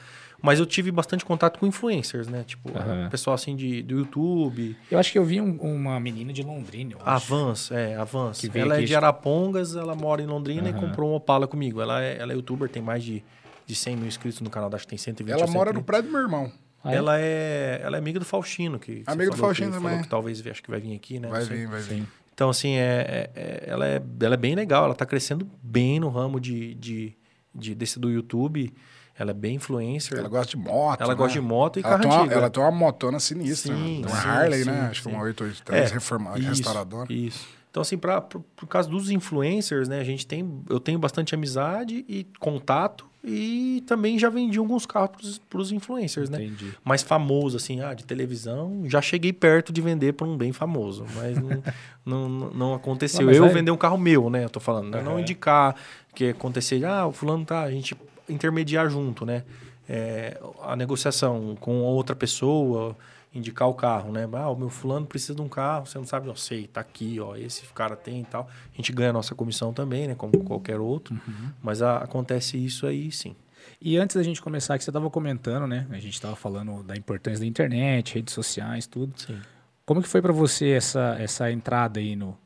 Mas 0.43 0.59
eu 0.59 0.67
tive 0.67 0.91
bastante 0.91 1.25
contato 1.25 1.59
com 1.59 1.67
influencers, 1.67 2.27
né? 2.27 2.43
Tipo, 2.45 2.71
uhum. 2.71 3.09
pessoal 3.09 3.35
assim 3.35 3.55
de, 3.55 3.81
do 3.83 3.99
YouTube. 3.99 4.77
Eu 4.91 4.99
acho 4.99 5.13
que 5.13 5.19
eu 5.19 5.25
vi 5.25 5.41
um, 5.41 5.57
uma 5.57 5.99
menina 6.01 6.33
de 6.33 6.43
Londrina. 6.43 6.97
Avance, 7.05 7.73
é, 7.73 7.95
Avance. 7.95 8.51
Ela 8.53 8.81
é 8.81 8.85
de 8.85 8.95
Arapongas, 8.95 9.77
ela 9.77 9.95
mora 9.95 10.21
em 10.21 10.27
Londrina 10.27 10.69
uhum. 10.69 10.77
e 10.77 10.81
comprou 10.81 11.11
uma 11.11 11.17
Opala 11.19 11.47
comigo. 11.47 11.81
Ela 11.81 12.03
é, 12.03 12.19
ela 12.19 12.33
é 12.33 12.35
youtuber, 12.35 12.69
tem 12.69 12.83
mais 12.83 13.05
de, 13.05 13.23
de 13.65 13.75
100 13.77 13.97
mil 13.97 14.07
inscritos 14.09 14.41
no 14.41 14.51
canal, 14.51 14.69
acho 14.75 14.85
que 14.85 14.91
tem 14.91 14.99
120 14.99 15.33
Ela 15.33 15.47
mora 15.47 15.73
no 15.73 15.83
prédio 15.83 16.09
do 16.09 16.13
meu 16.13 16.23
irmão. 16.23 16.53
Ah, 16.83 16.93
é? 16.93 16.97
ela, 16.97 17.21
é, 17.21 17.81
ela 17.83 17.97
é 17.97 17.99
amiga 17.99 18.19
do 18.19 18.25
Faustino. 18.25 18.79
Que 18.79 19.05
Amiga 19.07 19.31
do 19.31 19.37
falou 19.37 19.55
que- 19.55 19.61
Faustino 19.61 19.73
falou 19.73 19.89
também. 19.89 20.03
Que 20.03 20.09
talvez 20.09 20.45
acho 20.45 20.63
que 20.63 20.71
vai 20.71 20.81
vir 20.81 20.97
aqui, 20.97 21.21
né? 21.21 21.29
Vai 21.29 21.45
vir, 21.45 21.69
vai 21.69 21.81
vir. 21.81 22.05
Então, 22.35 22.51
assim, 22.51 22.73
é, 22.75 23.31
é- 23.37 23.41
é- 23.41 23.65
ela, 23.69 23.87
é, 23.87 24.03
ela 24.21 24.35
é 24.35 24.37
bem 24.37 24.55
legal. 24.55 24.87
Ela 24.87 24.95
tá 24.95 25.07
crescendo 25.07 25.49
bem 25.63 26.01
no 26.01 26.09
ramo 26.09 26.41
de, 26.41 26.75
de, 26.75 27.17
de- 27.55 27.75
desse 27.75 28.01
do 28.01 28.11
YouTube. 28.11 28.73
Ela 29.19 29.31
é 29.31 29.35
bem 29.35 29.57
influencer. 29.57 30.19
Ela 30.19 30.29
gosta 30.29 30.51
de 30.51 30.57
moto. 30.57 31.01
Ela 31.01 31.11
né? 31.13 31.17
gosta 31.17 31.33
de 31.33 31.41
moto 31.47 31.79
e 31.79 31.83
ela 31.85 31.99
carro 31.99 32.25
uma. 32.25 32.33
Ela 32.33 32.51
tem 32.51 32.63
uma 32.63 32.71
motona 32.71 33.21
sinistra. 33.21 33.75
Sim, 33.75 34.01
né? 34.01 34.09
uma 34.09 34.17
sim, 34.21 34.29
Harley, 34.29 34.65
sim, 34.65 34.71
né? 34.71 34.89
Acho 34.91 35.03
que 35.03 35.09
uma 35.09 35.23
883 35.23 35.91
É, 35.91 35.95
reforma, 35.95 36.39
isso, 36.39 36.49
restauradora. 36.49 37.13
Isso. 37.13 37.47
Então, 37.71 37.81
assim, 37.81 37.97
pra, 37.97 38.21
por, 38.21 38.43
por 38.55 38.67
causa 38.67 38.89
dos 38.89 39.11
influencers, 39.11 39.89
né? 39.89 39.99
A 39.99 40.05
gente 40.05 40.27
tem... 40.27 40.63
Eu 40.69 40.79
tenho 40.79 40.99
bastante 40.99 41.35
amizade 41.35 42.05
e 42.07 42.27
contato. 42.39 43.07
E 43.25 43.83
também 43.87 44.19
já 44.19 44.29
vendi 44.29 44.59
alguns 44.59 44.85
carros 44.85 45.41
para 45.49 45.61
os 45.61 45.71
influencers, 45.71 46.29
né? 46.29 46.43
Entendi. 46.43 46.75
mais 46.85 47.03
famoso, 47.03 47.57
assim, 47.57 47.81
ah, 47.81 47.95
de 47.95 48.05
televisão, 48.05 48.83
já 48.87 49.01
cheguei 49.01 49.33
perto 49.33 49.73
de 49.73 49.81
vender 49.81 50.13
para 50.15 50.27
um 50.27 50.37
bem 50.37 50.53
famoso, 50.53 51.07
mas 51.15 51.39
não, 51.39 51.63
não, 52.05 52.51
não- 52.51 52.75
aconteceu. 52.75 53.25
Não, 53.27 53.33
eu 53.33 53.45
vai- 53.45 53.55
vender 53.55 53.71
um 53.71 53.77
carro 53.77 53.97
meu, 53.97 54.29
né? 54.29 54.45
Eu 54.45 54.51
tô 54.51 54.59
falando, 54.59 54.91
né? 54.91 55.01
não 55.03 55.21
indicar 55.21 55.77
que 56.15 56.31
acontecer, 56.31 56.85
ah, 56.85 57.07
o 57.07 57.13
fulano 57.13 57.45
tá, 57.45 57.63
a 57.63 57.71
gente 57.71 57.97
intermediar 58.33 58.89
junto, 58.91 59.25
né? 59.27 59.45
É, 59.89 60.41
a 60.63 60.75
negociação 60.77 61.57
com 61.61 61.81
outra 61.83 62.15
pessoa, 62.17 62.97
indicar 63.35 63.69
o 63.69 63.75
carro, 63.75 64.13
né? 64.13 64.29
Ah, 64.33 64.49
o 64.51 64.57
meu 64.57 64.69
fulano 64.71 65.07
precisa 65.07 65.35
de 65.35 65.43
um 65.43 65.49
carro, 65.49 65.87
você 65.87 65.99
não 65.99 66.07
sabe, 66.07 66.29
eu 66.29 66.37
sei, 66.37 66.67
tá 66.67 66.81
aqui, 66.81 67.19
ó, 67.21 67.35
esse 67.37 67.63
cara 67.75 67.97
tem 67.97 68.21
e 68.21 68.25
tal. 68.25 68.49
A 68.73 68.77
gente 68.77 68.93
ganha 68.93 69.11
a 69.11 69.13
nossa 69.13 69.35
comissão 69.35 69.73
também, 69.73 70.07
né? 70.09 70.15
Como 70.15 70.45
qualquer 70.45 70.79
outro, 70.81 71.19
mas 71.63 71.83
a- 71.83 71.99
acontece 71.99 72.57
isso 72.63 72.87
aí, 72.87 73.11
sim. 73.11 73.35
E 73.81 73.97
antes 73.97 74.17
da 74.17 74.23
gente 74.23 74.41
começar, 74.43 74.77
que 74.79 74.85
você 74.85 74.91
estava 74.91 75.09
comentando, 75.11 75.67
né? 75.67 75.87
A 75.91 75.95
gente 75.99 76.15
estava 76.15 76.37
falando 76.37 76.83
da 76.83 76.97
importância 76.97 77.41
da 77.41 77.47
internet, 77.47 78.15
redes 78.15 78.35
sociais, 78.35 78.87
tudo. 78.87 79.13
Sim. 79.17 79.41
Como 79.85 80.01
que 80.01 80.09
foi 80.09 80.23
para 80.23 80.33
você 80.33 80.71
essa, 80.71 81.17
essa 81.19 81.51
entrada 81.51 81.99
aí 81.99 82.15
no, 82.15 82.37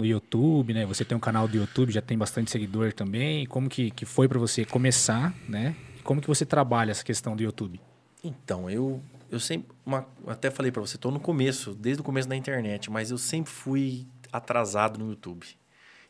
no 0.00 0.06
YouTube, 0.06 0.72
né? 0.74 0.86
Você 0.86 1.04
tem 1.04 1.16
um 1.16 1.20
canal 1.20 1.46
do 1.46 1.56
YouTube, 1.56 1.92
já 1.92 2.00
tem 2.00 2.16
bastante 2.16 2.50
seguidor 2.50 2.92
também. 2.92 3.46
Como 3.46 3.68
que, 3.68 3.90
que 3.90 4.04
foi 4.06 4.26
para 4.26 4.38
você 4.38 4.64
começar, 4.64 5.34
né? 5.48 5.76
Como 6.02 6.20
que 6.20 6.26
você 6.26 6.46
trabalha 6.46 6.90
essa 6.90 7.04
questão 7.04 7.36
do 7.36 7.42
YouTube? 7.42 7.80
Então, 8.24 8.68
eu, 8.70 9.00
eu 9.30 9.38
sempre. 9.38 9.68
uma- 9.84 10.06
até 10.26 10.50
falei 10.50 10.72
pra 10.72 10.80
você, 10.80 10.96
tô 10.98 11.10
no 11.10 11.20
começo, 11.20 11.74
desde 11.74 12.00
o 12.00 12.04
começo 12.04 12.28
da 12.28 12.34
internet, 12.36 12.90
mas 12.90 13.10
eu 13.10 13.18
sempre 13.18 13.50
fui 13.52 14.06
atrasado 14.32 14.98
no 14.98 15.10
YouTube. 15.10 15.46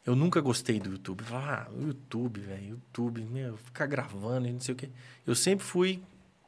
Eu 0.07 0.17
nunca 0.17 0.41
gostei 0.41 0.81
do 0.81 0.91
YouTube. 0.93 1.23
Ah, 1.33 1.67
o 1.77 1.87
YouTube, 1.89 2.41
velho, 2.41 2.69
YouTube, 2.71 3.21
meu, 3.31 3.57
ficar 3.59 3.87
gravando 3.87 4.47
e 4.49 4.53
não 4.53 4.61
sei 4.61 4.73
o 4.75 4.77
quê. 4.77 4.89
Eu 5.27 5.35
sempre 5.35 5.65
fui, 5.65 6.03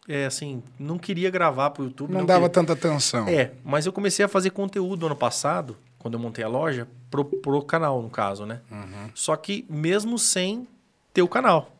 é, 0.09 0.24
assim, 0.24 0.62
não 0.78 0.98
queria 0.98 1.31
gravar 1.31 1.70
pro 1.70 1.85
YouTube. 1.85 2.12
Não, 2.12 2.24
dava 2.24 2.48
queria- 2.48 2.48
tanta 2.48 2.73
atenção. 2.73 3.28
É, 3.28 3.52
mas 3.62 3.85
eu 3.85 3.93
comecei 3.93 4.24
a 4.24 4.28
fazer 4.28 4.51
conteúdo 4.51 5.05
ano 5.06 5.14
passado, 5.16 5.77
quando 6.03 6.15
eu 6.15 6.20
montei 6.20 6.45
a 6.45 6.49
loja, 6.49 6.87
pro, 7.11 7.24
pro 7.24 7.62
canal, 7.62 8.03
no 8.03 8.11
caso, 8.11 8.45
né? 8.45 8.61
Só 9.15 9.35
que 9.37 9.65
mesmo 9.70 10.19
sem 10.19 10.66
ter 11.15 11.23
o 11.23 11.29
canal. 11.29 11.74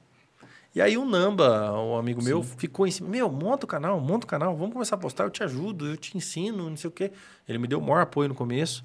E 0.75 0.81
aí 0.81 0.97
o 0.97 1.05
Namba, 1.05 1.71
um 1.79 1.97
amigo 1.99 2.23
meu, 2.23 2.43
ficou 2.43 2.87
em 2.87 2.91
cima, 2.91 3.09
meu, 3.09 3.31
monta 3.31 3.67
o 3.67 3.69
canal, 3.69 4.01
monta 4.01 4.25
o 4.25 4.29
canal, 4.29 4.57
vamos 4.57 4.73
começar 4.73 4.95
a 4.97 4.99
postar, 4.99 5.25
eu 5.25 5.31
te 5.31 5.43
ajudo, 5.43 5.87
eu 5.87 5.97
te 5.99 6.17
ensino, 6.17 6.71
não 6.71 6.77
sei 6.79 6.89
o 6.89 6.91
quê. 6.91 7.13
Ele 7.47 7.59
me 7.59 7.67
deu 7.69 7.79
o 7.79 7.83
maior 7.83 8.01
apoio 8.01 8.29
no 8.31 8.35
começo. 8.35 8.83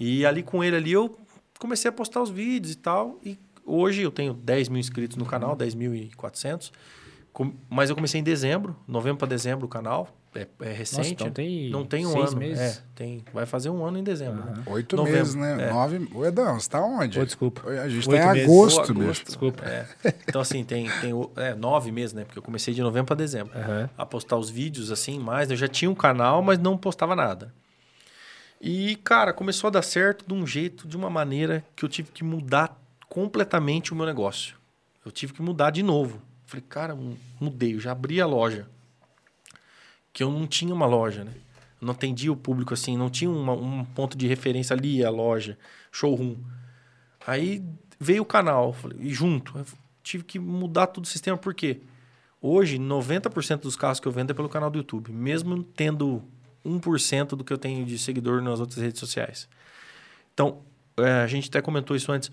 E 0.00 0.24
ali 0.24 0.42
com 0.42 0.64
ele 0.64 0.76
ali 0.76 0.92
eu 0.92 1.18
comecei 1.58 1.88
a 1.88 1.92
postar 1.92 2.22
os 2.22 2.30
vídeos 2.30 2.72
e 2.72 2.78
tal. 2.78 3.18
E 3.24 3.36
hoje 3.66 4.00
eu 4.00 4.10
tenho 4.10 4.32
10 4.32 4.68
mil 4.70 4.78
inscritos 4.80 5.16
no 5.18 5.26
canal, 5.26 5.54
10.400. 5.56 6.72
Com- 7.32 7.52
Mas 7.68 7.90
eu 7.90 7.96
comecei 7.96 8.20
em 8.20 8.24
dezembro, 8.24 8.74
novembro 8.86 9.18
para 9.18 9.28
dezembro 9.28 9.66
o 9.66 9.68
canal. 9.68 10.08
É, 10.34 10.46
é 10.60 10.72
recente. 10.72 11.12
então 11.12 11.30
tem 11.30 11.70
não 11.70 11.84
tem 11.86 12.06
um 12.06 12.12
seis 12.12 12.30
ano. 12.30 12.38
meses. 12.38 12.60
É, 12.78 12.82
tem, 12.94 13.24
vai 13.32 13.46
fazer 13.46 13.70
um 13.70 13.84
ano 13.84 13.98
em 13.98 14.04
dezembro. 14.04 14.42
Aham. 14.42 14.62
Oito 14.66 14.94
Novembro, 14.94 15.18
meses, 15.20 15.34
né? 15.34 15.68
é. 15.68 15.70
Nove. 15.72 16.08
Ô, 16.14 16.24
Edão, 16.26 16.60
você 16.60 16.68
tá 16.68 16.80
onde? 16.82 17.18
Ô, 17.18 17.24
desculpa. 17.24 17.68
A 17.68 17.88
gente 17.88 18.08
Oito 18.08 18.20
tá 18.20 18.30
em 18.30 18.34
meses. 18.34 18.44
agosto, 18.48 18.88
Ou 18.92 18.94
bicho. 18.94 19.24
Desculpa. 19.24 19.64
É. 19.64 19.86
Então, 20.28 20.40
assim, 20.40 20.62
tem, 20.64 20.88
tem 21.00 21.12
é, 21.36 21.54
nove 21.54 21.90
meses, 21.90 22.12
né? 22.12 22.24
Porque 22.24 22.38
eu 22.38 22.42
comecei 22.42 22.74
de 22.74 22.82
novembro 22.82 23.06
para 23.06 23.16
dezembro. 23.16 23.58
Aham. 23.58 23.88
A 23.96 24.04
postar 24.06 24.36
os 24.36 24.50
vídeos, 24.50 24.92
assim, 24.92 25.18
mais. 25.18 25.50
Eu 25.50 25.56
já 25.56 25.66
tinha 25.66 25.90
um 25.90 25.94
canal, 25.94 26.42
mas 26.42 26.58
não 26.58 26.76
postava 26.76 27.16
nada. 27.16 27.52
E, 28.60 28.96
cara, 28.96 29.32
começou 29.32 29.68
a 29.68 29.70
dar 29.70 29.82
certo 29.82 30.24
de 30.26 30.34
um 30.34 30.46
jeito, 30.46 30.86
de 30.86 30.96
uma 30.96 31.08
maneira 31.08 31.64
que 31.76 31.84
eu 31.84 31.88
tive 31.88 32.10
que 32.12 32.22
mudar 32.24 32.76
completamente 33.08 33.92
o 33.92 33.96
meu 33.96 34.04
negócio. 34.04 34.56
Eu 35.04 35.10
tive 35.10 35.32
que 35.32 35.40
mudar 35.40 35.70
de 35.70 35.82
novo. 35.82 36.20
Falei, 36.44 36.64
cara, 36.68 36.94
mu- 36.94 37.16
mudei. 37.40 37.74
Eu 37.74 37.80
já 37.80 37.92
abri 37.92 38.20
a 38.20 38.26
loja. 38.26 38.66
Que 40.18 40.24
eu 40.24 40.32
não 40.32 40.48
tinha 40.48 40.74
uma 40.74 40.84
loja, 40.84 41.22
né? 41.22 41.30
Eu 41.80 41.86
não 41.86 41.92
atendia 41.92 42.32
o 42.32 42.36
público 42.36 42.74
assim, 42.74 42.96
não 42.96 43.08
tinha 43.08 43.30
uma- 43.30 43.52
um 43.52 43.84
ponto 43.84 44.18
de 44.18 44.26
referência 44.26 44.74
ali, 44.74 45.04
a 45.04 45.10
loja, 45.10 45.56
showroom. 45.92 46.34
Aí 47.24 47.62
veio 48.00 48.24
o 48.24 48.26
canal, 48.26 48.74
e 48.98 49.14
junto. 49.14 49.56
Eu 49.56 49.64
tive 50.02 50.24
que 50.24 50.36
mudar 50.36 50.88
todo 50.88 51.04
o 51.04 51.06
sistema, 51.06 51.38
por 51.38 51.54
quê? 51.54 51.82
Hoje, 52.42 52.80
90% 52.80 53.62
dos 53.62 53.76
carros 53.76 54.00
que 54.00 54.08
eu 54.08 54.10
vendo 54.10 54.32
é 54.32 54.34
pelo 54.34 54.48
canal 54.48 54.68
do 54.68 54.78
YouTube, 54.78 55.12
mesmo 55.12 55.62
tendo 55.62 56.20
1% 56.64 57.36
do 57.36 57.44
que 57.44 57.52
eu 57.52 57.58
tenho 57.58 57.86
de 57.86 57.96
seguidor 57.96 58.42
nas 58.42 58.58
outras 58.58 58.82
redes 58.82 58.98
sociais. 58.98 59.48
Então, 60.34 60.62
é, 60.96 61.22
a 61.22 61.28
gente 61.28 61.48
até 61.48 61.62
comentou 61.62 61.96
isso 61.96 62.10
antes. 62.10 62.28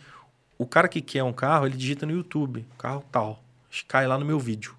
O 0.57 0.65
cara 0.65 0.87
que 0.87 1.01
quer 1.01 1.21
um 1.21 1.31
carro, 1.31 1.67
ele 1.67 1.77
digita 1.77 2.03
no 2.03 2.13
YouTube, 2.13 2.65
carro 2.79 3.05
tal, 3.11 3.43
cai 3.87 4.07
lá 4.07 4.17
no 4.17 4.25
meu 4.25 4.39
vídeo. 4.39 4.75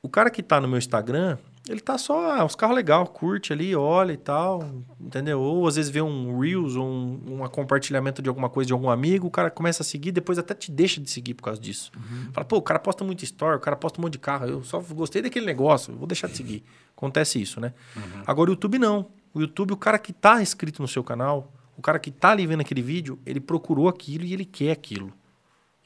O 0.00 0.08
cara 0.08 0.30
que 0.30 0.40
tá 0.40 0.60
no 0.60 0.68
meu 0.68 0.78
Instagram, 0.78 1.36
ele 1.70 1.80
tá 1.80 1.96
só, 1.96 2.32
ah, 2.32 2.44
os 2.44 2.56
carros 2.56 2.74
legal, 2.74 3.06
curte 3.06 3.52
ali, 3.52 3.76
olha 3.76 4.12
e 4.12 4.16
tal, 4.16 4.68
entendeu? 5.00 5.40
Ou 5.40 5.68
às 5.68 5.76
vezes 5.76 5.88
vê 5.88 6.02
um 6.02 6.36
Reels 6.36 6.74
ou 6.74 6.84
um, 6.84 7.42
um 7.44 7.48
compartilhamento 7.48 8.20
de 8.20 8.28
alguma 8.28 8.50
coisa 8.50 8.66
de 8.66 8.72
algum 8.72 8.90
amigo, 8.90 9.28
o 9.28 9.30
cara 9.30 9.52
começa 9.52 9.84
a 9.84 9.86
seguir, 9.86 10.10
depois 10.10 10.36
até 10.36 10.52
te 10.52 10.68
deixa 10.68 11.00
de 11.00 11.08
seguir 11.08 11.34
por 11.34 11.44
causa 11.44 11.60
disso. 11.60 11.92
Fala, 12.32 12.44
pô, 12.44 12.56
o 12.56 12.62
cara 12.62 12.80
posta 12.80 13.04
muito 13.04 13.22
story, 13.22 13.56
o 13.56 13.60
cara 13.60 13.76
posta 13.76 14.00
um 14.00 14.02
monte 14.02 14.14
de 14.14 14.18
carro, 14.18 14.46
eu 14.46 14.64
só 14.64 14.80
gostei 14.80 15.22
daquele 15.22 15.46
negócio, 15.46 15.94
vou 15.94 16.08
deixar 16.08 16.26
de 16.26 16.36
seguir. 16.36 16.64
Acontece 16.96 17.40
isso, 17.40 17.60
né? 17.60 17.72
Agora 18.26 18.50
o 18.50 18.54
YouTube 18.54 18.76
não. 18.76 19.06
O 19.32 19.40
YouTube, 19.40 19.72
o 19.72 19.76
cara 19.76 19.96
que 19.96 20.12
tá 20.12 20.42
inscrito 20.42 20.82
no 20.82 20.88
seu 20.88 21.04
canal, 21.04 21.52
o 21.76 21.82
cara 21.82 22.00
que 22.00 22.10
tá 22.10 22.30
ali 22.30 22.48
vendo 22.48 22.62
aquele 22.62 22.82
vídeo, 22.82 23.16
ele 23.24 23.38
procurou 23.38 23.88
aquilo 23.88 24.24
e 24.24 24.32
ele 24.32 24.44
quer 24.44 24.72
aquilo. 24.72 25.12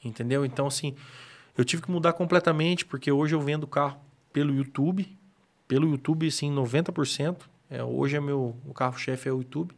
Entendeu? 0.03 0.43
Então, 0.43 0.65
assim, 0.65 0.95
eu 1.55 1.63
tive 1.63 1.83
que 1.83 1.91
mudar 1.91 2.13
completamente, 2.13 2.83
porque 2.83 3.11
hoje 3.11 3.35
eu 3.35 3.39
vendo 3.39 3.67
carro 3.67 3.97
pelo 4.33 4.51
YouTube. 4.51 5.15
Pelo 5.67 5.89
YouTube, 5.89 6.27
assim, 6.27 6.53
90%. 6.53 7.37
É, 7.69 7.83
hoje 7.83 8.15
é 8.15 8.19
meu 8.19 8.55
o 8.65 8.73
carro-chefe 8.73 9.29
é 9.29 9.31
o 9.31 9.37
YouTube. 9.37 9.73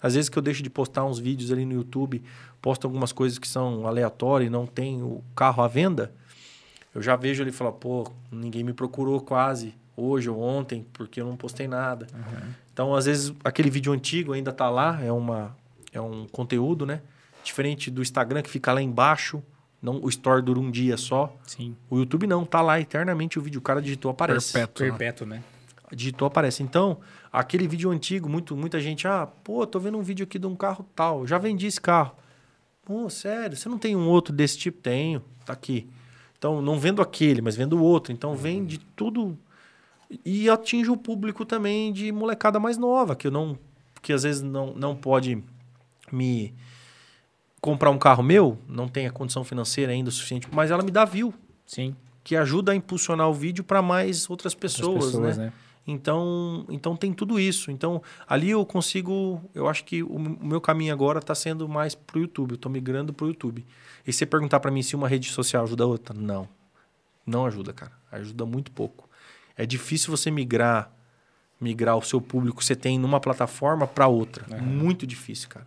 Às 0.00 0.14
vezes 0.14 0.28
que 0.28 0.36
eu 0.36 0.42
deixo 0.42 0.62
de 0.62 0.70
postar 0.70 1.04
uns 1.04 1.18
vídeos 1.18 1.52
ali 1.52 1.64
no 1.64 1.74
YouTube, 1.74 2.22
posto 2.60 2.86
algumas 2.86 3.12
coisas 3.12 3.38
que 3.38 3.46
são 3.46 3.86
aleatórias 3.86 4.48
e 4.48 4.50
não 4.50 4.66
tem 4.66 5.02
o 5.02 5.22
carro 5.34 5.62
à 5.62 5.68
venda, 5.68 6.12
eu 6.94 7.00
já 7.00 7.16
vejo 7.16 7.42
ele 7.42 7.52
falar, 7.52 7.72
pô, 7.72 8.10
ninguém 8.30 8.64
me 8.64 8.72
procurou 8.72 9.20
quase 9.20 9.74
hoje 9.96 10.28
ou 10.28 10.40
ontem, 10.40 10.86
porque 10.92 11.20
eu 11.20 11.26
não 11.26 11.36
postei 11.36 11.68
nada. 11.68 12.06
Então, 12.72 12.94
às 12.94 13.06
vezes, 13.06 13.32
aquele 13.44 13.70
vídeo 13.70 13.92
antigo 13.92 14.32
ainda 14.32 14.52
tá 14.52 14.68
lá, 14.68 15.02
é, 15.02 15.12
uma, 15.12 15.56
é 15.92 16.00
um 16.00 16.26
conteúdo, 16.26 16.84
né? 16.84 17.00
Diferente 17.44 17.90
do 17.90 18.02
Instagram, 18.02 18.42
que 18.42 18.50
fica 18.50 18.72
lá 18.72 18.82
embaixo, 18.82 19.42
não, 19.82 20.00
o 20.00 20.08
store 20.08 20.40
dura 20.40 20.60
um 20.60 20.70
dia 20.70 20.96
só. 20.96 21.36
Sim. 21.44 21.76
O 21.90 21.98
YouTube 21.98 22.26
não, 22.28 22.44
tá 22.44 22.60
lá 22.60 22.80
eternamente 22.80 23.36
o 23.38 23.42
vídeo. 23.42 23.58
O 23.58 23.62
cara 23.62 23.82
digitou, 23.82 24.12
aparece. 24.12 24.52
Perpétuo. 24.52 24.86
né? 24.86 24.90
Perpétuo, 24.90 25.26
né? 25.26 25.42
Digitou, 25.92 26.28
aparece. 26.28 26.62
Então, 26.62 27.00
aquele 27.32 27.66
vídeo 27.66 27.90
antigo, 27.90 28.28
muito, 28.28 28.56
muita 28.56 28.80
gente, 28.80 29.08
ah, 29.08 29.26
pô, 29.26 29.66
tô 29.66 29.80
vendo 29.80 29.98
um 29.98 30.02
vídeo 30.02 30.22
aqui 30.22 30.38
de 30.38 30.46
um 30.46 30.54
carro 30.54 30.86
tal, 30.94 31.26
já 31.26 31.36
vendi 31.36 31.66
esse 31.66 31.80
carro. 31.80 32.14
Pô, 32.84 33.10
sério, 33.10 33.56
você 33.56 33.68
não 33.68 33.76
tem 33.76 33.96
um 33.96 34.08
outro 34.08 34.32
desse 34.32 34.56
tipo? 34.56 34.80
Tenho, 34.80 35.20
tá 35.44 35.52
aqui. 35.52 35.90
Então, 36.38 36.62
não 36.62 36.78
vendo 36.78 37.02
aquele, 37.02 37.42
mas 37.42 37.56
vendo 37.56 37.76
o 37.76 37.82
outro. 37.82 38.12
Então, 38.12 38.36
vem 38.36 38.64
de 38.64 38.78
tudo. 38.78 39.36
E 40.24 40.48
atinge 40.48 40.90
o 40.90 40.96
público 40.96 41.44
também 41.44 41.92
de 41.92 42.12
molecada 42.12 42.60
mais 42.60 42.78
nova, 42.78 43.16
que 43.16 43.26
eu 43.26 43.30
não. 43.30 43.58
que 44.00 44.12
às 44.12 44.22
vezes 44.22 44.42
não, 44.42 44.74
não 44.74 44.94
pode 44.94 45.42
me 46.10 46.54
comprar 47.62 47.90
um 47.90 47.98
carro 47.98 48.24
meu, 48.24 48.58
não 48.68 48.88
tem 48.88 49.06
a 49.06 49.10
condição 49.10 49.44
financeira 49.44 49.92
ainda 49.92 50.10
o 50.10 50.12
suficiente, 50.12 50.48
mas 50.52 50.72
ela 50.72 50.82
me 50.82 50.90
dá 50.90 51.04
view, 51.04 51.32
Sim. 51.64 51.96
que 52.24 52.34
ajuda 52.36 52.72
a 52.72 52.74
impulsionar 52.74 53.30
o 53.30 53.32
vídeo 53.32 53.62
para 53.62 53.80
mais 53.80 54.28
outras 54.28 54.52
As 54.52 54.58
pessoas, 54.58 55.14
né? 55.14 55.32
né? 55.34 55.52
Então, 55.86 56.66
então 56.68 56.96
tem 56.96 57.12
tudo 57.12 57.40
isso. 57.40 57.70
Então, 57.70 58.02
ali 58.28 58.50
eu 58.50 58.64
consigo, 58.66 59.40
eu 59.54 59.68
acho 59.68 59.84
que 59.84 60.02
o, 60.02 60.14
o 60.14 60.46
meu 60.46 60.60
caminho 60.60 60.92
agora 60.92 61.18
está 61.18 61.34
sendo 61.34 61.68
mais 61.68 61.94
pro 61.94 62.20
YouTube. 62.20 62.52
Eu 62.52 62.54
estou 62.54 62.70
migrando 62.70 63.12
pro 63.12 63.26
YouTube. 63.26 63.66
E 64.06 64.12
você 64.12 64.24
perguntar 64.24 64.60
para 64.60 64.70
mim 64.70 64.80
se 64.80 64.94
uma 64.94 65.08
rede 65.08 65.28
social 65.30 65.64
ajuda 65.64 65.82
a 65.82 65.86
outra, 65.88 66.14
não. 66.16 66.48
Não 67.26 67.46
ajuda, 67.46 67.72
cara. 67.72 67.92
Ajuda 68.12 68.46
muito 68.46 68.70
pouco. 68.70 69.08
É 69.56 69.66
difícil 69.66 70.10
você 70.10 70.30
migrar 70.30 70.92
migrar 71.60 71.96
o 71.96 72.02
seu 72.02 72.20
público 72.20 72.58
que 72.58 72.64
você 72.64 72.74
tem 72.74 72.98
numa 72.98 73.20
plataforma 73.20 73.86
para 73.86 74.08
outra. 74.08 74.44
Muito 74.58 75.06
difícil, 75.06 75.48
cara. 75.48 75.66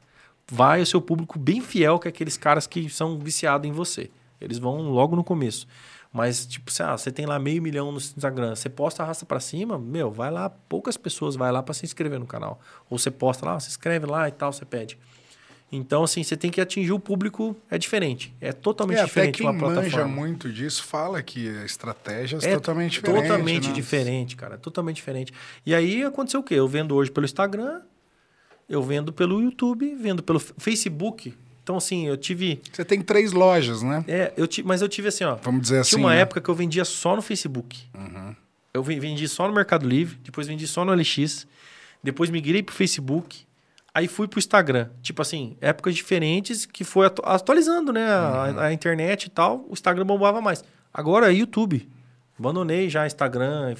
Vai 0.51 0.81
o 0.81 0.85
seu 0.85 1.01
público 1.01 1.39
bem 1.39 1.61
fiel, 1.61 1.97
que 1.99 2.07
é 2.07 2.09
aqueles 2.09 2.37
caras 2.37 2.67
que 2.67 2.89
são 2.89 3.17
viciados 3.19 3.67
em 3.67 3.71
você. 3.71 4.11
Eles 4.39 4.59
vão 4.59 4.77
logo 4.89 5.15
no 5.15 5.23
começo. 5.23 5.67
Mas, 6.13 6.45
tipo, 6.45 6.71
se, 6.71 6.81
ah, 6.81 6.97
você 6.97 7.11
tem 7.11 7.25
lá 7.25 7.37
meio 7.37 7.61
milhão 7.61 7.91
no 7.91 7.97
Instagram, 7.97 8.55
você 8.55 8.69
posta 8.69 9.03
arrasta 9.03 9.25
para 9.25 9.39
cima, 9.39 9.77
meu, 9.77 10.09
vai 10.11 10.31
lá, 10.31 10.49
poucas 10.49 10.95
pessoas 10.95 11.35
vai 11.35 11.51
lá 11.51 11.61
para 11.61 11.73
se 11.73 11.85
inscrever 11.85 12.19
no 12.19 12.25
canal. 12.25 12.59
Ou 12.89 12.97
você 12.97 13.11
posta 13.11 13.45
lá, 13.45 13.59
se 13.59 13.69
inscreve 13.69 14.05
lá 14.05 14.27
e 14.29 14.31
tal, 14.31 14.53
você 14.53 14.63
pede. 14.63 14.97
Então, 15.71 16.03
assim, 16.03 16.23
você 16.23 16.37
tem 16.37 16.49
que 16.51 16.61
atingir 16.61 16.93
o 16.93 16.99
público, 16.99 17.53
é 17.69 17.77
diferente. 17.77 18.33
É 18.39 18.53
totalmente 18.53 18.99
É, 18.99 19.03
diferente 19.05 19.41
uma 19.41 19.51
quem 19.51 19.59
manja 19.61 19.81
plataforma. 19.81 20.07
muito 20.15 20.49
disso 20.53 20.83
fala 20.83 21.21
que 21.21 21.49
a 21.57 21.65
estratégia 21.65 22.37
é 22.43 22.51
É 22.51 22.53
totalmente 22.53 22.91
diferente. 23.01 23.21
Totalmente 23.23 23.67
né? 23.69 23.73
diferente, 23.73 24.35
cara. 24.37 24.57
Totalmente 24.57 24.97
diferente. 24.97 25.33
E 25.65 25.73
aí 25.75 26.03
aconteceu 26.03 26.39
o 26.39 26.43
quê? 26.43 26.53
Eu 26.53 26.67
vendo 26.67 26.95
hoje 26.95 27.11
pelo 27.11 27.25
Instagram, 27.25 27.81
eu 28.69 28.81
vendo 28.83 29.11
pelo 29.13 29.41
YouTube, 29.41 29.95
vendo 29.95 30.21
pelo 30.23 30.39
Facebook. 30.39 31.33
Então, 31.63 31.77
assim, 31.77 32.07
eu 32.07 32.15
tive. 32.17 32.61
Você 32.71 32.85
tem 32.85 33.01
três 33.01 33.31
lojas, 33.31 33.81
né? 33.81 34.03
É, 34.07 34.33
eu 34.37 34.47
ti- 34.47 34.61
mas 34.63 34.81
eu 34.81 34.87
tive 34.89 35.07
assim, 35.07 35.23
ó. 35.23 35.35
Vamos 35.41 35.61
dizer 35.63 35.79
assim. 35.79 35.91
Tinha 35.91 35.99
uma 36.03 36.09
né? 36.11 36.15
Uhum. 36.17 36.21
época 36.21 36.41
que 36.41 36.49
eu 36.49 36.53
vendia 36.55 36.85
só 36.85 37.15
no 37.15 37.21
Facebook. 37.21 37.81
Eu 38.73 38.83
ven- 38.83 38.99
vendi 38.99 39.27
só 39.27 39.47
no 39.47 39.53
Mercado 39.53 39.87
Livre, 39.87 40.17
depois 40.23 40.47
vendi 40.47 40.67
só 40.67 40.83
no 40.85 40.91
LX, 40.93 41.47
depois 42.03 42.29
migrei 42.29 42.61
pro 42.61 42.75
Facebook, 42.75 43.45
aí 43.93 44.07
fui 44.07 44.27
pro 44.27 44.37
Instagram. 44.37 44.89
Tipo 45.01 45.21
assim, 45.21 45.55
épocas 45.61 45.95
diferentes 45.95 46.65
que 46.65 46.83
foi 46.83 47.07
atu- 47.07 47.23
atualizando, 47.25 47.91
né? 47.93 48.05
a- 48.05 48.49
Uhum. 48.53 48.59
A, 48.59 48.73
internet 48.73 49.23
e 49.25 49.29
tal, 49.29 49.65
o 49.69 49.73
Instagram 49.73 50.05
bombava 50.05 50.41
mais. 50.41 50.63
Agora 50.93 51.31
é 51.31 51.35
YouTube. 51.35 51.87
Abandonei 52.37 52.89
já 52.89 53.07
Instagram, 53.07 53.75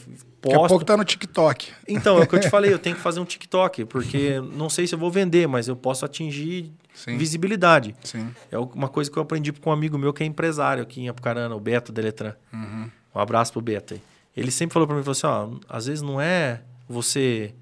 f- 0.46 0.50
Daqui 0.50 0.56
a 0.56 0.60
posto. 0.60 0.70
pouco 0.70 0.86
tá 0.86 0.96
no 0.98 1.04
TikTok. 1.04 1.72
Então, 1.88 2.18
é 2.20 2.22
o 2.24 2.28
que 2.28 2.36
eu 2.36 2.40
te 2.40 2.50
falei, 2.52 2.72
eu 2.72 2.80
tenho 2.80 2.96
que 2.96 3.02
fazer 3.02 3.20
um 3.20 3.26
TikTok, 3.26 3.86
porque 3.86 4.40
não 4.54 4.70
sei 4.70 4.86
se 4.88 4.94
eu 4.96 5.00
vou 5.00 5.10
vender, 5.12 5.48
mas 5.48 5.68
eu 5.68 5.76
posso 5.76 6.06
atingir 6.06 6.72
Sim. 6.94 7.18
visibilidade. 7.18 7.96
Sim. 8.04 8.30
É 8.52 8.58
uma 8.58 8.88
coisa 8.88 9.10
que 9.12 9.18
eu 9.18 9.24
aprendi 9.24 9.52
com 9.52 9.70
um 9.70 9.74
amigo 9.74 9.98
meu 9.98 10.14
que 10.14 10.24
é 10.24 10.26
empresário 10.26 10.84
aqui 10.84 11.02
em 11.02 11.10
Apucarana, 11.10 11.56
o 11.56 11.60
Beto 11.60 11.92
Deletran. 11.92 12.34
Uhum. 12.54 12.90
Um 13.14 13.20
abraço 13.20 13.52
pro 13.54 13.62
Beto 13.62 13.94
aí. 13.96 14.02
Ele 14.36 14.52
sempre 14.52 14.74
falou 14.74 14.86
para 14.88 14.96
mim, 14.98 15.04
falou 15.04 15.12
assim, 15.14 15.28
ó, 15.28 15.60
às 15.70 15.86
vezes 15.86 16.02
não 16.02 16.20
é 16.22 16.62
você 16.88 17.54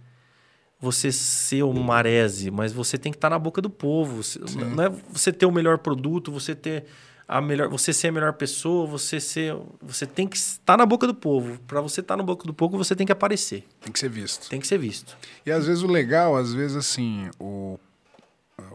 você 0.79 1.13
ser 1.13 1.63
um 1.63 1.71
marese, 1.81 2.51
mas 2.51 2.73
você 2.73 2.97
tem 2.97 3.09
que 3.11 3.17
estar 3.17 3.29
na 3.29 3.39
boca 3.39 3.61
do 3.61 3.69
povo. 3.69 4.21
Você- 4.21 4.37
Não 4.75 4.83
é 4.83 4.89
você 5.09 5.31
ter 5.31 5.45
o 5.45 5.51
melhor 5.51 5.77
produto, 5.77 6.29
você 6.31 6.53
ter 6.53 6.83
a 7.37 7.41
melhor, 7.41 7.67
você 7.67 7.91
ser 7.91 8.09
a 8.09 8.11
melhor 8.11 8.33
pessoa, 8.33 8.85
você 8.85 9.19
ser, 9.19 9.55
você 9.81 10.05
tem 10.05 10.27
que 10.27 10.37
estar 10.37 10.77
na 10.77 10.85
boca 10.85 11.07
do 11.07 11.15
povo. 11.15 11.59
Para 11.67 11.81
você 11.81 12.01
estar 12.01 12.15
na 12.15 12.21
boca 12.23 12.45
do 12.45 12.53
povo, 12.53 12.77
você 12.77 12.95
tem 12.95 13.05
que 13.07 13.11
aparecer, 13.11 13.65
Tem 13.81 13.91
que 13.91 13.99
ser 13.99 14.09
visto. 14.09 14.49
tem 14.49 14.59
que 14.59 14.67
ser 14.67 14.77
visto. 14.77 15.17
E 15.45 15.51
às 15.51 15.65
vezes 15.65 15.81
o 15.81 15.87
legal, 15.87 16.35
às 16.35 16.53
vezes 16.53 16.77
assim, 16.77 17.29
o, 17.39 17.79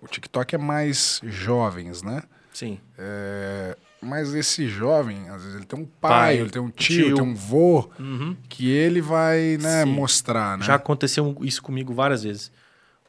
o 0.02 0.06
TikTok 0.08 0.54
é 0.54 0.58
mais 0.58 1.20
jovens, 1.24 2.02
né? 2.02 2.22
Sim. 2.52 2.80
É, 2.98 3.76
mas 4.02 4.34
esse 4.34 4.66
jovem, 4.68 5.28
às 5.28 5.42
vezes 5.42 5.56
ele 5.56 5.64
tem 5.66 5.78
um 5.78 5.84
pai, 5.84 6.10
Pai, 6.10 6.38
ele 6.40 6.50
tem 6.50 6.60
um 6.60 6.70
tio, 6.70 7.06
tio. 7.06 7.14
tem 7.14 7.24
um 7.24 7.34
vô, 7.36 7.88
Uhum. 7.98 8.36
que 8.48 8.68
ele 8.70 9.00
vai 9.00 9.56
né, 9.60 9.84
mostrar, 9.84 10.58
né? 10.58 10.64
Já 10.64 10.74
aconteceu 10.74 11.36
isso 11.42 11.62
comigo 11.62 11.94
várias 11.94 12.24
vezes. 12.24 12.50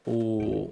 O, 0.06 0.72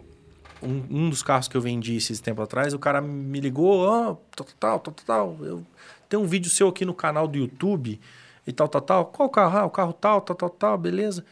um, 0.62 0.84
um 0.90 1.10
dos 1.10 1.24
carros 1.24 1.48
que 1.48 1.56
eu 1.56 1.62
vendi 1.62 1.96
esses 1.96 2.20
tempo 2.20 2.42
atrás, 2.42 2.74
o 2.74 2.80
cara 2.80 3.02
me 3.02 3.40
ligou, 3.40 3.80
ó, 3.80 4.18
tal, 4.36 4.48
tal, 4.60 4.80
tal, 4.80 4.94
tal. 5.06 5.38
Eu 5.42 5.66
tenho 6.10 6.24
um 6.24 6.26
vídeo 6.26 6.50
seu 6.50 6.68
aqui 6.68 6.86
no 6.86 6.94
canal 6.94 7.28
do 7.28 7.38
YouTube 7.38 8.00
e 8.46 8.52
tal, 8.52 8.68
tal, 8.68 8.82
tal. 8.82 9.06
Qual 9.06 9.30
carro? 9.30 9.58
Ah, 9.58 9.66
o 9.66 9.70
carro 9.70 9.94
tal, 9.94 10.22
tal, 10.22 10.36
tal, 10.36 10.50
tal, 10.50 10.78
beleza. 10.78 11.26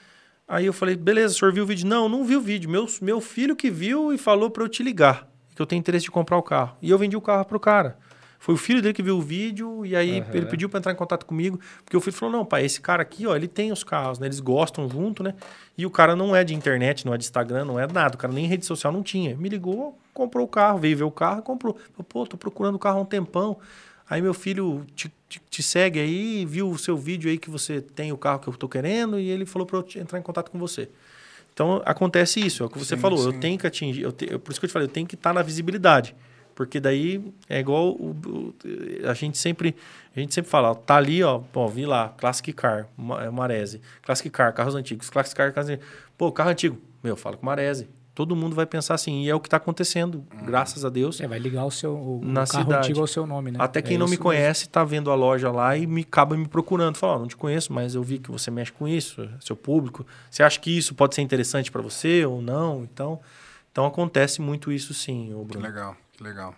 Aí 0.48 0.66
eu 0.66 0.74
falei, 0.74 0.96
beleza, 0.96 1.34
o 1.34 1.38
senhor 1.38 1.54
viu 1.54 1.64
o 1.64 1.68
vídeo? 1.68 1.88
Não, 1.88 2.08
não 2.08 2.24
vi 2.24 2.36
o 2.36 2.42
vídeo. 2.42 2.70
Meu, 2.70 2.86
meu 3.02 3.20
filho 3.20 3.56
que 3.56 3.72
viu 3.72 4.14
e 4.14 4.18
falou 4.18 4.50
para 4.50 4.64
eu 4.64 4.70
te 4.70 4.84
ligar, 4.84 5.28
que 5.56 5.62
eu 5.62 5.66
tenho 5.66 5.80
interesse 5.80 6.06
de 6.06 6.12
comprar 6.12 6.38
o 6.38 6.44
carro. 6.44 6.78
E 6.82 6.90
eu 6.90 6.98
vendi 6.98 7.18
o 7.18 7.22
carro 7.22 7.46
pro 7.46 7.60
cara. 7.60 7.98
Foi 8.40 8.54
o 8.54 8.58
filho 8.58 8.82
dele 8.82 8.94
que 8.94 9.02
viu 9.02 9.18
o 9.18 9.22
vídeo 9.22 9.86
e 9.86 9.96
aí 9.96 10.20
Aham. 10.20 10.28
ele 10.34 10.46
pediu 10.46 10.70
para 10.70 10.78
entrar 10.80 10.92
em 10.92 10.96
contato 10.96 11.26
comigo, 11.26 11.60
porque 11.84 11.96
o 11.98 12.02
filho 12.02 12.16
falou: 12.16 12.36
"Não, 12.36 12.46
pai, 12.46 12.64
esse 12.66 12.80
cara 12.82 13.02
aqui, 13.02 13.26
ó, 13.26 13.36
ele 13.36 13.48
tem 13.48 13.72
os 13.72 13.84
carros, 13.84 14.20
né? 14.20 14.28
Eles 14.28 14.40
gostam 14.40 14.88
junto, 14.90 15.24
né? 15.24 15.34
E 15.78 15.86
o 15.86 15.90
cara 15.90 16.16
não 16.16 16.36
é 16.36 16.44
de 16.44 16.54
internet, 16.54 17.06
não 17.06 17.14
é 17.14 17.18
de 17.18 17.24
Instagram, 17.26 17.66
não 17.66 17.80
é 17.80 17.88
nada, 17.88 18.16
o 18.16 18.18
cara 18.18 18.32
nem 18.34 18.46
rede 18.46 18.66
social 18.66 18.94
não 18.94 19.02
tinha. 19.02 19.36
Me 19.36 19.50
ligou, 19.50 19.98
comprou 20.14 20.46
o 20.46 20.48
carro, 20.48 20.78
veio 20.80 20.96
ver 20.98 21.04
o 21.04 21.12
carro, 21.12 21.42
comprou. 21.42 21.74
Falei, 21.74 22.06
Pô, 22.08 22.26
tô 22.28 22.38
procurando 22.38 22.76
o 22.76 22.80
carro 22.80 23.00
há 23.00 23.02
um 23.02 23.06
tempão. 23.06 23.58
Aí 24.08 24.22
meu 24.22 24.36
filho 24.36 24.86
te, 24.96 25.12
te- 25.28 25.42
te 25.50 25.64
segue 25.64 26.00
aí, 26.00 26.46
viu 26.46 26.70
o 26.70 26.78
seu 26.78 26.96
vídeo 26.96 27.28
aí 27.30 27.40
que 27.40 27.50
você 27.50 27.82
tem 27.82 28.12
o 28.12 28.18
carro 28.18 28.40
que 28.40 28.48
eu 28.48 28.54
tô 28.54 28.70
querendo 28.70 29.20
e 29.20 29.28
ele 29.30 29.46
falou 29.48 29.66
para 29.66 29.80
eu 29.80 29.86
entrar 30.00 30.20
em 30.20 30.22
contato 30.22 30.52
com 30.52 30.60
você. 30.60 30.88
Então 31.54 31.82
acontece 31.86 32.40
isso, 32.40 32.62
é 32.62 32.66
o 32.66 32.70
que 32.70 32.78
você 32.78 32.96
Sim, 32.96 33.02
falou. 33.02 33.18
sim. 33.18 33.26
Eu 33.28 33.34
tenho 33.40 33.58
que 33.58 33.66
atingir, 33.66 34.02
eu 34.04 34.12
te- 34.12 34.38
por 34.38 34.52
isso 34.52 34.60
que 34.60 34.66
eu 34.66 34.70
te 34.70 34.74
falei, 34.74 34.88
eu 34.88 34.92
tenho 34.92 35.08
que 35.08 35.16
estar 35.16 35.34
na 35.34 35.42
visibilidade. 35.42 36.14
Porque 36.56 36.80
daí 36.80 37.22
é 37.50 37.60
igual 37.60 37.90
o- 37.90 38.16
o- 38.26 38.54
a 39.10 39.14
gente 39.14 39.38
sempre 39.38 39.76
a 40.16 40.20
gente 40.22 40.34
sempre 40.34 40.50
fala, 40.50 40.72
ó, 40.72 40.74
tá 40.74 40.96
ali, 40.96 41.22
ó, 41.22 41.40
pô, 41.40 41.68
vi 41.68 41.86
lá, 41.86 42.08
Classic 42.18 42.54
Car, 42.54 42.88
é, 43.22 43.30
Marese, 43.30 43.82
Classic 44.02 44.30
Car, 44.30 44.54
carros 44.54 44.74
antigos, 44.74 45.10
Classic 45.10 45.36
Car, 45.36 45.52
carros 45.54 45.70
antigos. 45.70 45.86
Pô, 46.18 46.32
carro 46.32 46.50
antigo, 46.52 46.78
meu, 47.04 47.18
fala 47.18 47.36
com 47.36 47.46
Marese. 47.46 47.90
Todo 48.14 48.34
mundo 48.34 48.56
vai 48.56 48.66
pensar 48.66 48.94
assim, 48.94 49.24
e 49.26 49.30
é 49.30 49.36
o 49.36 49.42
que 49.42 49.48
está 49.48 49.58
acontecendo, 49.58 50.24
graças 50.44 50.86
a 50.86 50.90
Deus. 50.90 51.20
É, 51.20 51.28
vai 51.28 51.38
ligar 51.38 51.66
o 51.66 51.70
seu 51.72 51.92
o, 51.94 52.22
Na 52.24 52.44
o 52.44 52.48
carro 52.48 52.64
cidade. 52.64 52.86
antigo 52.88 53.02
ao 53.02 53.08
seu 53.08 53.28
nome, 53.28 53.52
né? 53.52 53.58
Até 53.62 53.82
quem 53.82 53.98
É 53.98 54.00
não 54.00 54.08
me 54.08 54.16
conhece 54.16 54.70
tá 54.70 54.86
vendo 54.86 55.12
a 55.12 55.16
loja 55.16 55.52
lá 55.52 55.76
e 55.76 55.86
me 55.86 56.00
acaba 56.04 56.38
me 56.38 56.48
procurando. 56.48 56.96
Fala, 56.96 57.16
ó, 57.18 57.20
não 57.20 57.28
te 57.28 57.36
conheço, 57.36 57.74
mas 57.74 57.94
eu 57.94 58.02
vi 58.02 58.18
que 58.18 58.32
você 58.32 58.50
mexe 58.50 58.72
com 58.72 58.88
isso, 58.88 59.30
seu 59.42 59.54
público. 59.58 60.08
Você 60.32 60.42
acha 60.44 60.58
que 60.62 60.78
isso 60.78 60.96
pode 60.96 61.14
ser 61.14 61.24
interessante 61.24 61.70
para 61.70 61.82
você 61.82 62.26
ou 62.26 62.42
não? 62.42 62.86
Então, 62.86 63.20
então 63.70 63.86
acontece 63.86 64.42
muito 64.42 64.72
isso 64.72 64.94
sim, 64.94 65.34
ô 65.34 65.40
Que 65.42 65.48
Bruno. 65.58 65.66
legal, 65.66 65.98
que 66.18 66.24
legal. 66.24 66.54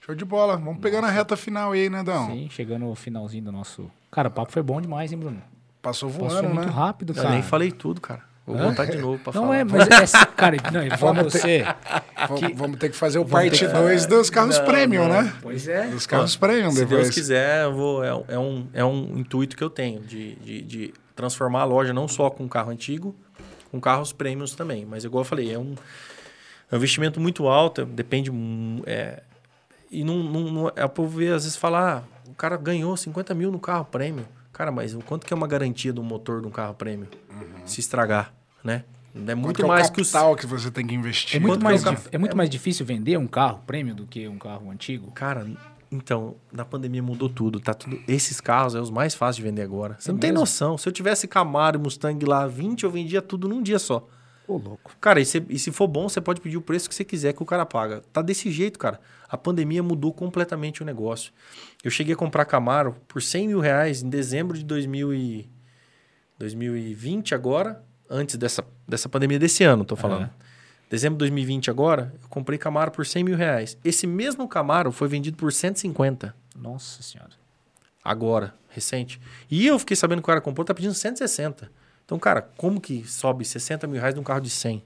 Show 0.00 0.14
de 0.14 0.24
bola. 0.24 0.56
Vamos 0.56 0.80
pegar 0.80 1.00
na 1.00 1.10
reta 1.10 1.36
final 1.36 1.72
aí, 1.72 1.88
né, 1.88 2.02
Dão? 2.02 2.26
Sim, 2.26 2.48
chegando 2.50 2.86
no 2.86 2.94
finalzinho 2.94 3.44
do 3.44 3.52
nosso. 3.52 3.90
Cara, 4.10 4.28
o 4.28 4.30
papo 4.30 4.50
foi 4.52 4.62
bom 4.62 4.80
demais, 4.80 5.12
hein, 5.12 5.18
Bruno? 5.18 5.42
Passou 5.80 6.10
Passou 6.10 6.28
voando, 6.28 6.48
muito 6.48 6.66
né? 6.66 6.72
rápido, 6.72 7.10
Eu 7.12 7.16
cara. 7.22 7.30
nem 7.30 7.42
falei 7.42 7.70
tudo, 7.70 8.00
cara. 8.00 8.22
Vou 8.44 8.56
Hã? 8.56 8.70
botar 8.70 8.86
de 8.86 8.98
novo 8.98 9.18
para 9.22 9.32
Não 9.34 9.42
falar. 9.46 9.56
é, 9.58 9.64
mas 9.64 9.88
é. 10.14 10.26
Cara, 10.36 10.56
não, 10.72 11.14
você. 11.24 11.64
Vamos, 12.28 12.56
vamos 12.56 12.78
ter 12.78 12.88
que 12.90 12.96
fazer 12.96 13.18
o 13.18 13.24
Vamos 13.24 13.50
ter 13.50 13.66
parte 13.66 13.72
que 13.72 13.80
2 13.82 14.06
dos 14.06 14.30
carros 14.30 14.58
Não, 14.58 14.64
premium, 14.64 15.08
não. 15.08 15.22
né? 15.22 15.32
Pois 15.42 15.66
é. 15.68 15.86
Dos 15.88 16.06
carros 16.06 16.36
premium 16.36 16.70
Se 16.70 16.80
depois. 16.84 17.02
Deus 17.04 17.14
quiser, 17.14 17.64
eu 17.64 17.72
vou, 17.74 18.04
é, 18.04 18.14
um- 18.14 18.24
é 18.28 18.38
um, 18.38 18.66
é 18.74 18.84
um 18.84 19.18
intuito 19.18 19.56
que 19.56 19.62
eu 19.62 19.70
tenho 19.70 20.00
de, 20.00 20.34
de, 20.36 20.62
de 20.62 20.94
transformar 21.16 21.60
a 21.62 21.64
loja 21.64 21.92
não 21.92 22.06
só 22.06 22.30
com 22.30 22.48
carro 22.48 22.70
antigo, 22.70 23.14
com 23.72 23.80
carros 23.80 24.12
premiums 24.12 24.54
também. 24.54 24.84
Mas, 24.84 25.04
igual 25.04 25.22
eu 25.22 25.24
falei, 25.24 25.52
é 25.52 25.58
um, 25.58 25.74
é 26.72 26.74
um 26.74 26.78
investimento 26.78 27.20
muito 27.20 27.46
alto, 27.46 27.84
depende. 27.84 28.32
É, 28.86 29.22
e 29.90 30.02
não, 30.02 30.16
não, 30.22 30.40
não, 30.50 30.72
é 30.74 30.84
o 30.84 30.88
povo 30.88 31.18
ver, 31.18 31.34
às 31.34 31.44
vezes 31.44 31.56
falar, 31.56 31.98
ah, 31.98 32.30
o 32.30 32.34
cara 32.34 32.56
ganhou 32.56 32.96
50 32.96 33.34
mil 33.34 33.52
no 33.52 33.60
carro 33.60 33.84
premium. 33.84 34.24
Cara, 34.52 34.72
mas 34.72 34.94
o 34.94 34.98
quanto 35.00 35.26
que 35.26 35.32
é 35.32 35.36
uma 35.36 35.46
garantia 35.46 35.92
do 35.92 36.02
motor 36.02 36.40
de 36.40 36.46
um 36.46 36.50
carro 36.50 36.74
premium? 36.74 37.06
Se 37.64 37.80
estragar, 37.80 38.32
né? 38.64 38.84
É 39.14 39.18
Quanto 39.18 39.38
muito 39.38 39.56
que 39.56 39.62
é 39.62 39.66
mais 39.66 39.88
o 39.88 39.92
que 39.92 40.00
os. 40.00 40.10
capital 40.10 40.34
que 40.36 40.46
você 40.46 40.70
tem 40.70 40.86
que 40.86 40.94
investir. 40.94 41.36
É 41.36 41.40
muito, 41.40 41.52
Quanto 41.54 41.62
mais, 41.64 41.82
que 41.82 41.88
é 41.88 41.92
o 41.92 41.94
dif- 41.94 42.08
é 42.12 42.18
muito 42.18 42.36
mais 42.36 42.48
difícil 42.48 42.84
vender 42.86 43.18
um 43.18 43.26
carro 43.26 43.60
prêmio 43.66 43.94
do 43.94 44.06
que 44.06 44.26
um 44.26 44.38
carro 44.38 44.70
antigo. 44.70 45.10
Cara, 45.12 45.46
então, 45.90 46.36
na 46.50 46.64
pandemia 46.64 47.02
mudou 47.02 47.28
tudo, 47.28 47.60
tá 47.60 47.74
tudo. 47.74 48.00
Esses 48.08 48.40
carros 48.40 48.74
é 48.74 48.80
os 48.80 48.90
mais 48.90 49.14
fáceis 49.14 49.36
de 49.36 49.42
vender 49.42 49.60
agora. 49.62 49.96
Você 49.98 50.10
É 50.10 50.12
não 50.12 50.18
tem 50.18 50.30
mesmo? 50.30 50.40
noção. 50.40 50.78
Se 50.78 50.88
eu 50.88 50.92
tivesse 50.92 51.28
Camaro 51.28 51.78
e 51.78 51.82
Mustang 51.82 52.24
lá 52.24 52.46
20, 52.46 52.84
eu 52.84 52.90
vendia 52.90 53.20
tudo 53.20 53.46
num 53.46 53.62
dia 53.62 53.78
só. 53.78 54.08
Ô, 54.46 54.56
louco. 54.56 54.96
Cara, 55.00 55.20
e 55.20 55.24
se, 55.24 55.44
e 55.48 55.58
se 55.58 55.70
for 55.70 55.86
bom, 55.86 56.08
você 56.08 56.20
pode 56.20 56.40
pedir 56.40 56.56
o 56.56 56.62
preço 56.62 56.88
que 56.88 56.94
você 56.94 57.04
quiser 57.04 57.32
que 57.32 57.42
o 57.42 57.46
cara 57.46 57.64
paga. 57.64 58.02
Tá 58.12 58.20
desse 58.20 58.50
jeito, 58.50 58.78
cara. 58.78 59.00
A 59.28 59.36
pandemia 59.36 59.82
mudou 59.82 60.12
completamente 60.12 60.82
o 60.82 60.84
negócio. 60.84 61.32
Eu 61.82 61.90
cheguei 61.90 62.14
a 62.14 62.16
comprar 62.16 62.44
Camaro 62.44 62.96
por 63.06 63.22
100 63.22 63.48
mil 63.48 63.60
reais 63.60 64.02
em 64.02 64.08
dezembro 64.10 64.56
de 64.58 64.64
2000 64.64 65.14
e 65.14 65.50
2020 66.38 67.34
agora, 67.34 67.82
antes 68.10 68.36
dessa, 68.36 68.64
dessa 68.86 69.08
pandemia 69.08 69.38
desse 69.38 69.62
ano, 69.64 69.84
tô 69.84 69.94
falando. 69.96 70.22
Aham. 70.22 70.30
Dezembro 70.90 71.14
de 71.14 71.20
2020 71.20 71.70
agora, 71.70 72.12
eu 72.22 72.28
comprei 72.28 72.58
Camaro 72.58 72.90
por 72.90 73.06
100 73.06 73.24
mil 73.24 73.36
reais. 73.36 73.78
Esse 73.82 74.06
mesmo 74.06 74.46
Camaro 74.46 74.92
foi 74.92 75.08
vendido 75.08 75.38
por 75.38 75.50
150 75.50 76.34
Nossa 76.54 77.02
senhora. 77.02 77.30
agora, 78.04 78.54
recente. 78.68 79.18
E 79.50 79.66
eu 79.66 79.78
fiquei 79.78 79.96
sabendo 79.96 80.18
que 80.18 80.24
o 80.24 80.26
cara 80.26 80.40
comprou, 80.40 80.64
tá 80.66 80.74
pedindo 80.74 80.92
160. 80.92 81.70
Então, 82.04 82.18
cara, 82.18 82.42
como 82.56 82.80
que 82.80 83.04
sobe 83.08 83.44
60 83.44 83.86
mil 83.86 84.00
reais 84.00 84.14
num 84.14 84.22
carro 84.22 84.40
de 84.40 84.50
100? 84.50 84.82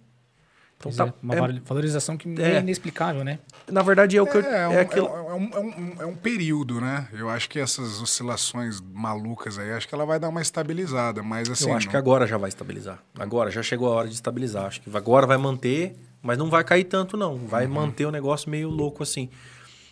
Então, 0.78 0.92
tá, 0.92 1.06
é, 1.06 1.12
uma 1.22 1.34
é- 1.34 1.40
valo- 1.40 1.60
valorização 1.64 2.18
que 2.18 2.28
é. 2.40 2.56
é 2.56 2.58
inexplicável, 2.60 3.24
né? 3.24 3.38
na 3.70 3.82
verdade, 3.82 4.16
é 4.16 4.20
o 4.22 4.26
que 4.26 4.36
eu, 4.36 4.42
É, 4.42 4.62
é, 4.64 4.68
um, 4.68 4.72
é 4.72 4.80
aquilo. 4.80 5.06
é, 5.06 5.10
um, 5.34 5.50
é, 5.54 5.58
um, 5.58 5.96
é 6.02 6.06
um 6.06 6.14
período, 6.14 6.80
né? 6.80 7.08
Eu 7.14 7.30
acho 7.30 7.48
que 7.48 7.58
essas 7.58 8.00
oscilações 8.02 8.80
malucas 8.80 9.58
aí, 9.58 9.72
acho 9.72 9.88
que 9.88 9.94
ela 9.94 10.04
vai 10.04 10.20
dar 10.20 10.28
uma 10.28 10.42
estabilizada, 10.42 11.22
mas 11.22 11.48
assim... 11.50 11.70
eu 11.70 11.74
acho 11.76 11.86
não- 11.86 11.90
que 11.92 11.96
agora 11.96 12.26
já 12.26 12.36
vai 12.36 12.48
estabilizar. 12.50 13.02
Agora, 13.18 13.50
já 13.50 13.62
chegou 13.62 13.90
a 13.90 13.96
hora 13.96 14.08
de 14.08 14.14
estabilizar. 14.14 14.66
Acho 14.66 14.82
que 14.82 14.94
agora 14.94 15.26
vai 15.26 15.38
manter, 15.38 15.96
mas 16.22 16.36
não 16.36 16.50
vai 16.50 16.62
cair 16.62 16.84
tanto, 16.84 17.16
não. 17.16 17.38
Vai 17.38 17.66
Uhum. 17.66 17.72
manter 17.72 18.04
o 18.04 18.10
negócio 18.10 18.50
meio 18.50 18.68
louco 18.68 19.02
assim. 19.02 19.30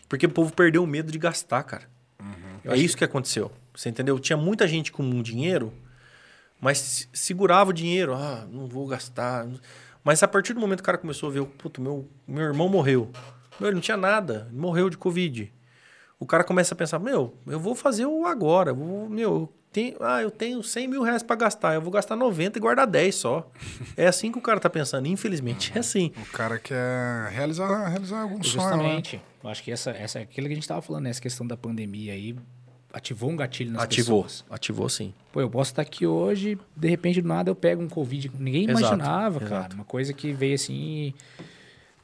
Porque 0.07 0.27
o 0.27 0.31
povo 0.31 0.53
perdeu 0.53 0.85
o 0.85 0.87
medo 0.87 1.11
de 1.11 1.19
gastar, 1.19 1.63
cara. 1.63 1.85
Uhum. 2.21 2.73
É 2.73 2.77
isso 2.77 2.95
que... 2.97 3.05
aconteceu. 3.05 3.51
Você 3.75 3.89
entendeu? 3.89 4.19
Tinha 4.21 4.37
muita 4.37 4.69
gente 4.69 4.93
com 4.93 5.03
um 5.03 5.23
dinheiro, 5.23 5.73
mas 6.65 6.79
se- 6.79 7.09
segurava 7.13 7.71
o 7.71 7.73
dinheiro. 7.75 8.15
Ah, 8.15 8.47
não 8.51 8.67
vou 8.67 8.87
gastar. 8.87 9.47
Mas 10.03 10.23
a 10.23 10.29
partir 10.29 10.55
do 10.55 10.61
momento 10.61 10.79
que 10.79 10.83
o 10.83 10.87
cara 10.87 10.97
começou 10.99 11.29
a 11.29 11.33
ver, 11.33 11.45
puto, 11.45 11.81
meu, 11.83 12.09
meu 12.27 12.43
irmão 12.43 12.69
morreu. 12.69 13.11
Meu, 13.61 13.69
ele 13.69 13.75
não 13.75 13.83
tinha 13.83 13.97
nada, 13.97 14.47
ele 14.51 14.59
morreu 14.59 14.89
de 14.91 14.97
Covid. 14.99 15.53
o 16.19 16.27
cara 16.27 16.43
começa 16.43 16.75
a 16.75 16.77
pensar, 16.77 16.99
meu, 16.99 17.37
eu 17.47 17.61
vou 17.61 17.75
fazer 17.75 18.07
o 18.07 18.25
agora, 18.27 18.71
eu 18.71 18.75
vou, 18.75 19.09
meu, 19.11 19.31
eu 19.31 19.53
tenho, 19.71 19.97
ah, 20.01 20.23
eu 20.23 20.31
tenho 20.31 20.63
100 20.63 20.89
mil 20.89 21.03
reais 21.03 21.23
para 21.23 21.37
gastar, 21.37 21.75
eu 21.75 21.83
vou 21.83 21.91
gastar 21.91 22.17
90 22.17 22.59
e 22.59 22.61
guardar 22.61 22.87
10 22.87 23.15
só. 23.15 23.51
é 23.97 24.07
assim 24.07 24.33
que 24.33 24.39
o 24.39 24.43
cara 24.43 24.59
tá 24.59 24.71
pensando, 24.71 25.07
infelizmente 25.07 25.71
é 25.75 25.81
assim. 25.81 26.13
O 26.17 26.33
cara 26.33 26.59
quer 26.59 27.29
realizar, 27.31 27.89
realizar 27.89 28.23
algum 28.23 28.43
sonho, 28.43 28.65
né? 28.65 28.73
Justamente. 28.73 29.21
Eu 29.43 29.51
acho 29.51 29.63
que 29.63 29.71
essa, 29.71 29.91
essa 29.91 30.19
é 30.19 30.23
aquilo 30.23 30.47
que 30.47 30.53
a 30.53 30.57
gente 30.57 30.67
tava 30.69 30.81
falando, 30.81 31.05
né? 31.05 31.11
Essa 31.11 31.21
questão 31.21 31.47
da 31.47 31.57
pandemia 31.57 32.13
aí 32.15 32.35
ativou 32.95 33.31
um 33.31 33.37
gatilho 33.37 33.73
nas 33.73 33.83
Ativou, 33.83 34.23
pessoas. 34.23 34.45
ativou 34.49 34.89
sim. 34.89 35.13
Pô, 35.33 35.41
eu 35.41 35.51
posso 35.51 35.73
estar 35.73 35.83
aqui 35.83 36.07
hoje, 36.07 36.57
de 36.77 36.89
repente, 36.89 37.21
do 37.21 37.29
nada 37.29 37.51
eu 37.51 37.55
pego 37.55 37.83
um 37.83 37.89
Covid. 37.89 38.31
Ninguém 38.39 38.65
Exato, 38.71 38.81
imaginava, 38.95 39.41
cara. 39.41 39.57
exato. 39.57 39.75
Uma 39.77 39.85
coisa 39.85 40.13
que 40.13 40.33
veio 40.33 40.55
assim 40.55 41.13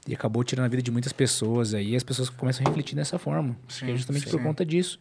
e, 0.06 0.14
acabou 0.14 0.42
tirando 0.42 0.64
a 0.66 0.68
vida 0.68 0.82
de 0.82 0.90
muitas 0.90 1.12
pessoas 1.12 1.72
aí. 1.74 1.94
As 1.94 2.02
pessoas 2.02 2.28
começam 2.28 2.64
a 2.64 2.68
refletir 2.68 2.96
dessa 2.96 3.18
forma. 3.18 3.56
Acho 3.68 3.78
que 3.78 3.84
é 3.84 3.88
Sim, 3.88 3.96
justamente 3.96 4.24
sim. 4.24 4.30
por 4.30 4.42
conta 4.42 4.64
disso. 4.66 4.98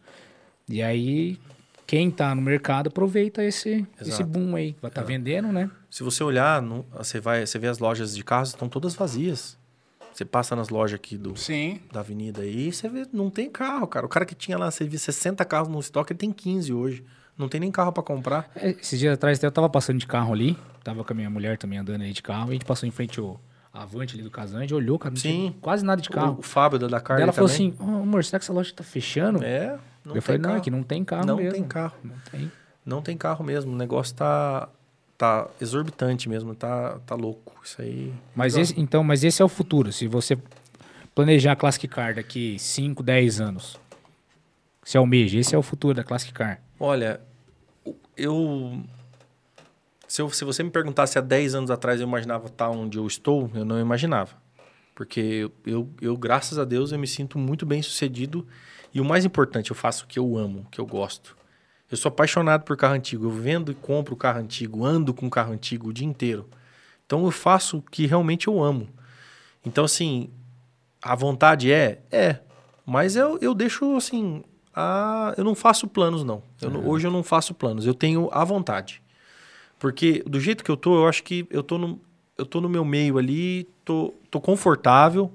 E 0.68 0.80
aí, 0.80 1.36
quem 1.86 2.10
tá 2.10 2.32
no 2.34 2.40
mercado 2.42 2.86
aproveita 2.86 3.42
esse, 3.42 3.84
esse 4.00 4.22
boom 4.22 4.54
aí. 4.54 4.76
Vai 4.80 4.90
tá 4.92 5.02
vendendo, 5.02 5.48
né? 5.52 5.68
Se 5.90 6.04
você 6.04 6.22
olhar, 6.22 6.62
no- 6.62 6.86
você 6.96 7.18
vai, 7.18 7.44
você 7.44 7.58
vê 7.58 7.66
as 7.66 7.80
lojas 7.80 8.14
de 8.14 8.22
carros 8.22 8.50
estão 8.50 8.68
todas 8.68 8.94
vazias. 8.94 9.58
Você 10.12 10.24
passa 10.24 10.54
nas 10.56 10.68
lojas 10.68 10.96
aqui 10.96 11.16
do, 11.16 11.36
Sim. 11.36 11.80
da 11.92 12.00
avenida 12.00 12.42
aí, 12.42 12.72
você 12.72 12.88
vê, 12.88 13.06
não 13.12 13.30
tem 13.30 13.48
carro, 13.50 13.86
cara. 13.86 14.04
O 14.04 14.08
cara 14.08 14.24
que 14.26 14.34
tinha 14.34 14.58
lá, 14.58 14.70
você 14.70 14.84
vê 14.84 14.98
60 14.98 15.44
carros 15.44 15.68
no 15.68 15.78
estoque, 15.80 16.12
ele 16.12 16.18
tem 16.18 16.32
15 16.32 16.72
hoje. 16.72 17.04
Não 17.38 17.48
tem 17.48 17.60
nem 17.60 17.70
carro 17.70 17.92
para 17.92 18.02
comprar. 18.02 18.50
É, 18.54 18.70
Esses 18.70 18.98
dias 18.98 19.14
atrás 19.14 19.38
até 19.38 19.46
eu 19.46 19.52
tava 19.52 19.68
passando 19.70 19.98
de 19.98 20.06
carro 20.06 20.32
ali. 20.32 20.58
Tava 20.84 21.02
com 21.04 21.12
a 21.12 21.16
minha 21.16 21.30
mulher 21.30 21.56
também 21.56 21.78
andando 21.78 22.02
aí 22.02 22.12
de 22.12 22.22
carro. 22.22 22.48
E 22.48 22.50
a 22.50 22.52
gente 22.52 22.64
passou 22.66 22.86
em 22.86 22.92
frente 22.92 23.18
ao 23.18 23.40
Avante 23.72 24.14
ali 24.14 24.22
do 24.22 24.30
Casante. 24.30 24.74
Olhou, 24.74 24.98
cara, 24.98 25.10
não 25.12 25.16
Sim. 25.20 25.28
tinha 25.30 25.54
quase 25.60 25.82
nada 25.84 26.02
de 26.02 26.08
O, 26.10 26.12
carro. 26.12 26.36
o 26.38 26.42
Fábio 26.42 26.78
da 26.78 26.86
Dakar 26.88 27.16
Daí 27.16 27.22
ela 27.22 27.32
falou 27.32 27.48
também. 27.48 27.74
assim, 27.78 27.82
"Ô, 27.82 28.02
amor, 28.02 28.24
será 28.24 28.38
que 28.38 28.44
essa 28.44 28.52
loja 28.52 28.72
tá 28.74 28.84
fechando? 28.84 29.42
É, 29.42 29.68
não 30.04 30.10
eu 30.10 30.12
tem 30.14 30.20
falei, 30.20 30.38
não, 30.40 30.48
carro. 30.50 30.60
aqui 30.60 30.70
não 30.70 30.82
tem 30.82 31.02
carro 31.04 31.24
Não 31.26 31.36
mesmo. 31.36 31.52
tem 31.52 31.64
carro. 31.64 31.94
Não 32.04 32.14
tem. 32.30 32.52
Não 32.84 33.02
tem 33.02 33.16
carro 33.16 33.44
mesmo. 33.44 33.72
O 33.72 33.76
negócio 33.76 34.14
tá, 34.16 34.68
tá 35.20 35.46
exorbitante 35.60 36.30
mesmo. 36.30 36.54
Tá, 36.54 36.98
tá 37.06 37.14
louco. 37.14 37.52
Isso 37.62 37.82
aí. 37.82 38.10
Mas 38.34 38.56
esse, 38.56 38.80
então, 38.80 39.04
mas 39.04 39.22
esse 39.22 39.42
é 39.42 39.44
o 39.44 39.48
futuro. 39.48 39.92
Se 39.92 40.08
você 40.08 40.38
planejar 41.14 41.52
a 41.52 41.56
Classic 41.56 41.86
Car 41.86 42.14
daqui 42.14 42.58
5, 42.58 43.02
10 43.02 43.38
anos, 43.38 43.78
se 44.82 44.96
almeja, 44.96 45.38
esse 45.38 45.54
é 45.54 45.58
o 45.58 45.62
futuro 45.62 45.92
da 45.92 46.02
Classic 46.02 46.32
Car. 46.32 46.62
Olha, 46.78 47.20
eu. 48.16 48.82
Se, 50.08 50.22
eu, 50.22 50.30
se 50.30 50.42
você 50.42 50.62
me 50.62 50.70
perguntasse 50.70 51.18
há 51.18 51.20
10 51.20 51.54
anos 51.54 51.70
atrás 51.70 52.00
eu 52.00 52.06
imaginava 52.06 52.46
estar 52.46 52.70
onde 52.70 52.96
eu 52.96 53.06
estou, 53.06 53.50
eu 53.54 53.64
não 53.64 53.78
imaginava. 53.78 54.34
Porque 54.94 55.50
eu, 55.66 55.86
eu, 56.00 56.16
graças 56.16 56.58
a 56.58 56.64
Deus, 56.64 56.92
eu 56.92 56.98
me 56.98 57.06
sinto 57.06 57.38
muito 57.38 57.66
bem 57.66 57.82
sucedido. 57.82 58.46
E 58.92 59.02
o 59.02 59.04
mais 59.04 59.26
importante, 59.26 59.70
eu 59.70 59.76
faço 59.76 60.04
o 60.04 60.06
que 60.08 60.18
eu 60.18 60.36
amo, 60.38 60.60
o 60.60 60.70
que 60.70 60.80
eu 60.80 60.86
gosto. 60.86 61.36
Eu 61.90 61.96
sou 61.96 62.08
apaixonado 62.08 62.62
por 62.64 62.76
carro 62.76 62.94
antigo. 62.94 63.26
Eu 63.26 63.30
vendo 63.30 63.72
e 63.72 63.74
compro 63.74 64.14
carro 64.16 64.38
antigo, 64.40 64.84
ando 64.84 65.12
com 65.12 65.28
carro 65.28 65.52
antigo 65.52 65.88
o 65.88 65.92
dia 65.92 66.06
inteiro. 66.06 66.48
Então 67.04 67.24
eu 67.24 67.30
faço 67.30 67.78
o 67.78 67.82
que 67.82 68.06
realmente 68.06 68.46
eu 68.46 68.62
amo. 68.62 68.88
Então, 69.64 69.84
assim, 69.84 70.30
a 71.02 71.14
vontade 71.14 71.72
é? 71.72 72.00
É. 72.10 72.38
Mas 72.86 73.16
eu, 73.16 73.38
eu 73.40 73.54
deixo, 73.54 73.96
assim, 73.96 74.42
a... 74.74 75.34
eu 75.36 75.44
não 75.44 75.54
faço 75.54 75.88
planos, 75.88 76.22
não. 76.22 76.42
Eu 76.62 76.70
não- 76.70 76.86
Hoje 76.88 77.06
eu 77.06 77.10
não 77.10 77.22
faço 77.22 77.52
planos. 77.54 77.86
Eu 77.86 77.94
tenho 77.94 78.28
a 78.32 78.44
vontade. 78.44 79.02
Porque 79.78 80.22
do 80.26 80.38
jeito 80.38 80.62
que 80.62 80.70
eu 80.70 80.76
tô, 80.76 80.94
eu 81.02 81.08
acho 81.08 81.24
que 81.24 81.46
eu 81.50 81.62
tô 81.62 81.78
no, 81.78 82.00
eu 82.38 82.46
tô 82.46 82.60
no 82.60 82.68
meu 82.68 82.84
meio 82.84 83.18
ali, 83.18 83.64
tô, 83.84 84.14
tô 84.30 84.40
confortável, 84.40 85.32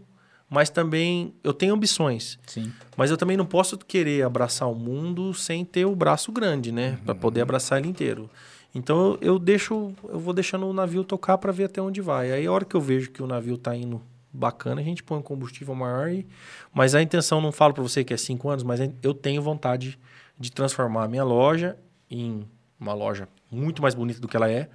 mas 0.50 0.70
também 0.70 1.34
eu 1.44 1.54
tenho 1.54 1.74
ambições. 1.74 2.38
Sim. 2.46 2.72
Mas 2.96 3.12
eu 3.12 3.18
também 3.18 3.36
não 3.36 3.46
posso 3.46 3.78
querer 3.78 4.24
abraçar 4.24 4.70
o 4.70 4.76
mundo 4.76 5.34
sem 5.34 5.66
ter 5.66 5.86
o 5.86 5.96
braço 5.96 6.32
grande, 6.32 6.72
né? 6.72 7.00
Pra 7.06 7.16
poder 7.16 7.42
abraçar 7.42 7.80
ele 7.80 7.88
inteiro. 7.88 8.30
Então 8.74 8.98
eu, 9.14 9.18
eu 9.22 9.40
deixo, 9.40 9.94
eu 10.08 10.20
vou 10.20 10.34
deixando 10.34 10.68
o 10.68 10.74
navio 10.74 11.04
tocar 11.04 11.38
para 11.38 11.52
ver 11.52 11.66
até 11.66 11.82
onde 11.82 12.02
vai. 12.02 12.32
Aí 12.32 12.46
a 12.46 12.52
hora 12.52 12.66
que 12.66 12.76
eu 12.76 12.82
vejo 12.82 13.10
que 13.12 13.24
o 13.24 13.28
navio 13.28 13.58
tá 13.58 13.76
indo 13.76 14.02
bacana, 14.32 14.82
a 14.82 14.84
gente 14.84 15.02
põe 15.02 15.18
um 15.18 15.22
combustível 15.22 15.74
maior 15.74 16.10
e 16.10 16.28
mas 16.74 16.94
a 16.94 17.02
intenção 17.02 17.40
não 17.40 17.54
falo 17.54 17.74
para 17.74 17.82
você 17.82 18.04
que 18.04 18.14
é 18.14 18.18
cinco 18.18 18.50
anos, 18.50 18.64
mas 18.64 18.82
eu 19.02 19.14
tenho 19.14 19.42
vontade 19.42 19.98
de 20.38 20.52
transformar 20.52 21.06
a 21.06 21.08
minha 21.08 21.24
loja 21.24 21.78
em 22.12 22.46
uma 22.78 22.94
loja 22.94 23.30
muito 23.50 23.82
mais 23.82 23.96
bonita 23.96 24.20
do 24.20 24.28
que 24.28 24.36
ela 24.36 24.52
é, 24.52 24.70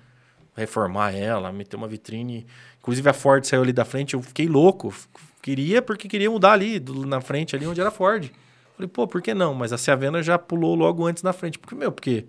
reformar 0.56 1.14
ela, 1.14 1.52
meter 1.52 1.76
uma 1.76 1.86
vitrine. 1.86 2.46
Inclusive 2.78 3.08
a 3.08 3.12
Ford 3.12 3.44
saiu 3.44 3.62
ali 3.62 3.72
da 3.72 3.84
frente, 3.84 4.14
eu 4.14 4.22
fiquei 4.22 4.48
louco. 4.48 4.94
Queria 5.42 5.80
porque 5.80 6.08
queria 6.08 6.30
mudar 6.30 6.52
ali, 6.52 6.78
do- 6.78 7.06
na 7.06 7.20
frente 7.20 7.56
ali 7.56 7.66
onde 7.66 7.80
era 7.80 7.90
Ford. 7.90 8.30
Falei, 8.76 8.88
pô, 8.88 9.06
por 9.06 9.20
que 9.22 9.32
não? 9.34 9.54
Mas 9.54 9.72
a 9.72 9.78
Ciavena 9.78 10.22
já 10.22 10.38
pulou 10.38 10.74
logo 10.74 11.06
antes 11.06 11.22
na 11.22 11.32
frente. 11.32 11.58
Porque, 11.58 11.74
meu, 11.74 11.90
porque 11.92 12.26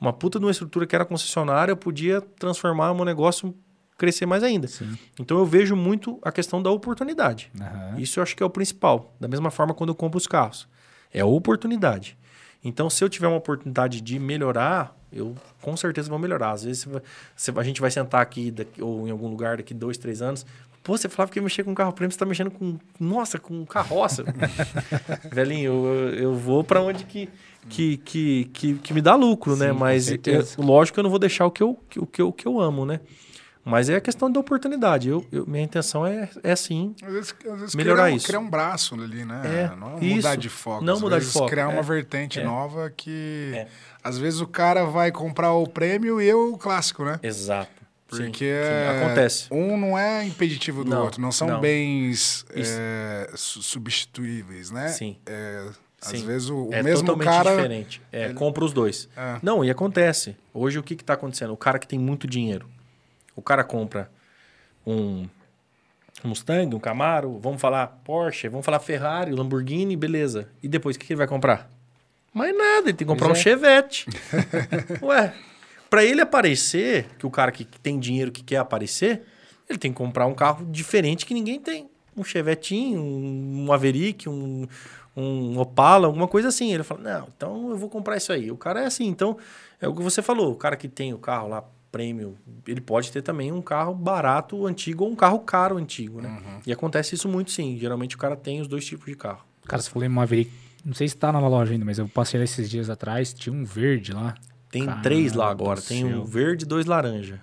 uma 0.00 0.12
puta 0.12 0.38
de 0.38 0.44
uma 0.44 0.50
estrutura 0.50 0.86
que 0.86 0.94
era 0.94 1.04
concessionária, 1.04 1.72
eu 1.72 1.76
podia 1.76 2.20
transformar 2.20 2.90
o 2.90 2.94
meu 2.94 3.04
negócio 3.04 3.54
crescer 3.96 4.26
mais 4.26 4.42
ainda. 4.42 4.66
Sim. 4.66 4.96
Então 5.18 5.38
eu 5.38 5.46
vejo 5.46 5.76
muito 5.76 6.18
a 6.22 6.32
questão 6.32 6.60
da 6.62 6.70
oportunidade. 6.70 7.50
Aham. 7.60 7.94
Isso 7.98 8.18
eu 8.18 8.22
acho 8.22 8.34
que 8.36 8.42
é 8.42 8.46
o 8.46 8.50
principal. 8.50 9.14
Da 9.20 9.28
mesma 9.28 9.50
forma 9.52 9.72
quando 9.72 9.90
eu 9.90 9.94
compro 9.94 10.18
os 10.18 10.26
carros. 10.26 10.66
É 11.12 11.20
a 11.20 11.26
oportunidade. 11.26 12.16
Então, 12.66 12.88
se 12.90 13.04
eu 13.04 13.08
tiver 13.08 13.28
uma 13.28 13.36
oportunidade 13.36 14.00
de 14.00 14.18
melhorar, 14.18 14.96
eu 15.12 15.36
com 15.60 15.76
certeza 15.76 16.08
vou 16.08 16.18
melhorar. 16.18 16.50
Às 16.52 16.64
vezes 16.64 16.88
a 17.56 17.62
gente 17.62 17.80
vai 17.80 17.90
sentar 17.90 18.20
aqui 18.22 18.50
daqui- 18.50 18.82
ou 18.82 19.06
em 19.06 19.10
algum 19.10 19.28
lugar 19.28 19.58
daqui 19.58 19.72
dois, 19.74 19.96
três 19.98 20.20
anos. 20.22 20.44
Pô, 20.84 20.96
você 20.96 21.08
falava 21.08 21.32
que 21.32 21.38
ia 21.38 21.42
mexer 21.42 21.64
com 21.64 21.74
carro 21.74 21.92
prêmio, 21.92 22.12
você 22.12 22.16
está 22.16 22.26
mexendo 22.26 22.50
com. 22.50 22.78
Nossa, 23.00 23.38
com 23.38 23.64
carroça. 23.66 24.22
Velhinho, 25.32 25.72
eu, 25.86 26.14
eu 26.14 26.34
vou 26.34 26.62
para 26.62 26.80
onde 26.82 27.04
que, 27.04 27.28
que, 27.68 27.96
que, 27.96 28.44
que, 28.52 28.74
que 28.74 28.94
me 28.94 29.00
dá 29.00 29.14
lucro, 29.14 29.56
né? 29.56 29.68
Sim, 29.68 29.72
com 29.72 29.78
Mas 29.80 30.04
certeza. 30.04 30.54
eu- 30.58 30.64
lógico 30.64 30.94
que 30.94 31.00
eu 31.00 31.04
não 31.04 31.10
vou 31.10 31.18
deixar 31.18 31.46
o 31.46 31.50
que 31.50 31.62
eu, 31.62 31.78
que, 31.88 31.98
o 31.98 32.06
que 32.06 32.20
eu, 32.22 32.32
que 32.32 32.46
eu 32.46 32.60
amo, 32.60 32.84
né? 32.84 33.00
Mas 33.66 33.88
é 33.88 33.96
a 33.96 34.00
questão 34.02 34.30
da 34.30 34.38
oportunidade. 34.38 35.08
Eu, 35.08 35.24
eu- 35.32 35.46
minha 35.46 35.64
intenção 35.64 36.06
é, 36.06 36.28
é 36.42 36.54
sim 36.54 36.94
Às 37.02 37.12
vezes, 37.14 37.34
às 37.50 37.60
vezes 37.60 37.74
Melhorar 37.74 38.02
criar, 38.02 38.12
um- 38.12 38.16
isso. 38.18 38.26
criar 38.26 38.38
um 38.40 38.50
braço 38.50 38.94
ali, 38.94 39.24
né? 39.24 39.40
É, 39.72 39.74
não 39.76 39.98
isso. 40.00 40.16
mudar 40.16 40.36
de 40.36 40.48
foco. 40.50 40.84
Não 40.84 40.94
às 40.94 41.00
mudar 41.00 41.18
de 41.18 41.24
foco, 41.24 41.48
Criar 41.48 41.62
é. 41.62 41.66
uma 41.68 41.82
vertente 41.82 42.40
É. 42.40 42.44
nova 42.44 42.92
que... 42.94 43.52
É. 43.54 43.68
Às 44.02 44.18
vezes 44.18 44.42
o 44.42 44.46
cara 44.46 44.84
vai 44.84 45.10
comprar 45.10 45.54
o 45.54 45.66
prêmio 45.66 46.20
e 46.20 46.28
eu 46.28 46.52
o 46.52 46.58
clássico, 46.58 47.06
né? 47.06 47.18
Exato. 47.22 47.70
Porque 48.06 48.44
sim, 48.44 49.02
acontece. 49.04 49.46
um 49.50 49.76
não 49.76 49.98
é 49.98 50.24
impeditivo 50.24 50.84
do 50.84 50.90
Não, 50.90 51.04
outro. 51.04 51.20
Não 51.20 51.32
são 51.32 51.48
não. 51.48 51.60
bens 51.60 52.44
é, 52.50 53.30
su- 53.34 53.62
substituíveis, 53.62 54.70
né? 54.70 54.88
Sim. 54.88 55.16
É, 55.26 55.66
às 56.00 56.08
Sim. 56.18 56.26
vezes 56.26 56.50
o, 56.50 56.68
o 56.68 56.74
é 56.74 56.82
mesmo 56.82 57.06
totalmente 57.06 57.26
cara... 57.26 57.56
diferente. 57.56 58.02
É, 58.12 58.26
ele- 58.26 58.34
compra 58.34 58.64
os 58.64 58.72
dois. 58.72 59.08
É. 59.16 59.38
Não, 59.42 59.64
e 59.64 59.70
acontece. 59.70 60.36
Hoje 60.52 60.78
o 60.78 60.82
que 60.82 60.94
está 60.94 61.14
acontecendo? 61.14 61.52
O 61.52 61.56
cara 61.56 61.78
que 61.78 61.88
tem 61.88 61.98
muito 61.98 62.26
dinheiro, 62.26 62.68
o 63.34 63.40
cara 63.42 63.64
compra 63.64 64.10
um 64.86 65.26
Mustang, 66.22 66.74
um 66.74 66.78
Camaro, 66.80 67.38
vamos 67.38 67.60
falar 67.60 67.86
Porsche, 68.04 68.48
vamos 68.48 68.64
falar 68.64 68.78
Ferrari, 68.80 69.32
Lamborghini, 69.32 69.96
beleza. 69.96 70.48
E 70.62 70.68
depois 70.68 70.94
o 70.94 70.98
que 70.98 71.06
que 71.06 71.12
ele 71.14 71.18
vai 71.18 71.26
comprar? 71.26 71.70
Mais 72.32 72.56
nada, 72.56 72.88
ele 72.88 72.92
tem 72.92 72.94
que 72.94 73.04
comprar 73.06 73.28
um 73.28 73.32
é. 73.32 73.34
Chevette. 73.34 74.06
Ué, 75.02 75.32
para 75.94 76.04
ele 76.04 76.20
aparecer, 76.20 77.06
que 77.16 77.24
o 77.24 77.30
cara 77.30 77.52
que 77.52 77.64
tem 77.64 78.00
dinheiro 78.00 78.32
que 78.32 78.42
quer 78.42 78.56
aparecer, 78.56 79.22
ele 79.68 79.78
tem 79.78 79.92
que 79.92 79.96
comprar 79.96 80.26
um 80.26 80.34
carro 80.34 80.66
diferente 80.66 81.24
que 81.24 81.32
ninguém 81.32 81.60
tem. 81.60 81.88
Um 82.16 82.24
Chevetinho, 82.24 83.00
um 83.00 83.66
Maverick, 83.66 84.28
um, 84.28 84.66
um 85.16 85.56
Opala, 85.56 86.08
alguma 86.08 86.26
coisa 86.26 86.48
assim. 86.48 86.74
Ele 86.74 86.82
fala, 86.82 87.00
não, 87.00 87.28
então 87.36 87.70
eu 87.70 87.76
vou 87.76 87.88
comprar 87.88 88.16
isso 88.16 88.32
aí. 88.32 88.50
O 88.50 88.56
cara 88.56 88.80
é 88.80 88.86
assim, 88.86 89.06
então, 89.06 89.38
é 89.80 89.86
o 89.86 89.94
que 89.94 90.02
você 90.02 90.20
falou, 90.20 90.50
o 90.50 90.56
cara 90.56 90.74
que 90.74 90.88
tem 90.88 91.14
o 91.14 91.18
carro 91.18 91.46
lá, 91.46 91.62
prêmio, 91.92 92.36
ele 92.66 92.80
pode 92.80 93.12
ter 93.12 93.22
também 93.22 93.52
um 93.52 93.62
carro 93.62 93.94
barato, 93.94 94.66
antigo, 94.66 95.04
ou 95.04 95.10
um 95.12 95.14
carro 95.14 95.38
caro, 95.38 95.76
antigo, 95.76 96.20
né? 96.20 96.60
E 96.66 96.72
acontece 96.72 97.14
isso 97.14 97.28
muito 97.28 97.52
sim. 97.52 97.78
Geralmente 97.78 98.16
o 98.16 98.18
cara 98.18 98.34
tem 98.34 98.60
os 98.60 98.66
dois 98.66 98.84
tipos 98.84 99.06
de 99.06 99.14
carro. 99.14 99.44
Cara, 99.64 99.80
você 99.80 99.88
falou 99.88 100.04
em 100.04 100.08
Maverick. 100.08 100.50
Não 100.84 100.92
sei 100.92 101.06
se 101.08 101.16
tá 101.16 101.30
na 101.30 101.38
loja 101.38 101.72
ainda, 101.72 101.84
mas 101.84 102.00
eu 102.00 102.08
passei 102.08 102.40
lá 102.40 102.42
esses 102.42 102.68
dias 102.68 102.90
atrás. 102.90 103.32
Tinha 103.32 103.54
um 103.54 103.64
verde 103.64 104.12
lá. 104.12 104.34
Tem 104.74 104.86
Cara 104.86 105.02
três 105.02 105.32
lá 105.34 105.50
agora. 105.52 105.80
Tem 105.80 106.04
um 106.04 106.24
verde 106.24 106.64
e 106.64 106.66
dois 106.66 106.84
laranja. 106.84 107.40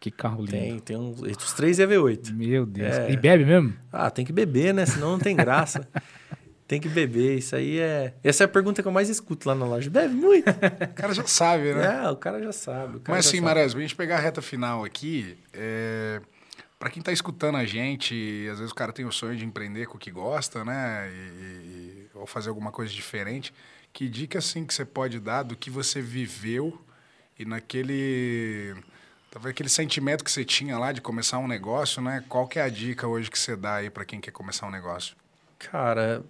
Que 0.00 0.10
carro 0.10 0.38
lindo. 0.38 0.52
Tem, 0.52 0.78
tem 0.78 0.96
um. 0.96 1.10
Os 1.10 1.52
três 1.52 1.78
é 1.78 1.86
V8. 1.86 2.32
Meu 2.32 2.64
Deus. 2.64 2.96
É. 2.96 3.10
E 3.10 3.18
bebe 3.18 3.44
mesmo? 3.44 3.74
Ah, 3.92 4.10
tem 4.10 4.24
que 4.24 4.32
beber, 4.32 4.72
né? 4.72 4.86
Senão 4.86 5.10
não 5.10 5.18
tem 5.18 5.36
graça. 5.36 5.86
tem 6.66 6.80
que 6.80 6.88
beber. 6.88 7.36
Isso 7.36 7.54
aí 7.54 7.78
é. 7.78 8.14
Essa 8.24 8.44
é 8.44 8.46
a 8.46 8.48
pergunta 8.48 8.80
que 8.80 8.88
eu 8.88 8.92
mais 8.92 9.10
escuto 9.10 9.46
lá 9.46 9.54
na 9.54 9.66
loja. 9.66 9.90
Bebe 9.90 10.14
muito? 10.14 10.48
O 10.48 10.94
cara 10.94 11.12
já 11.12 11.26
sabe, 11.26 11.74
né? 11.74 12.04
é, 12.06 12.10
o 12.10 12.16
cara 12.16 12.42
já 12.42 12.50
sabe. 12.50 13.00
cara 13.00 13.18
Mas 13.18 13.26
já 13.26 13.30
assim. 13.32 13.42
Marés, 13.42 13.74
pra 13.74 13.82
gente 13.82 13.94
pegar 13.94 14.16
a 14.16 14.20
reta 14.20 14.40
final 14.40 14.82
aqui, 14.82 15.36
é... 15.52 16.22
para 16.78 16.88
quem 16.88 17.02
tá 17.02 17.12
escutando 17.12 17.56
a 17.56 17.66
gente, 17.66 18.48
às 18.50 18.58
vezes 18.58 18.72
o 18.72 18.74
cara 18.74 18.94
tem 18.94 19.04
o 19.04 19.12
sonho 19.12 19.36
de 19.36 19.44
empreender 19.44 19.84
com 19.84 19.98
o 19.98 20.00
que 20.00 20.10
gosta, 20.10 20.64
né? 20.64 21.10
E, 21.12 21.44
e- 21.44 22.06
ou 22.14 22.26
fazer 22.26 22.48
alguma 22.48 22.72
coisa 22.72 22.90
diferente. 22.90 23.52
Que 23.92 24.08
dica, 24.08 24.38
assim, 24.38 24.64
que 24.64 24.72
você 24.72 24.84
pode 24.84 25.18
dar 25.20 25.42
do 25.42 25.56
que 25.56 25.70
você 25.70 26.00
viveu 26.00 26.80
e 27.38 27.44
naquele... 27.44 28.74
Talvez 29.30 29.52
aquele 29.52 29.68
sentimento 29.68 30.24
que 30.24 30.30
você 30.30 30.44
tinha 30.44 30.76
lá 30.78 30.90
de 30.92 31.00
começar 31.00 31.38
um 31.38 31.46
negócio, 31.46 32.02
né? 32.02 32.24
Qual 32.28 32.48
que 32.48 32.58
é 32.58 32.62
a 32.62 32.68
dica 32.68 33.06
hoje 33.06 33.30
que 33.30 33.38
você 33.38 33.54
dá 33.54 33.76
aí 33.76 33.88
para 33.88 34.04
quem 34.04 34.20
quer 34.20 34.32
começar 34.32 34.66
um 34.66 34.70
negócio? 34.70 35.16
Cara, 35.58 36.24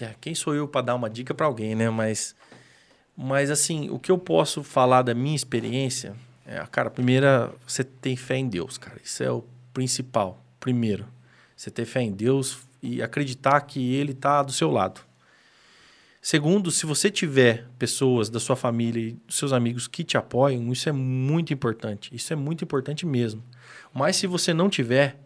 É, 0.00 0.14
quem 0.20 0.34
sou 0.34 0.54
eu 0.54 0.68
para 0.68 0.82
dar 0.82 0.94
uma 0.94 1.10
dica 1.10 1.34
para 1.34 1.46
alguém, 1.46 1.74
né? 1.74 1.90
Mas, 1.90 2.36
mas 3.16 3.50
assim, 3.50 3.90
o 3.90 3.98
que 3.98 4.10
eu 4.10 4.18
posso 4.18 4.62
falar 4.62 5.02
da 5.02 5.14
minha 5.14 5.34
experiência 5.34 6.14
é, 6.50 6.64
cara, 6.70 6.88
primeira, 6.88 7.52
você 7.66 7.84
tem 7.84 8.16
fé 8.16 8.36
em 8.38 8.48
Deus, 8.48 8.78
cara. 8.78 8.98
Isso 9.04 9.22
é 9.22 9.30
o 9.30 9.44
principal. 9.74 10.42
Primeiro, 10.58 11.06
você 11.54 11.70
ter 11.70 11.84
fé 11.84 12.00
em 12.00 12.10
Deus 12.10 12.60
e 12.82 13.02
acreditar 13.02 13.60
que 13.60 13.94
Ele 13.94 14.12
está 14.12 14.42
do 14.42 14.50
seu 14.50 14.70
lado. 14.70 15.02
Segundo, 16.20 16.70
se 16.70 16.84
você 16.84 17.10
tiver 17.10 17.68
pessoas 17.78 18.28
da 18.28 18.40
sua 18.40 18.56
família 18.56 19.10
e 19.10 19.12
dos 19.12 19.36
seus 19.36 19.52
amigos 19.52 19.86
que 19.86 20.02
te 20.02 20.16
apoiam, 20.16 20.72
isso 20.72 20.88
é 20.88 20.92
muito 20.92 21.54
importante. 21.54 22.14
Isso 22.14 22.32
é 22.32 22.36
muito 22.36 22.64
importante 22.64 23.06
mesmo. 23.06 23.42
Mas 23.94 24.16
se 24.16 24.26
você 24.26 24.52
não 24.52 24.68
tiver, 24.68 25.20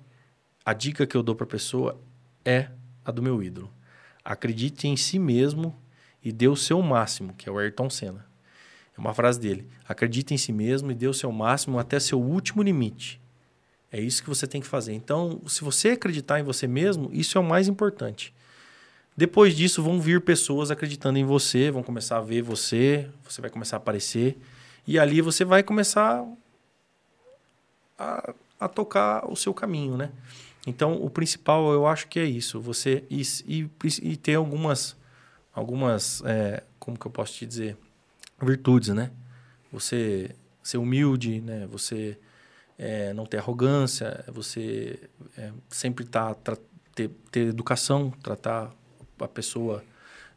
a 0.64 0.73
dica 0.73 1.06
que 1.06 1.16
eu 1.16 1.23
dou 1.23 1.35
para 1.35 1.44
a 1.44 1.48
pessoa 1.48 1.98
é 2.44 2.69
a 3.05 3.10
do 3.10 3.23
meu 3.23 3.43
ídolo. 3.43 3.73
Acredite 4.24 4.86
em 4.86 4.97
si 4.97 5.19
mesmo 5.19 5.74
e 6.23 6.31
dê 6.31 6.47
o 6.47 6.55
seu 6.55 6.81
máximo, 6.82 7.35
que 7.35 7.48
é 7.48 7.52
o 7.52 7.59
Ayrton 7.59 7.90
Senna. 7.90 8.24
É 8.97 9.01
uma 9.01 9.14
frase 9.14 9.40
dele. 9.40 9.66
Acredite 9.89 10.35
em 10.35 10.39
si 10.39 10.52
mesmo 10.52 10.90
e 10.90 10.94
dê 10.94 11.09
o 11.09 11.14
seu 11.14 11.32
máximo 11.32 11.78
até 11.78 11.98
seu 11.98 12.20
último 12.20 12.62
limite. 12.62 13.20
É 13.90 14.01
isso 14.01 14.23
que 14.23 14.28
você 14.28 14.47
tem 14.47 14.60
que 14.60 14.66
fazer. 14.66 14.93
Então, 14.93 15.40
se 15.47 15.64
você 15.64 15.90
acreditar 15.90 16.39
em 16.39 16.44
você 16.44 16.66
mesmo, 16.66 17.10
isso 17.12 17.36
é 17.36 17.40
o 17.40 17.44
mais 17.44 17.66
importante. 17.66 18.32
Depois 19.16 19.55
disso, 19.55 19.82
vão 19.82 20.01
vir 20.01 20.20
pessoas 20.20 20.70
acreditando 20.70 21.18
em 21.18 21.24
você, 21.24 21.70
vão 21.70 21.82
começar 21.82 22.18
a 22.18 22.20
ver 22.20 22.43
você, 22.43 23.10
você 23.22 23.40
vai 23.40 23.51
começar 23.51 23.76
a 23.76 23.78
aparecer. 23.78 24.39
E 24.86 24.98
ali 24.98 25.20
você 25.20 25.44
vai 25.44 25.62
começar 25.62 26.24
a, 27.98 28.34
a 28.59 28.68
tocar 28.68 29.30
o 29.30 29.36
seu 29.36 29.52
caminho, 29.52 29.97
né? 29.97 30.10
Então, 30.66 31.02
o 31.02 31.10
principal 31.10 31.72
eu 31.72 31.86
acho 31.86 32.09
que 32.09 32.18
é 32.18 32.24
isso. 32.24 32.60
Você 32.60 33.05
e, 33.10 33.22
e, 33.47 33.70
e 34.02 34.16
ter 34.16 34.36
algumas, 34.36 34.97
algumas 35.52 36.22
é, 36.24 36.62
como 36.78 36.98
que 36.98 37.06
eu 37.06 37.10
posso 37.10 37.34
te 37.34 37.47
dizer? 37.47 37.76
Virtudes, 38.40 38.89
né? 38.89 39.10
Você 39.70 40.34
ser 40.62 40.78
humilde, 40.78 41.40
né? 41.40 41.66
Você 41.70 42.18
é, 42.78 43.12
não 43.12 43.26
ter 43.26 43.39
arrogância, 43.39 44.24
você 44.28 44.98
é, 45.36 45.52
sempre 45.68 46.05
tá, 46.05 46.34
ter, 46.94 47.10
ter 47.30 47.48
educação, 47.48 48.10
tratar 48.22 48.72
a 49.23 49.28
pessoa 49.28 49.85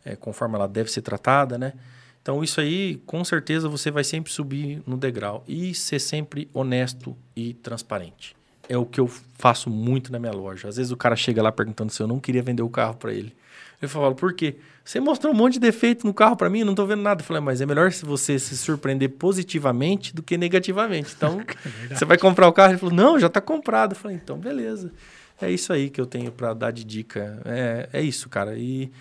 é, 0.03 0.15
conforme 0.15 0.55
ela 0.55 0.67
deve 0.67 0.91
ser 0.91 1.01
tratada, 1.01 1.57
né? 1.57 1.73
Então, 2.21 2.43
isso 2.43 2.59
aí, 2.59 3.01
com 3.05 3.23
certeza, 3.23 3.69
você 3.69 3.91
vai 3.91 4.03
sempre 4.03 4.31
subir 4.31 4.81
no 4.87 4.97
degrau 4.97 5.43
e 5.47 5.75
ser 5.75 5.99
sempre 5.99 6.49
honesto 6.53 7.15
e 7.35 7.53
transparente. 7.53 8.35
É 8.67 8.75
o 8.75 8.83
que 8.83 8.99
eu 8.99 9.07
faço 9.35 9.69
muito 9.69 10.11
na 10.11 10.17
minha 10.17 10.31
loja. 10.31 10.67
Às 10.67 10.77
vezes 10.77 10.91
o 10.91 10.97
cara 10.97 11.15
chega 11.15 11.43
lá 11.43 11.51
perguntando 11.51 11.91
se 11.91 12.01
eu 12.01 12.07
não 12.07 12.19
queria 12.19 12.41
vender 12.41 12.63
o 12.63 12.69
carro 12.69 12.95
para 12.95 13.13
ele. 13.13 13.35
Eu 13.79 13.87
falo, 13.87 14.15
por 14.15 14.33
quê? 14.33 14.55
Você 14.83 14.99
mostrou 14.99 15.33
um 15.33 15.35
monte 15.35 15.53
de 15.53 15.59
defeito 15.59 16.05
no 16.07 16.13
carro 16.13 16.35
para 16.35 16.49
mim, 16.49 16.63
não 16.63 16.73
tô 16.73 16.85
vendo 16.85 17.03
nada. 17.03 17.21
Eu 17.21 17.25
falei, 17.25 17.41
mas 17.41 17.61
é 17.61 17.65
melhor 17.65 17.91
se 17.91 18.05
você 18.05 18.39
se 18.39 18.57
surpreender 18.57 19.09
positivamente 19.11 20.13
do 20.15 20.23
que 20.23 20.37
negativamente. 20.37 21.13
Então, 21.15 21.41
é 21.89 21.95
você 21.95 22.05
vai 22.05 22.17
comprar 22.17 22.47
o 22.47 22.53
carro? 22.53 22.71
Ele 22.71 22.79
falou, 22.79 22.95
não, 22.95 23.19
já 23.19 23.29
tá 23.29 23.41
comprado. 23.41 23.91
Eu 23.91 23.97
falei, 23.97 24.17
então, 24.17 24.37
beleza. 24.37 24.91
É 25.39 25.51
isso 25.51 25.73
aí 25.73 25.89
que 25.89 25.99
eu 25.99 26.05
tenho 26.05 26.31
para 26.31 26.53
dar 26.53 26.71
de 26.71 26.83
dica. 26.83 27.41
É, 27.45 27.89
é 27.91 28.01
isso, 28.01 28.29
cara. 28.29 28.57
E 28.57 28.91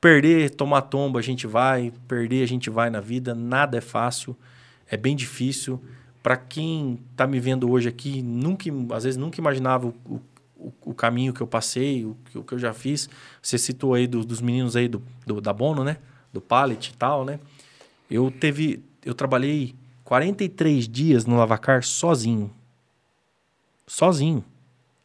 perder, 0.00 0.50
tomar 0.50 0.82
tomba, 0.82 1.18
a 1.18 1.22
gente 1.22 1.46
vai. 1.46 1.92
Perder, 2.06 2.42
a 2.42 2.46
gente 2.46 2.70
vai 2.70 2.90
na 2.90 3.00
vida. 3.00 3.34
Nada 3.34 3.78
é 3.78 3.80
fácil. 3.80 4.36
É 4.88 4.96
bem 4.96 5.16
difícil. 5.16 5.82
Para 6.22 6.36
quem 6.36 6.98
está 7.10 7.26
me 7.26 7.40
vendo 7.40 7.70
hoje 7.70 7.88
aqui, 7.88 8.22
nunca, 8.22 8.68
às 8.94 9.04
vezes 9.04 9.16
nunca 9.16 9.40
imaginava 9.40 9.88
o, 9.88 10.20
o, 10.56 10.72
o 10.86 10.94
caminho 10.94 11.32
que 11.32 11.40
eu 11.40 11.46
passei, 11.46 12.04
o, 12.04 12.16
o, 12.34 12.44
que 12.44 12.52
eu 12.52 12.58
já 12.58 12.72
fiz. 12.72 13.08
Você 13.42 13.58
citou 13.58 13.94
aí 13.94 14.06
do, 14.06 14.24
dos 14.24 14.40
meninos 14.40 14.76
aí 14.76 14.86
do, 14.86 15.02
do, 15.26 15.40
da 15.40 15.52
Bono, 15.52 15.82
né? 15.82 15.96
Do 16.32 16.40
Pallet 16.40 16.90
e 16.90 16.96
tal, 16.96 17.24
né? 17.24 17.40
Eu 18.10 18.30
teve... 18.30 18.84
Eu 19.04 19.14
trabalhei 19.14 19.74
43 20.04 20.86
dias 20.86 21.24
no 21.24 21.36
Lavacar 21.36 21.82
sozinho. 21.82 22.52
Sozinho. 23.86 24.44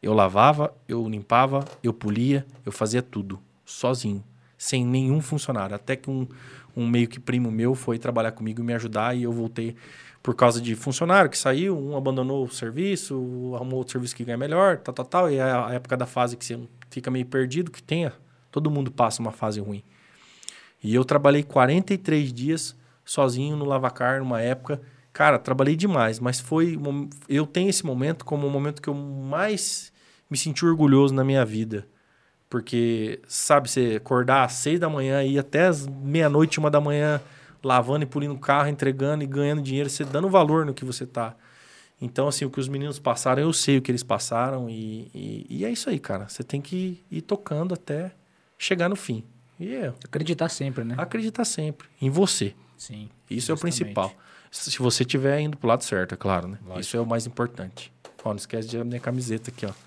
Eu 0.06 0.14
lavava, 0.14 0.72
eu 0.86 1.08
limpava, 1.08 1.64
eu 1.82 1.92
polia, 1.92 2.46
eu 2.64 2.70
fazia 2.70 3.02
tudo 3.02 3.40
sozinho, 3.64 4.22
sem 4.56 4.86
nenhum 4.86 5.20
funcionário. 5.20 5.74
Até 5.74 5.96
que 5.96 6.08
um, 6.08 6.28
um 6.76 6.86
meio 6.86 7.08
que 7.08 7.18
primo 7.18 7.50
meu 7.50 7.74
foi 7.74 7.98
trabalhar 7.98 8.30
comigo 8.30 8.60
e 8.60 8.64
me 8.64 8.72
ajudar 8.72 9.16
e 9.16 9.24
eu 9.24 9.32
voltei 9.32 9.74
por 10.22 10.36
causa 10.36 10.60
de 10.60 10.76
funcionário 10.76 11.28
que 11.28 11.36
saiu, 11.36 11.76
um 11.76 11.96
abandonou 11.96 12.44
o 12.44 12.48
serviço, 12.48 13.14
arrumou 13.56 13.78
outro 13.78 13.92
serviço 13.92 14.14
que 14.14 14.24
ganha 14.24 14.38
melhor, 14.38 14.76
tal, 14.76 14.94
tal, 14.94 15.04
tal. 15.04 15.28
E 15.28 15.38
é 15.38 15.42
a 15.42 15.70
época 15.72 15.96
da 15.96 16.06
fase 16.06 16.36
que 16.36 16.44
você 16.44 16.56
fica 16.88 17.10
meio 17.10 17.26
perdido, 17.26 17.72
que 17.72 17.82
tenha. 17.82 18.12
Todo 18.52 18.70
mundo 18.70 18.92
passa 18.92 19.20
uma 19.20 19.32
fase 19.32 19.58
ruim. 19.58 19.82
E 20.84 20.94
eu 20.94 21.04
trabalhei 21.04 21.42
43 21.42 22.32
dias 22.32 22.76
sozinho 23.04 23.56
no 23.56 23.64
Lavacar 23.64 24.20
numa 24.20 24.40
época 24.40 24.80
Cara, 25.16 25.38
trabalhei 25.38 25.74
demais, 25.74 26.20
mas 26.20 26.38
foi. 26.38 26.78
Eu 27.26 27.46
tenho 27.46 27.70
esse 27.70 27.86
momento 27.86 28.22
como 28.22 28.46
o 28.46 28.50
momento 28.50 28.82
que 28.82 28.88
eu 28.88 28.92
mais 28.92 29.90
me 30.30 30.36
senti 30.36 30.64
orgulhoso 30.64 31.14
na 31.14 31.24
minha 31.24 31.44
vida. 31.44 31.86
Porque, 32.48 33.20
sabe, 33.26 33.68
você 33.68 33.94
acordar 33.96 34.44
às 34.44 34.52
seis 34.52 34.78
da 34.78 34.88
manhã 34.88 35.22
e 35.22 35.34
ir 35.34 35.38
até 35.38 35.68
meia-noite, 36.02 36.58
uma 36.58 36.70
da 36.70 36.80
manhã, 36.80 37.20
lavando 37.62 38.04
e 38.04 38.06
pulindo 38.06 38.34
o 38.34 38.38
carro, 38.38 38.68
entregando 38.68 39.24
e 39.24 39.26
ganhando 39.26 39.60
dinheiro, 39.60 39.90
você 39.90 40.04
dando 40.04 40.28
valor 40.28 40.64
no 40.64 40.72
que 40.72 40.84
você 40.84 41.04
tá. 41.04 41.34
Então, 42.00 42.28
assim, 42.28 42.44
o 42.44 42.50
que 42.50 42.60
os 42.60 42.68
meninos 42.68 42.98
passaram, 42.98 43.42
eu 43.42 43.52
sei 43.52 43.78
o 43.78 43.82
que 43.82 43.90
eles 43.90 44.02
passaram 44.02 44.68
e, 44.68 45.10
e, 45.14 45.46
e 45.48 45.64
é 45.64 45.70
isso 45.70 45.88
aí, 45.88 45.98
cara. 45.98 46.28
Você 46.28 46.44
tem 46.44 46.60
que 46.60 47.02
ir 47.10 47.22
tocando 47.22 47.74
até 47.74 48.12
chegar 48.58 48.88
no 48.88 48.96
fim. 48.96 49.24
E 49.58 49.74
é, 49.74 49.92
acreditar 50.04 50.48
sempre, 50.50 50.84
né? 50.84 50.94
Acreditar 50.98 51.44
sempre 51.44 51.88
em 52.00 52.10
você. 52.10 52.54
Sim. 52.76 53.08
Isso 53.30 53.46
justamente. 53.46 53.50
é 53.50 53.54
o 53.54 53.58
principal. 53.58 54.14
Se 54.50 54.78
você 54.78 55.02
estiver 55.02 55.40
indo 55.40 55.56
pro 55.56 55.68
lado 55.68 55.82
certo, 55.84 56.12
é 56.12 56.16
claro, 56.16 56.48
né? 56.48 56.58
Lógico. 56.62 56.80
Isso 56.80 56.96
é 56.96 57.00
o 57.00 57.06
mais 57.06 57.26
importante. 57.26 57.92
Ó, 58.26 58.30
não 58.30 58.36
esquece 58.36 58.66
de 58.66 58.82
minha 58.82 58.98
camiseta 58.98 59.52
aqui, 59.52 59.64
ó. 59.64 59.70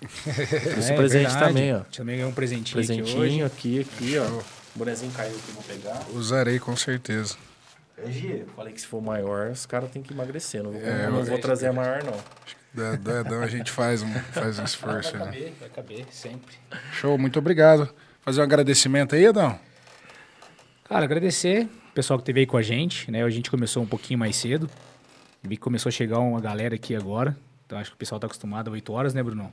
Esse 0.78 0.92
é, 0.92 0.96
presente 0.96 1.24
verdade. 1.24 1.46
também, 1.46 1.74
ó. 1.74 1.80
Também 1.80 2.16
ganhou 2.16 2.30
um 2.30 2.34
presentinho, 2.34 2.74
presentinho 2.74 3.44
aqui, 3.44 3.80
aqui, 3.80 4.14
aqui 4.14 4.18
ó. 4.18 4.24
O 4.24 4.44
bonezinho 4.74 5.12
caiu 5.12 5.36
aqui, 5.36 5.52
vou 5.52 5.62
pegar. 5.62 6.06
Usarei 6.14 6.58
com 6.58 6.74
certeza. 6.74 7.36
É, 7.98 8.44
falei 8.56 8.72
que 8.72 8.80
se 8.80 8.86
for 8.86 9.02
maior, 9.02 9.50
os 9.50 9.66
caras 9.66 9.90
têm 9.90 10.02
que 10.02 10.14
emagrecer. 10.14 10.62
Não, 10.62 10.74
é, 10.74 11.10
não 11.10 11.22
vou 11.22 11.38
trazer 11.38 11.66
a 11.66 11.72
maior, 11.74 12.02
não. 12.02 12.18
Dedão, 12.96 13.42
a 13.42 13.46
gente 13.46 13.70
faz 13.70 14.02
um, 14.02 14.10
faz 14.32 14.58
um 14.58 14.64
esforço. 14.64 15.18
Vai 15.18 15.26
caber, 15.26 15.42
né? 15.42 15.52
vai 15.60 15.68
caber, 15.68 16.06
sempre. 16.10 16.56
Show, 16.92 17.18
muito 17.18 17.38
obrigado. 17.38 17.94
Fazer 18.22 18.40
um 18.40 18.44
agradecimento 18.44 19.14
aí, 19.14 19.26
Adão? 19.26 19.58
Cara, 20.84 21.04
agradecer 21.04 21.68
o 21.90 21.92
pessoal 21.92 22.18
que 22.18 22.22
esteve 22.22 22.40
aí 22.40 22.46
com 22.46 22.56
a 22.56 22.62
gente, 22.62 23.10
né? 23.10 23.22
A 23.22 23.28
gente 23.28 23.50
começou 23.50 23.82
um 23.82 23.86
pouquinho 23.86 24.18
mais 24.18 24.34
cedo. 24.36 24.70
Vi 25.42 25.56
que 25.56 25.62
começou 25.62 25.90
a 25.90 25.92
chegar 25.92 26.20
uma 26.20 26.40
galera 26.40 26.74
aqui 26.74 26.96
agora. 26.96 27.36
Então 27.70 27.78
acho 27.78 27.90
que 27.90 27.94
o 27.94 27.98
pessoal 27.98 28.16
está 28.16 28.26
acostumado 28.26 28.66
a 28.66 28.72
8 28.72 28.92
horas, 28.92 29.14
né, 29.14 29.22
Bruno? 29.22 29.48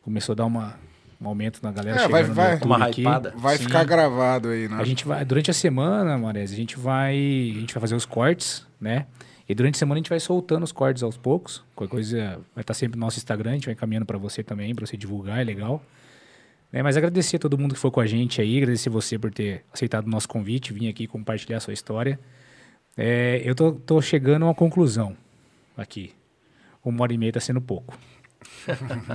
Começou 0.00 0.32
a 0.32 0.36
dar 0.36 0.46
uma, 0.46 0.74
um 1.20 1.28
aumento 1.28 1.60
na 1.62 1.70
galera 1.70 2.00
é, 2.00 2.08
vai, 2.08 2.24
vai, 2.24 2.58
uma 2.64 2.86
aqui. 2.86 3.04
Vai 3.34 3.58
Sim. 3.58 3.64
ficar 3.64 3.84
gravado 3.84 4.48
aí, 4.48 4.66
né? 4.66 4.78
A 4.80 4.84
gente 4.84 5.06
vai, 5.06 5.22
durante 5.22 5.50
a 5.50 5.54
semana, 5.54 6.16
Marés, 6.16 6.50
a 6.50 6.56
gente 6.56 6.78
vai, 6.78 7.14
a 7.14 7.60
gente 7.60 7.74
vai 7.74 7.82
fazer 7.82 7.94
os 7.94 8.06
cortes, 8.06 8.66
né? 8.80 9.04
E 9.46 9.54
durante 9.54 9.74
a 9.74 9.78
semana 9.78 9.96
a 9.96 10.00
gente 10.00 10.08
vai 10.08 10.18
soltando 10.18 10.62
os 10.62 10.72
cortes 10.72 11.02
aos 11.02 11.18
poucos. 11.18 11.62
Qualquer 11.74 11.90
coisa 11.90 12.40
vai 12.54 12.62
estar 12.62 12.72
sempre 12.72 12.98
no 12.98 13.04
nosso 13.04 13.18
Instagram, 13.18 13.50
a 13.50 13.54
gente 13.54 13.66
vai 13.66 13.74
encaminhando 13.74 14.06
para 14.06 14.16
você 14.16 14.42
também, 14.42 14.74
para 14.74 14.86
você 14.86 14.96
divulgar, 14.96 15.38
é 15.38 15.44
legal. 15.44 15.82
É, 16.72 16.82
mas 16.82 16.96
agradecer 16.96 17.36
a 17.36 17.38
todo 17.40 17.58
mundo 17.58 17.74
que 17.74 17.80
foi 17.80 17.90
com 17.90 18.00
a 18.00 18.06
gente 18.06 18.40
aí, 18.40 18.56
agradecer 18.56 18.88
você 18.88 19.18
por 19.18 19.30
ter 19.30 19.66
aceitado 19.70 20.06
o 20.06 20.10
nosso 20.10 20.30
convite, 20.30 20.72
vir 20.72 20.88
aqui 20.88 21.06
compartilhar 21.06 21.58
a 21.58 21.60
sua 21.60 21.74
história. 21.74 22.18
É, 22.96 23.42
eu 23.44 23.54
tô, 23.54 23.72
tô, 23.72 24.00
chegando 24.00 24.44
a 24.44 24.46
uma 24.46 24.54
conclusão 24.54 25.14
aqui. 25.76 26.14
Uma 26.88 27.02
hora 27.02 27.12
e 27.12 27.18
meia 27.18 27.32
tá 27.32 27.40
sendo 27.40 27.60
pouco. 27.60 27.98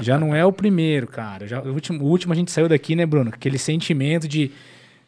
já 0.01 0.17
não 0.17 0.35
é 0.35 0.45
o 0.45 0.51
primeiro, 0.51 1.07
cara. 1.07 1.47
Já, 1.47 1.61
o, 1.61 1.73
último, 1.73 2.03
o 2.03 2.07
último 2.07 2.33
a 2.33 2.35
gente 2.35 2.51
saiu 2.51 2.67
daqui, 2.67 2.95
né, 2.95 3.05
Bruno? 3.05 3.31
Aquele 3.33 3.57
sentimento 3.57 4.27
de. 4.27 4.51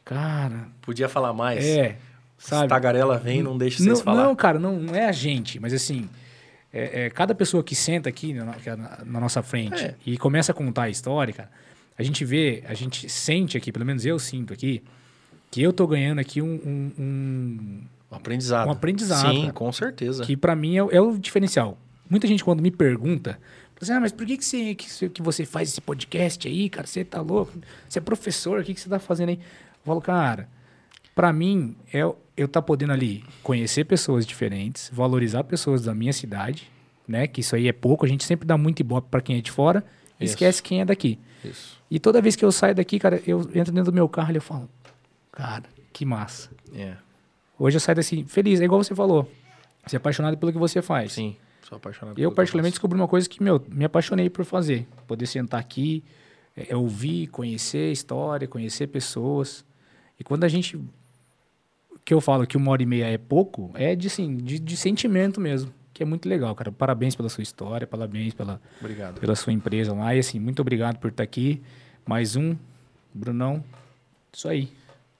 Cara. 0.06 0.68
Podia 0.82 1.08
falar 1.08 1.34
mais. 1.34 1.66
É. 1.66 1.98
Sabe? 2.38 2.68
tagarela 2.68 3.18
vem 3.18 3.42
não 3.42 3.58
deixa 3.58 3.78
vocês 3.78 4.00
não, 4.00 4.04
falar. 4.04 4.24
Não, 4.24 4.36
cara, 4.36 4.60
não, 4.60 4.78
não 4.78 4.96
é 4.96 5.08
a 5.08 5.12
gente, 5.12 5.60
mas 5.60 5.74
assim. 5.74 6.10
É, 6.76 7.06
é, 7.06 7.10
cada 7.12 7.36
pessoa 7.36 7.64
que 7.64 7.76
senta 7.76 8.10
aqui 8.10 8.34
na, 8.34 8.46
na, 8.46 9.00
na 9.06 9.20
nossa 9.20 9.44
frente 9.44 9.80
é. 9.80 9.96
e 10.04 10.18
começa 10.18 10.52
a 10.52 10.56
contar 10.56 10.84
a 10.84 10.90
história, 10.90 11.32
cara 11.32 11.50
a 11.98 12.04
gente 12.04 12.26
vê, 12.26 12.64
a 12.68 12.74
gente 12.74 13.10
sente 13.10 13.58
aqui, 13.58 13.72
pelo 13.72 13.86
menos 13.86 14.06
eu 14.06 14.18
sinto 14.18 14.54
aqui, 14.54 14.84
que 15.52 15.62
eu 15.62 15.72
tô 15.72 15.86
ganhando 15.86 16.20
aqui 16.20 16.42
um, 16.42 16.60
um, 16.66 16.92
um, 16.98 17.82
um 18.12 18.16
aprendizado. 18.16 18.68
Um 18.68 18.72
aprendizado. 18.72 19.32
Sim, 19.32 19.42
cara, 19.42 19.54
com 19.54 19.72
certeza. 19.72 20.24
Que 20.24 20.36
para 20.36 20.56
mim 20.56 20.78
é, 20.78 20.80
é, 20.80 21.02
o 21.02 21.18
diferencial. 21.18 21.78
Muita 22.10 22.28
gente 22.28 22.44
quando 22.44 22.62
me 22.62 22.72
pergunta, 22.72 23.40
assim, 23.82 23.94
ah, 23.94 24.00
mas 24.00 24.12
por 24.12 24.26
que, 24.26 24.38
que, 24.38 24.46
você, 24.46 24.76
que, 24.76 25.10
que 25.10 25.22
você 25.22 25.46
faz 25.46 25.70
esse 25.70 25.82
podcast 25.82 26.48
aí, 26.48 26.70
cara? 26.70 26.88
Você 26.88 27.04
tá 27.04 27.22
louco? 27.22 27.52
Você 27.88 28.00
é 28.00 28.02
professor, 28.02 28.60
o 28.60 28.64
que, 28.64 28.74
que 28.74 28.80
você 28.80 28.90
tá 28.90 29.00
fazendo 29.00 29.30
aí? 29.30 29.36
Eu 29.36 29.86
falo, 29.86 30.02
cara, 30.02 30.48
para 31.14 31.32
mim 31.34 31.76
é 31.94 32.02
eu 32.36 32.48
tá 32.48 32.62
podendo 32.62 32.94
ali 32.94 33.24
conhecer 33.44 33.86
pessoas 33.86 34.26
diferentes, 34.26 34.90
valorizar 34.92 35.44
pessoas 35.44 35.84
da 35.84 35.94
minha 35.94 36.12
cidade, 36.12 36.72
né? 37.08 37.28
Que 37.28 37.42
isso 37.42 37.56
aí 37.56 37.68
é 37.68 37.74
pouco, 37.74 38.06
a 38.06 38.10
gente 38.10 38.24
sempre 38.24 38.48
dá 38.48 38.58
muito 38.58 38.80
ibope 38.80 39.08
para 39.10 39.22
quem 39.22 39.38
é 39.38 39.42
de 39.42 39.52
fora, 39.52 39.84
e 40.20 40.26
esquece 40.26 40.64
quem 40.64 40.82
é 40.82 40.86
daqui. 40.86 41.20
Isso. 41.44 41.80
E 41.92 42.00
toda 42.00 42.22
vez 42.22 42.36
que 42.36 42.44
eu 42.44 42.52
saio 42.52 42.74
daqui, 42.74 42.98
cara, 42.98 43.22
eu 43.28 43.42
entro 43.54 43.72
dentro 43.72 43.92
do 43.92 43.94
meu 43.94 44.10
carro 44.10 44.32
e 44.32 44.36
eu 44.36 44.42
falo, 44.42 44.70
Cara, 45.34 45.64
que 45.92 46.06
massa. 46.06 46.50
É. 46.74 46.96
Hoje 47.58 47.76
eu 47.76 47.82
saio 47.82 48.00
assim, 48.00 48.24
feliz, 48.24 48.62
é 48.62 48.66
igual 48.66 48.84
você 48.84 48.96
falou. 48.96 49.30
Você 49.86 49.96
é 49.96 49.98
apaixonado 49.98 50.38
pelo 50.38 50.52
que 50.52 50.58
você 50.58 50.82
faz. 50.82 51.14
Sim, 51.14 51.36
sou 51.74 51.78
apaixonado 51.78 52.20
Eu, 52.20 52.32
particularmente, 52.32 52.74
descobri 52.74 52.98
uma 52.98 53.08
coisa 53.08 53.28
que, 53.28 53.42
meu, 53.42 53.64
me 53.70 53.86
apaixonei 53.86 54.30
por 54.30 54.46
fazer. 54.46 54.88
Poder 55.08 55.26
sentar 55.26 55.60
aqui, 55.60 56.04
é, 56.56 56.72
é 56.72 56.76
ouvir, 56.76 57.28
conhecer 57.28 57.92
história, 57.92 58.48
conhecer 58.48 58.88
pessoas. 58.88 59.66
E 60.20 60.24
quando 60.24 60.44
a 60.44 60.48
gente. 60.48 60.80
Que 62.06 62.14
eu 62.14 62.20
falo 62.20 62.46
que 62.46 62.58
uma 62.58 62.70
hora 62.72 62.84
e 62.84 62.86
meia 62.86 63.06
é 63.06 63.18
pouco, 63.18 63.72
é 63.76 63.96
de, 63.96 64.08
assim, 64.08 64.36
de, 64.36 64.60
de 64.60 64.78
sentimento 64.78 65.40
mesmo. 65.40 65.74
Que 65.94 66.04
é 66.04 66.06
muito 66.06 66.28
legal, 66.28 66.54
cara. 66.54 66.72
Parabéns 66.72 67.16
pela 67.16 67.30
sua 67.30 67.44
história, 67.44 67.88
parabéns 67.88 68.34
pela, 68.34 68.60
Obrigado. 68.82 69.20
pela 69.20 69.36
sua 69.36 69.54
empresa 69.54 69.94
lá. 69.94 70.14
E 70.14 70.20
assim, 70.20 70.40
muito 70.40 70.62
obrigado 70.62 70.98
por 70.98 71.12
estar 71.12 71.24
aqui. 71.24 71.62
Mais 72.06 72.36
um, 72.36 72.58
Brunão. 73.14 73.64
Isso 74.34 74.50
aí. 74.50 74.70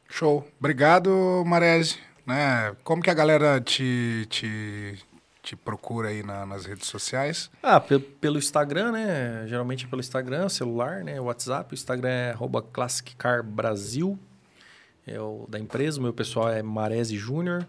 Show. 0.10 0.46
Obrigado, 0.60 1.44
Marese. 1.46 2.00
Né? 2.26 2.76
Como 2.84 3.02
que 3.02 3.10
a 3.10 3.14
galera 3.14 3.62
te, 3.62 4.26
te, 4.30 4.98
te 5.44 5.56
procura 5.56 6.08
aí 6.10 6.24
na- 6.24 6.46
nas 6.46 6.66
redes 6.66 6.88
sociais? 6.88 7.52
Ah, 7.62 7.80
pe- 7.80 8.00
pelo 8.00 8.38
Instagram, 8.40 8.94
né? 8.94 9.46
Geralmente 9.46 9.86
é 9.86 9.88
pelo 9.88 10.00
Instagram, 10.00 10.48
celular, 10.50 11.04
né? 11.04 11.20
WhatsApp. 11.20 11.74
O 11.74 11.76
Instagram 11.76 12.10
é 12.10 12.32
arroba 12.32 12.62
Classic 12.62 13.14
Car 13.18 13.44
Brasil. 13.44 14.18
É 15.06 15.20
o 15.20 15.46
da 15.50 15.60
empresa. 15.60 16.00
O 16.00 16.04
meu 16.04 16.14
pessoal 16.14 16.50
é 16.50 16.64
Marese 16.64 17.18
Júnior. 17.18 17.68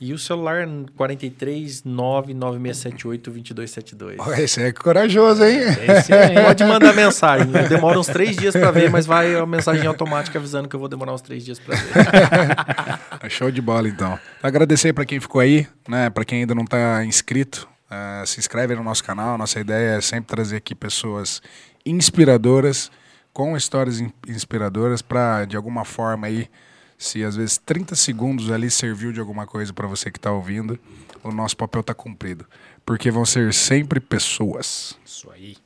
E 0.00 0.14
o 0.14 0.18
celular 0.18 0.62
é 0.62 0.68
43 0.96 1.84
99678 1.84 3.30
2272. 3.30 4.16
Ó, 4.18 4.32
Esse 4.32 4.62
é 4.62 4.72
corajoso, 4.72 5.44
hein? 5.44 5.58
Esse 5.88 6.12
aí. 6.14 6.42
Pode 6.42 6.64
mandar 6.64 6.94
mensagem. 6.94 7.46
Demora 7.68 7.98
uns 7.98 8.06
três 8.06 8.34
dias 8.36 8.54
pra 8.56 8.70
ver, 8.70 8.88
mas 8.90 9.04
vai 9.04 9.34
a 9.34 9.44
mensagem 9.44 9.86
automática 9.86 10.38
avisando 10.38 10.68
que 10.68 10.74
eu 10.74 10.80
vou 10.80 10.88
demorar 10.88 11.12
uns 11.12 11.20
três 11.20 11.44
dias 11.44 11.58
pra 11.58 11.76
ver. 11.76 13.28
Show 13.30 13.50
de 13.50 13.60
bola, 13.60 13.88
então. 13.88 14.18
Agradecer 14.42 14.92
para 14.94 15.04
quem 15.04 15.20
ficou 15.20 15.40
aí, 15.40 15.66
né? 15.86 16.08
Para 16.08 16.24
quem 16.24 16.40
ainda 16.40 16.54
não 16.54 16.64
está 16.64 17.04
inscrito, 17.04 17.68
eh, 17.90 18.22
se 18.26 18.40
inscreve 18.40 18.74
no 18.74 18.82
nosso 18.82 19.04
canal. 19.04 19.36
Nossa 19.36 19.60
ideia 19.60 19.98
é 19.98 20.00
sempre 20.00 20.28
trazer 20.34 20.56
aqui 20.56 20.74
pessoas 20.74 21.42
inspiradoras, 21.84 22.90
com 23.34 23.54
histórias 23.56 24.00
in- 24.00 24.10
inspiradoras, 24.26 25.02
para 25.02 25.44
de 25.44 25.56
alguma 25.56 25.84
forma 25.84 26.26
aí, 26.26 26.48
se 27.00 27.24
às 27.24 27.34
vezes 27.34 27.56
30 27.56 27.96
segundos 27.96 28.50
ali 28.50 28.70
serviu 28.70 29.10
de 29.10 29.18
alguma 29.18 29.46
coisa 29.46 29.72
para 29.72 29.88
você 29.88 30.10
que 30.10 30.18
está 30.18 30.30
ouvindo, 30.30 30.78
o 31.24 31.32
nosso 31.32 31.56
papel 31.56 31.80
está 31.80 31.94
cumprido. 31.94 32.44
Porque 32.84 33.10
vão 33.10 33.24
ser 33.24 33.54
sempre 33.54 33.98
pessoas. 33.98 34.98
Isso 35.04 35.30
aí. 35.30 35.56